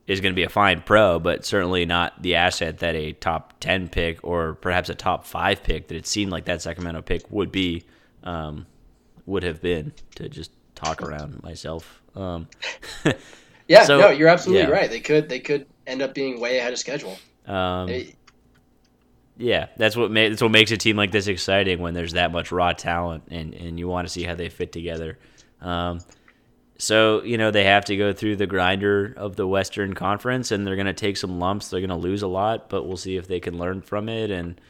is 0.06 0.20
going 0.20 0.32
to 0.32 0.36
be 0.36 0.44
a 0.44 0.48
fine 0.48 0.80
pro, 0.82 1.18
but 1.18 1.44
certainly 1.44 1.84
not 1.86 2.22
the 2.22 2.36
asset 2.36 2.78
that 2.78 2.94
a 2.94 3.12
top 3.14 3.54
10 3.60 3.88
pick 3.88 4.22
or 4.22 4.54
perhaps 4.54 4.88
a 4.88 4.94
top 4.94 5.24
five 5.24 5.62
pick 5.64 5.88
that 5.88 5.96
it 5.96 6.06
seemed 6.06 6.30
like 6.30 6.44
that 6.44 6.62
Sacramento 6.62 7.02
pick 7.02 7.28
would 7.30 7.50
be, 7.50 7.84
um, 8.22 8.66
would 9.26 9.42
have 9.42 9.60
been 9.60 9.92
to 10.16 10.28
just 10.28 10.52
talk 10.74 11.02
around 11.02 11.42
myself. 11.42 12.02
Um, 12.14 12.48
yeah. 13.68 13.84
So, 13.84 13.98
no, 13.98 14.10
you're 14.10 14.28
absolutely 14.28 14.68
yeah. 14.68 14.70
right. 14.70 14.90
They 14.90 15.00
could 15.00 15.28
they 15.28 15.40
could 15.40 15.66
end 15.86 16.02
up 16.02 16.14
being 16.14 16.40
way 16.40 16.58
ahead 16.58 16.72
of 16.72 16.78
schedule. 16.78 17.16
um, 17.46 17.88
Yeah, 19.36 19.68
that's 19.76 19.96
what 19.96 20.10
ma- 20.10 20.28
that's 20.28 20.42
what 20.42 20.50
makes 20.50 20.70
a 20.70 20.76
team 20.76 20.96
like 20.96 21.12
this 21.12 21.26
exciting 21.26 21.80
when 21.80 21.94
there's 21.94 22.12
that 22.12 22.30
much 22.32 22.52
raw 22.52 22.72
talent 22.72 23.24
and 23.30 23.54
and 23.54 23.78
you 23.78 23.88
want 23.88 24.06
to 24.06 24.12
see 24.12 24.22
how 24.22 24.34
they 24.34 24.48
fit 24.48 24.72
together. 24.72 25.18
Um, 25.60 26.00
so 26.78 27.22
you 27.22 27.38
know 27.38 27.50
they 27.50 27.64
have 27.64 27.84
to 27.86 27.96
go 27.96 28.12
through 28.12 28.36
the 28.36 28.46
grinder 28.46 29.14
of 29.16 29.36
the 29.36 29.46
Western 29.46 29.94
Conference, 29.94 30.50
and 30.50 30.66
they're 30.66 30.76
going 30.76 30.86
to 30.86 30.92
take 30.92 31.16
some 31.16 31.38
lumps. 31.38 31.68
They're 31.68 31.80
going 31.80 31.90
to 31.90 31.96
lose 31.96 32.22
a 32.22 32.28
lot, 32.28 32.68
but 32.68 32.86
we'll 32.86 32.96
see 32.96 33.16
if 33.16 33.28
they 33.28 33.40
can 33.40 33.58
learn 33.58 33.82
from 33.82 34.08
it 34.08 34.30
and 34.30 34.60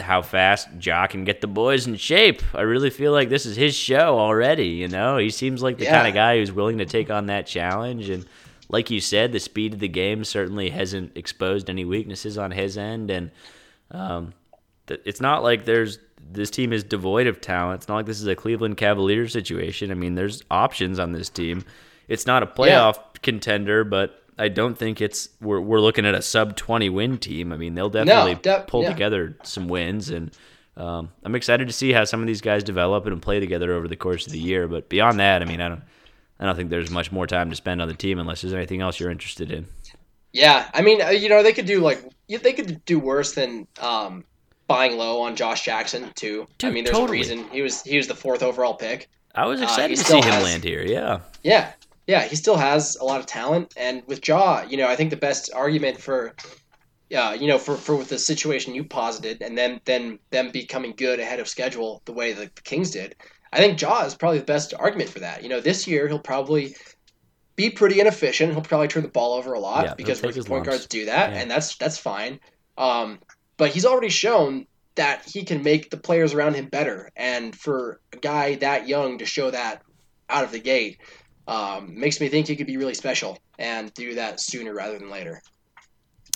how 0.00 0.20
fast 0.22 0.68
Ja 0.80 1.06
can 1.06 1.24
get 1.24 1.40
the 1.40 1.46
boys 1.46 1.86
in 1.86 1.96
shape. 1.96 2.42
I 2.54 2.62
really 2.62 2.90
feel 2.90 3.12
like 3.12 3.28
this 3.28 3.46
is 3.46 3.56
his 3.56 3.74
show 3.74 4.18
already. 4.18 4.68
You 4.68 4.88
know, 4.88 5.16
he 5.16 5.30
seems 5.30 5.62
like 5.62 5.78
the 5.78 5.84
Yeah. 5.84 5.96
kind 5.96 6.08
of 6.08 6.14
guy 6.14 6.38
who's 6.38 6.52
willing 6.52 6.78
to 6.78 6.84
take 6.86 7.10
on 7.10 7.26
that 7.26 7.46
challenge. 7.46 8.08
And 8.10 8.26
like 8.68 8.90
you 8.90 9.00
said, 9.00 9.32
the 9.32 9.40
speed 9.40 9.74
of 9.74 9.80
the 9.80 9.88
game 9.88 10.22
certainly 10.24 10.70
hasn't 10.70 11.16
exposed 11.16 11.70
any 11.70 11.84
weaknesses 11.84 12.36
on 12.36 12.50
his 12.50 12.76
end. 12.76 13.10
And 13.10 13.30
um, 13.90 14.34
th- 14.86 15.00
it's 15.04 15.20
not 15.20 15.42
like 15.42 15.64
there's 15.64 15.98
this 16.32 16.50
team 16.50 16.72
is 16.72 16.82
devoid 16.82 17.26
of 17.28 17.40
talent. 17.40 17.80
It's 17.80 17.88
not 17.88 17.94
like 17.96 18.06
this 18.06 18.20
is 18.20 18.26
a 18.26 18.34
Cleveland 18.34 18.76
Cavaliers 18.76 19.32
situation. 19.32 19.90
I 19.90 19.94
mean, 19.94 20.14
there's 20.16 20.42
options 20.50 20.98
on 20.98 21.12
this 21.12 21.28
team. 21.30 21.64
It's 22.08 22.26
not 22.26 22.42
a 22.42 22.46
playoff 22.46 22.98
contender, 23.22 23.84
but 23.84 24.22
I 24.38 24.48
don't 24.48 24.76
think 24.76 25.00
it's 25.00 25.28
we're 25.40 25.60
we're 25.60 25.80
looking 25.80 26.04
at 26.06 26.14
a 26.14 26.22
sub 26.22 26.56
twenty 26.56 26.88
win 26.88 27.18
team. 27.18 27.52
I 27.52 27.56
mean, 27.56 27.74
they'll 27.74 27.88
definitely 27.90 28.34
def- 28.36 28.66
pull 28.66 28.82
yeah. 28.82 28.90
together 28.90 29.36
some 29.44 29.68
wins, 29.68 30.10
and 30.10 30.30
um, 30.76 31.10
I'm 31.24 31.34
excited 31.34 31.68
to 31.68 31.72
see 31.72 31.92
how 31.92 32.04
some 32.04 32.20
of 32.20 32.26
these 32.26 32.40
guys 32.42 32.62
develop 32.62 33.06
and 33.06 33.20
play 33.22 33.40
together 33.40 33.72
over 33.72 33.88
the 33.88 33.96
course 33.96 34.26
of 34.26 34.32
the 34.32 34.38
year. 34.38 34.68
But 34.68 34.88
beyond 34.88 35.18
that, 35.20 35.40
I 35.42 35.46
mean, 35.46 35.60
I 35.60 35.68
don't 35.68 35.82
I 36.38 36.44
don't 36.44 36.54
think 36.56 36.68
there's 36.70 36.90
much 36.90 37.10
more 37.10 37.26
time 37.26 37.48
to 37.50 37.56
spend 37.56 37.80
on 37.80 37.88
the 37.88 37.94
team 37.94 38.18
unless 38.18 38.42
there's 38.42 38.52
anything 38.52 38.82
else 38.82 39.00
you're 39.00 39.10
interested 39.10 39.50
in. 39.50 39.66
Yeah, 40.32 40.68
I 40.74 40.82
mean, 40.82 41.00
uh, 41.00 41.08
you 41.08 41.30
know, 41.30 41.42
they 41.42 41.52
could 41.54 41.64
do 41.66 41.80
like 41.80 42.04
they 42.28 42.52
could 42.52 42.84
do 42.84 42.98
worse 42.98 43.32
than 43.34 43.66
um, 43.80 44.22
buying 44.66 44.98
low 44.98 45.22
on 45.22 45.34
Josh 45.34 45.64
Jackson 45.64 46.12
too. 46.14 46.46
I 46.62 46.70
mean, 46.70 46.84
there's 46.84 46.94
totally. 46.94 47.18
a 47.18 47.20
reason 47.22 47.48
he 47.50 47.62
was 47.62 47.82
he 47.82 47.96
was 47.96 48.06
the 48.06 48.14
fourth 48.14 48.42
overall 48.42 48.74
pick. 48.74 49.08
I 49.34 49.46
was 49.46 49.60
Uh, 49.60 49.64
excited 49.64 49.90
he 49.90 49.96
to 49.96 50.04
see 50.04 50.16
him 50.18 50.24
has- 50.24 50.44
land 50.44 50.62
here. 50.64 50.82
Yeah. 50.82 51.20
Yeah, 51.42 51.72
yeah, 52.06 52.22
he 52.22 52.36
still 52.36 52.56
has 52.56 52.96
a 52.96 53.04
lot 53.04 53.20
of 53.20 53.26
talent, 53.26 53.74
and 53.76 54.02
with 54.06 54.26
Ja, 54.26 54.62
you 54.68 54.76
know, 54.76 54.88
I 54.88 54.96
think 54.96 55.10
the 55.10 55.16
best 55.16 55.50
argument 55.52 56.00
for, 56.00 56.34
yeah, 57.10 57.34
you 57.34 57.48
know, 57.48 57.58
for 57.58 57.76
for 57.76 58.02
the 58.04 58.18
situation 58.18 58.74
you 58.74 58.84
posited, 58.84 59.42
and 59.42 59.56
then 59.58 59.80
then 59.84 60.18
them 60.30 60.50
becoming 60.50 60.94
good 60.96 61.18
ahead 61.20 61.40
of 61.40 61.48
schedule 61.48 62.02
the 62.04 62.12
way 62.12 62.32
the 62.32 62.50
Kings 62.64 62.90
did. 62.90 63.16
I 63.52 63.58
think 63.58 63.80
Ja 63.80 64.04
is 64.04 64.14
probably 64.14 64.38
the 64.38 64.44
best 64.44 64.74
argument 64.78 65.10
for 65.10 65.20
that. 65.20 65.42
You 65.42 65.48
know, 65.48 65.60
this 65.60 65.86
year 65.86 66.08
he'll 66.08 66.18
probably 66.18 66.76
be 67.56 67.70
pretty 67.70 68.00
inefficient. 68.00 68.52
He'll 68.52 68.62
probably 68.62 68.88
turn 68.88 69.02
the 69.02 69.08
ball 69.08 69.34
over 69.34 69.54
a 69.54 69.60
lot 69.60 69.84
Yeah, 69.84 69.94
because 69.94 70.22
rookie 70.22 70.40
point 70.40 70.50
lumps. 70.50 70.68
guards 70.68 70.86
do 70.86 71.06
that, 71.06 71.32
Yeah. 71.32 71.40
and 71.40 71.50
that's 71.50 71.76
that's 71.76 71.98
fine. 71.98 72.38
Um, 72.76 73.18
but 73.56 73.70
he's 73.70 73.86
already 73.86 74.10
shown 74.10 74.66
that 74.96 75.24
he 75.26 75.44
can 75.44 75.62
make 75.62 75.90
the 75.90 75.96
players 75.96 76.34
around 76.34 76.54
him 76.54 76.66
better, 76.66 77.10
and 77.16 77.54
for 77.56 78.00
a 78.12 78.16
guy 78.16 78.56
that 78.56 78.86
young 78.86 79.18
to 79.18 79.26
show 79.26 79.50
that 79.50 79.82
out 80.28 80.44
of 80.44 80.52
the 80.52 80.60
gate 80.60 80.98
um, 81.48 81.98
makes 81.98 82.20
me 82.20 82.28
think 82.28 82.48
he 82.48 82.56
could 82.56 82.66
be 82.66 82.76
really 82.76 82.94
special 82.94 83.38
and 83.58 83.92
do 83.94 84.14
that 84.14 84.40
sooner 84.40 84.74
rather 84.74 84.98
than 84.98 85.10
later. 85.10 85.40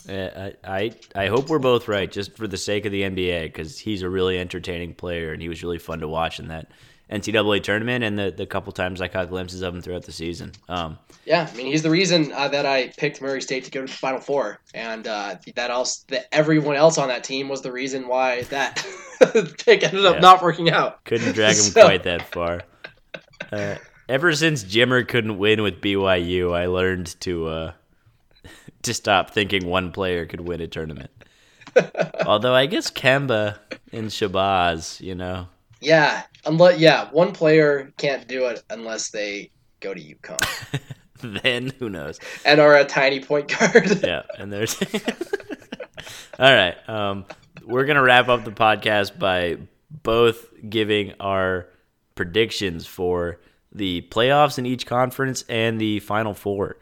I, 0.08 0.54
I 0.64 0.90
I 1.14 1.26
hope 1.26 1.48
we're 1.50 1.58
both 1.58 1.86
right, 1.86 2.10
just 2.10 2.36
for 2.36 2.46
the 2.48 2.56
sake 2.56 2.86
of 2.86 2.92
the 2.92 3.02
NBA, 3.02 3.44
because 3.44 3.78
he's 3.78 4.02
a 4.02 4.08
really 4.08 4.38
entertaining 4.38 4.94
player 4.94 5.32
and 5.32 5.42
he 5.42 5.48
was 5.48 5.62
really 5.62 5.78
fun 5.78 6.00
to 6.00 6.08
watch 6.08 6.38
in 6.40 6.48
that 6.48 6.70
NCAA 7.12 7.62
tournament 7.62 8.02
and 8.04 8.18
the, 8.18 8.30
the 8.30 8.46
couple 8.46 8.72
times 8.72 9.00
I 9.02 9.08
caught 9.08 9.28
glimpses 9.28 9.60
of 9.62 9.74
him 9.74 9.82
throughout 9.82 10.04
the 10.04 10.12
season. 10.12 10.52
Um, 10.68 10.96
Yeah, 11.26 11.48
I 11.52 11.56
mean 11.56 11.66
he's 11.66 11.82
the 11.82 11.90
reason 11.90 12.32
uh, 12.32 12.48
that 12.48 12.64
I 12.64 12.88
picked 12.96 13.20
Murray 13.20 13.42
State 13.42 13.64
to 13.64 13.70
go 13.70 13.80
to 13.80 13.86
the 13.86 13.92
Final 13.92 14.20
Four, 14.20 14.60
and 14.72 15.06
uh, 15.06 15.36
that 15.54 15.70
else 15.70 16.04
that 16.08 16.28
everyone 16.32 16.76
else 16.76 16.96
on 16.96 17.08
that 17.08 17.22
team 17.24 17.48
was 17.48 17.60
the 17.60 17.72
reason 17.72 18.08
why 18.08 18.42
that 18.44 18.76
pick 19.64 19.82
ended 19.82 20.06
up 20.06 20.14
Yeah. 20.14 20.20
not 20.20 20.40
working 20.42 20.70
out. 20.70 21.04
couldn't 21.04 21.32
drag 21.34 21.56
him 21.56 21.62
So- 21.62 21.84
quite 21.84 22.04
that 22.04 22.32
far. 22.32 22.62
Uh, 23.52 23.74
ever 24.10 24.34
since 24.34 24.64
Jimmer 24.64 25.06
couldn't 25.06 25.38
win 25.38 25.62
with 25.62 25.80
BYU, 25.80 26.54
I 26.54 26.66
learned 26.66 27.18
to 27.20 27.46
uh, 27.46 27.72
to 28.82 28.92
stop 28.94 29.30
thinking 29.30 29.66
one 29.66 29.92
player 29.92 30.26
could 30.26 30.40
win 30.40 30.60
a 30.60 30.66
tournament. 30.66 31.10
Although 32.26 32.54
I 32.54 32.66
guess 32.66 32.90
Kemba 32.90 33.58
and 33.92 34.08
Shabazz, 34.08 35.00
you 35.00 35.14
know, 35.14 35.46
Yeah, 35.80 36.22
unless 36.44 36.80
yeah, 36.80 37.08
one 37.12 37.32
player 37.32 37.92
can't 37.96 38.26
do 38.26 38.46
it 38.46 38.62
unless 38.70 39.10
they 39.10 39.50
go 39.78 39.94
to 39.94 40.00
UConn 40.00 40.80
then 41.42 41.72
who 41.78 41.88
knows? 41.88 42.18
and 42.44 42.60
are 42.60 42.76
a 42.76 42.84
tiny 42.84 43.20
point 43.20 43.48
guard. 43.56 44.02
yeah, 44.02 44.22
and 44.38 44.52
there's. 44.52 44.76
All 46.38 46.52
right, 46.52 46.76
um, 46.88 47.24
we're 47.64 47.84
gonna 47.84 48.02
wrap 48.02 48.28
up 48.28 48.44
the 48.44 48.50
podcast 48.50 49.18
by 49.18 49.58
both 50.02 50.46
giving 50.68 51.12
our 51.20 51.66
predictions 52.14 52.86
for 52.86 53.38
the 53.72 54.02
playoffs 54.10 54.58
in 54.58 54.66
each 54.66 54.86
conference 54.86 55.44
and 55.48 55.80
the 55.80 56.00
Final 56.00 56.34
Four. 56.34 56.76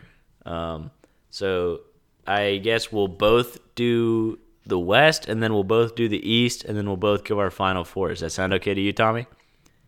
Um, 0.46 0.90
so 1.30 1.80
I 2.26 2.56
guess 2.58 2.90
we'll 2.92 3.08
both 3.08 3.58
do 3.74 4.38
the 4.66 4.78
West, 4.78 5.28
and 5.28 5.42
then 5.42 5.52
we'll 5.54 5.64
both 5.64 5.94
do 5.94 6.08
the 6.08 6.30
East, 6.30 6.64
and 6.64 6.76
then 6.76 6.86
we'll 6.86 6.96
both 6.96 7.24
give 7.24 7.38
our 7.38 7.50
Final 7.50 7.84
Four. 7.84 8.08
Does 8.08 8.20
that 8.20 8.30
sound 8.30 8.52
okay 8.54 8.74
to 8.74 8.80
you, 8.80 8.92
Tommy? 8.92 9.26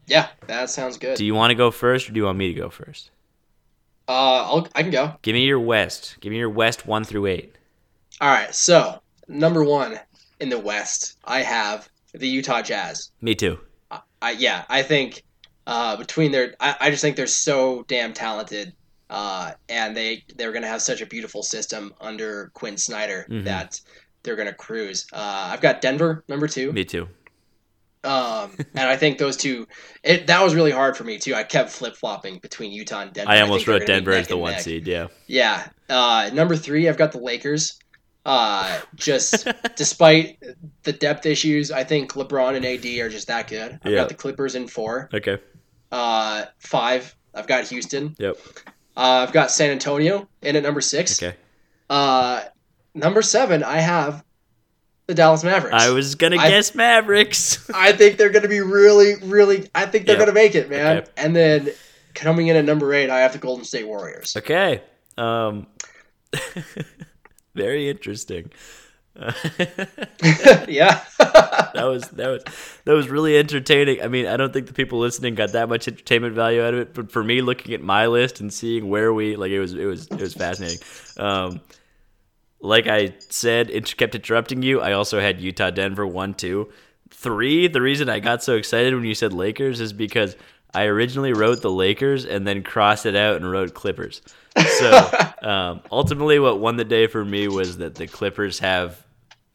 yeah, 0.07 0.29
that 0.47 0.69
sounds 0.71 0.97
good. 0.99 1.17
Do 1.17 1.25
you 1.25 1.35
want 1.35 1.51
to 1.51 1.55
go 1.55 1.71
first, 1.71 2.09
or 2.09 2.13
do 2.13 2.19
you 2.19 2.25
want 2.25 2.39
me 2.39 2.53
to 2.53 2.59
go 2.61 2.69
first? 2.71 3.11
uh, 4.09 4.43
I'll, 4.45 4.69
I 4.75 4.83
can 4.83 4.91
go. 4.91 5.15
Give 5.23 5.35
me 5.35 5.45
your 5.45 5.61
West. 5.61 6.17
Give 6.21 6.33
me 6.33 6.39
your 6.39 6.51
West 6.51 6.87
one 6.87 7.05
through 7.05 7.27
eight. 7.27 7.55
All 8.21 8.29
right, 8.29 8.53
so 8.55 9.01
number 9.29 9.63
one 9.63 10.01
in 10.41 10.49
the 10.49 10.59
West, 10.59 11.17
I 11.25 11.43
have 11.43 11.89
the 12.13 12.27
Utah 12.27 12.61
Jazz. 12.61 13.11
Me 13.21 13.35
too. 13.35 13.61
I 14.23 14.33
yeah, 14.33 14.65
I 14.69 14.83
think 14.83 15.23
uh, 15.71 15.97
between 15.97 16.33
their, 16.33 16.55
I, 16.61 16.77
I 16.81 16.91
just 16.91 17.01
think 17.01 17.17
they're 17.17 17.27
so 17.27 17.85
damn 17.89 18.13
talented, 18.13 18.75
uh, 19.09 19.53
and 19.69 19.97
they 19.97 20.25
they're 20.37 20.53
gonna 20.53 20.67
have 20.69 20.83
such 20.83 21.01
a 21.01 21.07
beautiful 21.07 21.43
system 21.43 21.95
under 22.01 22.51
Quin 22.55 22.77
Snyder 22.77 23.27
Mhm. 23.31 23.45
that 23.45 23.81
they're 24.23 24.37
gonna 24.37 24.53
cruise. 24.53 25.07
Uh, 25.13 25.51
I've 25.53 25.61
got 25.63 25.81
Denver 25.81 26.25
number 26.29 26.47
two. 26.49 26.73
Me 26.73 26.85
too. 26.85 27.09
Um, 28.03 28.53
and 28.75 28.89
I 28.89 28.97
think 28.97 29.19
those 29.19 29.37
two, 29.37 29.69
it 30.03 30.27
that 30.29 30.43
was 30.43 30.55
really 30.55 30.71
hard 30.71 30.97
for 30.97 31.05
me 31.05 31.19
too. 31.19 31.35
I 31.35 31.43
kept 31.45 31.69
flip 31.71 31.95
flopping 31.97 32.39
between 32.39 32.73
Utah 32.73 33.01
and 33.03 33.13
Denver. 33.13 33.31
I 33.31 33.41
almost 33.43 33.67
they're 33.67 33.79
wrote 33.79 33.87
Denver 33.87 34.13
as 34.13 34.27
the 34.29 34.39
one 34.39 34.53
neck. 34.53 34.63
seed. 34.63 34.87
Yeah. 34.87 35.09
Yeah. 35.27 35.69
Uh, 35.89 36.31
number 36.33 36.57
three, 36.57 36.89
I've 36.89 36.97
got 36.97 37.13
the 37.13 37.19
Lakers. 37.19 37.79
Uh, 38.25 38.81
just 38.97 39.47
despite 39.77 40.39
the 40.85 40.93
depth 40.93 41.27
issues, 41.27 41.71
I 41.71 41.85
think 41.85 42.13
LeBron 42.15 42.57
and 42.57 42.65
AD 42.65 42.87
are 43.01 43.11
just 43.11 43.27
that 43.29 43.49
good. 43.49 43.79
I've 43.83 43.93
Yeah. 43.93 43.99
got 43.99 44.09
the 44.09 44.15
Clippers 44.15 44.55
in 44.55 44.67
four. 44.67 45.11
Okay. 45.13 45.37
Uh, 45.91 46.45
five, 46.59 47.15
I've 47.35 47.47
got 47.47 47.65
Houston. 47.69 48.15
Yep. 48.19 48.37
Uh, 48.97 49.25
I've 49.27 49.33
got 49.33 49.51
San 49.51 49.71
Antonio 49.71 50.29
in 50.43 50.57
at 50.57 50.63
number 50.63 50.81
six. 50.81 51.23
Okay. 51.23 51.37
Uh, 51.89 52.43
number 52.95 53.23
seven, 53.23 53.63
I 53.65 53.79
have 53.79 54.25
the 55.07 55.15
Dallas 55.15 55.43
Mavericks. 55.43 55.75
I 55.75 55.91
was 55.91 56.15
gonna 56.15 56.37
I- 56.39 56.49
guess 56.49 56.75
Mavericks. 56.75 57.69
I 57.75 57.93
think 57.93 58.17
they're 58.17 58.31
going 58.31 58.43
to 58.43 58.49
be 58.49 58.61
really, 58.61 59.15
really. 59.23 59.69
I 59.75 59.87
think 59.87 60.07
they're 60.07 60.17
going 60.17 60.29
to 60.29 60.33
make 60.35 60.55
it, 60.55 60.71
man. 60.71 60.99
Okay. 60.99 61.11
And 61.17 61.35
then 61.35 61.71
coming 62.15 62.47
in 62.49 62.57
at 62.57 62.65
number 62.65 62.93
eight, 62.95 63.11
I 63.11 63.21
have 63.21 63.33
the 63.33 63.39
Golden 63.39 63.65
State 63.65 63.87
Warriors. 63.87 64.37
okay. 64.37 64.83
Um. 65.19 65.67
very 67.55 67.91
interesting. 67.91 68.51
yeah. 70.69 71.01
that 71.19 71.85
was 71.85 72.09
that 72.11 72.29
was 72.29 72.45
that 72.85 72.93
was 72.93 73.09
really 73.09 73.37
entertaining. 73.37 74.03
I 74.03 74.09
mean, 74.09 74.27
I 74.27 74.37
don't 74.37 74.53
think 74.53 74.67
the 74.67 74.73
people 74.73 74.99
listening 74.99 75.35
got 75.35 75.53
that 75.53 75.69
much 75.69 75.87
entertainment 75.89 76.35
value 76.35 76.63
out 76.63 76.75
of 76.75 76.81
it, 76.81 76.95
but 76.95 77.13
for 77.13 77.23
me, 77.23 77.43
looking 77.43 77.75
at 77.75 77.83
my 77.83 78.07
list 78.07 78.41
and 78.41 78.53
seeing 78.53 78.89
where 78.89 79.13
we 79.13 79.37
like, 79.37 79.51
it 79.51 79.61
was 79.61 79.75
it 79.75 79.85
was 79.85 80.07
it 80.07 80.21
was 80.21 80.35
fascinating. 80.35 80.79
Um, 81.19 81.61
like 82.61 82.87
I 82.87 83.15
said, 83.29 83.71
it 83.71 83.95
kept 83.97 84.15
interrupting 84.15 84.63
you. 84.63 84.81
I 84.81 84.93
also 84.93 85.21
had 85.21 85.41
Utah, 85.41 85.71
Denver, 85.71 86.07
one, 86.07 86.35
two, 86.35 86.71
three. 87.11 87.69
The 87.69 87.81
reason 87.81 88.09
I 88.09 88.21
got 88.21 88.43
so 88.43 88.57
excited 88.57 88.95
when 88.95 89.05
you 89.05 89.15
said 89.15 89.33
Lakers 89.33 89.81
is 89.81 89.93
because 89.93 90.37
I 90.73 90.85
originally 90.85 91.33
wrote 91.33 91.63
the 91.63 91.71
Lakers 91.71 92.25
and 92.25 92.47
then 92.47 92.63
crossed 92.63 93.07
it 93.07 93.17
out 93.17 93.37
and 93.37 93.51
wrote 93.51 93.75
Clippers. 93.75 94.23
So 94.57 95.11
um, 95.43 95.81
ultimately, 95.91 96.39
what 96.39 96.61
won 96.61 96.77
the 96.77 96.85
day 96.85 97.07
for 97.07 97.25
me 97.25 97.49
was 97.49 97.79
that 97.79 97.97
the 97.97 98.07
Clippers 98.07 98.59
have 98.61 99.05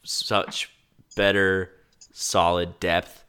such 0.06 0.70
better, 1.16 1.72
solid 2.14 2.80
depth. 2.80 3.24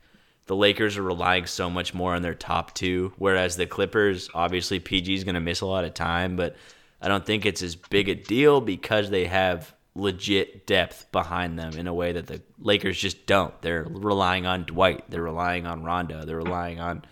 The 0.46 0.54
Lakers 0.56 0.96
are 0.96 1.02
relying 1.02 1.46
so 1.46 1.68
much 1.68 1.92
more 1.92 2.14
on 2.14 2.22
their 2.22 2.34
top 2.34 2.72
two, 2.74 3.12
whereas 3.18 3.56
the 3.56 3.66
Clippers, 3.66 4.30
obviously, 4.32 4.78
PG 4.78 5.12
is 5.14 5.24
going 5.24 5.34
to 5.34 5.40
miss 5.40 5.60
a 5.60 5.66
lot 5.66 5.84
of 5.84 5.92
time, 5.94 6.36
but 6.36 6.54
I 7.02 7.08
don't 7.08 7.26
think 7.26 7.44
it's 7.44 7.62
as 7.62 7.74
big 7.74 8.08
a 8.08 8.14
deal 8.14 8.60
because 8.60 9.10
they 9.10 9.24
have 9.26 9.74
legit 9.96 10.66
depth 10.66 11.10
behind 11.10 11.58
them 11.58 11.72
in 11.76 11.86
a 11.88 11.94
way 11.94 12.12
that 12.12 12.26
the 12.26 12.40
Lakers 12.60 12.98
just 12.98 13.26
don't. 13.26 13.60
They're 13.62 13.86
relying 13.88 14.46
on 14.46 14.64
Dwight, 14.64 15.10
they're 15.10 15.22
relying 15.22 15.66
on 15.66 15.82
Rondo, 15.82 16.24
they're 16.24 16.36
relying 16.36 16.78
on, 16.80 17.02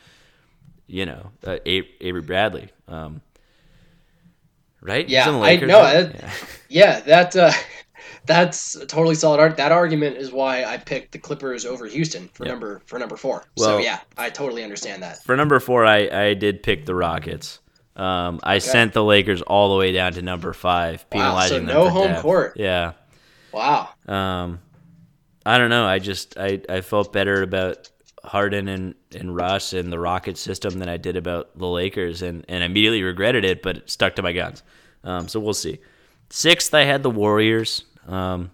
you 0.87 1.05
know, 1.07 1.31
uh, 1.45 1.57
Avery 1.67 2.21
Bradley. 2.23 2.69
Um, 2.87 3.21
right? 4.81 5.09
Yeah, 5.09 5.25
I 5.43 5.57
know. 5.57 5.81
right? 5.81 6.13
that- 6.13 6.35
Yeah, 6.69 7.01
that 7.01 7.37
uh, 7.37 7.53
that's 8.27 8.75
a 8.77 8.87
totally 8.87 9.15
solid 9.15 9.41
art. 9.41 9.57
That 9.57 9.73
argument 9.73 10.17
is 10.17 10.33
why 10.33 10.65
I 10.65 10.77
picked 10.79 11.13
the 11.13 11.19
Clippers 11.19 11.65
over 11.67 11.87
Houston 11.87 12.29
for 12.35 12.45
Yeah. 12.45 12.53
number 12.53 12.83
for 12.87 12.99
number 12.99 13.17
four. 13.17 13.45
Well- 13.57 13.67
so 13.67 13.79
yeah, 13.79 14.01
I 14.17 14.31
totally 14.31 14.63
understand 14.65 15.03
that. 15.03 15.23
For 15.25 15.37
number 15.37 15.59
four, 15.61 15.85
I, 15.85 16.09
I 16.09 16.35
did 16.35 16.63
pick 16.63 16.87
the 16.87 16.95
Rockets. 16.95 17.61
Um, 17.97 18.41
I 18.43 18.59
sent 18.59 18.93
the 18.93 19.05
Lakers 19.05 19.41
all 19.43 19.71
the 19.73 19.79
way 19.79 19.93
down 19.93 20.13
to 20.15 20.23
number 20.23 20.53
five, 20.53 21.09
penalizing 21.11 21.67
Wow, 21.67 21.73
so 21.73 21.85
them 21.85 21.85
no 21.85 21.91
home 21.91 22.09
depth. 22.09 22.23
court. 22.23 22.53
Yeah. 22.57 22.93
Wow. 23.53 23.91
Um, 24.09 24.61
I 25.47 25.59
don't 25.59 25.71
know. 25.71 25.85
I 25.87 26.01
just 26.01 26.37
I, 26.39 26.61
I 26.69 26.81
felt 26.81 27.13
better 27.13 27.43
about 27.43 27.89
Harden 28.25 28.67
and, 28.69 28.95
and 29.15 29.37
Russ 29.37 29.75
and 29.75 29.93
the 29.93 29.99
Rocket 30.01 30.39
system 30.39 30.79
than 30.81 30.89
I 30.89 30.97
did 30.97 31.17
about 31.17 31.57
the 31.57 31.69
Lakers, 31.69 32.23
and, 32.23 32.45
and 32.49 32.65
immediately 32.65 33.03
regretted 33.03 33.45
it, 33.45 33.63
but 33.63 33.89
stuck 33.89 34.17
to 34.17 34.23
my 34.23 34.33
guns. 34.33 34.63
Um, 35.05 35.29
so 35.29 35.39
we'll 35.39 35.53
see. 35.55 35.79
Sixth, 36.31 36.73
I 36.75 36.85
had 36.85 37.03
the 37.05 37.11
Warriors. 37.11 37.85
Um, 38.07 38.51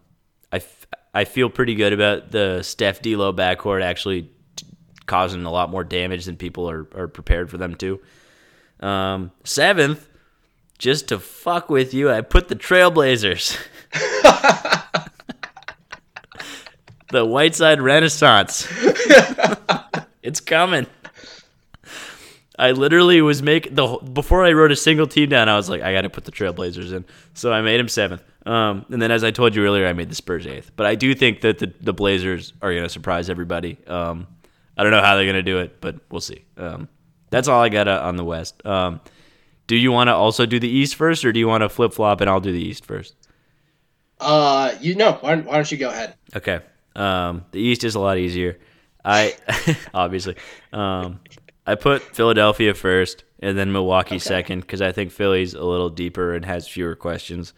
I, 0.53 0.57
f- 0.57 0.86
I 1.12 1.24
feel 1.24 1.51
pretty 1.51 1.74
good 1.74 1.92
about 1.92 2.30
the 2.30 2.62
Steph 2.62 3.03
D'Lo 3.03 3.32
backcourt 3.32 3.82
actually 3.82 4.30
t- 4.57 4.66
causing 5.07 5.44
a 5.44 5.51
lot 5.51 5.70
more 5.70 5.84
damage 5.84 6.24
than 6.24 6.36
people 6.36 6.68
are, 6.70 6.86
are 6.94 7.09
prepared 7.09 7.51
for 7.51 7.59
them 7.59 7.74
to. 7.76 8.01
Um, 8.80 9.32
seventh, 9.44 10.09
just 10.78 11.09
to 11.09 11.18
fuck 11.18 11.68
with 11.68 11.92
you, 11.92 12.11
I 12.11 12.22
put 12.22 12.48
the 12.48 12.57
Trailblazers. 12.57 13.59
the 17.11 17.26
Whiteside 17.26 17.80
Renaissance. 17.80 18.66
it's 20.22 20.40
coming. 20.40 20.86
I 22.59 22.72
literally 22.72 23.22
was 23.22 23.42
making 23.42 23.74
the 23.74 23.96
before 24.12 24.44
I 24.44 24.53
wrote 24.53 24.70
a 24.70 24.76
single 24.76 25.07
team 25.07 25.30
down. 25.30 25.48
I 25.48 25.57
was 25.57 25.70
like, 25.70 25.80
I 25.82 25.92
got 25.92 26.03
to 26.03 26.11
put 26.11 26.24
the 26.24 26.32
Trailblazers 26.32 26.92
in, 26.92 27.07
so 27.32 27.53
I 27.53 27.62
made 27.62 27.80
him 27.80 27.88
seventh. 27.88 28.22
Um, 28.47 28.86
and 28.91 29.01
then, 29.03 29.11
as 29.11 29.22
I 29.22 29.30
told 29.30 29.55
you 29.55 29.64
earlier, 29.64 29.86
I 29.86 29.93
made 29.93 30.11
the 30.11 30.14
Spurs 30.14 30.47
eighth. 30.47 30.72
But 30.76 30.86
I 30.86 30.95
do 30.95 31.14
think 31.14 31.43
that 31.43 31.59
the, 31.59 31.72
the 31.80 31.93
Blazers 31.93 32.53
are 32.62 32.70
going 32.70 32.84
to 32.84 32.88
surprise 32.88 33.28
everybody. 33.28 33.76
Um, 33.86 34.26
I 34.76 34.82
don't 34.82 34.93
know 34.93 35.03
how 35.03 35.16
they're 35.16 35.26
going 35.26 35.34
to 35.34 35.43
do 35.43 35.59
it, 35.59 35.80
but 35.80 35.97
we'll 36.11 36.22
see. 36.22 36.45
Um, 36.57 36.88
that's 37.30 37.49
all 37.49 37.61
I 37.61 37.68
got 37.68 37.86
uh, 37.86 38.01
on 38.03 38.16
the 38.16 38.24
West. 38.24 38.64
Um, 38.64 39.01
do 39.66 39.76
you 39.76 39.93
want 39.93 40.09
to 40.09 40.14
also 40.14 40.47
do 40.47 40.59
the 40.59 40.68
East 40.68 40.95
first, 40.95 41.24
or 41.24 41.32
do 41.32 41.38
you 41.38 41.47
want 41.47 41.62
to 41.62 41.68
flip 41.68 41.93
flop 41.93 42.20
and 42.20 42.30
I'll 42.30 42.41
do 42.41 42.53
the 42.53 42.62
East 42.62 42.84
first? 42.84 43.14
Uh, 44.18 44.74
you 44.80 44.95
know, 44.95 45.12
why, 45.20 45.36
why 45.36 45.55
don't 45.55 45.70
you 45.70 45.78
go 45.78 45.91
ahead? 45.91 46.14
Okay. 46.34 46.61
Um, 46.97 47.45
the 47.53 47.61
East 47.61 47.84
is 47.84 47.95
a 47.95 48.01
lot 48.01 48.18
easier. 48.18 48.59
I 49.05 49.36
obviously, 49.95 50.36
um, 50.72 51.20
I 51.66 51.74
put 51.74 52.03
Philadelphia 52.03 52.74
first 52.74 53.24
and 53.38 53.57
then 53.57 53.72
Milwaukee 53.72 54.18
second 54.18 54.61
because 54.61 54.82
I 54.82 54.93
think 54.93 55.12
Philly's 55.12 55.55
a 55.55 55.64
little 55.64 55.88
deeper 55.88 56.34
and 56.34 56.45
has 56.45 56.66
fewer 56.68 56.95
questions. 56.95 57.55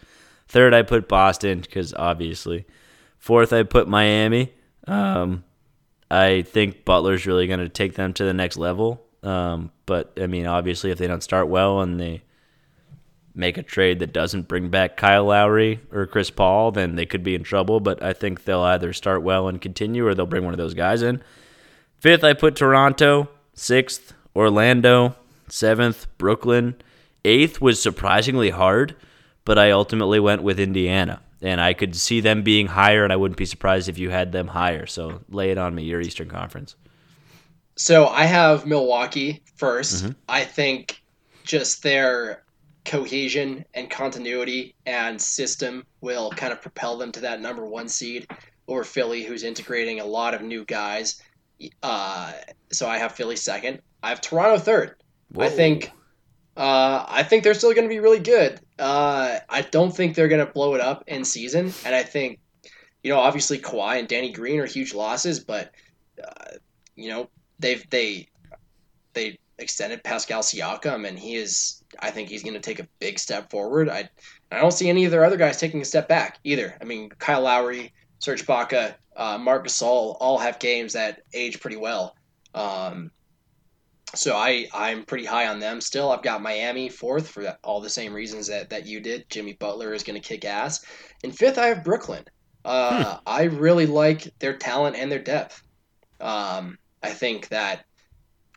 Third, 0.52 0.74
I 0.74 0.82
put 0.82 1.08
Boston 1.08 1.60
because 1.60 1.94
obviously. 1.94 2.66
Fourth, 3.16 3.54
I 3.54 3.62
put 3.62 3.88
Miami. 3.88 4.52
Um, 4.86 5.44
I 6.10 6.42
think 6.42 6.84
Butler's 6.84 7.24
really 7.24 7.46
going 7.46 7.60
to 7.60 7.70
take 7.70 7.94
them 7.94 8.12
to 8.12 8.24
the 8.24 8.34
next 8.34 8.58
level. 8.58 9.02
Um, 9.22 9.70
but 9.86 10.12
I 10.20 10.26
mean, 10.26 10.46
obviously, 10.46 10.90
if 10.90 10.98
they 10.98 11.06
don't 11.06 11.22
start 11.22 11.48
well 11.48 11.80
and 11.80 11.98
they 11.98 12.20
make 13.34 13.56
a 13.56 13.62
trade 13.62 14.00
that 14.00 14.12
doesn't 14.12 14.46
bring 14.46 14.68
back 14.68 14.98
Kyle 14.98 15.24
Lowry 15.24 15.80
or 15.90 16.04
Chris 16.04 16.28
Paul, 16.28 16.70
then 16.70 16.96
they 16.96 17.06
could 17.06 17.24
be 17.24 17.34
in 17.34 17.44
trouble. 17.44 17.80
But 17.80 18.02
I 18.02 18.12
think 18.12 18.44
they'll 18.44 18.60
either 18.60 18.92
start 18.92 19.22
well 19.22 19.48
and 19.48 19.58
continue, 19.58 20.06
or 20.06 20.14
they'll 20.14 20.26
bring 20.26 20.44
one 20.44 20.52
of 20.52 20.58
those 20.58 20.74
guys 20.74 21.00
in. 21.00 21.22
Fifth, 21.98 22.24
I 22.24 22.34
put 22.34 22.56
Toronto. 22.56 23.30
Sixth, 23.54 24.12
Orlando. 24.36 25.16
Seventh, 25.48 26.08
Brooklyn. 26.18 26.74
Eighth 27.24 27.58
was 27.58 27.80
surprisingly 27.80 28.50
hard, 28.50 28.96
but 29.44 29.58
I 29.58 29.70
ultimately 29.70 30.20
went 30.20 30.42
with 30.42 30.60
Indiana. 30.60 31.20
And 31.40 31.60
I 31.60 31.72
could 31.72 31.96
see 31.96 32.20
them 32.20 32.42
being 32.42 32.68
higher, 32.68 33.02
and 33.02 33.12
I 33.12 33.16
wouldn't 33.16 33.36
be 33.36 33.46
surprised 33.46 33.88
if 33.88 33.98
you 33.98 34.10
had 34.10 34.30
them 34.30 34.46
higher. 34.46 34.86
So 34.86 35.22
lay 35.28 35.50
it 35.50 35.58
on 35.58 35.74
me, 35.74 35.82
your 35.82 36.00
Eastern 36.00 36.28
Conference. 36.28 36.76
So 37.74 38.06
I 38.06 38.24
have 38.24 38.64
Milwaukee 38.64 39.42
1st 39.58 40.02
Mm-hmm. 40.02 40.10
I 40.28 40.44
think 40.44 41.02
just 41.42 41.82
their 41.82 42.44
cohesion 42.84 43.64
and 43.74 43.90
continuity 43.90 44.74
and 44.86 45.20
system 45.20 45.84
will 46.00 46.30
kind 46.30 46.52
of 46.52 46.60
propel 46.60 46.96
them 46.96 47.12
to 47.12 47.20
that 47.20 47.40
number 47.40 47.64
one 47.64 47.88
seed 47.88 48.28
over 48.68 48.84
Philly, 48.84 49.24
who's 49.24 49.42
integrating 49.42 50.00
a 50.00 50.04
lot 50.04 50.34
of 50.34 50.42
new 50.42 50.64
guys. 50.64 51.20
Uh, 51.82 52.32
so 52.70 52.88
I 52.88 52.98
have 52.98 53.12
Philly 53.12 53.36
second. 53.36 53.80
I 54.02 54.10
have 54.10 54.20
Toronto 54.20 54.58
third. 54.58 54.96
I 55.38 55.48
think 55.48 55.90
uh, 56.56 57.04
I 57.08 57.22
think 57.22 57.44
they're 57.44 57.54
still 57.54 57.72
going 57.72 57.88
to 57.88 57.94
be 57.94 58.00
really 58.00 58.18
good. 58.18 58.60
Uh, 58.78 59.38
I 59.48 59.62
don't 59.62 59.94
think 59.94 60.14
they're 60.14 60.28
going 60.28 60.44
to 60.44 60.52
blow 60.52 60.74
it 60.74 60.80
up 60.80 61.04
in 61.06 61.24
season, 61.24 61.72
and 61.84 61.94
I 61.94 62.02
think 62.02 62.40
you 63.02 63.10
know 63.10 63.18
obviously 63.18 63.58
Kawhi 63.58 63.98
and 63.98 64.08
Danny 64.08 64.32
Green 64.32 64.60
are 64.60 64.66
huge 64.66 64.94
losses, 64.94 65.40
but 65.40 65.72
uh, 66.22 66.56
you 66.94 67.08
know 67.08 67.28
they've 67.58 67.88
they 67.90 68.28
they 69.14 69.38
extended 69.58 70.04
Pascal 70.04 70.42
Siakam, 70.42 71.08
and 71.08 71.18
he 71.18 71.36
is 71.36 71.82
I 72.00 72.10
think 72.10 72.28
he's 72.28 72.42
going 72.42 72.54
to 72.54 72.60
take 72.60 72.80
a 72.80 72.88
big 72.98 73.18
step 73.18 73.50
forward. 73.50 73.88
I 73.88 74.10
I 74.50 74.60
don't 74.60 74.72
see 74.72 74.90
any 74.90 75.06
of 75.06 75.10
their 75.10 75.24
other 75.24 75.38
guys 75.38 75.58
taking 75.58 75.80
a 75.80 75.86
step 75.86 76.06
back 76.06 76.38
either. 76.44 76.76
I 76.80 76.84
mean 76.84 77.08
Kyle 77.18 77.42
Lowry, 77.42 77.94
Serge 78.18 78.44
Ibaka, 78.44 78.94
uh, 79.16 79.38
Marc 79.38 79.66
Gasol 79.66 80.16
all 80.20 80.38
have 80.38 80.58
games 80.58 80.92
that 80.92 81.22
age 81.32 81.60
pretty 81.60 81.76
well. 81.76 82.14
Um, 82.54 83.10
so 84.14 84.36
I 84.36 84.68
I'm 84.72 85.04
pretty 85.04 85.24
high 85.24 85.46
on 85.48 85.60
them 85.60 85.80
still. 85.80 86.10
I've 86.10 86.22
got 86.22 86.42
Miami 86.42 86.88
fourth 86.88 87.28
for 87.28 87.56
all 87.62 87.80
the 87.80 87.90
same 87.90 88.12
reasons 88.12 88.46
that, 88.48 88.70
that 88.70 88.86
you 88.86 89.00
did. 89.00 89.28
Jimmy 89.30 89.54
Butler 89.54 89.94
is 89.94 90.02
going 90.02 90.20
to 90.20 90.26
kick 90.26 90.44
ass. 90.44 90.84
And 91.24 91.36
fifth, 91.36 91.58
I 91.58 91.66
have 91.66 91.84
Brooklyn. 91.84 92.24
Uh, 92.64 93.18
I 93.26 93.44
really 93.44 93.86
like 93.86 94.32
their 94.38 94.56
talent 94.56 94.96
and 94.96 95.10
their 95.10 95.18
depth. 95.18 95.62
Um, 96.20 96.78
I 97.02 97.10
think 97.10 97.48
that 97.48 97.84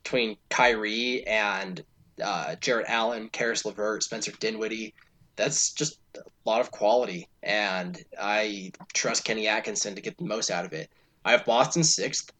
between 0.03 0.37
Kyrie 0.49 1.25
and 1.25 1.83
uh, 2.23 2.55
Jarrett 2.55 2.85
Allen, 2.87 3.29
Caris 3.29 3.65
LeVert, 3.65 4.03
Spencer 4.03 4.31
Dinwiddie, 4.39 4.93
that's 5.35 5.73
just 5.73 5.99
a 6.15 6.21
lot 6.45 6.61
of 6.61 6.71
quality. 6.71 7.27
And 7.41 8.01
I 8.19 8.71
trust 8.93 9.25
Kenny 9.25 9.47
Atkinson 9.47 9.95
to 9.95 10.01
get 10.01 10.17
the 10.17 10.25
most 10.25 10.51
out 10.51 10.65
of 10.65 10.73
it. 10.73 10.89
I 11.23 11.31
have 11.31 11.45
Boston 11.45 11.83
sixth. 11.83 12.31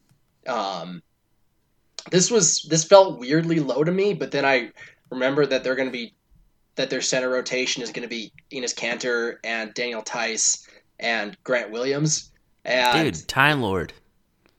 Um, 0.48 1.02
this 2.11 2.30
was 2.32 2.64
this 2.69 2.84
felt 2.84 3.19
weirdly 3.19 3.60
low 3.60 3.84
to 3.84 3.91
me, 3.91 4.14
but 4.14 4.32
then 4.32 4.45
I 4.45 4.72
remember 5.10 5.45
that 5.45 5.64
they're 5.64 5.76
going 5.76 5.88
to 5.90 5.94
be 5.94 6.14
that 6.76 6.90
their 6.90 7.02
center 7.02 7.30
rotation 7.30 7.82
is 7.82 7.91
going 7.91 8.03
to 8.03 8.10
be 8.10 8.32
Enes 8.52 8.76
Kanter 8.76 9.38
and 9.44 9.73
Daniel 9.73 10.02
Theis 10.02 10.68
and 10.99 11.38
Grant 11.44 11.72
Williams 11.72 12.32
and 12.65 13.14
Dude, 13.15 13.27
Time 13.27 13.61
Lord. 13.61 13.94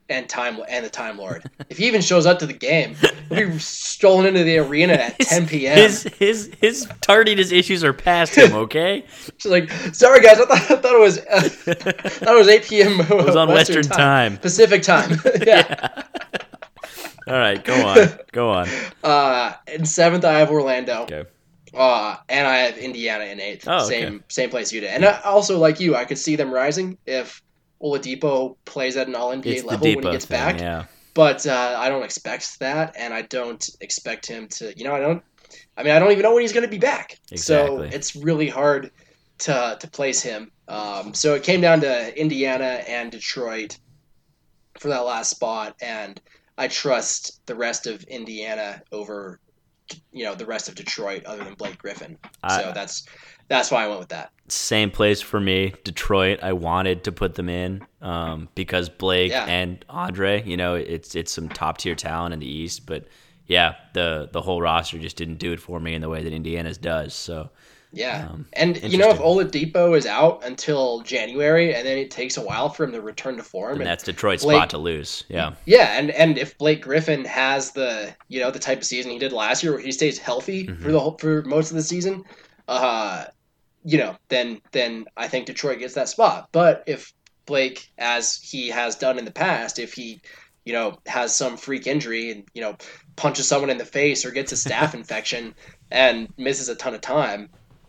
and 0.09 0.28
time 0.28 0.59
and 0.68 0.85
the 0.85 0.89
Time 0.90 1.18
Lord. 1.18 1.48
if 1.68 1.77
he 1.78 1.86
even 1.86 2.01
shows 2.01 2.24
up 2.27 2.39
to 2.39 2.47
the 2.47 2.52
game, 2.55 2.97
he'll 3.28 3.51
be 3.51 3.59
strolling 3.59 4.27
into 4.27 4.44
the 4.44 4.59
arena 4.59 4.94
at 4.94 5.18
10 5.18 5.47
p.m. 5.48 5.77
His 5.77 6.05
his 6.18 6.51
his 6.60 6.89
tardiness 7.02 7.52
issues 7.52 7.85
are 7.85 7.93
past 7.93 8.35
him. 8.35 8.52
Okay, 8.56 9.05
She's 9.36 9.51
like, 9.52 9.70
sorry 9.93 10.20
guys, 10.20 10.40
I 10.40 10.47
thought, 10.47 10.70
I 10.70 10.77
thought 10.77 10.94
it 10.94 11.01
was 11.01 11.18
uh, 11.31 11.40
thought 11.43 12.35
it 12.35 12.39
was 12.39 12.48
8 12.48 12.62
p.m. 12.64 13.01
it 13.01 13.10
was 13.10 13.36
on 13.36 13.48
Western, 13.48 13.82
time. 13.82 14.39
Pacific 14.39 14.82
time. 14.82 15.20
yeah. 15.47 16.02
All 17.27 17.35
right, 17.35 17.62
go 17.65 17.86
on, 17.86 18.09
go 18.32 18.51
on. 18.51 18.69
Uh, 19.03 19.53
in 19.66 19.85
seventh, 19.85 20.24
I 20.24 20.39
have 20.39 20.51
Orlando. 20.51 21.03
Okay. 21.03 21.24
Uh, 21.74 22.16
and 22.28 22.47
I 22.47 22.59
have 22.59 22.78
Indiana 22.78 23.24
in 23.24 23.40
eighth. 23.40 23.66
Oh, 23.69 23.85
okay. 23.85 24.01
Same 24.01 24.24
same 24.28 24.51
place 24.51 24.73
you 24.73 24.81
did. 24.81 24.90
And 24.90 25.05
I, 25.05 25.20
also, 25.23 25.59
like 25.59 25.81
you, 25.81 25.94
I 25.94 26.05
could 26.05 26.19
see 26.19 26.36
them 26.36 26.53
rising 26.53 26.97
if 27.05 27.43
Oladipo 27.82 28.57
plays 28.65 28.97
at 28.97 29.09
an 29.09 29.15
All 29.15 29.31
NBA 29.31 29.65
level 29.65 29.86
when 29.86 30.05
he 30.05 30.11
gets 30.11 30.24
thing, 30.24 30.39
back. 30.39 30.61
yeah. 30.61 30.85
But 31.15 31.47
uh, 31.47 31.77
I 31.78 31.89
don't 31.89 32.03
expect 32.03 32.59
that, 32.61 32.94
and 32.98 33.12
I 33.12 33.23
don't 33.23 33.69
expect 33.81 34.27
him 34.27 34.48
to. 34.48 34.73
You 34.77 34.85
know, 34.85 34.94
I 34.94 35.01
don't. 35.01 35.23
I 35.77 35.82
mean, 35.82 35.93
I 35.93 35.98
don't 35.98 36.12
even 36.12 36.23
know 36.23 36.32
when 36.32 36.43
he's 36.43 36.53
going 36.53 36.65
to 36.65 36.70
be 36.70 36.78
back. 36.78 37.19
Exactly. 37.31 37.90
So 37.90 37.97
it's 37.97 38.16
really 38.16 38.48
hard 38.48 38.90
to 39.39 39.77
to 39.81 39.89
place 39.89 40.23
him. 40.23 40.51
Um, 40.69 41.15
so 41.15 41.35
it 41.35 41.43
came 41.43 41.61
down 41.61 41.81
to 41.81 42.20
Indiana 42.20 42.82
and 42.89 43.11
Detroit 43.11 43.78
for 44.78 44.89
that 44.89 45.05
last 45.05 45.31
spot, 45.31 45.77
and 45.81 46.20
I 46.59 46.69
trust 46.69 47.45
the 47.47 47.55
rest 47.55 47.87
of 47.87 48.03
Indiana 48.05 48.83
over, 48.93 49.41
you 50.12 50.24
know, 50.24 50.35
the 50.35 50.47
rest 50.47 50.69
of 50.69 50.74
Detroit, 50.74 51.24
other 51.27 51.45
than 51.45 51.55
Blake 51.55 51.78
Griffin. 51.78 52.16
I- 52.43 52.62
so 52.62 52.73
that's 52.74 53.07
that's 53.49 53.70
why 53.70 53.85
I 53.85 53.89
went 53.89 54.01
with 54.01 54.09
that. 54.09 54.33
Same 54.49 54.91
place 54.91 55.20
for 55.20 55.39
me, 55.41 55.73
Detroit. 55.85 56.41
I 56.43 56.53
wanted 56.53 57.05
to 57.05 57.12
put 57.12 57.35
them 57.35 57.49
in 57.49 57.85
um, 58.01 58.49
because 58.55 58.89
Blake 58.89 59.31
Yeah. 59.33 59.45
and 59.47 59.85
Andre. 59.89 60.43
You 60.45 60.57
know, 60.57 60.74
it's 60.74 61.15
it's 61.15 61.33
some 61.33 61.49
top 61.49 61.78
tier 61.78 61.95
talent 61.95 62.33
in 62.35 62.41
the 62.41 62.49
East, 62.49 62.87
but 62.87 63.07
yeah, 63.47 63.74
the 63.93 64.28
the 64.33 64.41
whole 64.41 64.61
roster 64.61 64.99
just 64.99 65.16
didn't 65.16 65.39
do 65.39 65.53
it 65.53 65.61
for 65.61 65.78
me 65.81 65.95
in 65.95 66.01
the 66.01 66.09
way 66.09 66.23
that 66.23 66.33
Indiana's 66.33 66.78
does. 66.78 67.15
So 67.15 67.51
Yeah, 67.97 68.28
Um, 68.31 68.47
and 68.52 68.77
you 68.82 68.98
know 68.98 69.09
if 69.10 69.18
Oladipo 69.18 69.97
is 69.97 70.05
out 70.06 70.44
until 70.44 71.01
January, 71.01 71.74
and 71.74 71.86
then 71.86 71.97
it 71.98 72.10
takes 72.10 72.36
a 72.36 72.43
while 72.43 72.68
for 72.68 72.85
him 72.85 72.93
to 72.93 73.01
return 73.01 73.36
to 73.39 73.43
form, 73.43 73.73
and 73.73 73.81
and 73.81 73.89
that's 73.90 74.05
Detroit's 74.05 74.44
Blake- 74.44 74.59
spot 74.59 74.70
to 74.70 74.78
lose. 74.78 75.24
Yeah, 75.28 75.55
Yeah, 75.64 75.98
and 75.98 76.10
and 76.10 76.36
if 76.36 76.59
Blake 76.59 76.82
Griffin 76.82 77.24
has 77.24 77.73
the 77.73 78.14
you 78.28 78.39
know 78.40 78.51
the 78.51 78.59
type 78.59 78.78
of 78.78 78.85
season 78.85 79.10
he 79.10 79.18
did 79.18 79.32
last 79.32 79.62
year, 79.62 79.73
where 79.73 79.81
he 79.81 79.93
stays 79.93 80.18
healthy 80.18 80.66
Mm-hmm. 80.66 80.82
for 80.82 80.93
the 80.93 81.01
whole, 81.01 81.16
for 81.18 81.43
most 81.44 81.70
of 81.70 81.77
the 81.77 81.82
season, 81.82 82.23
uh, 82.68 83.24
you 83.85 83.98
know, 83.98 84.16
then 84.28 84.60
then 84.73 85.06
I 85.16 85.28
think 85.28 85.47
Detroit 85.47 85.78
gets 85.78 85.94
that 85.94 86.09
spot. 86.09 86.48
But 86.52 86.85
if 86.86 87.12
Blake, 87.47 87.90
as 87.98 88.36
he 88.43 88.68
has 88.68 88.97
done 88.97 89.18
in 89.18 89.24
the 89.24 89.31
past, 89.32 89.78
if 89.78 89.94
he 89.94 90.20
you 90.64 90.73
know 90.73 90.98
has 91.06 91.35
some 91.35 91.56
freak 91.56 91.86
injury 91.86 92.31
and 92.32 92.44
you 92.52 92.60
know 92.60 92.77
punches 93.14 93.47
someone 93.48 93.70
in 93.70 93.78
the 93.78 93.85
face 93.85 94.24
or 94.27 94.32
gets 94.32 94.52
a 94.52 94.56
staph 94.56 94.93
infection 95.01 95.55
and 95.90 96.28
misses 96.36 96.68
a 96.68 96.74
ton 96.74 96.94
of 96.94 97.01
time, 97.01 97.48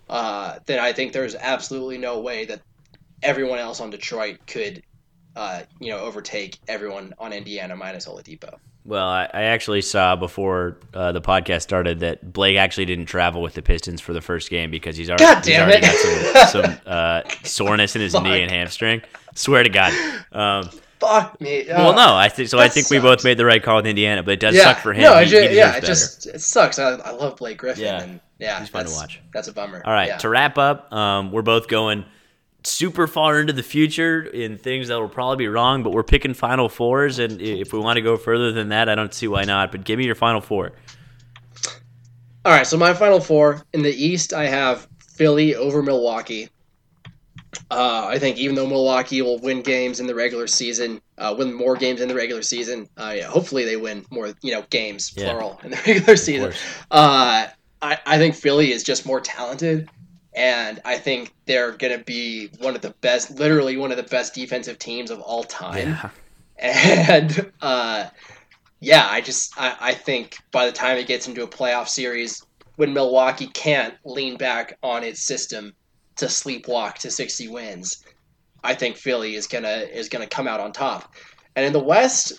uh, 0.09 0.59
then 0.65 0.79
I 0.79 0.93
think 0.93 1.13
there's 1.13 1.35
absolutely 1.35 1.97
no 1.97 2.19
way 2.19 2.45
that 2.45 2.61
everyone 3.23 3.59
else 3.59 3.79
on 3.81 3.89
Detroit 3.89 4.37
could 4.47 4.83
uh, 5.35 5.61
you 5.79 5.89
know, 5.91 5.99
overtake 5.99 6.57
everyone 6.67 7.13
on 7.19 7.31
Indiana 7.33 7.75
minus 7.75 8.07
Oladipo. 8.07 8.55
Well, 8.85 9.05
I, 9.07 9.25
I 9.33 9.41
actually 9.43 9.81
saw 9.81 10.15
before 10.15 10.77
uh, 10.93 11.11
the 11.11 11.21
podcast 11.21 11.61
started 11.61 11.99
that 11.99 12.31
Blake 12.33 12.57
actually 12.57 12.85
didn't 12.85 13.05
travel 13.05 13.41
with 13.41 13.53
the 13.53 13.61
Pistons 13.61 13.99
for 14.01 14.13
the 14.13 14.21
first 14.21 14.49
game 14.49 14.71
because 14.71 14.95
he's 14.97 15.09
already, 15.09 15.25
God 15.25 15.45
he's 15.45 15.57
already 15.59 15.85
it. 15.85 16.33
got 16.33 16.49
some, 16.49 16.63
some 16.63 16.77
uh, 16.87 17.21
soreness 17.43 17.95
in 17.95 18.01
his 18.01 18.13
Fuck. 18.13 18.23
knee 18.23 18.41
and 18.41 18.49
hamstring. 18.49 19.01
Swear 19.35 19.61
to 19.63 19.69
God. 19.69 19.93
Um, 20.31 20.69
Fuck 20.99 21.39
me. 21.41 21.65
well, 21.67 21.91
Uh, 21.91 21.95
no, 22.07 22.15
I 22.15 22.29
think 22.29 22.49
so. 22.49 22.57
I 22.57 22.69
think 22.69 22.89
we 22.89 22.97
both 22.97 23.23
made 23.23 23.37
the 23.37 23.45
right 23.45 23.61
call 23.61 23.75
with 23.75 23.85
Indiana, 23.85 24.23
but 24.23 24.31
it 24.31 24.39
does 24.39 24.55
yeah, 24.55 24.63
suck 24.63 24.79
for 24.79 24.93
him. 24.93 25.03
No, 25.03 25.17
He- 25.19 25.25
he 25.25 25.55
yeah, 25.57 25.71
it 25.71 25.73
better. 25.73 25.85
just 25.85 26.25
it 26.25 26.41
sucks. 26.41 26.79
I, 26.79 26.91
I 26.93 27.11
love 27.11 27.35
Blake 27.37 27.57
Griffin, 27.59 27.83
Yeah. 27.83 28.01
and 28.01 28.19
yeah, 28.39 28.59
He's 28.59 28.69
fun 28.69 28.85
to 28.85 28.89
that's- 28.91 28.95
watch. 29.01 29.21
That's 29.33 29.47
a 29.47 29.53
bummer. 29.53 29.81
All 29.85 29.93
right, 29.93 30.07
yeah. 30.09 30.17
to 30.17 30.29
wrap 30.29 30.57
up, 30.57 30.91
um, 30.93 31.31
we're 31.31 31.41
both 31.41 31.67
going 31.67 32.05
super 32.63 33.07
far 33.07 33.39
into 33.39 33.53
the 33.53 33.63
future 33.63 34.23
in 34.23 34.57
things 34.57 34.89
that 34.89 34.99
will 34.99 35.07
probably 35.07 35.37
be 35.37 35.47
wrong, 35.47 35.83
but 35.83 35.91
we're 35.93 36.03
picking 36.03 36.33
Final 36.33 36.67
Fours, 36.69 37.17
and 37.19 37.41
if 37.41 37.71
we 37.71 37.79
want 37.79 37.95
to 37.97 38.01
go 38.01 38.17
further 38.17 38.51
than 38.51 38.69
that, 38.69 38.89
I 38.89 38.95
don't 38.95 39.13
see 39.13 39.27
why 39.27 39.43
not. 39.43 39.71
But 39.71 39.85
give 39.85 39.97
me 39.97 40.05
your 40.05 40.15
Final 40.15 40.41
Four. 40.41 40.73
All 42.45 42.53
right, 42.53 42.65
so 42.65 42.77
my 42.77 42.93
final 42.93 43.19
four 43.19 43.61
in 43.73 43.81
the 43.81 43.91
East, 43.93 44.33
I 44.33 44.45
have 44.45 44.87
Philly 44.99 45.55
over 45.55 45.83
Milwaukee. 45.83 46.47
Uh, 47.69 48.05
I 48.07 48.19
think 48.19 48.37
even 48.37 48.55
though 48.55 48.67
Milwaukee 48.67 49.21
will 49.21 49.39
win 49.39 49.61
games 49.61 49.99
in 49.99 50.07
the 50.07 50.15
regular 50.15 50.47
season, 50.47 51.01
uh, 51.17 51.35
win 51.37 51.53
more 51.53 51.75
games 51.75 51.99
in 51.99 52.07
the 52.07 52.15
regular 52.15 52.41
season, 52.41 52.87
uh, 52.97 53.13
yeah, 53.17 53.27
hopefully 53.27 53.65
they 53.65 53.75
win 53.75 54.05
more, 54.11 54.29
you 54.41 54.51
know, 54.53 54.63
games 54.69 55.11
Yeah. 55.17 55.31
plural 55.31 55.59
in 55.63 55.71
the 55.71 55.77
regular 55.87 56.15
season. 56.15 56.53
I, 57.81 57.97
I 58.05 58.17
think 58.17 58.35
Philly 58.35 58.71
is 58.71 58.83
just 58.83 59.05
more 59.05 59.21
talented, 59.21 59.89
and 60.35 60.81
I 60.85 60.97
think 60.97 61.33
they're 61.45 61.73
going 61.73 61.97
to 61.97 62.03
be 62.03 62.49
one 62.59 62.75
of 62.75 62.81
the 62.81 62.91
best, 63.01 63.31
literally 63.39 63.77
one 63.77 63.91
of 63.91 63.97
the 63.97 64.03
best 64.03 64.33
defensive 64.33 64.79
teams 64.79 65.11
of 65.11 65.19
all 65.21 65.43
time. 65.43 65.97
And 66.59 67.51
uh, 67.61 68.07
yeah, 68.79 69.07
I 69.07 69.21
just 69.21 69.53
I, 69.59 69.75
I 69.79 69.93
think 69.93 70.37
by 70.51 70.65
the 70.65 70.71
time 70.71 70.97
it 70.97 71.07
gets 71.07 71.27
into 71.27 71.43
a 71.43 71.47
playoff 71.47 71.87
series, 71.87 72.43
when 72.77 72.93
Milwaukee 72.93 73.47
can't 73.47 73.93
lean 74.05 74.37
back 74.37 74.77
on 74.81 75.03
its 75.03 75.21
system 75.21 75.73
to 76.15 76.25
sleepwalk 76.25 76.95
to 76.95 77.11
sixty 77.11 77.47
wins, 77.47 78.03
I 78.63 78.73
think 78.73 78.97
Philly 78.97 79.35
is 79.35 79.45
gonna 79.45 79.85
is 79.93 80.09
gonna 80.09 80.27
come 80.27 80.47
out 80.47 80.59
on 80.59 80.71
top. 80.71 81.13
And 81.55 81.65
in 81.65 81.73
the 81.73 81.79
West, 81.79 82.33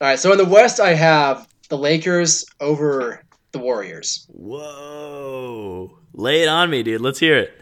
all 0.00 0.08
right. 0.08 0.18
So 0.18 0.32
in 0.32 0.38
the 0.38 0.44
West, 0.44 0.80
I 0.80 0.94
have 0.94 1.48
the 1.68 1.78
Lakers 1.78 2.46
over 2.60 3.22
the 3.56 3.62
Warriors. 3.62 4.26
Whoa. 4.30 5.98
Lay 6.12 6.42
it 6.42 6.48
on 6.48 6.70
me, 6.70 6.82
dude. 6.82 7.00
Let's 7.00 7.18
hear 7.18 7.38
it. 7.38 7.52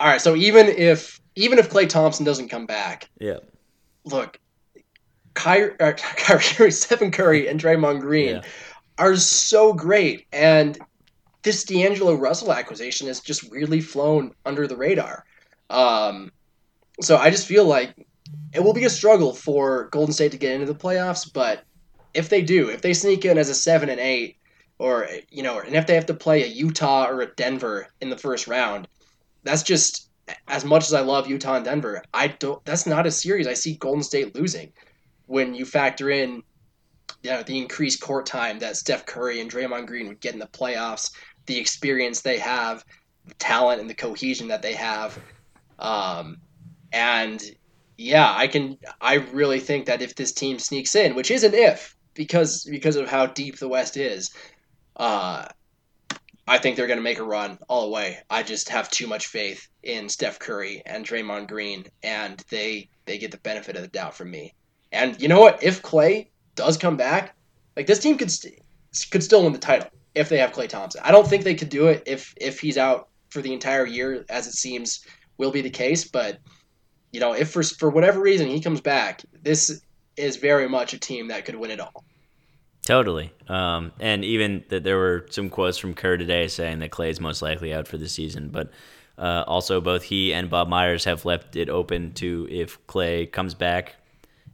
All 0.00 0.08
right. 0.08 0.20
So 0.20 0.36
even 0.36 0.66
if 0.68 1.20
even 1.34 1.58
if 1.58 1.70
Klay 1.70 1.88
Thompson 1.88 2.24
doesn't 2.24 2.48
come 2.48 2.66
back, 2.66 3.08
Yeah. 3.20 3.38
look, 4.04 4.38
Kyrie, 5.34 5.78
uh, 5.80 5.92
Kyrie 5.92 6.70
Stephen 6.70 7.10
Curry, 7.10 7.46
and 7.48 7.60
Draymond 7.60 8.00
Green 8.00 8.36
Yeah. 8.36 8.42
are 8.98 9.16
so 9.16 9.72
great, 9.72 10.26
and 10.32 10.78
this 11.42 11.64
D'Angelo 11.64 12.14
Russell 12.14 12.52
acquisition 12.52 13.06
has 13.06 13.20
just 13.20 13.42
really 13.50 13.80
flown 13.80 14.32
under 14.44 14.66
the 14.66 14.76
radar. 14.76 15.24
Um, 15.70 16.32
so 17.02 17.16
I 17.18 17.30
just 17.30 17.46
feel 17.46 17.64
like 17.66 17.94
it 18.54 18.60
will 18.60 18.72
be 18.72 18.84
a 18.86 18.90
struggle 18.90 19.34
for 19.34 19.88
Golden 19.90 20.12
State 20.14 20.32
to 20.32 20.38
get 20.38 20.52
into 20.52 20.66
the 20.66 20.74
playoffs, 20.74 21.30
but 21.30 21.64
if 22.16 22.28
they 22.28 22.42
do, 22.42 22.70
if 22.70 22.82
they 22.82 22.94
sneak 22.94 23.24
in 23.24 23.38
as 23.38 23.48
a 23.48 23.54
seven 23.54 23.88
and 23.88 24.00
eight, 24.00 24.36
or 24.78 25.08
you 25.30 25.42
know, 25.42 25.60
and 25.60 25.74
if 25.74 25.86
they 25.86 25.94
have 25.94 26.06
to 26.06 26.14
play 26.14 26.42
a 26.42 26.46
Utah 26.46 27.06
or 27.08 27.20
a 27.20 27.34
Denver 27.34 27.88
in 28.00 28.10
the 28.10 28.18
first 28.18 28.46
round, 28.46 28.88
that's 29.44 29.62
just 29.62 30.10
as 30.48 30.64
much 30.64 30.84
as 30.84 30.94
I 30.94 31.00
love 31.00 31.28
Utah 31.28 31.56
and 31.56 31.64
Denver. 31.64 32.02
I 32.12 32.28
don't. 32.28 32.64
That's 32.64 32.86
not 32.86 33.06
a 33.06 33.10
series 33.10 33.46
I 33.46 33.54
see 33.54 33.76
Golden 33.76 34.02
State 34.02 34.34
losing 34.34 34.72
when 35.26 35.54
you 35.54 35.64
factor 35.64 36.10
in 36.10 36.42
you 37.22 37.30
know, 37.30 37.42
the 37.42 37.58
increased 37.58 38.00
court 38.00 38.26
time 38.26 38.58
that 38.60 38.76
Steph 38.76 39.06
Curry 39.06 39.40
and 39.40 39.50
Draymond 39.50 39.86
Green 39.86 40.08
would 40.08 40.20
get 40.20 40.34
in 40.34 40.38
the 40.38 40.46
playoffs, 40.46 41.10
the 41.46 41.58
experience 41.58 42.20
they 42.20 42.38
have, 42.38 42.84
the 43.26 43.34
talent 43.34 43.80
and 43.80 43.90
the 43.90 43.94
cohesion 43.94 44.48
that 44.48 44.62
they 44.62 44.74
have. 44.74 45.18
Um, 45.78 46.38
and 46.92 47.42
yeah, 47.98 48.32
I 48.34 48.46
can 48.46 48.78
I 49.00 49.14
really 49.14 49.60
think 49.60 49.86
that 49.86 50.02
if 50.02 50.14
this 50.14 50.32
team 50.32 50.58
sneaks 50.58 50.94
in, 50.94 51.14
which 51.14 51.30
is 51.30 51.44
an 51.44 51.54
if 51.54 51.95
because 52.16 52.64
because 52.64 52.96
of 52.96 53.08
how 53.08 53.26
deep 53.26 53.58
the 53.58 53.68
West 53.68 53.96
is, 53.96 54.30
uh, 54.96 55.46
I 56.48 56.58
think 56.58 56.76
they're 56.76 56.86
going 56.86 56.98
to 56.98 57.02
make 57.02 57.18
a 57.18 57.24
run 57.24 57.58
all 57.68 57.82
the 57.82 57.90
way. 57.90 58.18
I 58.30 58.42
just 58.42 58.68
have 58.68 58.90
too 58.90 59.06
much 59.06 59.26
faith 59.26 59.68
in 59.82 60.08
Steph 60.08 60.38
Curry 60.38 60.82
and 60.86 61.04
Draymond 61.04 61.48
Green, 61.48 61.84
and 62.02 62.42
they 62.50 62.88
they 63.04 63.18
get 63.18 63.30
the 63.30 63.38
benefit 63.38 63.76
of 63.76 63.82
the 63.82 63.88
doubt 63.88 64.14
from 64.14 64.30
me. 64.30 64.54
And 64.92 65.20
you 65.20 65.28
know 65.28 65.40
what? 65.40 65.62
If 65.62 65.82
Klay 65.82 66.28
does 66.54 66.76
come 66.76 66.96
back, 66.96 67.36
like 67.76 67.86
this 67.86 67.98
team 67.98 68.16
could 68.16 68.30
st- 68.30 68.60
could 69.10 69.22
still 69.22 69.42
win 69.42 69.52
the 69.52 69.58
title 69.58 69.88
if 70.14 70.28
they 70.28 70.38
have 70.38 70.52
Klay 70.52 70.68
Thompson. 70.68 71.02
I 71.04 71.10
don't 71.10 71.26
think 71.26 71.44
they 71.44 71.54
could 71.54 71.68
do 71.68 71.88
it 71.88 72.04
if 72.06 72.32
if 72.40 72.60
he's 72.60 72.78
out 72.78 73.08
for 73.30 73.42
the 73.42 73.52
entire 73.52 73.86
year, 73.86 74.24
as 74.28 74.46
it 74.46 74.54
seems 74.54 75.04
will 75.38 75.50
be 75.50 75.62
the 75.62 75.70
case. 75.70 76.04
But 76.04 76.38
you 77.12 77.18
know, 77.18 77.32
if 77.32 77.50
for 77.50 77.64
for 77.64 77.90
whatever 77.90 78.20
reason 78.20 78.48
he 78.48 78.60
comes 78.60 78.80
back, 78.80 79.22
this 79.42 79.80
is 80.16 80.36
very 80.36 80.68
much 80.68 80.92
a 80.92 80.98
team 80.98 81.28
that 81.28 81.44
could 81.44 81.56
win 81.56 81.70
it 81.70 81.80
all. 81.80 82.04
Totally. 82.86 83.32
Um, 83.48 83.92
and 83.98 84.24
even 84.24 84.64
that 84.68 84.84
there 84.84 84.96
were 84.96 85.26
some 85.30 85.50
quotes 85.50 85.76
from 85.76 85.94
Kerr 85.94 86.16
today 86.16 86.46
saying 86.46 86.78
that 86.78 86.90
Klay 86.90 87.10
is 87.10 87.20
most 87.20 87.42
likely 87.42 87.74
out 87.74 87.88
for 87.88 87.98
the 87.98 88.08
season, 88.08 88.48
but 88.48 88.70
uh, 89.18 89.44
also 89.46 89.80
both 89.80 90.04
he 90.04 90.32
and 90.32 90.48
Bob 90.48 90.68
Myers 90.68 91.04
have 91.04 91.24
left 91.24 91.56
it 91.56 91.68
open 91.68 92.12
to 92.14 92.46
if 92.50 92.84
Klay 92.86 93.30
comes 93.30 93.54
back 93.54 93.96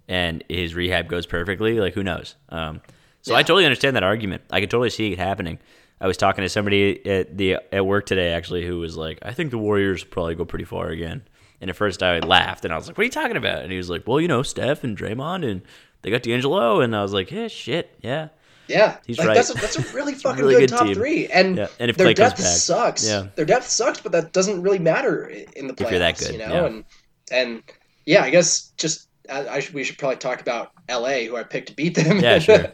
and 0.08 0.42
his 0.48 0.74
rehab 0.74 1.08
goes 1.08 1.26
perfectly, 1.26 1.78
like 1.78 1.94
who 1.94 2.02
knows? 2.02 2.36
Um, 2.48 2.80
so 3.20 3.32
Yeah. 3.32 3.38
I 3.38 3.42
totally 3.42 3.66
understand 3.66 3.96
that 3.96 4.02
argument. 4.02 4.42
I 4.50 4.60
could 4.60 4.70
totally 4.70 4.90
see 4.90 5.12
it 5.12 5.18
happening. 5.18 5.58
I 6.00 6.06
was 6.06 6.16
talking 6.16 6.42
to 6.42 6.48
somebody 6.48 7.04
at 7.06 7.36
the 7.36 7.58
at 7.70 7.86
work 7.86 8.06
today 8.06 8.32
actually 8.32 8.66
who 8.66 8.78
was 8.78 8.96
like, 8.96 9.18
I 9.22 9.32
think 9.32 9.50
the 9.50 9.58
Warriors 9.58 10.02
probably 10.04 10.34
go 10.34 10.44
pretty 10.44 10.64
far 10.64 10.88
again. 10.88 11.22
And 11.62 11.70
at 11.70 11.76
first 11.76 12.02
I 12.02 12.18
laughed 12.18 12.64
and 12.64 12.74
I 12.74 12.76
was 12.76 12.88
like, 12.88 12.98
What 12.98 13.02
are 13.02 13.04
you 13.04 13.10
talking 13.10 13.36
about? 13.36 13.62
And 13.62 13.70
he 13.70 13.78
was 13.78 13.88
like, 13.88 14.06
Well, 14.06 14.20
you 14.20 14.28
know, 14.28 14.42
Steph 14.42 14.82
and 14.84 14.98
Draymond 14.98 15.48
and 15.48 15.62
they 16.02 16.10
got 16.10 16.22
D'Angelo 16.24 16.80
and 16.80 16.94
I 16.94 17.02
was 17.02 17.12
like, 17.14 17.30
Yeah, 17.30 17.48
shit, 17.48 17.96
yeah. 18.02 18.28
Yeah, 18.68 18.98
He's 19.06 19.18
like, 19.18 19.28
right. 19.28 19.34
That's 19.34 19.50
a, 19.50 19.54
that's 19.54 19.76
a 19.76 19.82
really 19.94 20.14
fucking 20.14 20.40
really 20.40 20.54
good, 20.54 20.70
good 20.70 20.76
top 20.76 20.86
team. 20.86 20.94
three, 20.94 21.26
and, 21.28 21.56
Yeah, 21.56 21.66
and 21.78 21.90
if 21.90 21.96
their 21.96 22.08
Klay 22.08 22.14
depth 22.14 22.38
back, 22.38 22.46
sucks. 22.46 23.06
yeah. 23.06 23.26
their 23.34 23.44
depth 23.44 23.68
sucks, 23.68 24.00
but 24.00 24.12
that 24.12 24.32
doesn't 24.32 24.62
really 24.62 24.78
matter 24.78 25.26
in 25.26 25.66
the 25.66 25.74
playoffs. 25.74 25.80
If 25.86 25.90
you're 25.90 25.98
that 26.00 26.18
good, 26.18 26.32
you 26.32 26.38
know, 26.38 26.54
yeah. 26.54 26.66
and 26.66 26.84
and 27.30 27.62
yeah, 28.06 28.22
I 28.22 28.30
guess 28.30 28.72
just 28.76 29.08
I, 29.30 29.48
I 29.48 29.60
should, 29.60 29.74
we 29.74 29.84
should 29.84 29.98
probably 29.98 30.16
talk 30.16 30.40
about 30.40 30.72
L.A., 30.88 31.26
who 31.26 31.36
I 31.36 31.42
picked 31.42 31.68
to 31.68 31.74
beat 31.74 31.94
them. 31.94 32.20
Yeah, 32.20 32.38
sure. 32.38 32.56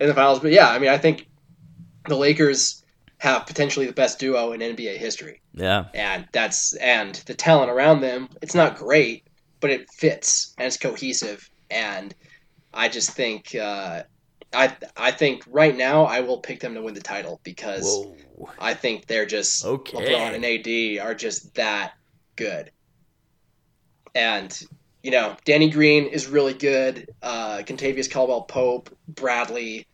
in 0.00 0.08
the 0.08 0.14
finals, 0.14 0.40
but 0.40 0.52
yeah, 0.52 0.70
I 0.70 0.78
mean, 0.78 0.90
I 0.90 0.98
think 0.98 1.26
the 2.06 2.16
Lakers 2.16 2.79
have 3.20 3.46
potentially 3.46 3.86
the 3.86 3.92
best 3.92 4.18
duo 4.18 4.52
in 4.52 4.60
NBA 4.60 4.96
history, 4.96 5.40
Yeah. 5.54 5.84
and 5.94 6.26
that's 6.32 6.74
and 6.76 7.14
the 7.26 7.34
talent 7.34 7.70
around 7.70 8.00
them. 8.00 8.28
It's 8.42 8.54
not 8.54 8.76
great, 8.76 9.24
but 9.60 9.70
it 9.70 9.88
fits 9.90 10.54
and 10.58 10.66
it's 10.66 10.76
cohesive, 10.76 11.48
and 11.70 12.14
I 12.74 12.88
just 12.88 13.10
think. 13.12 13.54
Uh, 13.54 14.02
I 14.52 14.76
I 14.96 15.12
think 15.12 15.44
right 15.48 15.76
now 15.76 16.04
I 16.04 16.20
will 16.22 16.38
pick 16.38 16.58
them 16.58 16.74
to 16.74 16.82
win 16.82 16.94
the 16.94 17.00
title 17.00 17.40
because 17.44 17.84
Whoa. 17.84 18.48
I 18.58 18.74
think 18.74 19.06
they're 19.06 19.26
just 19.26 19.64
Okay. 19.64 19.96
LeBron 19.96 20.34
and 20.34 20.44
AD 20.44 21.06
are 21.06 21.14
just 21.14 21.54
that 21.54 21.92
good. 22.34 22.72
And 24.14 24.58
you 25.02 25.10
know, 25.12 25.36
Danny 25.44 25.70
Green 25.70 26.06
is 26.06 26.26
really 26.26 26.52
good. 26.54 27.08
Uh, 27.22 27.58
Kentavious 27.58 28.10
Caldwell 28.10 28.42
Pope, 28.42 28.90
Bradley, 29.08 29.86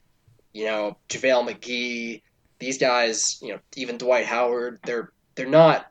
you 0.52 0.64
know, 0.64 0.96
JaVale 1.08 1.48
McGee. 1.50 2.22
These 2.58 2.78
guys, 2.78 3.38
you 3.42 3.52
know, 3.52 3.58
even 3.76 3.98
Dwight 3.98 4.26
Howard. 4.26 4.78
They're 4.84 5.12
they're 5.34 5.46
not 5.48 5.86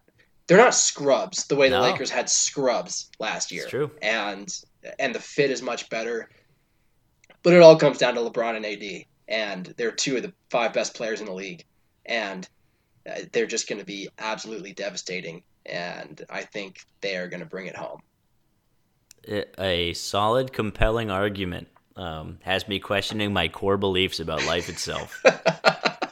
they're 0.48 0.58
not 0.58 0.76
scrubs 0.76 1.48
the 1.48 1.56
way 1.56 1.70
the 1.70 1.80
Lakers 1.80 2.10
had 2.10 2.30
scrubs 2.30 3.10
last 3.20 3.52
year 3.52 3.64
It's 3.64 3.72
true. 3.72 3.92
and 4.02 4.48
and 5.00 5.14
the 5.16 5.20
fit 5.20 5.52
is 5.52 5.62
much 5.62 5.90
better. 5.90 6.30
But 7.44 7.54
it 7.54 7.62
all 7.62 7.78
comes 7.78 7.98
down 8.00 8.16
to 8.16 8.22
LeBron 8.22 8.56
and 8.56 8.66
AD, 8.66 9.06
and 9.28 9.74
they're 9.78 9.92
two 9.92 10.18
of 10.18 10.24
the 10.24 10.34
five 10.50 10.74
best 10.74 10.96
players 10.96 11.20
in 11.20 11.28
the 11.28 11.34
league, 11.34 11.64
and 12.06 12.48
uh, 13.08 13.20
they're 13.32 13.46
just 13.46 13.70
going 13.70 13.80
to 13.80 13.86
be 13.86 14.10
absolutely 14.18 14.74
devastating. 14.74 15.44
And 15.68 16.24
I 16.30 16.42
think 16.42 16.80
they 17.02 17.18
are 17.18 17.28
going 17.28 17.42
to 17.42 17.46
bring 17.46 17.68
it 17.68 17.76
home. 17.76 18.00
a 19.60 19.94
solid, 19.94 20.54
compelling 20.54 21.12
argument 21.12 21.68
um, 21.96 22.40
has 22.42 22.68
me 22.68 22.80
questioning 22.80 23.32
my 23.32 23.48
core 23.48 23.78
beliefs 23.78 24.20
about 24.20 24.44
life 24.46 24.68
itself. 24.70 25.24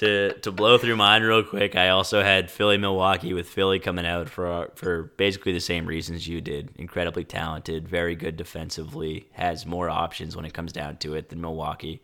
to 0.00 0.32
to 0.40 0.50
blow 0.50 0.78
through 0.78 0.96
mine 0.96 1.22
real 1.22 1.42
quick, 1.42 1.76
I 1.76 1.90
also 1.90 2.22
had 2.22 2.50
Philly 2.50 2.78
Milwaukee 2.78 3.34
with 3.34 3.46
Philly 3.46 3.78
coming 3.78 4.06
out 4.06 4.30
for 4.30 4.70
for 4.74 5.12
basically 5.18 5.52
the 5.52 5.60
same 5.60 5.84
reasons 5.84 6.26
you 6.26 6.40
did. 6.40 6.70
Incredibly 6.76 7.22
talented, 7.22 7.86
very 7.86 8.14
good 8.14 8.38
defensively, 8.38 9.28
has 9.32 9.66
more 9.66 9.90
options 9.90 10.34
when 10.34 10.46
it 10.46 10.54
comes 10.54 10.72
down 10.72 10.96
to 10.98 11.14
it 11.14 11.28
than 11.28 11.42
Milwaukee. 11.42 12.00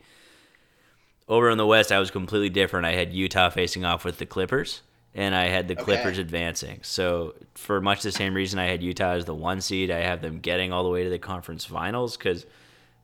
Over 1.27 1.49
in 1.49 1.57
the 1.57 1.67
West, 1.67 1.91
I 1.91 1.99
was 1.99 2.11
completely 2.11 2.51
different. 2.51 2.85
I 2.85 2.93
had 2.93 3.15
Utah 3.15 3.49
facing 3.49 3.87
off 3.87 4.05
with 4.05 4.19
the 4.19 4.27
Clippers, 4.27 4.83
and 5.15 5.35
I 5.35 5.47
had 5.47 5.67
the 5.67 5.75
Okay. 5.75 5.85
Clippers 5.85 6.19
advancing. 6.19 6.81
So, 6.83 7.35
for 7.55 7.81
much 7.81 8.03
the 8.03 8.13
same 8.13 8.35
reason, 8.35 8.59
I 8.59 8.67
had 8.67 8.83
Utah 8.83 9.13
as 9.13 9.25
the 9.25 9.35
one 9.35 9.63
seed. 9.63 9.91
I 9.91 10.01
have 10.01 10.21
them 10.21 10.41
getting 10.41 10.71
all 10.71 10.85
the 10.85 10.91
way 10.91 11.03
to 11.03 11.11
the 11.11 11.19
conference 11.19 11.65
finals 11.65 12.19
because 12.19 12.45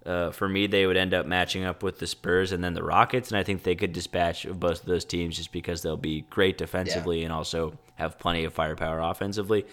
uh, 0.04 0.30
for 0.30 0.48
me, 0.48 0.66
they 0.66 0.86
would 0.86 0.96
end 0.96 1.14
up 1.14 1.26
matching 1.26 1.64
up 1.64 1.82
with 1.82 1.98
the 1.98 2.06
Spurs 2.06 2.52
and 2.52 2.62
then 2.62 2.74
the 2.74 2.82
Rockets, 2.82 3.30
and 3.30 3.38
I 3.38 3.42
think 3.42 3.62
they 3.62 3.74
could 3.74 3.92
dispatch 3.92 4.46
both 4.48 4.80
of 4.80 4.86
those 4.86 5.04
teams 5.04 5.36
just 5.36 5.52
because 5.52 5.82
they'll 5.82 5.96
be 5.96 6.22
great 6.22 6.58
defensively 6.58 7.22
and 7.24 7.32
also 7.32 7.78
have 7.96 8.18
plenty 8.18 8.44
of 8.44 8.52
firepower 8.52 9.00
offensively. 9.00 9.64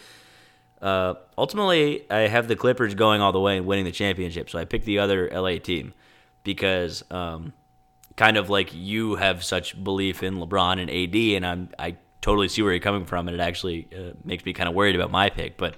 Uh, 0.82 1.16
ultimately, 1.38 2.10
I 2.12 2.22
have 2.28 2.48
the 2.48 2.56
Clippers 2.56 2.96
going 2.96 3.22
all 3.22 3.32
the 3.32 3.40
way 3.40 3.58
and 3.58 3.66
winning 3.66 3.86
the 3.86 3.92
championship, 3.92 4.50
so 4.50 4.60
I 4.60 4.66
picked 4.66 4.86
the 4.86 5.00
other 5.00 5.30
LA 5.32 5.58
team 5.58 5.94
because, 6.44 7.04
um, 7.12 7.54
kind 8.16 8.38
of 8.38 8.50
like 8.50 8.74
you 8.74 9.16
have 9.16 9.44
such 9.44 9.82
belief 9.84 10.24
in 10.24 10.38
LeBron 10.38 10.80
and 10.80 10.90
AD, 10.90 11.16
and 11.36 11.46
I'm 11.46 11.70
I 11.80 11.98
totally 12.22 12.50
see 12.50 12.62
where 12.62 12.72
you're 12.72 12.80
coming 12.80 13.06
from, 13.06 13.28
and 13.28 13.36
it 13.36 13.42
actually 13.42 13.88
uh, 13.98 14.14
makes 14.24 14.46
me 14.46 14.54
kind 14.54 14.70
of 14.70 14.76
worried 14.76 14.96
about 14.96 15.12
my 15.12 15.30
pick, 15.30 15.58
but. 15.58 15.76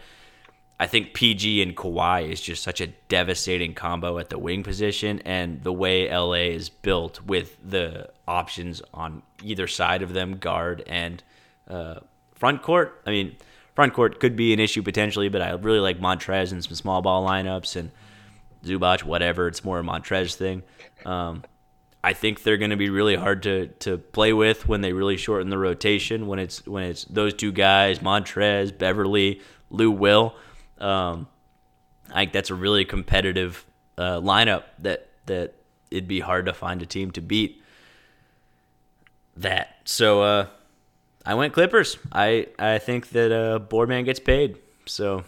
I 0.81 0.87
think 0.87 1.13
PG 1.13 1.61
and 1.61 1.77
Kawhi 1.77 2.27
is 2.31 2.41
just 2.41 2.63
such 2.63 2.81
a 2.81 2.87
devastating 3.07 3.75
combo 3.75 4.17
at 4.17 4.29
the 4.29 4.39
wing 4.39 4.63
position, 4.63 5.21
and 5.25 5.61
the 5.61 5.71
way 5.71 6.09
LA 6.09 6.55
is 6.55 6.69
built 6.69 7.21
with 7.21 7.55
the 7.63 8.09
options 8.27 8.81
on 8.91 9.21
either 9.43 9.67
side 9.67 10.01
of 10.01 10.13
them, 10.13 10.37
guard 10.37 10.81
and 10.87 11.21
uh, 11.67 11.99
front 12.33 12.63
court. 12.63 12.99
I 13.05 13.11
mean, 13.11 13.35
front 13.75 13.93
court 13.93 14.19
could 14.19 14.35
be 14.35 14.53
an 14.53 14.59
issue 14.59 14.81
potentially, 14.81 15.29
but 15.29 15.43
I 15.43 15.51
really 15.51 15.77
like 15.77 15.99
Montrezl 15.99 16.51
and 16.51 16.63
some 16.63 16.73
small 16.73 17.03
ball 17.03 17.23
lineups 17.27 17.75
and 17.75 17.91
Zubac, 18.65 19.03
whatever. 19.03 19.47
It's 19.47 19.63
more 19.63 19.77
a 19.77 19.83
Montrezl 19.83 20.33
thing. 20.33 20.63
Um, 21.05 21.43
I 22.03 22.13
think 22.13 22.41
they're 22.41 22.57
going 22.57 22.71
to 22.71 22.75
be 22.75 22.89
really 22.89 23.15
hard 23.15 23.43
to, 23.43 23.67
to 23.67 23.99
play 23.99 24.33
with 24.33 24.67
when 24.67 24.81
they 24.81 24.93
really 24.93 25.17
shorten 25.17 25.49
the 25.51 25.59
rotation. 25.59 26.25
When 26.25 26.39
it's 26.39 26.65
when 26.65 26.85
it's 26.85 27.05
those 27.05 27.35
two 27.35 27.51
guys, 27.51 27.99
Montrezl, 27.99 28.79
Beverley, 28.79 29.41
Lou 29.69 29.91
Will. 29.91 30.33
Um, 30.81 31.27
I 32.09 32.21
think 32.21 32.33
that's 32.33 32.49
a 32.49 32.55
really 32.55 32.85
competitive 32.85 33.65
uh, 33.97 34.19
lineup 34.19 34.63
that 34.79 35.07
that 35.27 35.53
it'd 35.91 36.07
be 36.07 36.19
hard 36.19 36.45
to 36.47 36.53
find 36.53 36.81
a 36.81 36.85
team 36.85 37.11
to 37.11 37.21
beat. 37.21 37.61
That 39.37 39.77
so 39.85 40.21
uh, 40.21 40.47
I 41.25 41.35
went 41.35 41.53
Clippers. 41.53 41.97
I 42.11 42.47
I 42.59 42.79
think 42.79 43.09
that 43.09 43.31
uh, 43.31 43.59
Boardman 43.59 44.05
gets 44.05 44.19
paid. 44.19 44.57
So 44.85 45.23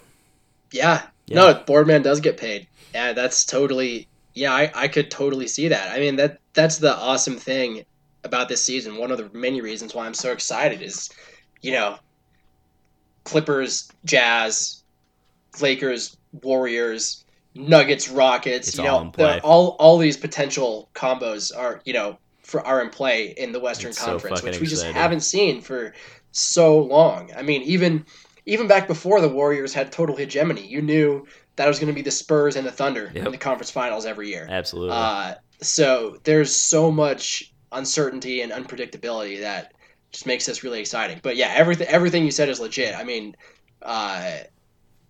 Yeah, 0.71 1.07
Yeah. 1.27 1.35
no, 1.35 1.53
Boardman 1.65 2.01
does 2.01 2.19
get 2.19 2.37
paid. 2.37 2.67
Yeah, 2.93 3.13
that's 3.13 3.45
totally. 3.45 4.07
Yeah, 4.33 4.51
I, 4.53 4.71
I 4.75 4.87
could 4.87 5.11
totally 5.11 5.47
see 5.47 5.67
that. 5.69 5.91
I 5.95 5.99
mean 5.99 6.15
that 6.17 6.39
that's 6.53 6.77
the 6.79 6.95
awesome 6.95 7.37
thing 7.37 7.85
about 8.23 8.49
this 8.49 8.63
season. 8.63 8.97
One 8.97 9.11
of 9.11 9.17
the 9.17 9.29
many 9.37 9.61
reasons 9.61 9.93
why 9.93 10.05
I'm 10.05 10.13
so 10.13 10.31
excited 10.31 10.81
is, 10.81 11.09
you 11.61 11.71
know, 11.73 11.97
Clippers, 13.25 13.89
Jazz, 14.05 14.82
Lakers, 15.61 16.17
Warriors, 16.41 17.23
Nuggets, 17.55 18.09
Rockets. 18.09 18.69
It's 18.69 18.77
you 18.77 18.87
all 18.87 19.05
know, 19.05 19.11
the- 19.15 19.41
all 19.41 19.75
all 19.79 19.97
these 19.97 20.17
potential 20.17 20.89
combos 20.95 21.55
are 21.55 21.81
you 21.85 21.93
know 21.93 22.17
for 22.41 22.65
are 22.65 22.81
in 22.81 22.89
play 22.89 23.33
in 23.37 23.51
the 23.51 23.59
Western 23.59 23.89
It's 23.89 24.03
Conference, 24.03 24.39
fucking 24.39 24.51
which 24.53 24.59
we 24.61 24.67
just 24.67 24.83
haven't 24.85 25.21
seen 25.21 25.61
for 25.61 25.93
so 26.31 26.79
long. 26.79 27.31
I 27.37 27.41
mean, 27.41 27.61
even 27.63 28.05
even 28.45 28.67
back 28.67 28.87
before 28.87 29.21
the 29.21 29.29
Warriors 29.29 29.73
had 29.73 29.91
total 29.91 30.15
hegemony, 30.15 30.65
you 30.67 30.81
knew 30.81 31.25
that 31.55 31.67
was 31.67 31.79
going 31.79 31.87
to 31.87 31.93
be 31.93 32.01
the 32.01 32.11
Spurs 32.11 32.55
and 32.55 32.65
the 32.67 32.71
Thunder 32.71 33.11
Yep. 33.13 33.25
in 33.27 33.31
the 33.31 33.37
conference 33.37 33.69
finals 33.71 34.05
every 34.05 34.27
year. 34.29 34.47
absolutely. 34.49 34.95
Uh, 34.97 35.35
so 35.61 36.17
there's 36.23 36.53
so 36.53 36.91
much 36.91 37.53
uncertainty 37.71 38.41
and 38.41 38.51
unpredictability 38.51 39.39
that 39.41 39.73
just 40.11 40.25
makes 40.25 40.45
this 40.45 40.63
really 40.63 40.79
exciting. 40.81 41.19
But 41.23 41.35
yeah, 41.37 41.53
everything 41.55 41.87
everything 41.87 42.25
you 42.25 42.31
said 42.31 42.49
is 42.49 42.59
legit. 42.59 42.95
I 42.95 43.03
mean, 43.03 43.35
uh, 43.81 44.31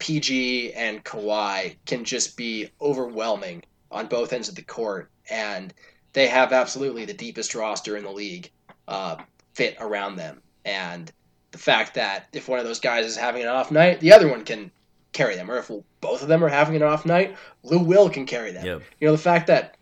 PG 0.04 0.74
and 0.74 1.02
Kawhi 1.06 1.78
can 1.86 2.04
just 2.04 2.36
be 2.36 2.70
overwhelming 2.82 3.64
on 3.90 4.08
both 4.08 4.34
ends 4.34 4.50
of 4.50 4.56
the 4.56 4.62
court, 4.62 5.10
and 5.30 5.74
they 6.12 6.28
have 6.28 6.52
absolutely 6.52 7.06
the 7.06 7.14
deepest 7.14 7.56
roster 7.56 7.96
in 7.96 8.04
the 8.04 8.12
league 8.12 8.52
uh, 8.90 9.16
fit 9.54 9.78
around 9.80 10.18
them. 10.18 10.42
And 10.66 11.10
the 11.52 11.58
fact 11.58 11.94
that 11.94 12.28
if 12.34 12.50
one 12.50 12.60
of 12.60 12.66
those 12.66 12.82
guys 12.82 13.06
is 13.06 13.16
having 13.16 13.44
an 13.44 13.48
off 13.48 13.72
night, 13.72 14.02
the 14.02 14.12
other 14.12 14.28
one 14.28 14.44
can 14.44 14.72
carry 15.14 15.36
them, 15.36 15.50
or 15.50 15.58
if 15.58 15.72
both 16.02 16.22
of 16.22 16.28
them 16.28 16.44
are 16.44 16.50
having 16.50 16.76
an 16.76 16.84
off 16.84 17.06
night, 17.06 17.38
Lou 17.64 17.80
Will 17.80 18.10
can 18.10 18.26
carry 18.26 18.52
them. 18.52 18.66
Yep. 18.66 18.82
You 19.00 19.08
know, 19.08 19.14
the 19.14 19.18
fact 19.18 19.48
that 19.48 19.78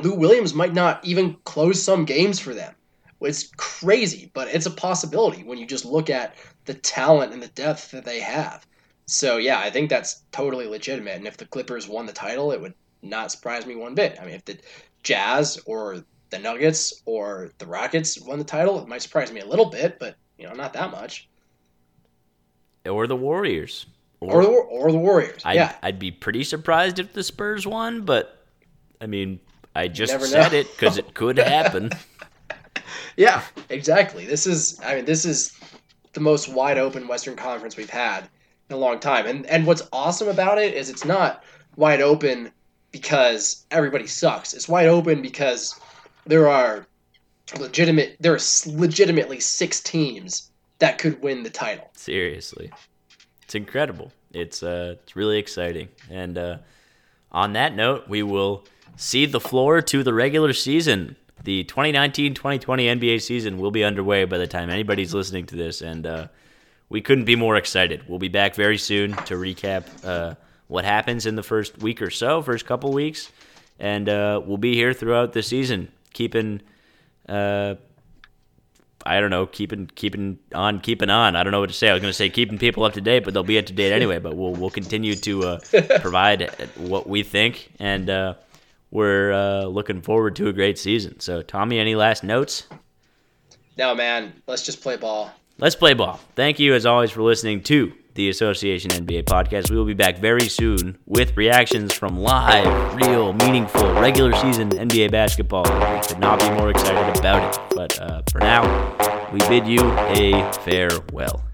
Lou 0.00 0.14
Williams 0.14 0.54
might 0.54 0.72
not 0.72 1.04
even 1.04 1.36
close 1.42 1.82
some 1.82 2.04
games 2.04 2.38
for 2.38 2.54
them. 2.54 2.76
It's 3.20 3.50
crazy, 3.56 4.30
but 4.34 4.46
it's 4.54 4.66
a 4.66 4.70
possibility 4.70 5.42
when 5.42 5.58
you 5.58 5.66
just 5.66 5.84
look 5.84 6.10
at 6.10 6.36
the 6.64 6.74
talent 6.74 7.32
and 7.32 7.42
the 7.42 7.48
depth 7.48 7.90
that 7.90 8.04
they 8.04 8.20
have. 8.20 8.64
So 9.06 9.36
yeah, 9.36 9.58
I 9.58 9.70
think 9.70 9.90
that's 9.90 10.22
totally 10.32 10.66
legitimate. 10.66 11.16
And 11.16 11.26
if 11.26 11.36
the 11.36 11.46
Clippers 11.46 11.88
won 11.88 12.06
the 12.06 12.12
title, 12.12 12.52
it 12.52 12.60
would 12.60 12.74
not 13.02 13.30
surprise 13.32 13.66
me 13.66 13.74
one 13.74 13.94
bit. 13.94 14.18
I 14.20 14.24
mean, 14.24 14.34
if 14.34 14.44
the 14.44 14.58
Jazz 15.02 15.58
or 15.66 16.04
the 16.30 16.38
Nuggets 16.38 17.02
or 17.04 17.50
the 17.58 17.66
Rockets 17.66 18.20
won 18.20 18.38
the 18.38 18.44
title, 18.44 18.78
it 18.80 18.88
might 18.88 19.02
surprise 19.02 19.32
me 19.32 19.40
a 19.40 19.46
little 19.46 19.66
bit, 19.66 19.98
but 19.98 20.16
you 20.38 20.46
know, 20.46 20.54
not 20.54 20.72
that 20.74 20.90
much. 20.90 21.28
or 22.88 23.06
the 23.06 23.16
Warriors. 23.16 23.86
Or 24.20 24.42
the 24.44 24.48
or 24.50 24.92
the 24.92 24.98
Warriors. 24.98 25.42
I'd, 25.44 25.54
yeah, 25.56 25.74
I'd 25.82 25.98
be 25.98 26.12
pretty 26.12 26.44
surprised 26.44 27.00
if 27.00 27.12
the 27.12 27.24
Spurs 27.24 27.66
won, 27.66 28.02
but 28.02 28.46
I 29.00 29.06
mean, 29.06 29.40
I 29.74 29.88
just 29.88 30.12
said 30.30 30.52
know. 30.52 30.58
it 30.58 30.70
because 30.72 30.96
it 30.96 31.12
could 31.12 31.38
happen. 31.38 31.90
Yeah, 33.16 33.42
exactly. 33.68 34.24
This 34.26 34.46
is 34.46 34.78
I 34.84 34.94
mean 34.94 35.04
this 35.04 35.24
is 35.24 35.58
the 36.12 36.20
most 36.20 36.48
wide 36.48 36.78
open 36.78 37.08
Western 37.08 37.34
Conference 37.36 37.76
we've 37.76 37.90
had 37.90 38.28
a 38.72 38.76
long 38.76 38.98
time. 39.00 39.26
And 39.26 39.46
and 39.46 39.66
what's 39.66 39.82
awesome 39.92 40.28
about 40.28 40.58
it 40.58 40.74
is 40.74 40.90
it's 40.90 41.04
not 41.04 41.44
wide 41.76 42.00
open 42.00 42.50
because 42.90 43.64
everybody 43.70 44.06
sucks. 44.06 44.52
It's 44.54 44.68
wide 44.68 44.86
open 44.86 45.22
because 45.22 45.78
there 46.26 46.48
are 46.48 46.86
legitimate 47.58 48.16
there 48.20 48.34
are 48.34 48.40
legitimately 48.66 49.40
six 49.40 49.80
teams 49.80 50.50
that 50.78 50.98
could 50.98 51.22
win 51.22 51.42
the 51.42 51.50
title. 51.50 51.90
Seriously. 51.94 52.70
It's 53.42 53.54
incredible. 53.54 54.12
It's 54.32 54.62
uh 54.62 54.96
it's 55.02 55.16
really 55.16 55.38
exciting. 55.38 55.88
And 56.10 56.38
uh 56.38 56.58
on 57.30 57.54
that 57.54 57.74
note, 57.74 58.08
we 58.08 58.22
will 58.22 58.64
cede 58.96 59.32
the 59.32 59.40
floor 59.40 59.80
to 59.80 60.02
the 60.02 60.12
regular 60.12 60.52
season. 60.52 61.16
The 61.44 61.64
2019-2020 61.64 62.34
NBA 62.60 63.22
season 63.22 63.58
will 63.58 63.70
be 63.70 63.82
underway 63.82 64.26
by 64.26 64.38
the 64.38 64.46
time 64.46 64.68
anybody's 64.68 65.14
listening 65.14 65.46
to 65.46 65.56
this 65.56 65.80
and 65.80 66.06
uh 66.06 66.28
we 66.92 67.00
couldn't 67.00 67.24
be 67.24 67.36
more 67.36 67.56
excited. 67.56 68.02
We'll 68.06 68.18
be 68.18 68.28
back 68.28 68.54
very 68.54 68.76
soon 68.76 69.12
to 69.24 69.34
recap 69.34 69.86
uh, 70.04 70.34
what 70.68 70.84
happens 70.84 71.24
in 71.24 71.36
the 71.36 71.42
first 71.42 71.78
week 71.78 72.02
or 72.02 72.10
so, 72.10 72.42
first 72.42 72.66
couple 72.66 72.92
weeks, 72.92 73.32
and 73.78 74.08
uh, 74.10 74.42
we'll 74.44 74.58
be 74.58 74.74
here 74.74 74.92
throughout 74.92 75.32
the 75.32 75.42
season, 75.42 75.90
keeping, 76.12 76.60
uh, 77.30 77.76
I 79.06 79.20
don't 79.20 79.30
know, 79.30 79.46
keeping 79.46 79.86
keeping 79.94 80.38
on, 80.54 80.80
keeping 80.80 81.08
on. 81.08 81.34
I 81.34 81.42
don't 81.42 81.50
know 81.50 81.60
what 81.60 81.70
to 81.70 81.74
say. 81.74 81.88
I 81.88 81.94
was 81.94 82.02
going 82.02 82.10
to 82.10 82.16
say 82.16 82.28
keeping 82.28 82.58
people 82.58 82.84
up 82.84 82.92
to 82.92 83.00
date, 83.00 83.24
but 83.24 83.32
they'll 83.32 83.42
be 83.42 83.58
up 83.58 83.66
to 83.66 83.72
date 83.72 83.92
anyway. 83.92 84.18
But 84.18 84.36
we'll 84.36 84.52
we'll 84.52 84.70
continue 84.70 85.16
to 85.16 85.44
uh, 85.44 85.58
provide 86.00 86.50
what 86.76 87.08
we 87.08 87.22
think, 87.22 87.72
and 87.78 88.10
uh, 88.10 88.34
we're 88.90 89.32
uh, 89.32 89.64
looking 89.64 90.02
forward 90.02 90.36
to 90.36 90.48
a 90.48 90.52
great 90.52 90.78
season. 90.78 91.20
So, 91.20 91.40
Tommy, 91.40 91.78
any 91.78 91.94
last 91.94 92.22
notes? 92.22 92.68
No, 93.78 93.94
man. 93.94 94.34
Let's 94.46 94.62
just 94.62 94.82
play 94.82 94.96
ball. 94.96 95.32
Let's 95.62 95.76
play 95.76 95.94
ball. 95.94 96.18
Thank 96.34 96.58
you, 96.58 96.74
as 96.74 96.84
always, 96.86 97.12
for 97.12 97.22
listening 97.22 97.62
to 97.62 97.92
the 98.14 98.28
Association 98.28 98.90
NBA 98.90 99.26
podcast. 99.26 99.70
We 99.70 99.76
will 99.76 99.84
be 99.84 99.94
back 99.94 100.18
very 100.18 100.48
soon 100.48 100.98
with 101.06 101.36
reactions 101.36 101.94
from 101.94 102.18
live, 102.18 102.96
real, 102.96 103.32
meaningful, 103.32 103.92
regular 103.92 104.32
season 104.34 104.70
NBA 104.70 105.12
basketball. 105.12 105.62
We 105.62 106.04
could 106.04 106.18
not 106.18 106.40
be 106.40 106.50
more 106.50 106.70
excited 106.70 107.16
about 107.16 107.54
it. 107.54 107.76
But 107.76 108.00
uh, 108.00 108.22
for 108.32 108.40
now, 108.40 109.30
we 109.32 109.38
bid 109.48 109.68
you 109.68 109.78
a 109.78 110.52
farewell. 110.64 111.44